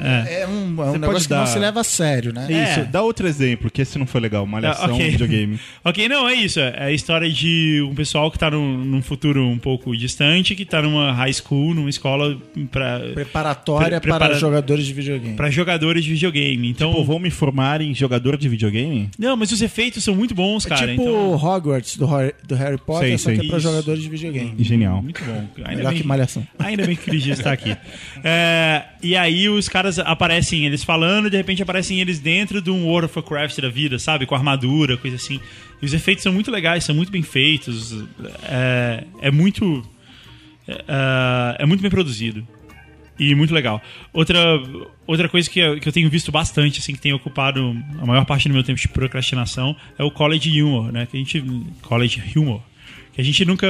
É. 0.03 0.41
É 0.43 0.47
um, 0.47 0.51
é 0.51 0.69
um 0.69 0.75
pode 0.75 0.99
negócio 0.99 1.21
que 1.23 1.27
dar- 1.29 1.39
não 1.39 1.45
se 1.47 1.59
leva 1.59 1.81
a 1.81 1.83
sério, 1.83 2.33
né? 2.33 2.47
É. 2.49 2.63
Isso, 2.81 2.91
dá 2.91 3.01
outro 3.01 3.27
exemplo, 3.27 3.69
que 3.69 3.81
esse 3.81 3.99
não 3.99 4.05
foi 4.07 4.21
legal. 4.21 4.45
Malhação, 4.47 4.85
Ah, 4.85 4.93
ok. 4.93 5.09
videogame. 5.11 5.59
Ok, 5.83 6.07
não, 6.07 6.27
é 6.29 6.33
isso. 6.35 6.59
É 6.59 6.85
a 6.85 6.91
história 6.91 7.29
de 7.29 7.81
um 7.89 7.93
pessoal 7.93 8.31
que 8.31 8.37
tá 8.39 8.49
num, 8.51 8.77
num 8.77 9.01
futuro 9.01 9.45
um 9.45 9.57
pouco 9.57 9.95
distante, 9.95 10.55
que 10.55 10.63
tá 10.63 10.81
numa 10.81 11.11
high 11.11 11.33
school, 11.33 11.73
numa 11.73 11.89
escola 11.89 12.37
pra, 12.71 12.99
Preparatória 13.13 13.99
Pre- 13.99 14.09
prepara- 14.11 14.27
para 14.29 14.39
jogadores 14.39 14.85
de 14.85 14.93
videogame. 14.93 15.35
pra 15.35 15.49
jogadores 15.49 16.03
de 16.03 16.11
videogame. 16.13 16.69
Então. 16.69 16.93
Pô, 16.93 17.03
vou 17.03 17.19
me 17.19 17.29
formar 17.29 17.81
em 17.81 17.93
jogador 17.93 18.37
de 18.37 18.47
videogame? 18.47 19.09
Não, 19.17 19.35
mas 19.35 19.51
os 19.51 19.61
efeitos 19.61 20.03
são 20.03 20.15
muito 20.15 20.33
bons, 20.35 20.65
é 20.65 20.69
cara. 20.69 20.87
tipo 20.91 21.01
então... 21.01 21.33
Hogwarts 21.35 21.97
do 21.97 22.05
Harry, 22.05 22.33
do 22.47 22.55
Harry 22.55 22.77
Potter, 22.77 23.09
Sei, 23.09 23.17
só 23.17 23.29
sei. 23.29 23.39
que 23.39 23.45
é 23.45 23.49
para 23.49 23.57
Isso. 23.57 23.67
jogadores 23.69 24.03
de 24.03 24.09
videogame. 24.09 24.53
Genial. 24.59 25.01
Muito 25.01 25.23
bom. 25.23 25.47
Ainda 25.57 25.75
Melhor 25.75 25.89
bem 25.93 26.01
que 26.01 26.07
Malhação. 26.07 26.47
Ainda 26.59 26.85
bem 26.85 26.95
que 26.95 27.01
o 27.01 27.05
Cris 27.05 27.25
está 27.27 27.51
aqui. 27.51 27.75
É, 28.23 28.83
e 29.01 29.15
aí 29.15 29.49
os 29.49 29.67
caras 29.67 29.99
aparecem, 29.99 30.65
eles 30.65 30.83
falando, 30.83 31.29
de 31.29 31.37
repente 31.37 31.61
aparecem 31.61 31.99
eles 31.99 32.19
dentro 32.19 32.61
de 32.61 32.69
um 32.69 32.85
World 32.85 33.05
of 33.05 33.19
Warcraft 33.19 33.59
da 33.59 33.69
vida, 33.69 33.97
sabe? 33.99 34.25
Com 34.25 34.35
armadura, 34.35 34.97
coisa 34.97 35.15
assim. 35.15 35.39
E 35.81 35.85
os 35.85 35.93
efeitos 35.93 36.23
são 36.23 36.31
muito 36.31 36.51
legais, 36.51 36.83
são 36.83 36.95
muito 36.95 37.11
bem 37.11 37.23
feitos. 37.23 38.03
É, 38.43 39.03
é 39.21 39.31
muito. 39.31 39.83
É, 40.67 41.57
é 41.59 41.65
muito 41.65 41.81
bem 41.81 41.89
produzido. 41.89 42.47
E 43.19 43.35
muito 43.35 43.53
legal. 43.53 43.79
Outra, 44.11 44.39
outra 45.05 45.29
coisa 45.29 45.47
que 45.47 45.59
eu, 45.59 45.79
que 45.79 45.87
eu 45.87 45.93
tenho 45.93 46.09
visto 46.09 46.31
bastante, 46.31 46.79
assim, 46.79 46.93
que 46.93 46.99
tem 46.99 47.13
ocupado 47.13 47.77
a 47.99 48.05
maior 48.05 48.25
parte 48.25 48.47
do 48.47 48.53
meu 48.53 48.63
tempo 48.63 48.79
de 48.79 48.87
procrastinação, 48.87 49.75
é 49.97 50.03
o 50.03 50.09
College 50.09 50.61
Humor, 50.61 50.91
né? 50.91 51.05
Que 51.05 51.17
a 51.17 51.19
gente. 51.19 51.43
College 51.83 52.19
Humor. 52.35 52.63
Que 53.13 53.21
a 53.21 53.23
gente 53.23 53.45
nunca. 53.45 53.67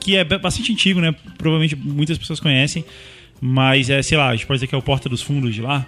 Que 0.00 0.16
é 0.16 0.24
bastante 0.24 0.72
antigo, 0.72 1.00
né? 1.00 1.14
Provavelmente 1.36 1.76
muitas 1.76 2.16
pessoas 2.16 2.40
conhecem. 2.40 2.82
Mas 3.44 3.90
é, 3.90 4.00
sei 4.02 4.16
lá, 4.16 4.28
a 4.28 4.36
gente 4.36 4.46
pode 4.46 4.58
dizer 4.58 4.68
que 4.68 4.74
é 4.74 4.78
o 4.78 4.82
Porta 4.82 5.08
dos 5.08 5.20
Fundos 5.20 5.52
de 5.54 5.60
lá. 5.60 5.84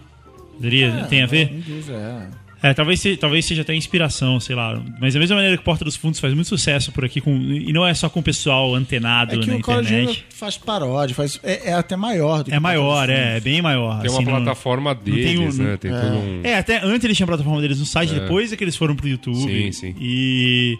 Poderia, 0.56 1.06
tem 1.08 1.22
a 1.22 1.26
ver? 1.26 1.52
Não 1.52 1.60
diz, 1.60 1.88
é. 1.88 2.28
É, 2.62 2.72
talvez, 2.72 2.98
se- 2.98 3.16
talvez 3.18 3.44
seja 3.44 3.60
até 3.60 3.74
inspiração, 3.74 4.40
sei 4.40 4.56
lá. 4.56 4.82
Mas 4.98 5.12
da 5.14 5.20
mesma 5.20 5.36
maneira 5.36 5.56
que 5.56 5.62
Porta 5.62 5.84
dos 5.84 5.94
Fundos 5.96 6.18
faz 6.18 6.32
muito 6.32 6.48
sucesso 6.48 6.90
por 6.92 7.04
aqui, 7.04 7.20
com, 7.20 7.30
e 7.36 7.72
não 7.74 7.86
é 7.86 7.92
só 7.92 8.08
com 8.08 8.20
o 8.20 8.22
pessoal 8.22 8.74
antenado 8.74 9.34
É 9.34 9.38
que 9.38 9.46
na 9.46 9.54
o 9.54 9.58
internet. 9.58 10.24
faz 10.30 10.56
paródia, 10.56 11.14
faz, 11.14 11.38
é, 11.42 11.70
é 11.70 11.72
até 11.74 11.94
maior 11.94 12.38
do 12.38 12.46
que 12.50 12.54
É 12.54 12.58
maior, 12.58 13.08
é, 13.10 13.36
é 13.36 13.40
bem 13.40 13.60
maior. 13.60 14.00
Tem 14.00 14.10
uma 14.10 14.16
assim, 14.18 14.24
não- 14.24 14.36
plataforma 14.36 14.94
tem 14.94 15.14
deles, 15.14 15.58
um- 15.58 15.62
né? 15.62 15.76
Tem 15.76 15.90
todo 15.92 16.16
um. 16.16 16.40
É, 16.42 16.56
até 16.56 16.78
antes 16.82 17.04
eles 17.04 17.16
tinham 17.16 17.26
a 17.26 17.28
plataforma 17.28 17.60
deles 17.60 17.78
no 17.78 17.84
site, 17.86 18.14
depois 18.14 18.50
é 18.52 18.56
que 18.56 18.64
eles 18.64 18.76
foram 18.76 18.96
pro 18.96 19.06
YouTube. 19.06 19.36
Sim, 19.36 19.70
sim. 19.72 19.94
E, 20.00 20.78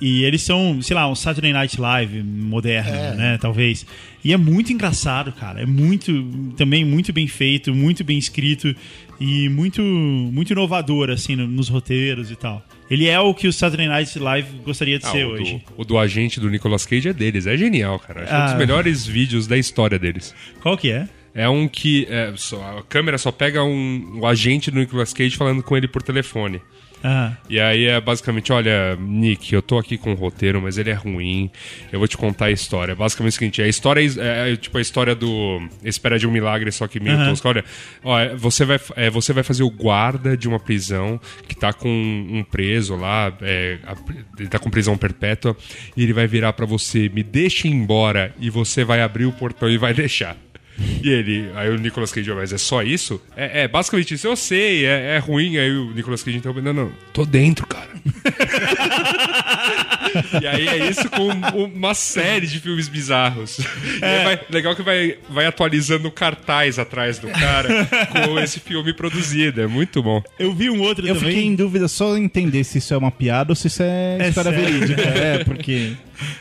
e 0.00 0.24
eles 0.24 0.42
são, 0.42 0.80
sei 0.82 0.94
lá, 0.94 1.08
um 1.08 1.14
Saturday 1.14 1.52
Night 1.52 1.80
Live 1.80 2.22
moderno, 2.22 2.90
É. 2.94 3.14
né? 3.16 3.38
Talvez. 3.40 3.86
E 4.24 4.32
é 4.32 4.36
muito 4.36 4.72
engraçado, 4.72 5.32
cara. 5.32 5.62
É 5.62 5.66
muito, 5.66 6.12
também 6.56 6.84
muito 6.84 7.12
bem 7.12 7.26
feito, 7.26 7.74
muito 7.74 8.02
bem 8.04 8.18
escrito 8.18 8.74
e 9.20 9.48
muito, 9.48 9.82
muito 9.82 10.52
inovador, 10.52 11.10
assim, 11.10 11.36
no- 11.36 11.46
nos 11.46 11.68
roteiros 11.68 12.30
e 12.30 12.36
tal. 12.36 12.64
Ele 12.90 13.06
é 13.08 13.18
o 13.18 13.32
que 13.34 13.46
o 13.48 13.52
Saturday 13.52 13.86
Night 13.88 14.18
Live 14.18 14.48
gostaria 14.64 14.98
de 14.98 15.06
Ah, 15.06 15.10
ser 15.10 15.26
o, 15.26 15.30
hoje. 15.30 15.62
do, 15.76 15.82
o 15.82 15.84
do 15.84 15.98
agente 15.98 16.38
do 16.40 16.50
Nicolas 16.50 16.84
Cage 16.84 17.08
é 17.08 17.12
deles, 17.12 17.46
é 17.46 17.56
genial, 17.56 17.98
cara. 17.98 18.24
Acho 18.24 18.32
um 18.32 18.36
Ah. 18.36 18.46
dos 18.46 18.54
melhores 18.58 19.06
vídeos 19.06 19.46
da 19.46 19.56
história 19.56 19.98
deles. 19.98 20.34
Qual 20.60 20.76
que 20.76 20.90
é? 20.90 21.08
É 21.34 21.48
um 21.48 21.66
que 21.66 22.06
é, 22.08 22.32
só- 22.36 22.78
a 22.78 22.82
câmera 22.82 23.18
só 23.18 23.32
pega 23.32 23.62
um, 23.64 24.20
o 24.20 24.26
agente 24.26 24.70
do 24.70 24.78
Nicolas 24.78 25.12
Cage 25.12 25.36
falando 25.36 25.62
com 25.62 25.76
ele 25.76 25.88
por 25.88 26.02
telefone. 26.02 26.60
Ah, 27.06 27.32
E 27.50 27.60
aí 27.60 27.84
é 27.84 28.00
basicamente, 28.00 28.50
olha, 28.50 28.96
Nick, 28.98 29.52
eu 29.54 29.60
tô 29.60 29.76
aqui 29.76 29.98
com 29.98 30.12
o 30.12 30.16
roteiro, 30.16 30.62
mas 30.62 30.78
ele 30.78 30.88
é 30.88 30.94
ruim. 30.94 31.50
Eu 31.92 31.98
vou 31.98 32.08
te 32.08 32.16
contar 32.16 32.46
a 32.46 32.50
história. 32.50 32.92
É 32.92 32.94
Basicamente 32.94 33.32
o 33.32 33.34
seguinte, 33.34 33.60
a 33.60 33.68
história 33.68 34.00
é, 34.00 34.52
é 34.52 34.56
tipo 34.56 34.78
a 34.78 34.80
história 34.80 35.14
do 35.14 35.60
Espera 35.84 36.18
de 36.18 36.26
um 36.26 36.30
Milagre, 36.30 36.72
só 36.72 36.86
que 36.88 36.98
meio 36.98 37.16
tosca. 37.28 37.46
Olha, 37.50 37.64
ó, 38.02 38.18
é, 38.18 38.34
você, 38.34 38.64
vai, 38.64 38.80
é, 38.96 39.10
você 39.10 39.34
vai 39.34 39.42
fazer 39.42 39.62
o 39.64 39.70
guarda 39.70 40.34
de 40.34 40.48
uma 40.48 40.58
prisão 40.58 41.20
que 41.46 41.54
tá 41.54 41.74
com 41.74 41.88
um 41.90 42.42
preso 42.42 42.96
lá, 42.96 43.30
é, 43.42 43.78
a- 43.84 43.94
ele 44.38 44.48
tá 44.48 44.58
com 44.58 44.70
prisão 44.70 44.96
perpétua, 44.96 45.54
e 45.94 46.02
ele 46.04 46.14
vai 46.14 46.26
virar 46.26 46.54
pra 46.54 46.64
você, 46.64 47.10
me 47.10 47.22
deixa 47.22 47.68
embora, 47.68 48.34
e 48.40 48.48
você 48.48 48.82
vai 48.82 49.02
abrir 49.02 49.26
o 49.26 49.32
portão 49.32 49.68
e 49.68 49.76
vai 49.76 49.92
deixar. 49.94 50.36
E 50.78 51.08
ele, 51.08 51.50
aí 51.54 51.70
o 51.70 51.78
Nicolas 51.78 52.12
Cage, 52.12 52.32
mas 52.32 52.52
é 52.52 52.58
só 52.58 52.82
isso? 52.82 53.20
É, 53.36 53.62
é 53.62 53.68
basicamente 53.68 54.14
isso, 54.14 54.26
eu 54.26 54.34
sei, 54.34 54.86
é, 54.86 55.16
é 55.16 55.18
ruim. 55.18 55.56
Aí 55.56 55.70
o 55.70 55.92
Nicolas 55.92 56.22
Cage 56.22 56.38
interrompe, 56.38 56.60
não, 56.60 56.72
não, 56.72 56.92
tô 57.12 57.24
dentro, 57.24 57.66
cara. 57.66 57.90
E 60.40 60.46
aí 60.46 60.68
é 60.68 60.88
isso 60.90 61.08
com 61.10 61.28
uma 61.64 61.94
série 61.94 62.46
de 62.46 62.60
filmes 62.60 62.88
bizarros. 62.88 63.58
E 64.00 64.04
aí 64.04 64.24
vai- 64.24 64.40
legal 64.50 64.74
que 64.76 64.82
vai, 64.82 65.16
vai 65.30 65.46
atualizando 65.46 66.08
o 66.08 66.10
cartaz 66.10 66.78
atrás 66.78 67.18
do 67.18 67.28
cara 67.28 67.86
com 68.10 68.38
esse 68.38 68.58
filme 68.60 68.92
produzido. 68.92 69.60
É 69.62 69.66
muito 69.66 70.02
bom. 70.02 70.22
Eu 70.38 70.52
vi 70.54 70.68
um 70.70 70.80
outro 70.80 71.06
Eu 71.06 71.14
também. 71.14 71.30
fiquei 71.32 71.44
em 71.46 71.54
dúvida 71.54 71.86
só 71.88 72.16
em 72.16 72.24
entender 72.24 72.64
se 72.64 72.78
isso 72.78 72.92
é 72.92 72.96
uma 72.96 73.10
piada 73.10 73.52
ou 73.52 73.56
se 73.56 73.68
isso 73.68 73.82
é, 73.82 74.18
É 74.20 74.28
história 74.28 74.50
sério? 74.50 74.66
verídica. 74.78 75.02
É, 75.14 75.44
porque. 75.44 75.92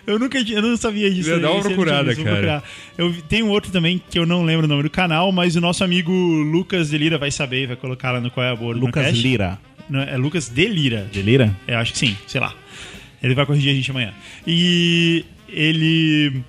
Eu 0.06 0.20
nunca 0.20 0.38
eu 0.40 0.62
não 0.62 0.76
sabia 0.78 1.10
disso. 1.12 1.30
Dá 1.40 1.50
uma 1.50 1.60
eu 1.60 1.62
procurada, 1.64 2.16
cara. 2.16 2.30
procurar. 2.30 2.64
Eu 2.98 3.14
tem 3.28 3.42
um 3.44 3.50
outro 3.50 3.72
também 3.72 4.02
que 4.10 4.18
eu 4.20 4.26
não 4.26 4.44
lembro 4.44 4.66
o 4.66 4.68
nome 4.70 4.84
do 4.84 4.90
canal, 4.90 5.32
mas 5.32 5.56
o 5.56 5.62
nosso 5.62 5.84
amigo 5.84 6.12
Lucas 6.12 6.90
Delira 6.90 7.18
vai 7.18 7.32
saber 7.32 7.68
vai 7.68 7.76
colocar 7.76 8.12
lá 8.12 8.20
no 8.22 8.30
Qual 8.30 8.46
é 8.46 8.50
a 8.52 8.56
Boa 8.56 8.74
Lucas. 8.76 9.16
Lira. 9.16 9.58
Não, 9.90 10.02
é 10.02 10.16
Lucas 10.18 10.48
Delira. 10.50 11.08
De 11.12 11.22
Lira? 11.22 11.54
Eu 11.68 11.78
acho 11.78 11.92
que 11.94 11.98
sim, 12.00 12.16
sei 12.28 12.40
lá. 12.42 12.54
Ele 13.24 13.34
vai 13.34 13.46
corrigir 13.46 13.72
a 13.72 13.76
gente 13.76 13.90
amanhã. 13.90 14.14
E 14.46 15.26
ele. 15.48 16.44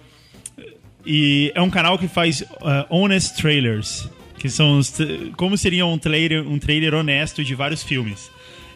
E 1.07 1.53
é 1.55 1.63
um 1.63 1.71
canal 1.71 1.99
que 1.99 2.09
faz 2.09 2.41
uh, 2.41 2.87
honest 2.91 3.37
trailers, 3.37 4.09
que 4.39 4.49
são 4.49 4.79
os 4.79 4.93
como 5.37 5.57
seria 5.57 5.87
um 5.87 5.97
trailer, 5.97 6.47
um 6.47 6.59
trailer 6.59 6.95
honesto 6.95 7.45
de 7.45 7.55
vários 7.55 7.83
filmes. 7.83 8.31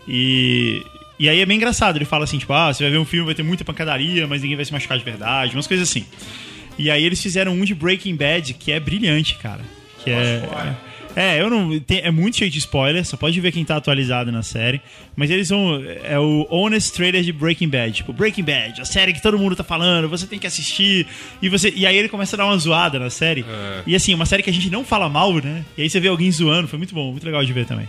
E 0.07 0.83
e 1.19 1.29
aí 1.29 1.41
é 1.41 1.47
bem 1.47 1.57
engraçado, 1.57 1.97
ele 1.97 2.05
fala 2.05 2.25
assim, 2.25 2.39
tipo, 2.39 2.53
ah, 2.53 2.73
você 2.73 2.85
vai 2.85 2.93
ver 2.93 2.99
um 2.99 3.05
filme, 3.05 3.27
vai 3.27 3.35
ter 3.35 3.43
muita 3.43 3.65
pancadaria, 3.65 4.25
mas 4.29 4.43
ninguém 4.43 4.55
vai 4.55 4.65
se 4.65 4.73
machucar 4.73 4.97
de 4.97 5.05
verdade, 5.05 5.55
umas 5.55 5.66
coisas 5.66 5.89
assim. 5.89 6.07
E 6.79 6.93
aí 6.93 7.05
eles 7.05 7.20
fizeram 7.20 7.53
um 7.53 7.65
de 7.65 7.75
Breaking 7.75 8.15
Bad 8.15 8.55
que 8.55 8.70
é 8.70 8.79
brilhante, 8.79 9.35
cara. 9.35 9.62
Que 10.05 10.11
é 10.11 10.49
é, 11.20 11.40
eu 11.40 11.51
não. 11.51 11.78
tem- 11.81 12.01
é 12.01 12.11
muito 12.11 12.36
cheio 12.36 12.51
de 12.51 12.59
spoiler, 12.59 13.05
só 13.05 13.16
pode 13.16 13.40
ver 13.40 13.51
quem 13.53 13.65
tá 13.65 13.77
atualizado 13.77 14.31
na 14.31 14.43
série. 14.43 14.81
Mas 15.16 15.31
eles 15.31 15.49
são. 15.49 15.82
É 16.05 16.19
o 16.19 16.47
Honest 16.51 16.93
Trailer 16.93 17.23
de 17.23 17.32
Breaking 17.32 17.69
Bad. 17.69 17.93
Tipo, 17.93 18.12
Breaking 18.12 18.45
Bad, 18.45 18.81
a 18.81 18.85
série 18.85 19.12
que 19.12 19.20
todo 19.23 19.39
mundo 19.39 19.57
tá 19.57 19.65
falando, 19.65 20.09
você 20.09 20.27
tem 20.27 20.39
que 20.39 20.47
assistir. 20.47 21.07
E, 21.43 21.49
você, 21.49 21.73
e 21.74 21.86
aí 21.86 21.97
ele 21.97 22.09
começa 22.09 22.36
a 22.36 22.39
dar 22.39 22.47
uma 22.47 22.57
zoada 22.59 22.99
na 22.99 23.11
série. 23.11 23.45
E 23.86 23.97
assim, 23.97 24.15
uma 24.15 24.27
série 24.27 24.43
que 24.43 24.51
a 24.51 24.53
gente 24.53 24.70
não 24.70 24.85
fala 24.85 25.09
mal, 25.09 25.35
né? 25.35 25.65
E 25.77 25.82
aí 25.82 25.90
você 25.90 25.99
vê 25.99 26.09
alguém 26.09 26.31
zoando, 26.31 26.69
foi 26.69 26.78
muito 26.78 26.95
bom, 26.95 27.11
muito 27.11 27.24
legal 27.24 27.45
de 27.45 27.53
ver 27.53 27.66
também. 27.66 27.89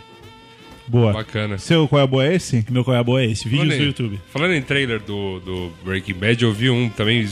Boa. 0.88 1.14
Bacana. 1.14 1.60
Seu 1.60 1.88
qual 1.88 2.00
é 2.00 2.04
a 2.04 2.08
boa 2.08 2.26
é 2.26 2.34
esse? 2.36 2.66
Meu 2.72 2.84
qual 2.84 2.98
é 2.98 3.00
a 3.00 3.04
boa 3.04 3.22
é 3.22 3.26
esse? 3.28 3.44
Vídeos 3.48 3.62
Falando 3.68 3.78
do 3.78 3.84
em- 3.84 3.88
YouTube. 3.88 4.20
Falando 4.34 4.54
em 4.56 4.62
trailer 4.64 5.00
do, 5.00 5.40
do 5.42 5.72
Breaking 5.86 6.16
Bad, 6.16 6.44
eu 6.44 6.52
vi 6.52 6.72
um 6.72 6.90
também 6.90 7.28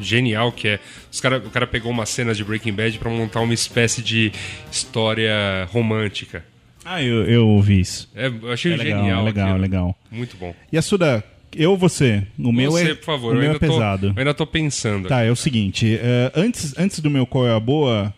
genial 0.00 0.52
que 0.52 0.68
é 0.68 0.80
os 1.10 1.20
cara, 1.20 1.38
o 1.38 1.50
cara 1.50 1.66
pegou 1.66 1.90
uma 1.90 2.06
cena 2.06 2.34
de 2.34 2.42
Breaking 2.44 2.72
Bad 2.72 2.98
pra 2.98 3.10
montar 3.10 3.40
uma 3.40 3.54
espécie 3.54 4.02
de 4.02 4.32
história 4.70 5.66
romântica. 5.70 6.44
Ah, 6.84 7.02
eu, 7.02 7.24
eu 7.24 7.46
ouvi 7.48 7.80
isso. 7.80 8.10
É, 8.14 8.26
eu 8.26 8.52
achei 8.52 8.72
É 8.72 8.76
legal, 8.76 8.98
genial. 9.00 9.24
legal, 9.24 9.46
aquilo. 9.48 9.60
legal. 9.62 9.98
Muito 10.10 10.36
bom. 10.36 10.54
E 10.72 10.76
a 10.76 10.82
Suda, 10.82 11.22
eu 11.54 11.70
ou 11.70 11.76
você? 11.76 12.24
O 12.38 12.50
meu 12.52 12.72
Você, 12.72 12.90
é. 12.90 12.94
por 12.94 13.04
favor, 13.04 13.32
o 13.34 13.36
eu 13.36 13.40
meu 13.40 13.42
é 13.42 13.46
ainda, 13.54 13.60
tô, 13.66 13.72
pesado. 13.72 14.06
eu 14.08 14.14
ainda 14.18 14.34
tô 14.34 14.46
pensando. 14.46 15.08
Tá, 15.08 15.22
é 15.22 15.30
o 15.30 15.36
seguinte. 15.36 15.98
é, 16.02 16.32
antes, 16.34 16.76
antes 16.76 16.98
do 16.98 17.08
meu 17.08 17.24
qual 17.24 17.46
é 17.46 17.54
a 17.54 17.60
boa, 17.60 18.12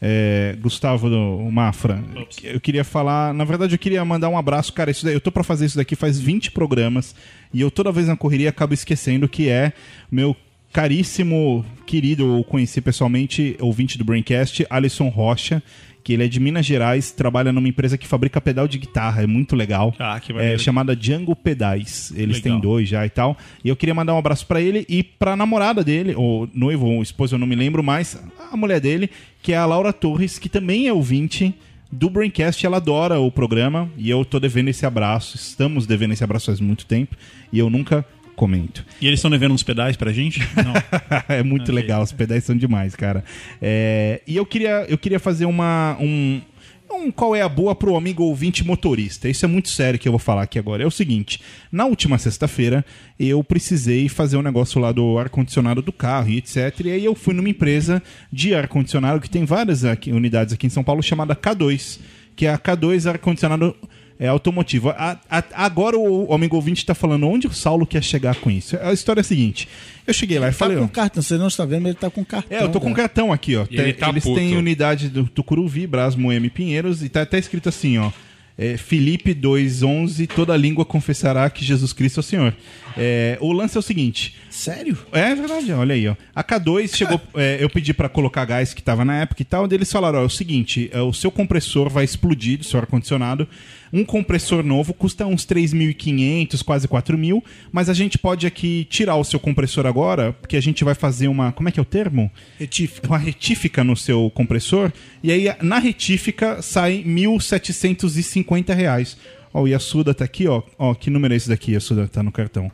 é, 0.00 0.56
Gustavo 0.60 1.10
do 1.10 1.38
Mafra, 1.50 2.02
eu 2.42 2.58
queria 2.60 2.84
falar. 2.84 3.34
Na 3.34 3.44
verdade, 3.44 3.74
eu 3.74 3.78
queria 3.78 4.02
mandar 4.04 4.28
um 4.30 4.38
abraço. 4.38 4.72
Cara, 4.72 4.90
isso 4.90 5.04
daí, 5.04 5.12
eu 5.14 5.20
tô 5.20 5.30
pra 5.30 5.42
fazer 5.42 5.66
isso 5.66 5.76
daqui 5.76 5.94
faz 5.94 6.18
20 6.18 6.52
programas 6.52 7.14
e 7.52 7.60
eu 7.60 7.70
toda 7.70 7.92
vez 7.92 8.06
na 8.08 8.16
correria 8.16 8.48
acabo 8.48 8.72
esquecendo 8.72 9.28
que 9.28 9.48
é 9.50 9.72
meu 10.10 10.34
caríssimo, 10.76 11.64
querido, 11.86 12.36
eu 12.36 12.44
conheci 12.44 12.82
pessoalmente, 12.82 13.56
ouvinte 13.60 13.96
do 13.96 14.04
Braincast, 14.04 14.66
Alisson 14.68 15.08
Rocha. 15.08 15.62
Que 16.04 16.12
ele 16.12 16.24
é 16.24 16.28
de 16.28 16.38
Minas 16.38 16.66
Gerais, 16.66 17.10
trabalha 17.10 17.50
numa 17.50 17.66
empresa 17.66 17.98
que 17.98 18.06
fabrica 18.06 18.40
pedal 18.40 18.68
de 18.68 18.78
guitarra, 18.78 19.22
é 19.22 19.26
muito 19.26 19.56
legal. 19.56 19.92
Ah, 19.98 20.20
que 20.20 20.32
é, 20.34 20.56
chamada 20.56 20.94
Django 20.94 21.34
Pedais. 21.34 22.12
Eles 22.14 22.36
Legal. 22.36 22.52
têm 22.52 22.60
dois 22.60 22.88
já 22.88 23.04
e 23.04 23.10
tal. 23.10 23.36
E 23.64 23.68
eu 23.68 23.74
queria 23.74 23.94
mandar 23.94 24.14
um 24.14 24.18
abraço 24.18 24.46
pra 24.46 24.60
ele 24.60 24.84
e 24.88 25.02
pra 25.02 25.34
namorada 25.34 25.82
dele, 25.82 26.14
ou 26.14 26.48
noivo, 26.54 26.86
ou 26.86 27.02
esposa, 27.02 27.34
eu 27.34 27.38
não 27.38 27.46
me 27.46 27.56
lembro 27.56 27.82
mais, 27.82 28.22
a 28.52 28.56
mulher 28.56 28.78
dele, 28.78 29.10
que 29.42 29.52
é 29.52 29.56
a 29.56 29.66
Laura 29.66 29.92
Torres, 29.92 30.38
que 30.38 30.48
também 30.48 30.86
é 30.86 30.92
ouvinte 30.92 31.54
do 31.90 32.10
Braincast. 32.10 32.64
Ela 32.64 32.76
adora 32.76 33.18
o 33.18 33.32
programa 33.32 33.90
e 33.96 34.10
eu 34.10 34.24
tô 34.24 34.38
devendo 34.38 34.68
esse 34.68 34.84
abraço. 34.84 35.36
Estamos 35.36 35.86
devendo 35.86 36.12
esse 36.12 36.22
abraço 36.22 36.46
faz 36.46 36.60
muito 36.60 36.86
tempo 36.86 37.16
e 37.52 37.58
eu 37.58 37.70
nunca 37.70 38.04
comento. 38.36 38.84
E 39.00 39.06
eles 39.06 39.18
estão 39.18 39.30
devendo 39.30 39.54
uns 39.54 39.62
pedais 39.62 39.96
pra 39.96 40.12
gente? 40.12 40.40
Não. 40.54 40.74
é 41.34 41.42
muito 41.42 41.72
legal, 41.72 42.02
os 42.02 42.12
pedais 42.12 42.44
são 42.44 42.56
demais, 42.56 42.94
cara. 42.94 43.24
É, 43.60 44.20
e 44.26 44.36
eu 44.36 44.46
queria, 44.46 44.84
eu 44.88 44.98
queria 44.98 45.18
fazer 45.18 45.46
uma. 45.46 45.96
Um, 45.98 46.40
um 46.88 47.10
qual 47.10 47.34
é 47.34 47.42
a 47.42 47.48
boa 47.48 47.74
pro 47.74 47.96
amigo 47.96 48.22
ouvinte 48.22 48.64
motorista. 48.64 49.28
Isso 49.28 49.44
é 49.44 49.48
muito 49.48 49.68
sério 49.68 49.98
que 49.98 50.06
eu 50.06 50.12
vou 50.12 50.18
falar 50.18 50.42
aqui 50.42 50.58
agora. 50.58 50.82
É 50.82 50.86
o 50.86 50.90
seguinte: 50.90 51.40
na 51.72 51.84
última 51.86 52.18
sexta-feira 52.18 52.84
eu 53.18 53.42
precisei 53.42 54.08
fazer 54.08 54.36
um 54.36 54.42
negócio 54.42 54.80
lá 54.80 54.92
do 54.92 55.18
ar-condicionado 55.18 55.82
do 55.82 55.92
carro 55.92 56.28
e 56.28 56.36
etc. 56.38 56.78
E 56.84 56.90
aí 56.92 57.04
eu 57.04 57.14
fui 57.14 57.34
numa 57.34 57.48
empresa 57.48 58.02
de 58.32 58.54
ar-condicionado 58.54 59.20
que 59.20 59.30
tem 59.30 59.44
várias 59.44 59.84
aqui- 59.84 60.12
unidades 60.12 60.54
aqui 60.54 60.66
em 60.66 60.70
São 60.70 60.84
Paulo 60.84 61.02
chamada 61.02 61.34
K2, 61.34 61.98
que 62.36 62.46
é 62.46 62.52
a 62.52 62.58
K2 62.58 63.10
ar-condicionado 63.10 63.74
é 64.18 64.28
automotivo. 64.28 64.90
A- 64.90 65.18
a- 65.30 65.44
agora 65.52 65.98
o, 65.98 66.32
amigo 66.32 66.56
ouvinte 66.56 66.78
está 66.82 66.94
falando 66.94 67.26
onde 67.28 67.46
o 67.46 67.52
Saulo 67.52 67.86
quer 67.86 68.02
chegar 68.02 68.34
com 68.36 68.50
isso. 68.50 68.76
A 68.80 68.92
história 68.92 69.20
é 69.20 69.22
a 69.22 69.24
seguinte: 69.24 69.68
eu 70.06 70.14
cheguei 70.14 70.38
lá 70.38 70.48
e 70.48 70.52
Tá 70.52 70.56
falei. 70.56 70.76
com 70.78 70.84
ó, 70.84 70.88
cartão, 70.88 71.22
você 71.22 71.36
não 71.36 71.48
está 71.48 71.64
vendo, 71.64 71.82
mas 71.82 71.90
ele 71.90 71.98
tá 72.00 72.10
com 72.10 72.24
cartão. 72.24 72.56
é, 72.58 72.62
eu 72.62 72.68
tô 72.70 72.80
com 72.80 72.88
um 72.90 72.94
cara. 72.94 73.08
cartão 73.08 73.32
aqui, 73.32 73.56
ó. 73.56 73.66
E 73.70 73.74
ele 73.74 73.92
Tem- 73.92 73.94
tá 73.94 74.08
Eles 74.08 74.24
puto. 74.24 74.36
têm 74.36 74.56
unidade 74.56 75.08
do 75.08 75.24
Tucuruvi, 75.24 75.86
Brasmo 75.86 76.32
M 76.32 76.48
Pinheiros, 76.50 77.02
e 77.02 77.08
tá 77.08 77.22
até 77.22 77.38
escrito 77.38 77.68
assim, 77.68 77.98
ó. 77.98 78.10
É, 78.58 78.78
Filipe 78.78 79.34
2.11, 79.34 80.26
toda 80.26 80.56
língua 80.56 80.84
confessará 80.84 81.50
que 81.50 81.62
Jesus 81.62 81.92
Cristo 81.92 82.18
é 82.18 82.20
o 82.20 82.22
Senhor. 82.22 82.56
É, 82.96 83.36
o 83.40 83.52
lance 83.52 83.76
é 83.76 83.80
o 83.80 83.82
seguinte: 83.82 84.34
Sério? 84.56 84.96
é 85.12 85.34
verdade, 85.34 85.70
olha 85.70 85.94
aí, 85.94 86.08
ó. 86.08 86.16
A 86.34 86.42
K2 86.42 86.96
chegou. 86.96 87.20
é, 87.36 87.58
eu 87.60 87.68
pedi 87.68 87.92
pra 87.92 88.08
colocar 88.08 88.42
gás 88.46 88.72
que 88.72 88.82
tava 88.82 89.04
na 89.04 89.20
época 89.20 89.42
e 89.42 89.44
tal. 89.44 89.68
daí 89.68 89.76
Eles 89.76 89.92
falaram: 89.92 90.18
ó, 90.18 90.22
é 90.22 90.24
o 90.24 90.30
seguinte, 90.30 90.88
é, 90.94 91.00
o 91.02 91.12
seu 91.12 91.30
compressor 91.30 91.90
vai 91.90 92.04
explodir 92.04 92.58
do 92.58 92.64
seu 92.64 92.80
ar-condicionado. 92.80 93.46
Um 93.92 94.02
compressor 94.02 94.64
novo 94.64 94.94
custa 94.94 95.26
uns 95.26 95.44
3.500, 95.44 96.64
quase 96.64 96.88
4.000. 96.88 97.42
Mas 97.70 97.90
a 97.90 97.94
gente 97.94 98.16
pode 98.16 98.46
aqui 98.46 98.86
tirar 98.88 99.16
o 99.16 99.24
seu 99.24 99.38
compressor 99.38 99.84
agora, 99.84 100.32
porque 100.32 100.56
a 100.56 100.62
gente 100.62 100.82
vai 100.84 100.94
fazer 100.94 101.28
uma. 101.28 101.52
Como 101.52 101.68
é 101.68 101.72
que 101.72 101.78
é 101.78 101.82
o 101.82 101.86
termo? 101.86 102.30
Retífica. 102.58 103.08
Uma 103.08 103.18
retífica 103.18 103.84
no 103.84 103.94
seu 103.94 104.30
compressor. 104.30 104.90
E 105.22 105.30
aí 105.30 105.54
na 105.60 105.78
retífica 105.78 106.62
sai 106.62 107.04
1.750 107.06 108.74
reais. 108.74 109.18
Ó, 109.52 109.64
o 109.64 109.68
Yasuda 109.68 110.14
tá 110.14 110.24
aqui, 110.24 110.48
ó. 110.48 110.62
Ó, 110.78 110.94
que 110.94 111.10
número 111.10 111.34
é 111.34 111.36
esse 111.36 111.48
daqui, 111.50 111.72
Yasuda? 111.72 112.08
Tá 112.08 112.22
no 112.22 112.32
cartão. 112.32 112.72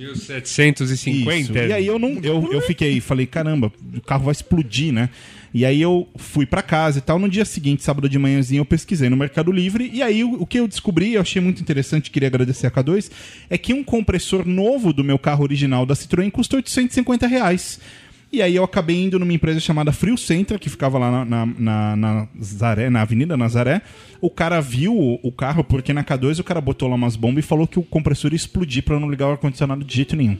1750. 0.00 1.40
Isso. 1.40 1.52
E 1.52 1.72
aí 1.72 1.86
eu 1.86 1.98
não, 1.98 2.18
eu, 2.22 2.52
eu 2.52 2.60
fiquei, 2.62 3.00
falei, 3.00 3.26
caramba, 3.26 3.70
o 3.94 4.00
carro 4.00 4.24
vai 4.24 4.32
explodir, 4.32 4.92
né? 4.92 5.10
E 5.52 5.64
aí 5.64 5.82
eu 5.82 6.08
fui 6.16 6.46
pra 6.46 6.62
casa 6.62 6.98
e 6.98 7.02
tal. 7.02 7.18
No 7.18 7.28
dia 7.28 7.44
seguinte, 7.44 7.82
sábado 7.82 8.08
de 8.08 8.18
manhãzinha, 8.18 8.60
eu 8.60 8.64
pesquisei 8.64 9.08
no 9.08 9.16
Mercado 9.16 9.52
Livre. 9.52 9.90
E 9.92 10.02
aí 10.02 10.24
o, 10.24 10.42
o 10.42 10.46
que 10.46 10.58
eu 10.58 10.66
descobri, 10.66 11.14
eu 11.14 11.20
achei 11.20 11.42
muito 11.42 11.60
interessante, 11.60 12.10
queria 12.10 12.28
agradecer 12.28 12.66
a 12.66 12.70
K2, 12.70 13.10
é 13.50 13.58
que 13.58 13.74
um 13.74 13.84
compressor 13.84 14.46
novo 14.46 14.92
do 14.92 15.04
meu 15.04 15.18
carro 15.18 15.42
original 15.42 15.84
da 15.84 15.94
Citroën 15.94 16.30
custa 16.30 16.56
850 16.56 17.26
reais. 17.26 17.80
E 18.32 18.40
aí 18.40 18.54
eu 18.54 18.62
acabei 18.62 19.02
indo 19.02 19.18
numa 19.18 19.32
empresa 19.32 19.58
chamada 19.58 19.90
Frio 19.90 20.16
Center, 20.16 20.56
que 20.58 20.70
ficava 20.70 20.98
lá 20.98 21.10
na, 21.10 21.24
na, 21.24 21.46
na, 21.46 21.96
na 21.96 22.28
Nazaré, 22.32 22.88
na 22.88 23.02
Avenida 23.02 23.36
Nazaré. 23.36 23.82
O 24.20 24.30
cara 24.30 24.60
viu 24.60 25.18
o, 25.20 25.32
carro, 25.32 25.64
porque 25.64 25.92
na 25.92 26.04
K2 26.04 26.38
o 26.38 26.44
cara 26.44 26.60
botou 26.60 26.88
lá 26.88 26.94
umas 26.94 27.16
bombas 27.16 27.44
e 27.44 27.48
falou 27.48 27.66
que 27.66 27.78
o 27.78 27.82
compressor 27.82 28.30
ia 28.32 28.36
explodir 28.36 28.84
pra 28.84 29.00
não 29.00 29.10
ligar 29.10 29.26
o 29.26 29.32
ar-condicionado 29.32 29.84
de 29.84 29.96
jeito 29.96 30.14
nenhum. 30.14 30.38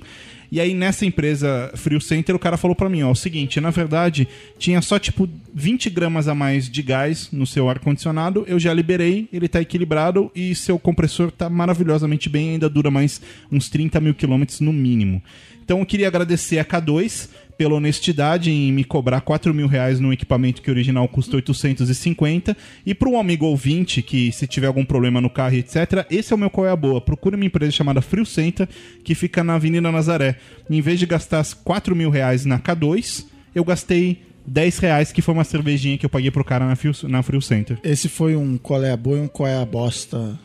E 0.53 0.61
aí 0.61 0.75
nessa 0.75 1.07
empresa 1.07 1.71
Frio 1.77 2.01
Center 2.01 2.35
o 2.35 2.39
cara 2.39 2.57
falou 2.57 2.75
pra 2.75 2.89
mim, 2.89 3.03
ó, 3.03 3.11
o 3.11 3.17
seguinte, 3.17 3.61
na 3.61 3.71
verdade 3.71 4.27
tinha 4.59 4.83
só 4.83 4.99
tipo 4.99 5.29
20 5.55 5.89
gramas 5.91 6.27
a 6.27 6.35
mais 6.35 6.69
de 6.69 6.83
gás 6.83 7.29
no 7.31 7.47
seu 7.47 7.69
ar-condicionado, 7.69 8.45
eu 8.49 8.59
já 8.59 8.75
liberei, 8.75 9.29
ele 9.33 9.47
tá 9.47 9.61
equilibrado 9.61 10.29
e 10.35 10.53
seu 10.57 10.77
compressor 10.77 11.31
tá 11.31 11.49
maravilhosamente 11.49 12.29
bem, 12.29 12.51
ainda 12.51 12.69
dura 12.69 12.91
mais 12.91 13.21
uns 13.51 13.69
30 13.69 14.01
mil 14.01 14.15
quilômetros 14.15 14.59
no 14.59 14.73
mínimo. 14.73 15.23
Então 15.63 15.79
eu 15.79 15.87
queria 15.87 16.09
agradecer 16.09 16.59
a 16.59 16.65
K2 16.65 17.29
pela 17.61 17.75
honestidade 17.75 18.51
em 18.51 18.73
me 18.73 18.83
cobrar 18.85 19.21
4 19.21 19.53
mil 19.53 19.67
reais 19.67 20.01
num 20.01 20.15
equipamento 20.15 20.63
que 20.63 20.71
original 20.71 21.07
custa 21.07 21.37
850. 21.37 22.57
E 22.87 22.95
para 22.95 23.07
um 23.07 23.21
amigo 23.21 23.45
ouvinte 23.45 24.01
que 24.01 24.33
se 24.33 24.47
tiver 24.47 24.67
algum 24.67 24.83
problema 24.83 25.21
no 25.21 25.29
carro, 25.29 25.57
etc., 25.57 26.07
esse 26.11 26.33
é 26.33 26.37
o 26.37 26.39
meu 26.39 26.49
qual 26.49 26.67
é 26.67 26.71
a 26.71 26.77
boa. 26.77 27.03
Procure 27.03 27.37
uma 27.37 27.45
empresa 27.45 27.71
chamada 27.71 28.01
Frio 28.01 28.25
Center, 28.25 28.67
que 29.05 29.15
fica 29.15 29.45
na 29.45 29.57
Avenida 29.57 29.93
Nazaré. 29.93 30.37
Em 30.71 30.81
vez 30.81 30.99
de 30.99 31.05
gastar 31.05 31.45
4 31.63 31.95
mil 31.95 32.09
reais 32.09 32.47
na 32.47 32.59
K2, 32.59 33.27
eu 33.55 33.63
gastei 33.63 34.23
10 34.47 34.79
reais, 34.79 35.13
que 35.13 35.21
foi 35.21 35.35
uma 35.35 35.45
cervejinha 35.45 35.99
que 35.99 36.07
eu 36.07 36.11
paguei 36.11 36.31
pro 36.31 36.43
cara 36.43 36.67
na 36.67 36.77
Frio, 36.77 36.95
na 37.11 37.23
Frio 37.23 37.43
Center. 37.43 37.79
Esse 37.85 38.09
foi 38.09 38.37
um 38.37 38.57
qual 38.57 38.83
é 38.83 38.91
a 38.91 38.97
boa 38.97 39.19
e 39.19 39.21
um 39.21 39.29
qual 39.29 39.47
é 39.47 39.61
a 39.61 39.67
bosta 39.67 40.41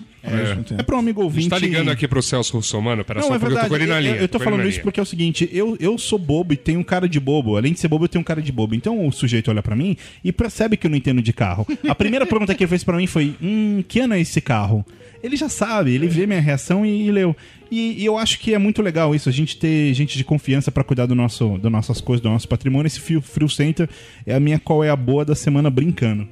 tempo. 0.64 0.81
É 0.81 0.84
para 0.84 0.95
um 0.95 0.99
amigo 0.99 1.22
A 1.22 1.23
ouvinte... 1.26 1.43
gente 1.43 1.52
tá 1.52 1.57
ligando 1.60 1.89
aqui 1.89 2.07
pro 2.07 2.22
Celso 2.22 2.56
Russomano, 2.57 3.03
pera 3.06 3.19
Não, 3.22 3.27
só, 3.27 3.35
é 3.35 3.39
porque 3.39 3.53
verdade. 3.56 3.65
eu 3.65 3.69
tô 3.69 3.76
com 3.77 3.84
ele 3.84 3.91
na 3.91 3.97
Eu- 3.97 4.02
linha. 4.02 4.15
Eu, 4.15 4.27
tô 4.27 4.38
com 4.38 4.43
ele 4.43 4.45
falando 4.45 4.60
na 4.61 4.65
isso 4.69 4.76
linha. 4.77 4.84
porque 4.84 4.99
é 4.99 5.03
o 5.03 5.06
seguinte, 5.06 5.49
eu, 5.52 5.77
eu 5.80 5.97
sou 5.97 6.18
bobo 6.19 6.53
e 6.53 6.57
tenho 6.57 6.84
cara 6.84 7.07
de 7.07 7.19
bobo. 7.19 7.57
Além 7.57 7.73
de 7.73 7.80
ser 7.80 7.88
bobo, 7.88 8.06
eu 8.06 8.10
tenho 8.10 8.23
cara 8.23 8.41
de 8.41 8.52
bobo. 8.52 8.76
Então 8.76 9.06
o 9.07 9.11
sujeito 9.11 9.49
olha 9.52 9.61
pra 9.64 9.76
mim 9.76 9.95
e 10.23 10.31
percebe 10.31 10.77
que 10.77 10.88
eu 10.88 10.91
não 10.91 10.97
entendo 10.97 11.22
de 11.22 11.34
carro. 11.34 11.65
A 11.88 11.95
primeira 11.95 12.26
pergunta 12.26 12.53
que 12.56 12.64
ele 12.64 12.69
fez 12.69 12.84
pra 12.84 12.97
mim 12.97 13.07
foi: 13.07 13.35
Hum, 13.41 13.84
que 13.88 13.99
ano 13.99 14.14
é 14.14 14.19
esse 14.19 14.41
carro? 14.41 14.85
ele 15.23 15.35
já 15.38 15.49
sabe, 15.49 15.91
ele 15.95 16.07
vê 16.07 16.27
minha 16.27 16.39
reação 16.39 16.85
e, 16.85 17.07
e 17.07 17.11
leu. 17.11 17.35
E, 17.72 18.03
e 18.03 18.06
eu 18.06 18.15
acho 18.15 18.38
que 18.39 18.53
é 18.53 18.60
muito 18.60 18.84
legal 18.84 19.15
isso, 19.15 19.27
a 19.27 19.31
gente 19.31 19.57
ter 19.57 19.91
gente 19.95 20.19
de 20.19 20.23
confiança 20.23 20.72
pra 20.72 20.84
cuidar 20.84 21.07
do 21.07 21.15
nosso, 21.15 21.57
das 21.57 21.72
nossas 21.72 21.99
coisas, 21.99 22.22
do 22.22 22.30
nosso 22.30 22.47
patrimônio. 22.47 22.85
Esse 22.85 22.99
Fio 22.99 23.19
Frio 23.22 23.49
Center 23.49 23.89
é 24.23 24.35
a 24.35 24.39
minha 24.39 24.60
qual 24.60 24.84
é 24.84 24.89
a 24.91 24.95
boa 24.95 25.26
da 25.26 25.34
semana 25.34 25.68
brincando. 25.72 26.27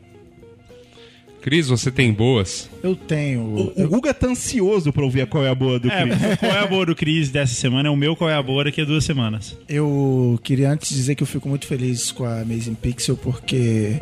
Cris, 1.44 1.68
você 1.68 1.92
tem 1.92 2.12
boas? 2.14 2.70
Eu 2.82 2.96
tenho. 2.96 3.42
O, 3.42 3.84
o 3.84 3.88
Guga 3.90 4.14
tá 4.14 4.28
ansioso 4.28 4.94
pra 4.94 5.04
ouvir 5.04 5.22
a 5.22 5.28
qual 5.28 5.44
é 5.46 5.50
a 5.50 5.54
boa 5.56 5.78
do 5.78 5.90
Cris. 5.90 6.24
É, 6.24 6.36
qual 6.38 6.52
é 6.54 6.60
a 6.60 6.66
boa 6.68 6.86
do 6.86 6.96
Cris 6.96 7.30
dessa 7.30 7.54
semana? 7.54 7.90
É 7.90 7.92
o 7.92 7.98
meu 7.98 8.16
qual 8.16 8.30
é 8.30 8.34
a 8.34 8.42
boa 8.42 8.64
daqui 8.64 8.80
a 8.80 8.86
duas 8.86 9.04
semanas. 9.04 9.56
Eu 9.68 10.40
queria 10.42 10.72
antes 10.72 10.90
dizer 10.96 11.16
que 11.16 11.22
eu 11.22 11.28
fico 11.28 11.50
muito 11.50 11.68
feliz 11.68 12.12
com 12.14 12.24
a 12.24 12.40
Amazing 12.42 12.76
Pixel 12.76 13.18
porque 13.18 14.00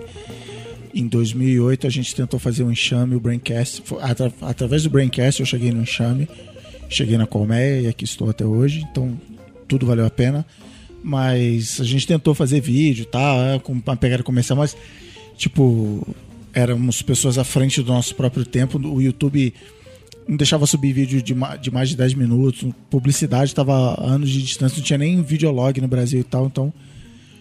em 0.94 1.08
2008 1.08 1.88
a 1.88 1.90
gente 1.90 2.14
tentou 2.14 2.40
fazer 2.40 2.64
um 2.64 2.72
enxame, 2.72 3.16
o 3.16 3.20
Braincast. 3.20 3.82
Atra- 4.02 4.32
através 4.42 4.84
do 4.84 4.90
Braincast 4.92 5.40
eu 5.40 5.46
cheguei 5.48 5.72
no 5.72 5.82
enxame, 5.82 6.28
cheguei 6.90 7.18
na 7.18 7.26
Colmeia 7.26 7.82
e 7.82 7.88
aqui 7.88 8.04
estou 8.06 8.30
até 8.30 8.46
hoje, 8.46 8.86
então 8.92 9.20
tudo 9.68 9.86
valeu 9.88 10.06
a 10.06 10.10
pena. 10.12 10.46
Mas 11.04 11.82
a 11.82 11.84
gente 11.84 12.06
tentou 12.06 12.36
fazer 12.36 12.62
vídeo 12.62 13.02
e 13.02 13.06
tal, 13.06 13.42
é, 13.42 13.58
com 13.58 13.74
uma 13.74 13.98
pegada 13.98 14.22
comercial, 14.22 14.58
mas 14.60 14.78
tipo, 15.36 16.08
éramos 16.54 17.02
pessoas 17.02 17.38
à 17.38 17.44
frente 17.44 17.82
do 17.82 17.92
nosso 17.92 18.16
próprio 18.16 18.46
tempo. 18.46 18.78
O 18.80 19.02
YouTube 19.02 19.54
não 20.28 20.38
deixava 20.38 20.66
subir 20.68 20.94
vídeo 20.94 21.22
de, 21.22 21.34
ma- 21.34 21.56
de 21.56 21.72
mais 21.72 21.90
de 21.90 21.96
10 21.98 22.14
minutos. 22.14 22.66
Publicidade 22.90 23.52
estava 23.52 23.74
a 23.96 24.04
anos 24.06 24.30
de 24.30 24.42
distância, 24.42 24.78
não 24.78 24.84
tinha 24.84 24.98
nem 24.98 25.22
videolog 25.22 25.80
no 25.82 25.88
Brasil 25.88 26.20
e 26.20 26.24
tal, 26.24 26.46
então 26.48 26.74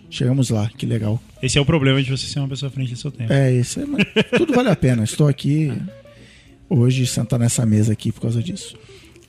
chegamos 0.09 0.51
lá, 0.51 0.69
que 0.77 0.87
legal. 0.87 1.21
Esse 1.43 1.59
é 1.59 1.61
o 1.61 1.65
problema 1.65 2.03
de 2.03 2.11
você 2.11 2.27
ser 2.27 2.39
uma 2.41 2.49
pessoa 2.49 2.69
à 2.69 2.73
frente 2.73 2.93
do 2.93 2.99
seu 2.99 3.11
tempo. 3.11 3.33
É 3.33 3.53
isso, 3.53 3.81
é, 3.81 4.23
tudo 4.37 4.53
vale 4.53 4.69
a 4.71 4.77
pena. 4.77 5.05
Estou 5.05 5.29
aqui 5.29 5.73
hoje 6.69 7.07
sentar 7.07 7.39
nessa 7.39 7.65
mesa 7.67 7.93
aqui 7.93 8.11
por 8.13 8.21
causa 8.23 8.43
disso. 8.43 8.77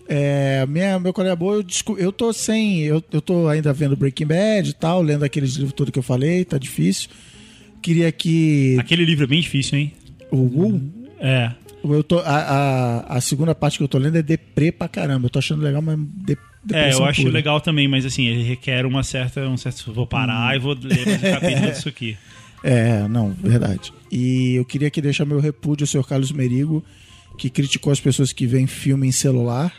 É, 0.07 0.65
minha, 0.67 0.99
meu 0.99 1.13
colega 1.13 1.35
boa, 1.35 1.55
eu, 1.55 1.97
eu 1.97 2.11
tô 2.11 2.33
sem. 2.33 2.81
Eu, 2.81 3.01
eu 3.11 3.21
tô 3.21 3.47
ainda 3.47 3.71
vendo 3.71 3.95
Breaking 3.95 4.25
Bad 4.25 4.69
e 4.69 4.73
tal, 4.73 5.01
lendo 5.01 5.23
aqueles 5.23 5.53
livros 5.55 5.73
todos 5.73 5.91
que 5.91 5.99
eu 5.99 6.03
falei, 6.03 6.43
tá 6.43 6.57
difícil. 6.57 7.09
Queria 7.81 8.11
que. 8.11 8.77
Aquele 8.79 9.03
livro 9.05 9.23
é 9.23 9.27
bem 9.27 9.41
difícil, 9.41 9.77
hein? 9.79 9.93
O 10.31 10.37
Wu, 10.37 10.81
É. 11.19 11.51
eu 11.83 12.03
tô, 12.03 12.19
a, 12.19 12.23
a, 12.37 13.17
a 13.17 13.21
segunda 13.21 13.53
parte 13.55 13.77
que 13.77 13.83
eu 13.83 13.87
tô 13.87 13.97
lendo 13.97 14.17
é 14.17 14.21
deprê 14.21 14.71
pra 14.71 14.87
caramba. 14.87 15.25
Eu 15.25 15.29
tô 15.29 15.39
achando 15.39 15.61
legal, 15.61 15.81
mas 15.81 15.99
É, 16.71 16.93
eu 16.93 17.03
acho 17.05 17.21
pura. 17.21 17.33
legal 17.33 17.59
também, 17.59 17.87
mas 17.87 18.05
assim, 18.05 18.25
ele 18.27 18.43
requer 18.43 18.85
uma 18.85 19.03
certa. 19.03 19.47
Um 19.47 19.57
certo 19.57 19.91
vou 19.91 20.05
parar 20.07 20.55
e 20.55 20.59
vou 20.59 20.73
ler 20.81 21.05
mais 21.05 21.17
um 21.23 21.31
capítulo 21.39 21.71
disso 21.71 21.89
aqui. 21.89 22.17
É, 22.63 23.07
não, 23.07 23.31
verdade. 23.31 23.91
E 24.11 24.53
eu 24.55 24.63
queria 24.65 24.89
que 24.91 25.01
deixar 25.01 25.25
meu 25.25 25.39
repúdio 25.39 25.83
ao 25.83 25.87
senhor 25.87 26.07
Carlos 26.07 26.31
Merigo, 26.31 26.83
que 27.37 27.49
criticou 27.49 27.91
as 27.91 27.99
pessoas 27.99 28.31
que 28.31 28.45
veem 28.45 28.67
filme 28.67 29.07
em 29.07 29.11
celular. 29.11 29.73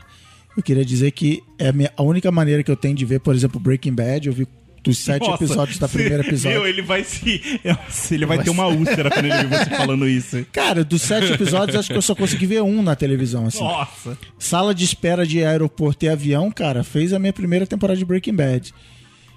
Eu 0.57 0.63
queria 0.63 0.85
dizer 0.85 1.13
que 1.13 1.41
é 1.59 1.69
a, 1.69 1.73
minha- 1.73 1.93
a 1.97 2.03
única 2.03 2.31
maneira 2.33 2.63
que 2.65 2.71
eu 2.71 2.77
tenho 2.77 2.95
de 2.97 3.05
ver, 3.05 3.21
por 3.21 3.35
exemplo, 3.35 3.61
Breaking 3.61 3.95
Bad. 3.95 4.27
Eu 4.27 4.35
vi 4.35 4.47
dos 4.83 4.99
sete 4.99 5.29
Nossa, 5.29 5.45
episódios 5.45 5.79
da 5.79 5.89
primeira 5.89 6.23
episódio. 6.27 6.59
Meu, 6.59 6.69
ele 6.69 6.83
vai 6.83 7.05
se. 7.05 7.61
Nossa, 7.65 8.15
ele 8.15 8.27
vai 8.27 8.43
ter 8.43 8.51
uma 8.51 8.67
úlcera 8.67 9.11
quando 9.11 9.27
ele 9.27 9.47
ver 9.47 9.49
você 9.49 9.71
falando 9.71 10.09
isso. 10.09 10.45
Cara, 10.53 10.83
dos 10.83 11.03
sete 11.03 11.33
episódios, 11.33 11.77
acho 11.77 11.89
que 11.89 11.97
eu 11.97 12.03
só 12.03 12.15
consegui 12.15 12.47
ver 12.47 12.63
um 12.63 12.83
na 12.83 12.97
televisão, 12.97 13.47
assim. 13.47 13.63
Nossa. 13.63 14.19
Sala 14.39 14.75
de 14.75 14.85
espera 14.85 15.27
de 15.27 15.45
aeroporto 15.45 16.05
e 16.05 16.09
avião, 16.09 16.51
cara, 16.51 16.83
fez 16.83 17.13
a 17.13 17.19
minha 17.19 17.33
primeira 17.33 17.67
temporada 17.67 17.99
de 17.99 18.05
Breaking 18.05 18.35
Bad. 18.35 18.75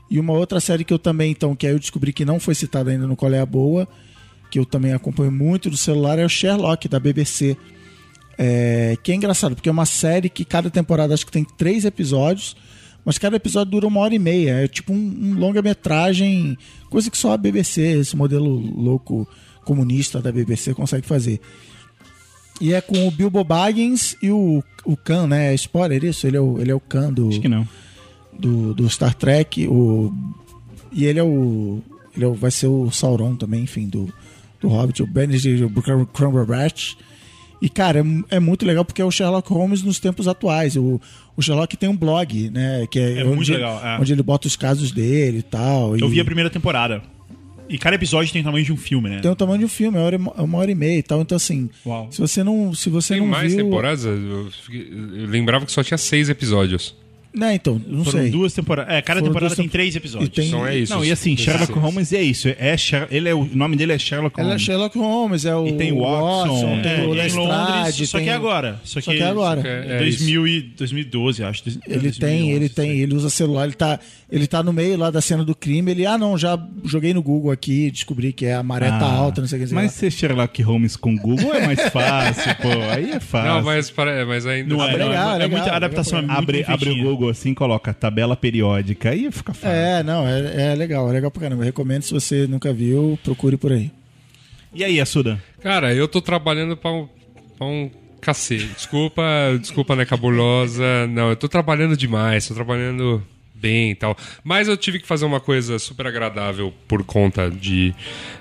E 0.10 0.20
uma 0.20 0.34
outra 0.34 0.60
série 0.60 0.84
que 0.84 0.94
eu 0.94 1.00
também, 1.00 1.32
então, 1.32 1.56
que 1.56 1.66
aí 1.66 1.74
eu 1.74 1.80
descobri 1.80 2.12
que 2.12 2.26
não 2.26 2.40
foi 2.40 2.56
citada 2.56 2.92
ainda 2.92 3.08
no 3.08 3.16
Qual 3.16 3.34
é 3.34 3.40
a 3.40 3.46
Boa, 3.46 3.88
que 4.50 4.60
eu 4.60 4.66
também 4.66 4.94
acompanho 4.94 5.32
muito 5.32 5.70
do 5.70 5.78
celular, 5.78 6.18
é 6.20 6.26
o 6.26 6.30
Sherlock, 6.30 6.88
da 6.88 7.00
BBC. 7.00 7.58
É, 8.38 8.98
que 9.02 9.12
é 9.12 9.16
engraçado, 9.16 9.56
porque 9.56 9.70
é 9.70 9.72
uma 9.72 9.86
série 9.86 10.30
que 10.30 10.44
cada 10.44 10.70
temporada 10.70 11.14
acho 11.14 11.26
que 11.26 11.32
tem 11.32 11.44
três 11.44 11.86
episódios, 11.86 12.56
mas 13.06 13.18
cada 13.18 13.36
episódio 13.38 13.72
dura 13.72 13.88
uma 13.88 14.00
hora 14.02 14.16
e 14.16 14.20
meia. 14.20 14.64
É 14.64 14.68
tipo 14.68 14.92
um, 14.92 14.98
um 14.98 15.34
longa-metragem, 15.40 16.58
coisa 16.90 17.10
que 17.12 17.18
só 17.18 17.34
a 17.34 17.38
BBC, 17.38 17.82
esse 18.00 18.16
modelo 18.16 18.50
louco 18.58 19.28
comunista 19.64 20.22
da 20.22 20.32
BBC, 20.32 20.74
consegue 20.74 21.06
fazer. 21.08 21.40
E 22.62 22.74
é 22.74 22.80
com 22.82 23.08
o 23.08 23.12
Bilbo 23.12 23.44
Baggins 23.44 24.16
e 24.22 24.32
o, 24.32 24.64
o 24.86 24.96
Khan, 24.96 25.28
né? 25.28 25.52
É 25.52 25.56
spoiler 25.56 26.04
isso? 26.04 26.26
Ele 26.26 26.38
é 26.38 26.42
o, 26.42 26.60
ele 26.60 26.72
é 26.72 26.76
o 26.76 26.80
Khan 26.80 27.12
do, 27.12 27.28
Acho 27.30 27.42
que 27.42 27.50
não. 27.50 27.68
do, 28.34 28.74
do 28.74 28.90
Star 28.90 29.14
Trek. 29.14 29.68
O, 29.68 30.14
e 30.92 31.06
ele 31.06 31.20
é 31.20 31.24
o. 31.24 31.82
Ele 32.16 32.24
é 32.24 32.28
o- 32.28 32.34
vai 32.34 32.50
ser 32.52 32.68
o 32.68 32.90
Sauron 32.92 33.36
também, 33.36 33.64
enfim, 33.64 33.90
do, 33.90 34.08
do 34.62 34.70
Hobbit, 34.70 35.04
o 35.04 35.08
Benedict 35.08 35.68
Cumberbatch. 36.14 36.94
E, 37.62 37.68
cara, 37.68 38.00
é, 38.30 38.36
é 38.38 38.40
muito 38.40 38.66
legal 38.66 38.86
porque 38.86 39.02
é 39.02 39.06
o 39.06 39.12
Sherlock 39.12 39.52
Holmes 39.52 39.82
nos 39.84 40.00
tempos 40.00 40.26
atuais. 40.28 40.78
O, 40.78 41.02
o 41.38 41.42
Sherlock 41.42 41.76
tem 41.78 41.90
um 41.90 41.96
blog, 41.98 42.50
né? 42.50 42.86
Que 42.90 43.00
é, 43.00 43.20
É 43.20 43.24
onde, 43.26 43.36
muito 43.36 43.52
legal, 43.54 43.82
é. 43.86 44.00
onde 44.00 44.12
ele 44.14 44.24
bota 44.24 44.48
os 44.48 44.56
casos 44.56 44.92
dele 44.92 45.40
e 45.40 45.44
tal. 45.44 45.98
Eu 45.98 46.08
e 46.08 46.12
vi 46.12 46.20
a 46.20 46.26
primeira 46.26 46.50
temporada. 46.50 47.02
E 47.68 47.80
cada 47.80 47.96
episódio 47.96 48.32
tem 48.32 48.42
o 48.44 48.46
tamanho 48.46 48.64
de 48.64 48.72
um 48.72 48.78
filme, 48.78 49.10
né? 49.10 49.20
Tem 49.22 49.32
o 49.32 49.36
tamanho 49.36 49.58
de 49.60 49.66
um 49.66 49.68
filme, 49.68 49.98
é 49.98 50.00
uma 50.00 50.06
hora, 50.06 50.16
e- 50.18 50.40
é 50.40 50.42
uma 50.44 50.58
hora 50.60 50.72
e 50.72 50.76
meia 50.76 51.00
e 51.00 51.04
tal. 51.04 51.20
Então, 51.22 51.36
assim, 51.36 51.68
Uau. 51.84 52.08
se 52.12 52.22
você 52.22 52.44
não, 52.44 52.74
se 52.76 52.90
você 52.92 53.16
Tem 53.16 53.22
não 53.24 53.28
mais 53.28 53.54
viu... 53.56 53.64
temporadas? 53.66 54.06
Eu, 54.06 54.50
eu 54.72 55.26
lembrava 55.28 55.66
que 55.66 55.72
só 55.72 55.84
tinha 55.84 55.98
seis 55.98 56.30
episódios. 56.30 56.96
Não, 57.36 57.52
então, 57.52 57.82
não 57.88 58.04
Foram 58.06 58.20
sei. 58.22 58.30
duas 58.30 58.54
temporadas. 58.54 58.94
É, 58.94 59.02
cada 59.02 59.20
Foram 59.20 59.32
temporada 59.34 59.50
duas 59.50 59.58
tem 59.58 59.68
três 59.68 59.96
episódios. 59.96 60.30
E 60.30 60.32
tem- 60.32 60.48
Então 60.48 60.66
é 60.66 60.78
isso. 60.78 60.94
Não, 60.94 61.04
e 61.04 61.12
assim, 61.12 61.36
Sherlock 61.36 61.68
seis. 61.74 61.80
Holmes 61.84 62.14
é 62.14 62.22
isso. 62.22 62.48
É 62.58 62.78
Sher- 62.78 63.08
ele 63.12 63.28
é 63.30 63.34
o, 63.34 63.40
o 63.42 63.56
nome 63.56 63.76
dele 63.76 63.94
é 63.94 63.98
Sherlock 64.00 64.40
Ela 64.40 64.48
é 64.48 64.52
Holmes. 64.52 64.62
Sherlock 64.66 64.98
Holmes, 64.98 65.46
é 65.46 65.56
o 65.56 65.68
E 65.68 65.74
tem 65.74 65.92
o 65.92 66.00
Watson, 66.02 66.82
tem 66.82 66.92
É, 66.94 67.02
o 67.06 67.14
em 67.14 67.18
Lestrade, 67.18 67.48
Londres, 67.48 68.10
só 68.10 68.18
tem- 68.18 68.26
que 68.28 68.32
é 68.32 68.34
agora. 68.36 68.80
Só 68.84 69.00
que, 69.00 69.06
Só 69.06 69.12
que 69.12 69.20
é 69.20 69.26
agora. 69.28 69.58
Só 69.58 69.62
que 69.64 69.68
é- 69.68 69.96
é 69.96 69.98
2000 70.00 70.48
e 70.48 70.62
2012, 70.62 71.44
acho. 71.44 71.64
Ele 71.88 72.12
tem, 72.12 72.52
ele 72.52 72.70
tem, 72.70 73.00
ele 73.00 73.14
usa 73.16 73.30
celular, 73.30 73.66
ele 73.66 73.74
tá, 73.74 74.00
ele 74.32 74.48
tá 74.48 74.64
no 74.64 74.72
meio 74.72 74.98
lá 74.98 75.12
da 75.12 75.22
cena 75.22 75.44
do 75.44 75.54
crime, 75.56 75.92
ele, 75.92 76.06
ah 76.06 76.18
não, 76.18 76.38
já 76.38 76.58
joguei 76.84 77.14
no 77.14 77.22
Google 77.22 77.52
aqui, 77.52 77.92
descobri 77.92 78.32
que 78.34 78.46
é 78.46 78.54
a 78.56 78.64
maré 78.64 78.88
tá 78.90 79.00
Ah, 79.06 79.14
alta, 79.14 79.42
não 79.42 79.48
sei 79.48 79.58
o 79.58 79.60
que 79.60 79.66
dizer. 79.66 79.76
Mas 79.76 79.92
ser 79.92 80.12
Sherlock 80.12 80.62
Holmes 80.62 80.96
com 80.96 81.16
Google 81.16 81.54
é 81.54 81.66
mais 81.66 81.82
fácil, 81.92 82.56
pô. 82.62 82.70
Aí 82.92 83.12
é 83.12 83.20
fácil. 83.20 83.50
Não, 83.56 83.62
mas, 83.64 83.90
para, 83.90 84.26
mas 84.26 84.46
ainda. 84.46 84.74
Não 84.74 84.84
é, 84.84 84.92
legal, 84.94 85.08
não, 85.10 85.14
é, 85.14 85.34
legal, 85.34 85.50
muita 85.50 85.64
legal 85.66 85.76
adaptação 85.76 86.20
é 86.20 86.22
muito 86.22 86.38
abre, 86.38 86.66
abre 86.68 86.90
o. 86.92 87.04
Google 87.04 87.25
assim, 87.30 87.54
coloca 87.54 87.94
tabela 87.94 88.36
periódica, 88.36 89.10
aí 89.10 89.32
fica 89.32 89.54
fácil. 89.54 89.70
É, 89.76 90.04
não, 90.04 90.28
é, 90.28 90.72
é 90.72 90.76
legal, 90.76 91.10
é 91.10 91.14
legal 91.14 91.32
pra 91.32 91.42
caramba. 91.42 91.62
Eu 91.64 91.66
recomendo, 91.68 92.04
se 92.04 92.14
você 92.14 92.48
nunca 92.48 92.72
viu, 92.74 93.18
procure 93.24 93.58
por 93.58 93.72
aí. 93.72 93.92
E 94.74 94.84
aí, 94.84 95.00
Assuda? 95.00 95.42
Cara, 95.62 95.94
eu 95.94 96.08
tô 96.08 96.22
trabalhando 96.22 96.76
pra 96.76 96.92
um, 96.92 97.08
pra 97.58 97.66
um 97.68 97.90
cacete. 98.22 98.68
Desculpa, 98.68 99.24
desculpa, 99.60 99.96
né, 99.96 100.06
cabulosa. 100.06 101.08
Não, 101.08 101.30
eu 101.30 101.36
tô 101.36 101.48
trabalhando 101.48 101.96
demais, 101.96 102.48
tô 102.48 102.54
trabalhando 102.54 103.24
bem 103.54 103.92
e 103.92 103.96
tal. 103.96 104.18
Mas 104.44 104.68
eu 104.68 104.76
tive 104.76 105.00
que 105.00 105.08
fazer 105.08 105.24
uma 105.26 105.40
coisa 105.40 105.80
super 105.80 106.06
agradável 106.08 106.74
por 106.88 107.04
conta 107.04 107.50
de 107.50 107.96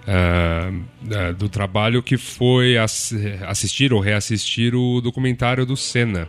ah, 0.09 0.73
ah, 1.13 1.33
do 1.33 1.49
trabalho 1.49 2.03
que 2.03 2.17
foi 2.19 2.77
ass- 2.77 3.15
assistir 3.47 3.93
ou 3.93 4.01
reassistir 4.01 4.75
o 4.75 5.01
documentário 5.01 5.65
do 5.65 5.77
Senna. 5.77 6.29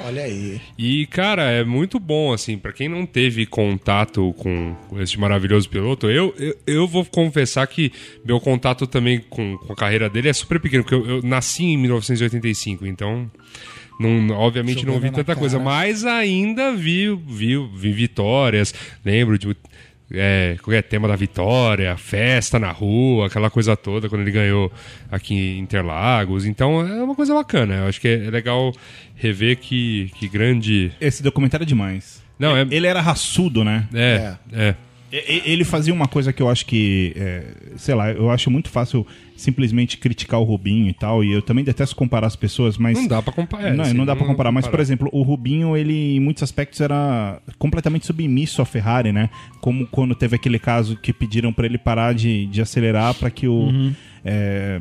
Olha 0.00 0.22
aí. 0.22 0.60
E, 0.78 1.06
cara, 1.06 1.50
é 1.50 1.64
muito 1.64 1.98
bom, 1.98 2.32
assim, 2.32 2.56
pra 2.58 2.72
quem 2.72 2.88
não 2.88 3.06
teve 3.06 3.46
contato 3.46 4.32
com, 4.38 4.74
esse 4.98 5.18
maravilhoso 5.18 5.68
piloto, 5.68 6.10
eu, 6.10 6.34
eu, 6.38 6.56
eu 6.66 6.88
vou 6.88 7.04
confessar 7.04 7.66
que 7.66 7.92
meu 8.24 8.40
contato 8.40 8.86
também 8.86 9.20
com, 9.20 9.56
com 9.58 9.72
a 9.72 9.76
carreira 9.76 10.08
dele 10.08 10.28
é 10.28 10.32
super 10.32 10.60
pequeno, 10.60 10.82
porque 10.82 10.94
eu, 10.94 11.16
eu 11.16 11.22
nasci 11.22 11.64
em 11.64 11.76
1985, 11.76 12.86
então. 12.86 13.30
Não, 14.00 14.30
obviamente 14.30 14.84
não 14.84 14.98
vi 14.98 15.10
tanta 15.10 15.36
coisa, 15.36 15.58
cara. 15.58 15.70
mas 15.70 16.04
ainda 16.04 16.72
vi, 16.74 17.14
vi, 17.14 17.56
vi 17.76 17.92
vitórias. 17.92 18.74
Lembro 19.04 19.38
de 19.38 19.54
é, 20.14 20.56
qual 20.62 20.74
é 20.74 20.82
tema 20.82 21.08
da 21.08 21.16
vitória, 21.16 21.96
festa 21.96 22.58
na 22.58 22.70
rua, 22.70 23.26
aquela 23.26 23.50
coisa 23.50 23.76
toda 23.76 24.08
quando 24.08 24.22
ele 24.22 24.30
ganhou 24.30 24.72
aqui 25.10 25.34
em 25.34 25.58
Interlagos. 25.60 26.44
Então 26.46 26.80
é 26.86 27.02
uma 27.02 27.14
coisa 27.14 27.34
bacana. 27.34 27.74
Eu 27.76 27.86
acho 27.86 28.00
que 28.00 28.08
é 28.08 28.30
legal 28.30 28.72
rever 29.16 29.56
que, 29.58 30.10
que 30.18 30.28
grande. 30.28 30.92
Esse 31.00 31.22
documentário 31.22 31.64
é 31.64 31.66
demais. 31.66 32.22
Não, 32.38 32.56
é. 32.56 32.66
Ele 32.70 32.86
era 32.86 33.00
raçudo, 33.00 33.62
né? 33.64 33.86
É, 33.94 34.34
é. 34.52 34.74
E- 35.12 35.16
e- 35.16 35.52
Ele 35.52 35.62
fazia 35.64 35.92
uma 35.92 36.08
coisa 36.08 36.32
que 36.32 36.42
eu 36.42 36.48
acho 36.48 36.64
que, 36.66 37.12
é, 37.16 37.42
sei 37.76 37.94
lá, 37.94 38.10
eu 38.10 38.30
acho 38.30 38.50
muito 38.50 38.70
fácil 38.70 39.06
simplesmente 39.42 39.98
criticar 39.98 40.40
o 40.40 40.44
Rubinho 40.44 40.88
e 40.88 40.92
tal, 40.92 41.22
e 41.24 41.32
eu 41.32 41.42
também 41.42 41.64
detesto 41.64 41.94
comparar 41.96 42.26
as 42.26 42.36
pessoas, 42.36 42.78
mas... 42.78 42.96
Não 42.96 43.06
dá 43.06 43.20
pra 43.20 43.32
comparar. 43.32 43.74
não, 43.74 43.84
assim, 43.84 43.94
não 43.94 44.06
dá 44.06 44.16
pra 44.16 44.26
comparar, 44.26 44.52
mas 44.52 44.66
por 44.66 44.80
exemplo, 44.80 45.08
o 45.12 45.22
Rubinho, 45.22 45.76
ele 45.76 46.16
em 46.16 46.20
muitos 46.20 46.42
aspectos 46.42 46.80
era 46.80 47.40
completamente 47.58 48.06
submisso 48.06 48.62
à 48.62 48.64
Ferrari, 48.64 49.12
né? 49.12 49.28
Como 49.60 49.86
quando 49.86 50.14
teve 50.14 50.36
aquele 50.36 50.58
caso 50.58 50.96
que 50.96 51.12
pediram 51.12 51.52
pra 51.52 51.66
ele 51.66 51.78
parar 51.78 52.14
de, 52.14 52.46
de 52.46 52.62
acelerar 52.62 53.14
pra 53.14 53.30
que 53.30 53.46
o. 53.46 53.52
Uhum. 53.52 53.94
é, 54.24 54.80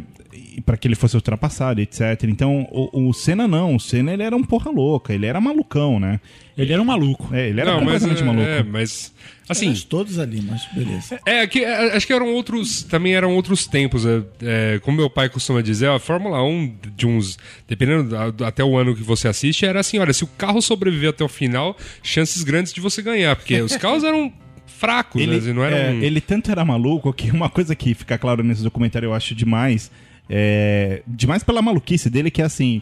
para 0.66 0.76
que 0.78 0.88
ele 0.88 0.96
fosse 0.96 1.16
ultrapassado, 1.16 1.80
etc. 1.82 2.02
Então, 2.28 2.68
o, 2.72 3.10
o 3.10 3.14
Senna 3.14 3.48
não, 3.48 3.76
o 3.76 3.80
Senna 3.80 4.12
ele 4.14 4.24
era 4.24 4.36
um 4.36 4.44
porra 4.44 4.70
louca, 4.72 5.14
ele 5.14 5.26
era 5.26 5.40
malucão, 5.40 6.00
né? 6.00 6.20
Ele 6.58 6.74
era 6.74 6.82
um 6.82 6.86
maluco. 6.86 7.34
É, 7.34 7.48
ele 7.50 7.62
era 7.62 7.72
Não, 7.72 7.82
mas, 7.82 8.04
completamente 8.04 8.22
é, 8.22 8.26
maluco. 8.26 8.48
é, 8.48 8.64
mas 8.64 9.14
assim, 9.48 9.74
todos 9.90 10.20
ali, 10.20 10.42
mas 10.42 10.66
beleza. 10.74 11.20
É, 11.26 11.48
que, 11.48 11.64
é, 11.64 11.96
acho 11.96 12.06
que 12.06 12.14
eram 12.14 12.34
outros. 12.34 12.84
Também 12.84 13.16
eram 13.16 13.34
outros 13.36 13.66
tempos. 13.66 14.06
é, 14.06 14.22
é, 14.44 14.80
como 14.80 14.98
meu 14.98 15.10
pai 15.10 15.30
costuma 15.30 15.62
dizer, 15.62 15.90
a 15.90 15.98
Fórmula 16.00 16.44
1, 16.44 16.76
de 16.96 17.08
uns. 17.08 17.38
Dependendo 17.68 18.10
da- 18.34 18.48
até 18.48 18.64
o 18.64 18.78
ano 18.78 18.94
que 18.96 19.02
você 19.02 19.28
assiste, 19.30 19.66
era 19.66 19.80
assim: 19.80 19.98
olha, 19.98 20.14
se 20.14 20.24
o 20.24 20.28
carro 20.28 20.62
sobreviver 20.62 21.10
até 21.12 21.24
o 21.24 21.30
final, 21.30 21.76
chances 22.04 22.44
grandes 22.44 22.74
de 22.74 22.82
você 22.82 23.02
ganhar. 23.02 23.36
Porque 23.36 23.60
os 23.62 23.76
carros 23.78 24.04
eram 24.04 24.32
fracos, 24.66 25.22
Ele, 25.22 25.40
né? 25.40 25.54
Não 25.54 25.64
eram. 25.64 25.78
é, 25.78 25.96
ele 26.06 26.20
tanto 26.20 26.52
era 26.52 26.66
maluco 26.66 27.14
que 27.14 27.30
uma 27.32 27.50
coisa 27.50 27.76
que 27.76 27.94
fica 27.94 28.18
claro 28.18 28.44
nesse 28.44 28.64
documentário 28.64 29.08
eu 29.08 29.14
acho 29.14 29.34
demais, 29.36 29.92
é, 30.34 31.04
demais 31.06 31.44
pela 31.44 31.62
maluquice 31.62 32.10
dele, 32.10 32.32
que 32.32 32.42
é 32.42 32.46
assim. 32.46 32.82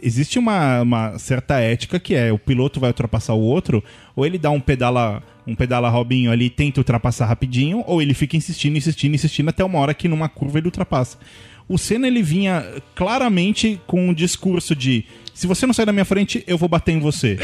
Existe 0.00 0.38
uma, 0.38 0.82
uma 0.82 1.18
certa 1.18 1.58
ética 1.58 1.98
que 1.98 2.14
é 2.14 2.30
o 2.32 2.38
piloto 2.38 2.78
vai 2.78 2.90
ultrapassar 2.90 3.32
o 3.32 3.40
outro, 3.40 3.82
ou 4.14 4.24
ele 4.24 4.38
dá 4.38 4.50
um 4.50 4.60
pedala, 4.60 5.22
um 5.44 5.56
pedala 5.56 5.88
Robinho 5.88 6.30
ali 6.30 6.48
tenta 6.48 6.78
ultrapassar 6.78 7.26
rapidinho, 7.26 7.82
ou 7.86 8.00
ele 8.00 8.14
fica 8.14 8.36
insistindo, 8.36 8.76
insistindo, 8.76 9.14
insistindo 9.14 9.48
até 9.48 9.64
uma 9.64 9.78
hora 9.80 9.94
que 9.94 10.06
numa 10.06 10.28
curva 10.28 10.58
ele 10.58 10.68
ultrapassa. 10.68 11.18
O 11.68 11.78
Senna 11.78 12.06
ele 12.06 12.22
vinha 12.22 12.64
claramente 12.94 13.80
com 13.86 14.08
um 14.08 14.14
discurso 14.14 14.76
de 14.76 15.04
se 15.34 15.46
você 15.46 15.66
não 15.66 15.72
sair 15.72 15.86
da 15.86 15.92
minha 15.92 16.04
frente, 16.04 16.44
eu 16.46 16.58
vou 16.58 16.68
bater 16.68 16.92
em 16.92 17.00
você. 17.00 17.38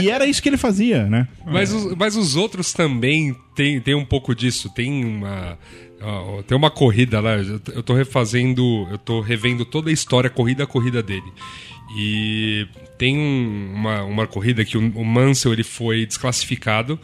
e 0.00 0.10
era 0.10 0.26
isso 0.26 0.42
que 0.42 0.48
ele 0.48 0.56
fazia, 0.56 1.04
né? 1.04 1.28
Mas, 1.44 1.72
os, 1.72 1.94
mas 1.94 2.16
os 2.16 2.36
outros 2.36 2.72
também 2.72 3.36
tem, 3.54 3.80
tem 3.80 3.94
um 3.94 4.04
pouco 4.04 4.34
disso. 4.34 4.70
Tem 4.74 5.04
uma. 5.04 5.58
Tem 6.46 6.56
uma 6.56 6.70
corrida 6.70 7.20
lá, 7.20 7.34
eu 7.36 7.82
tô 7.82 7.94
refazendo, 7.94 8.86
eu 8.90 8.98
tô 8.98 9.20
revendo 9.20 9.64
toda 9.64 9.90
a 9.90 9.92
história, 9.92 10.28
corrida 10.30 10.64
a 10.64 10.66
corrida 10.66 11.02
dele. 11.02 11.32
E 11.96 12.66
tem 12.98 13.16
um- 13.18 13.72
uma, 13.74 14.02
uma 14.04 14.26
corrida 14.26 14.64
que 14.64 14.76
o, 14.76 14.80
o 14.94 15.04
Mansell 15.04 15.52
ele 15.52 15.62
foi 15.64 16.04
desclassificado 16.06 16.98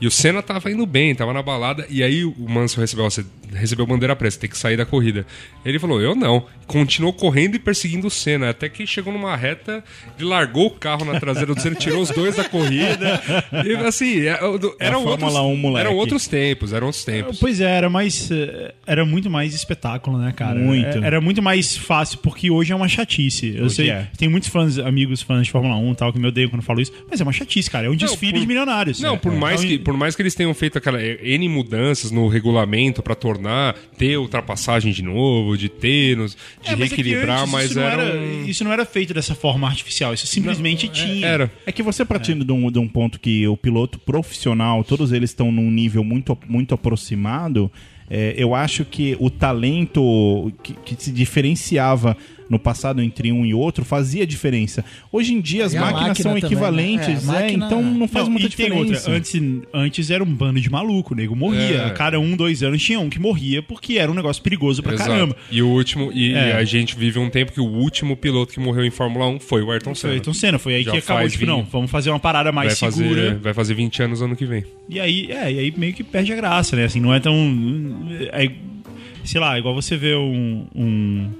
e 0.00 0.06
o 0.06 0.10
Senna 0.10 0.42
tava 0.42 0.70
indo 0.70 0.86
bem, 0.86 1.14
tava 1.14 1.32
na 1.32 1.42
balada, 1.42 1.86
e 1.90 2.02
aí 2.02 2.24
o 2.24 2.34
Mansell 2.48 2.80
recebeu, 2.80 3.04
ó, 3.04 3.10
você 3.10 3.24
recebeu 3.52 3.84
bandeira 3.86 4.14
preta, 4.14 4.32
você 4.34 4.40
tem 4.40 4.50
que 4.50 4.56
sair 4.58 4.76
da 4.76 4.86
corrida. 4.86 5.26
Ele 5.64 5.78
falou, 5.78 6.00
eu 6.00 6.14
não. 6.14 6.46
Continuou 6.66 7.12
correndo 7.12 7.56
e 7.56 7.58
perseguindo 7.58 8.06
o 8.06 8.10
Senna, 8.10 8.50
até 8.50 8.68
que 8.68 8.86
chegou 8.86 9.12
numa 9.12 9.34
reta, 9.36 9.82
ele 10.18 10.28
largou 10.28 10.68
o 10.68 10.70
carro 10.70 11.04
na 11.04 11.18
traseira 11.18 11.52
do 11.52 11.60
Senna, 11.60 11.74
tirou 11.74 12.00
os 12.00 12.10
dois 12.10 12.36
da 12.36 12.44
corrida. 12.44 13.20
E 13.66 13.74
assim, 13.86 14.20
é, 14.20 14.28
É 14.28 14.38
eram, 14.78 15.04
outros, 15.04 15.32
Fórmula 15.32 15.42
1, 15.42 15.56
moleque. 15.56 15.86
eram 15.86 15.96
outros 15.96 16.28
tempos, 16.28 16.72
eram 16.72 16.86
outros 16.86 17.04
tempos. 17.04 17.38
Pois 17.40 17.60
é, 17.60 17.64
era 17.76 17.90
mais. 17.90 18.30
eh, 18.30 18.72
Era 18.86 19.04
muito 19.04 19.28
mais 19.28 19.52
espetáculo, 19.54 20.16
né, 20.18 20.32
cara? 20.36 20.58
Muito. 20.58 20.98
É- 20.98 21.06
Era 21.06 21.20
muito 21.20 21.42
mais 21.42 21.76
fácil, 21.76 22.18
porque 22.18 22.50
hoje 22.50 22.72
é 22.72 22.76
uma 22.76 22.88
chatice. 22.88 23.54
Eu 23.56 23.64
Hoje 23.66 23.74
sei, 23.76 23.90
é. 23.90 24.08
tem 24.16 24.28
muitos 24.28 24.48
fãs, 24.48 24.78
amigos 24.78 25.22
fãs 25.22 25.44
de 25.46 25.50
Fórmula 25.50 25.76
1 25.76 25.92
e 25.92 25.94
tal, 25.96 26.12
que 26.12 26.18
me 26.20 26.28
odeiam 26.28 26.48
quando 26.50 26.60
eu 26.62 26.66
falo 26.66 26.80
isso, 26.80 26.92
mas 27.10 27.20
é 27.20 27.24
uma 27.24 27.32
chatice, 27.32 27.68
cara. 27.68 27.86
É 27.86 27.90
um 27.90 27.96
desfile 27.96 28.32
por- 28.32 28.40
de 28.40 28.46
milionários. 28.46 29.00
Não, 29.00 29.14
É. 29.14 29.18
por 29.18 29.32
mais, 29.32 29.60
Então, 29.60 29.70
que, 29.76 29.78
por 29.82 29.89
mais 29.96 30.14
que 30.16 30.22
eles 30.22 30.34
tenham 30.34 30.52
feito 30.54 30.78
aquela 30.78 31.00
eh, 31.02 31.18
N 31.22 31.48
mudanças 31.48 32.10
no 32.10 32.28
regulamento 32.28 33.02
pra 33.02 33.14
tornar, 33.14 33.74
ter 33.96 34.16
ultrapassagem 34.18 34.92
de 34.92 35.02
novo, 35.02 35.56
de 35.56 35.68
ter, 35.68 36.16
de 36.16 36.22
É, 36.22 36.26
mas 36.26 36.70
é 36.70 36.74
reequilibrar, 36.74 37.40
antes 37.40 37.52
mas 37.52 37.64
isso 37.70 37.78
não 37.80 37.86
era. 37.86 38.02
era, 38.02 38.18
um- 38.20 38.44
isso 38.46 38.64
não 38.64 38.72
era 38.72 38.84
feito 38.84 39.12
dessa 39.14 39.34
forma 39.34 39.66
artificial, 39.68 40.12
isso 40.14 40.26
simplesmente 40.26 40.88
tinha. 40.88 41.26
Era. 41.26 41.52
É 41.66 41.72
que 41.72 41.82
você 41.82 42.04
partindo 42.04 42.44
de, 42.44 42.52
um, 42.52 42.70
de 42.70 42.78
um 42.78 42.88
ponto 42.88 43.18
que 43.20 43.46
o 43.48 43.56
piloto 43.56 43.98
profissional, 43.98 44.82
todos 44.84 45.12
eles 45.12 45.30
estão 45.30 45.50
num 45.52 45.70
nível 45.70 46.02
muito, 46.04 46.36
muito 46.48 46.74
aproximado, 46.74 47.70
é, 48.08 48.34
eu 48.36 48.54
acho 48.54 48.84
que 48.84 49.16
o 49.20 49.30
talento 49.30 50.52
que, 50.62 50.72
que 50.74 51.02
se 51.04 51.12
diferenciava 51.12 52.16
no 52.50 52.58
passado 52.58 53.00
entre 53.00 53.30
um 53.32 53.46
e 53.46 53.54
outro 53.54 53.84
fazia 53.84 54.26
diferença. 54.26 54.84
Hoje 55.12 55.32
em 55.32 55.40
dia 55.40 55.64
as 55.64 55.72
E 55.72 55.76
a 55.78 55.80
máquinas 55.80 56.08
máquina 56.08 56.22
são 56.22 56.32
também, 56.32 56.44
equivalentes, 56.44 57.24
né? 57.26 57.34
É, 57.34 57.36
a 57.36 57.38
é, 57.38 57.42
máquina- 57.44 57.66
então 57.66 57.82
não 57.82 58.08
faz 58.08 58.24
Não, 58.26 58.32
muita 58.32 58.48
e 58.48 58.50
tem 58.50 58.66
diferença. 58.66 59.08
outra, 59.08 59.16
antes, 59.16 59.40
antes 59.72 60.10
era 60.10 60.22
um 60.24 60.26
bando 60.34 60.60
de 60.60 60.68
maluco, 60.68 61.14
o 61.14 61.16
nego 61.16 61.36
morria. 61.36 61.60
É. 61.76 61.84
A 61.86 61.90
cada 61.90 62.18
um, 62.18 62.36
dois 62.36 62.62
anos 62.62 62.82
tinha 62.82 62.98
um 62.98 63.08
que 63.08 63.20
morria 63.20 63.62
porque 63.62 63.98
era 63.98 64.10
um 64.10 64.14
negócio 64.14 64.42
perigoso 64.42 64.82
pra 64.82 64.94
Exato. 64.94 65.08
caramba. 65.10 65.36
E 65.50 65.62
o 65.62 65.68
último, 65.68 66.10
e 66.12 66.32
É. 66.34 66.54
a 66.54 66.64
gente 66.64 66.96
vive 66.96 67.18
um 67.20 67.30
tempo 67.30 67.52
que 67.52 67.60
o 67.60 67.64
último 67.66 68.16
piloto 68.16 68.52
que 68.52 68.58
morreu 68.58 68.84
em 68.84 68.90
Fórmula 68.90 69.26
1 69.28 69.38
foi 69.38 69.62
o 69.62 69.70
Ayrton 69.70 69.90
Foi 69.94 70.00
Senna. 70.00 70.12
Ayrton 70.14 70.34
Senna, 70.34 70.58
foi 70.58 70.74
aí 70.74 70.82
Já 70.82 70.90
que 70.90 70.98
acabou, 70.98 71.28
tipo, 71.28 71.44
vinho. 71.44 71.56
não, 71.58 71.62
vamos 71.64 71.90
fazer 71.90 72.10
uma 72.10 72.18
parada 72.18 72.50
mais 72.50 72.78
vai 72.80 72.90
segura. 72.90 73.22
fazer, 73.22 73.34
vai 73.38 73.54
fazer 73.54 73.74
20 73.74 74.02
anos 74.02 74.20
ano 74.20 74.34
que 74.34 74.44
vem. 74.44 74.64
E 74.88 74.98
aí, 74.98 75.30
é, 75.30 75.52
e 75.52 75.58
aí 75.60 75.74
meio 75.76 75.94
que 75.94 76.02
perde 76.02 76.32
a 76.32 76.36
graça, 76.36 76.74
né? 76.74 76.84
Assim, 76.84 76.98
não 76.98 77.14
é 77.14 77.20
tão. 77.20 77.32
É, 78.32 78.50
sei 79.24 79.40
lá, 79.40 79.58
igual 79.58 79.74
você 79.74 79.96
vê 79.96 80.16
um. 80.16 80.66
um 80.74 81.30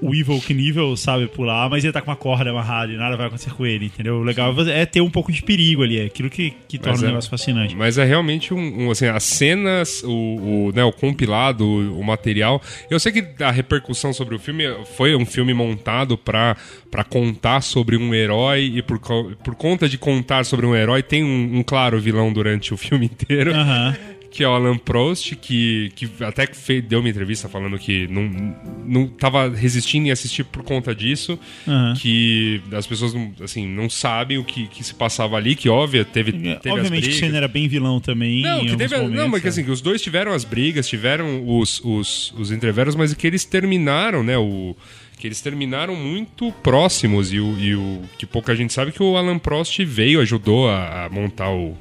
o 0.00 0.14
Evil 0.14 0.40
Knievel, 0.40 0.96
sabe, 0.96 1.26
pular, 1.26 1.68
mas 1.68 1.84
ele 1.84 1.92
tá 1.92 2.00
com 2.00 2.10
uma 2.10 2.16
corda 2.16 2.50
amarrada 2.50 2.92
e 2.92 2.96
nada 2.96 3.16
vai 3.16 3.26
acontecer 3.26 3.50
com 3.50 3.66
ele, 3.66 3.86
entendeu? 3.86 4.16
O 4.16 4.22
legal 4.22 4.54
é 4.68 4.86
ter 4.86 5.00
um 5.00 5.10
pouco 5.10 5.32
de 5.32 5.42
perigo 5.42 5.82
ali, 5.82 5.98
é 5.98 6.04
aquilo 6.04 6.30
que, 6.30 6.54
que 6.68 6.78
torna 6.78 6.92
Mas 6.92 7.02
o 7.02 7.04
é- 7.04 7.08
negócio 7.08 7.30
fascinante. 7.30 7.76
Mas 7.76 7.98
é 7.98 8.04
realmente 8.04 8.54
um, 8.54 8.86
um, 8.86 8.90
assim, 8.90 9.06
as 9.06 9.24
cenas, 9.24 10.02
o, 10.04 10.10
o, 10.10 10.72
né, 10.74 10.84
o 10.84 10.92
compilado, 10.92 11.64
o, 11.64 12.00
o 12.00 12.04
material. 12.04 12.62
Eu 12.90 13.00
sei 13.00 13.12
que 13.12 13.42
a 13.42 13.50
repercussão 13.50 14.12
sobre 14.12 14.34
o 14.34 14.38
filme 14.38 14.64
foi 14.96 15.14
um 15.16 15.26
filme 15.26 15.52
montado 15.52 16.16
pra 16.16 16.56
pra 16.90 17.04
contar 17.04 17.60
sobre 17.60 17.96
um 17.96 18.14
herói 18.14 18.72
e 18.76 18.80
por, 18.80 18.98
por 18.98 19.54
conta 19.54 19.86
de 19.86 19.98
contar 19.98 20.46
sobre 20.46 20.64
um 20.64 20.74
herói 20.74 21.02
tem 21.02 21.22
um, 21.22 21.58
um 21.58 21.62
claro 21.62 22.00
vilão 22.00 22.32
durante 22.32 22.72
o 22.72 22.76
filme 22.76 23.04
inteiro. 23.06 23.52
Aham. 23.52 23.94
Que 24.36 24.44
é 24.44 24.48
o 24.48 24.52
Alan 24.52 24.76
Prost, 24.76 25.34
que, 25.36 25.90
que 25.96 26.10
até 26.22 26.46
que 26.46 26.54
fez, 26.54 26.84
deu 26.84 27.00
uma 27.00 27.08
entrevista 27.08 27.48
falando 27.48 27.78
que 27.78 28.06
não, 28.08 28.54
não 28.84 29.08
tava 29.08 29.48
resistindo 29.48 30.08
em 30.08 30.10
assistir 30.10 30.44
por 30.44 30.62
conta 30.62 30.94
disso, 30.94 31.38
Aham. 31.66 31.94
que 31.98 32.60
as 32.70 32.86
pessoas 32.86 33.14
não, 33.14 33.32
assim, 33.42 33.66
não 33.66 33.88
sabem 33.88 34.36
o 34.36 34.44
que, 34.44 34.66
que 34.66 34.84
se 34.84 34.92
passava 34.92 35.36
ali, 35.38 35.56
que 35.56 35.70
óbvio, 35.70 36.04
teve, 36.04 36.32
teve 36.32 36.68
É, 36.68 36.70
Obviamente 36.70 37.08
que. 37.08 37.14
Senna 37.14 37.38
era 37.38 37.48
bem 37.48 37.66
vilão 37.66 37.98
também. 37.98 38.42
Não, 38.42 38.60
que 38.60 38.76
teve, 38.76 38.94
momentos, 38.94 39.16
não, 39.16 39.26
mas 39.26 39.40
que 39.40 39.46
é. 39.46 39.50
assim, 39.50 39.64
que 39.64 39.70
os 39.70 39.80
dois 39.80 40.02
tiveram 40.02 40.34
as 40.34 40.44
brigas, 40.44 40.86
tiveram 40.86 41.42
os, 41.48 41.80
os, 41.82 42.34
os 42.36 42.50
entreveros, 42.50 42.94
mas 42.94 43.14
que 43.14 43.26
eles 43.26 43.46
terminaram, 43.46 44.22
né, 44.22 44.36
o 44.36 44.76
que 45.18 45.26
eles 45.26 45.40
terminaram 45.40 45.96
muito 45.96 46.52
próximos 46.62 47.32
e 47.32 47.40
o, 47.40 47.58
e 47.58 47.74
o 47.74 48.02
que 48.18 48.26
pouca 48.26 48.54
gente 48.54 48.74
sabe 48.74 48.92
que 48.92 49.02
o 49.02 49.16
Alan 49.16 49.38
Prost 49.38 49.82
veio, 49.82 50.20
ajudou 50.20 50.68
a, 50.68 51.06
a 51.06 51.08
montar 51.08 51.48
o, 51.48 51.74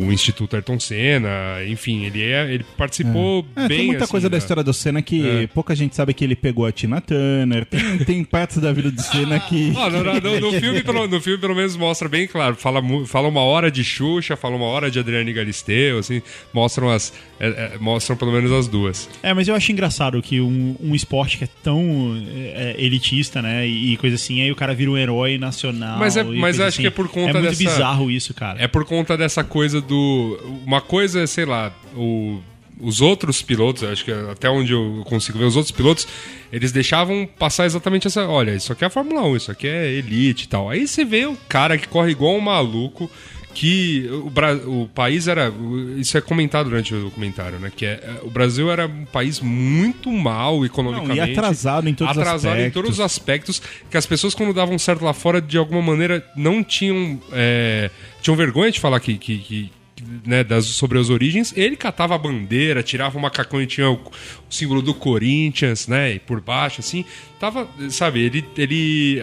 o 0.00 0.12
Instituto 0.12 0.54
Ayrton 0.56 0.78
Senna, 0.80 1.64
enfim, 1.66 2.04
ele, 2.04 2.22
é, 2.22 2.52
ele 2.52 2.64
participou 2.76 3.46
É, 3.56 3.68
bem. 3.68 3.78
tem 3.78 3.86
muita 3.88 4.04
assim, 4.04 4.10
coisa 4.10 4.28
da 4.28 4.32
da- 4.36 4.38
história 4.38 4.62
do 4.62 4.72
Senna 4.72 5.02
que 5.02 5.26
É. 5.44 5.46
pouca 5.46 5.74
gente 5.74 5.94
sabe 5.96 6.14
que 6.14 6.24
ele 6.24 6.34
pegou 6.36 6.64
a 6.66 6.72
Tina 6.72 7.00
Turner. 7.00 7.64
Tem, 7.66 7.98
tem 8.04 8.24
partes 8.24 8.58
da 8.58 8.72
vida 8.72 8.90
do 8.90 9.00
Senna 9.02 9.38
que. 9.40 9.72
Ah, 9.82 9.90
no, 9.90 10.02
no- 10.04 10.40
no- 10.52 10.60
filme, 10.60 10.80
pelo, 10.84 11.06
no 11.08 11.20
filme, 11.20 11.38
pelo 11.40 11.54
menos, 11.54 11.76
mostra 11.76 12.08
bem 12.08 12.26
claro. 12.26 12.54
Fala, 12.56 12.80
fala 13.06 13.28
uma 13.28 13.40
hora 13.42 13.70
de 13.70 13.82
Xuxa, 13.82 14.36
fala 14.36 14.56
uma 14.56 14.66
hora 14.66 14.90
de 14.90 14.98
Adriane 14.98 15.32
Galisteu, 15.32 15.98
assim, 15.98 16.22
mostram 16.52 16.90
as. 16.90 17.12
É, 17.44 17.74
é, 17.74 17.78
mostram 17.78 18.16
pelo 18.16 18.30
menos 18.30 18.52
as 18.52 18.68
duas. 18.68 19.08
É, 19.22 19.34
mas 19.34 19.48
eu 19.48 19.54
acho 19.54 19.72
engraçado 19.72 20.22
que 20.22 20.40
um, 20.40 20.76
um 20.80 20.94
esporte 20.94 21.36
que 21.38 21.44
é 21.44 21.48
tão 21.62 22.16
é, 22.54 22.76
elitista, 22.78 23.42
né? 23.42 23.66
E, 23.66 23.92
e 23.92 23.96
coisa 23.96 24.14
assim, 24.16 24.40
aí 24.40 24.52
o 24.52 24.56
cara 24.56 24.74
vira 24.74 24.90
um 24.90 24.96
herói 24.96 25.38
nacional. 25.38 25.98
Mas 25.98 26.16
é- 26.16 26.22
mas 26.22 26.60
acho 26.60 26.80
que 26.80 26.86
é 26.86 26.90
por 26.90 27.08
conta 27.08 27.30
É 27.30 27.32
muito 27.40 27.48
dessa- 27.48 27.58
bizarro 27.58 28.10
isso, 28.10 28.32
cara. 28.32 28.62
É 28.62 28.68
por 28.68 28.84
conta 28.84 29.16
dessa 29.16 29.42
coisa 29.42 29.80
do. 29.80 30.38
Uma 30.64 30.80
coisa, 30.80 31.26
sei 31.26 31.44
lá, 31.44 31.72
o. 31.96 32.40
Os 32.80 33.00
outros 33.00 33.42
pilotos, 33.42 33.84
acho 33.84 34.04
que 34.04 34.10
até 34.10 34.50
onde 34.50 34.72
eu 34.72 35.02
consigo 35.06 35.38
ver, 35.38 35.44
os 35.44 35.54
outros 35.54 35.70
pilotos, 35.70 36.08
eles 36.52 36.72
deixavam 36.72 37.28
passar 37.38 37.64
exatamente 37.64 38.08
essa. 38.08 38.26
Olha, 38.26 38.52
isso 38.56 38.72
aqui 38.72 38.82
é 38.82 38.86
a 38.88 38.90
Fórmula 38.90 39.22
1, 39.22 39.36
isso 39.36 39.50
aqui 39.52 39.68
é 39.68 39.88
elite 39.92 40.44
e 40.46 40.48
tal. 40.48 40.68
Aí 40.68 40.88
você 40.88 41.04
vê 41.04 41.24
o 41.26 41.36
cara 41.48 41.78
que 41.78 41.86
corre 41.86 42.10
igual 42.10 42.34
um 42.34 42.40
maluco, 42.40 43.08
que 43.54 44.08
o, 44.10 44.30
Bra- 44.30 44.54
o 44.54 44.88
país 44.94 45.28
era. 45.28 45.52
Isso 45.96 46.16
é 46.16 46.20
comentado 46.20 46.68
durante 46.70 46.94
o 46.94 47.02
documentário, 47.04 47.58
né? 47.58 47.70
Que 47.74 47.86
é, 47.86 48.20
o 48.22 48.30
Brasil 48.30 48.70
era 48.70 48.86
um 48.86 49.04
país 49.04 49.40
muito 49.40 50.10
mal 50.10 50.64
economicamente. 50.64 51.18
Não, 51.20 51.26
e 51.26 51.32
atrasado 51.32 51.88
em 51.88 51.94
todos 51.94 52.12
os 52.16 52.18
atrasado 52.22 52.46
em 52.52 52.58
aspectos. 52.58 52.72
todos 52.82 52.90
os 52.98 53.00
aspectos 53.00 53.62
que 53.90 53.96
as 53.96 54.06
pessoas 54.06 54.34
quando 54.34 54.52
davam 54.54 54.78
certo 54.78 55.04
lá 55.04 55.12
fora 55.12 55.40
de 55.40 55.56
alguma 55.58 55.82
maneira 55.82 56.24
não 56.36 56.62
tinham 56.64 57.20
é, 57.32 57.90
tinham 58.20 58.36
vergonha 58.36 58.70
de 58.70 58.80
falar 58.80 58.98
que, 59.00 59.16
que, 59.18 59.38
que- 59.38 59.70
que, 59.94 60.04
né, 60.26 60.42
das, 60.42 60.64
sobre 60.66 60.98
as 60.98 61.10
origens 61.10 61.52
ele 61.56 61.76
catava 61.76 62.14
a 62.14 62.18
bandeira 62.18 62.82
tirava 62.82 63.16
o 63.18 63.20
macacão 63.20 63.60
e 63.62 63.66
tinha 63.66 63.88
o, 63.90 63.94
o 63.94 64.10
símbolo 64.50 64.80
do 64.82 64.94
Corinthians 64.94 65.86
né 65.86 66.14
e 66.14 66.18
por 66.18 66.40
baixo 66.40 66.80
assim 66.80 67.04
tava 67.38 67.68
sabe 67.90 68.20
ele 68.20 68.44
ele 68.56 69.22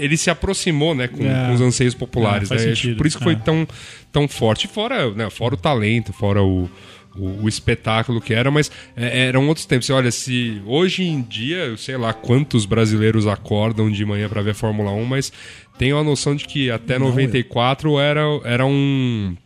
ele 0.00 0.16
se 0.16 0.30
aproximou 0.30 0.94
né 0.94 1.06
com, 1.08 1.24
É. 1.24 1.46
com 1.46 1.54
os 1.54 1.60
anseios 1.60 1.94
populares 1.94 2.50
É, 2.50 2.54
né? 2.54 2.60
Sentido. 2.60 2.96
por 2.96 3.06
isso 3.06 3.18
que 3.18 3.24
foi 3.24 3.34
É. 3.34 3.36
tão 3.36 3.66
tão 4.12 4.26
forte 4.26 4.66
fora 4.66 5.10
né, 5.12 5.28
fora 5.30 5.54
o 5.54 5.58
talento 5.58 6.12
fora 6.12 6.42
o 6.42 6.68
o, 7.16 7.42
o 7.42 7.48
espetáculo 7.48 8.20
que 8.20 8.32
era, 8.32 8.52
mas 8.52 8.70
é, 8.96 9.26
eram 9.26 9.48
outros 9.48 9.66
tempos. 9.66 9.90
Olha, 9.90 10.12
se 10.12 10.62
hoje 10.64 11.02
em 11.02 11.20
dia, 11.22 11.56
eu 11.66 11.76
sei 11.76 11.96
lá 11.96 12.12
quantos 12.12 12.64
brasileiros 12.64 13.26
acordam 13.26 13.90
de 13.90 14.04
manhã 14.04 14.28
para 14.28 14.40
ver 14.42 14.52
a 14.52 14.54
Fórmula 14.54 14.92
1, 14.92 15.04
mas 15.06 15.32
tenho 15.76 15.98
a 15.98 16.04
noção 16.04 16.36
de 16.36 16.44
que 16.44 16.70
até 16.70 17.00
94 17.00 17.98
era, 17.98 18.22
era 18.44 18.64
um 18.64 19.36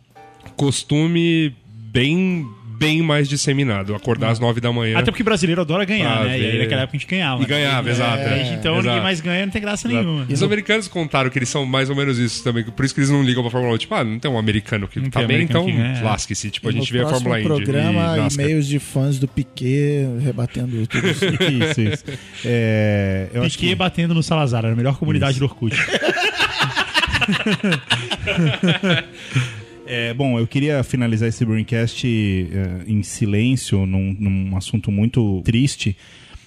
costume 0.55 1.55
bem 1.91 2.47
bem 2.77 3.01
mais 3.01 3.27
disseminado. 3.29 3.95
Acordar 3.95 4.29
às 4.29 4.39
nove 4.39 4.59
da 4.61 4.71
manhã. 4.71 4.97
Até 4.97 5.11
porque 5.11 5.23
brasileiro 5.23 5.61
adora 5.61 5.85
ganhar, 5.85 6.17
Pra 6.19 6.25
né? 6.25 6.39
E 6.39 6.45
aí 6.45 6.51
ver. 6.53 6.59
naquela 6.63 6.81
época 6.81 6.97
a 6.97 6.99
gente 6.99 7.09
ganhava. 7.09 7.41
E 7.41 7.45
ganhava, 7.45 7.89
exato. 7.89 8.23
É, 8.23 8.53
então 8.53 8.73
Exato. 8.73 8.87
ninguém 8.87 9.01
mais 9.03 9.21
ganha, 9.21 9.45
não 9.45 9.51
tem 9.53 9.61
graça 9.61 9.87
nenhuma. 9.87 10.25
E 10.29 10.33
os 10.33 10.43
americanos 10.43 10.87
contaram 10.87 11.29
que 11.29 11.37
eles 11.39 11.49
são 11.49 11.65
mais 11.65 11.89
ou 11.89 11.95
menos 11.95 12.17
isso 12.19 12.43
também. 12.43 12.63
Por 12.63 12.85
isso 12.85 12.93
que 12.93 12.99
eles 13.01 13.09
não 13.09 13.23
ligam 13.23 13.41
pra 13.43 13.51
Fórmula 13.51 13.73
1. 13.75 13.77
Tipo, 13.77 13.95
ah, 13.95 14.03
não 14.03 14.19
tem 14.19 14.29
um 14.31 14.37
americano 14.37 14.87
que 14.87 14.99
Não 14.99 15.09
tá 15.09 15.23
bem, 15.23 15.43
então 15.43 15.67
é. 15.69 16.01
lasque-se. 16.03 16.49
Tipo, 16.51 16.69
a 16.69 16.71
No 16.71 16.77
gente 16.79 16.91
vê 16.91 17.01
a 17.01 17.07
Fórmula 17.07 17.39
Indy. 17.39 17.47
programa, 17.47 18.17
e 18.29 18.33
e-mails 18.33 18.67
de 18.67 18.79
fãs 18.79 19.17
do 19.19 19.27
Piquet 19.27 20.07
rebatendo 20.23 20.85
tudo 20.87 21.07
isso. 21.11 21.25
Isso, 21.25 21.81
isso. 21.81 22.03
É, 22.43 23.27
eu 23.33 23.43
acho 23.43 23.57
Piquet 23.57 23.69
que 23.69 23.75
batendo 23.75 24.13
no 24.13 24.23
Salazar, 24.23 24.63
era 24.65 24.73
a 24.73 24.75
melhor 24.75 24.97
comunidade 24.97 25.39
do 25.39 25.45
Orkut. 25.45 25.75
É, 29.87 30.13
bom, 30.15 30.39
eu 30.39 30.47
queria 30.47 30.83
finalizar 30.83 31.29
esse 31.29 31.45
Braincast 31.45 32.07
eh, 32.07 32.83
em 32.87 33.03
silêncio, 33.03 33.85
num, 33.85 34.15
num 34.19 34.57
assunto 34.57 34.91
muito 34.91 35.43
triste. 35.43 35.95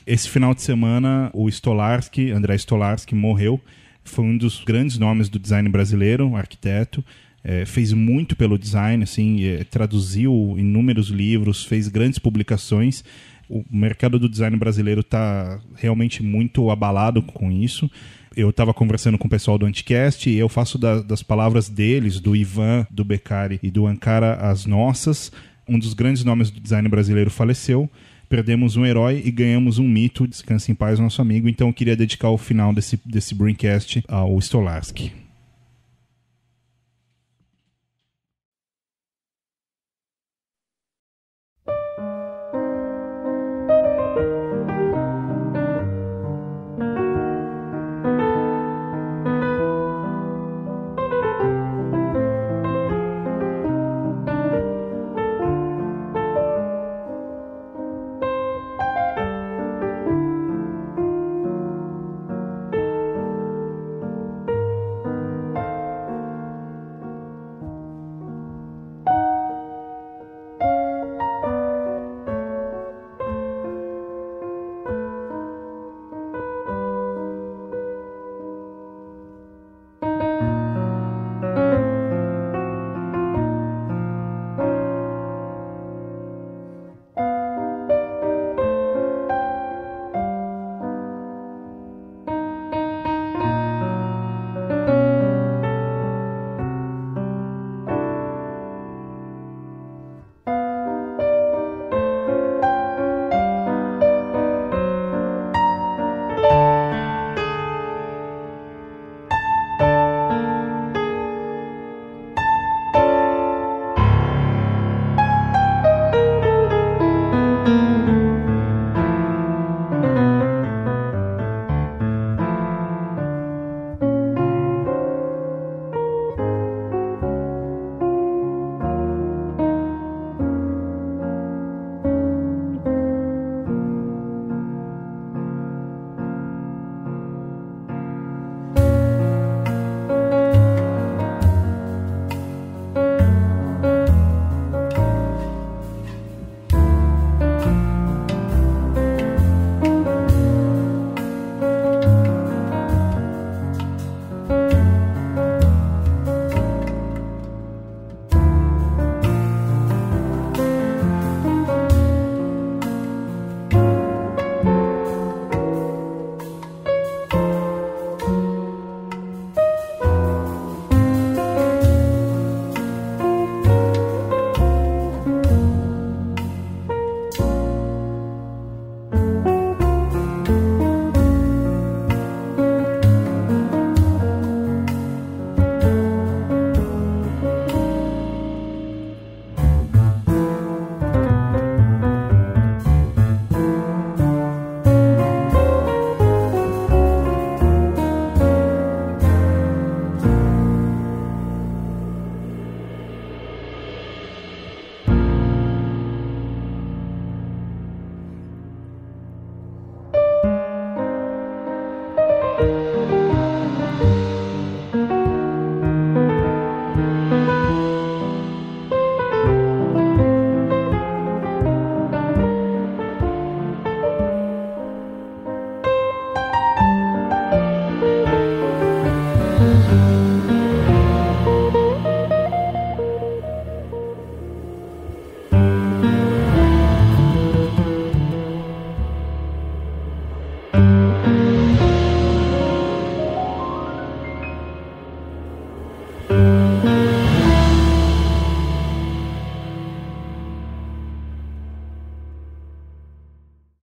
Esse 0.04 0.28
final 0.28 0.52
de 0.54 0.62
semana, 0.62 1.30
o 1.32 1.48
Stolarski, 1.48 2.32
André 2.32 2.56
Stolarski, 2.56 3.14
morreu. 3.14 3.60
Foi 4.02 4.24
um 4.24 4.36
dos 4.36 4.64
grandes 4.64 4.98
nomes 4.98 5.28
do 5.28 5.38
design 5.38 5.68
brasileiro, 5.68 6.26
um 6.26 6.36
arquiteto. 6.36 7.04
Eh, 7.44 7.64
fez 7.64 7.92
muito 7.92 8.34
pelo 8.34 8.58
design, 8.58 9.04
assim, 9.04 9.44
eh, 9.44 9.62
traduziu 9.62 10.56
inúmeros 10.58 11.08
livros, 11.08 11.64
fez 11.64 11.86
grandes 11.86 12.18
publicações. 12.18 13.04
O 13.48 13.64
mercado 13.70 14.18
do 14.18 14.28
design 14.28 14.56
brasileiro 14.56 15.02
está 15.02 15.60
realmente 15.76 16.24
muito 16.24 16.70
abalado 16.72 17.22
com 17.22 17.52
isso 17.52 17.88
eu 18.38 18.50
estava 18.50 18.72
conversando 18.72 19.18
com 19.18 19.26
o 19.26 19.30
pessoal 19.30 19.58
do 19.58 19.66
Anticast 19.66 20.30
e 20.30 20.36
eu 20.38 20.48
faço 20.48 20.78
da- 20.78 21.02
das 21.02 21.22
palavras 21.22 21.68
deles, 21.68 22.20
do 22.20 22.36
Ivan, 22.36 22.86
do 22.90 23.04
Beccari 23.04 23.58
e 23.62 23.70
do 23.70 23.86
Ankara, 23.86 24.34
as 24.34 24.64
nossas. 24.64 25.32
Um 25.68 25.78
dos 25.78 25.92
grandes 25.92 26.22
nomes 26.24 26.50
do 26.50 26.60
design 26.60 26.88
brasileiro 26.88 27.30
faleceu. 27.30 27.90
Perdemos 28.28 28.76
um 28.76 28.86
herói 28.86 29.22
e 29.24 29.30
ganhamos 29.30 29.78
um 29.78 29.88
mito. 29.88 30.26
Descanse 30.26 30.70
em 30.70 30.74
paz, 30.74 30.98
nosso 30.98 31.20
amigo. 31.20 31.48
Então 31.48 31.68
eu 31.68 31.72
queria 31.74 31.96
dedicar 31.96 32.30
o 32.30 32.38
final 32.38 32.72
desse, 32.72 32.98
desse 33.04 33.34
Braincast 33.34 34.02
ao 34.06 34.38
Stolarski. 34.38 35.12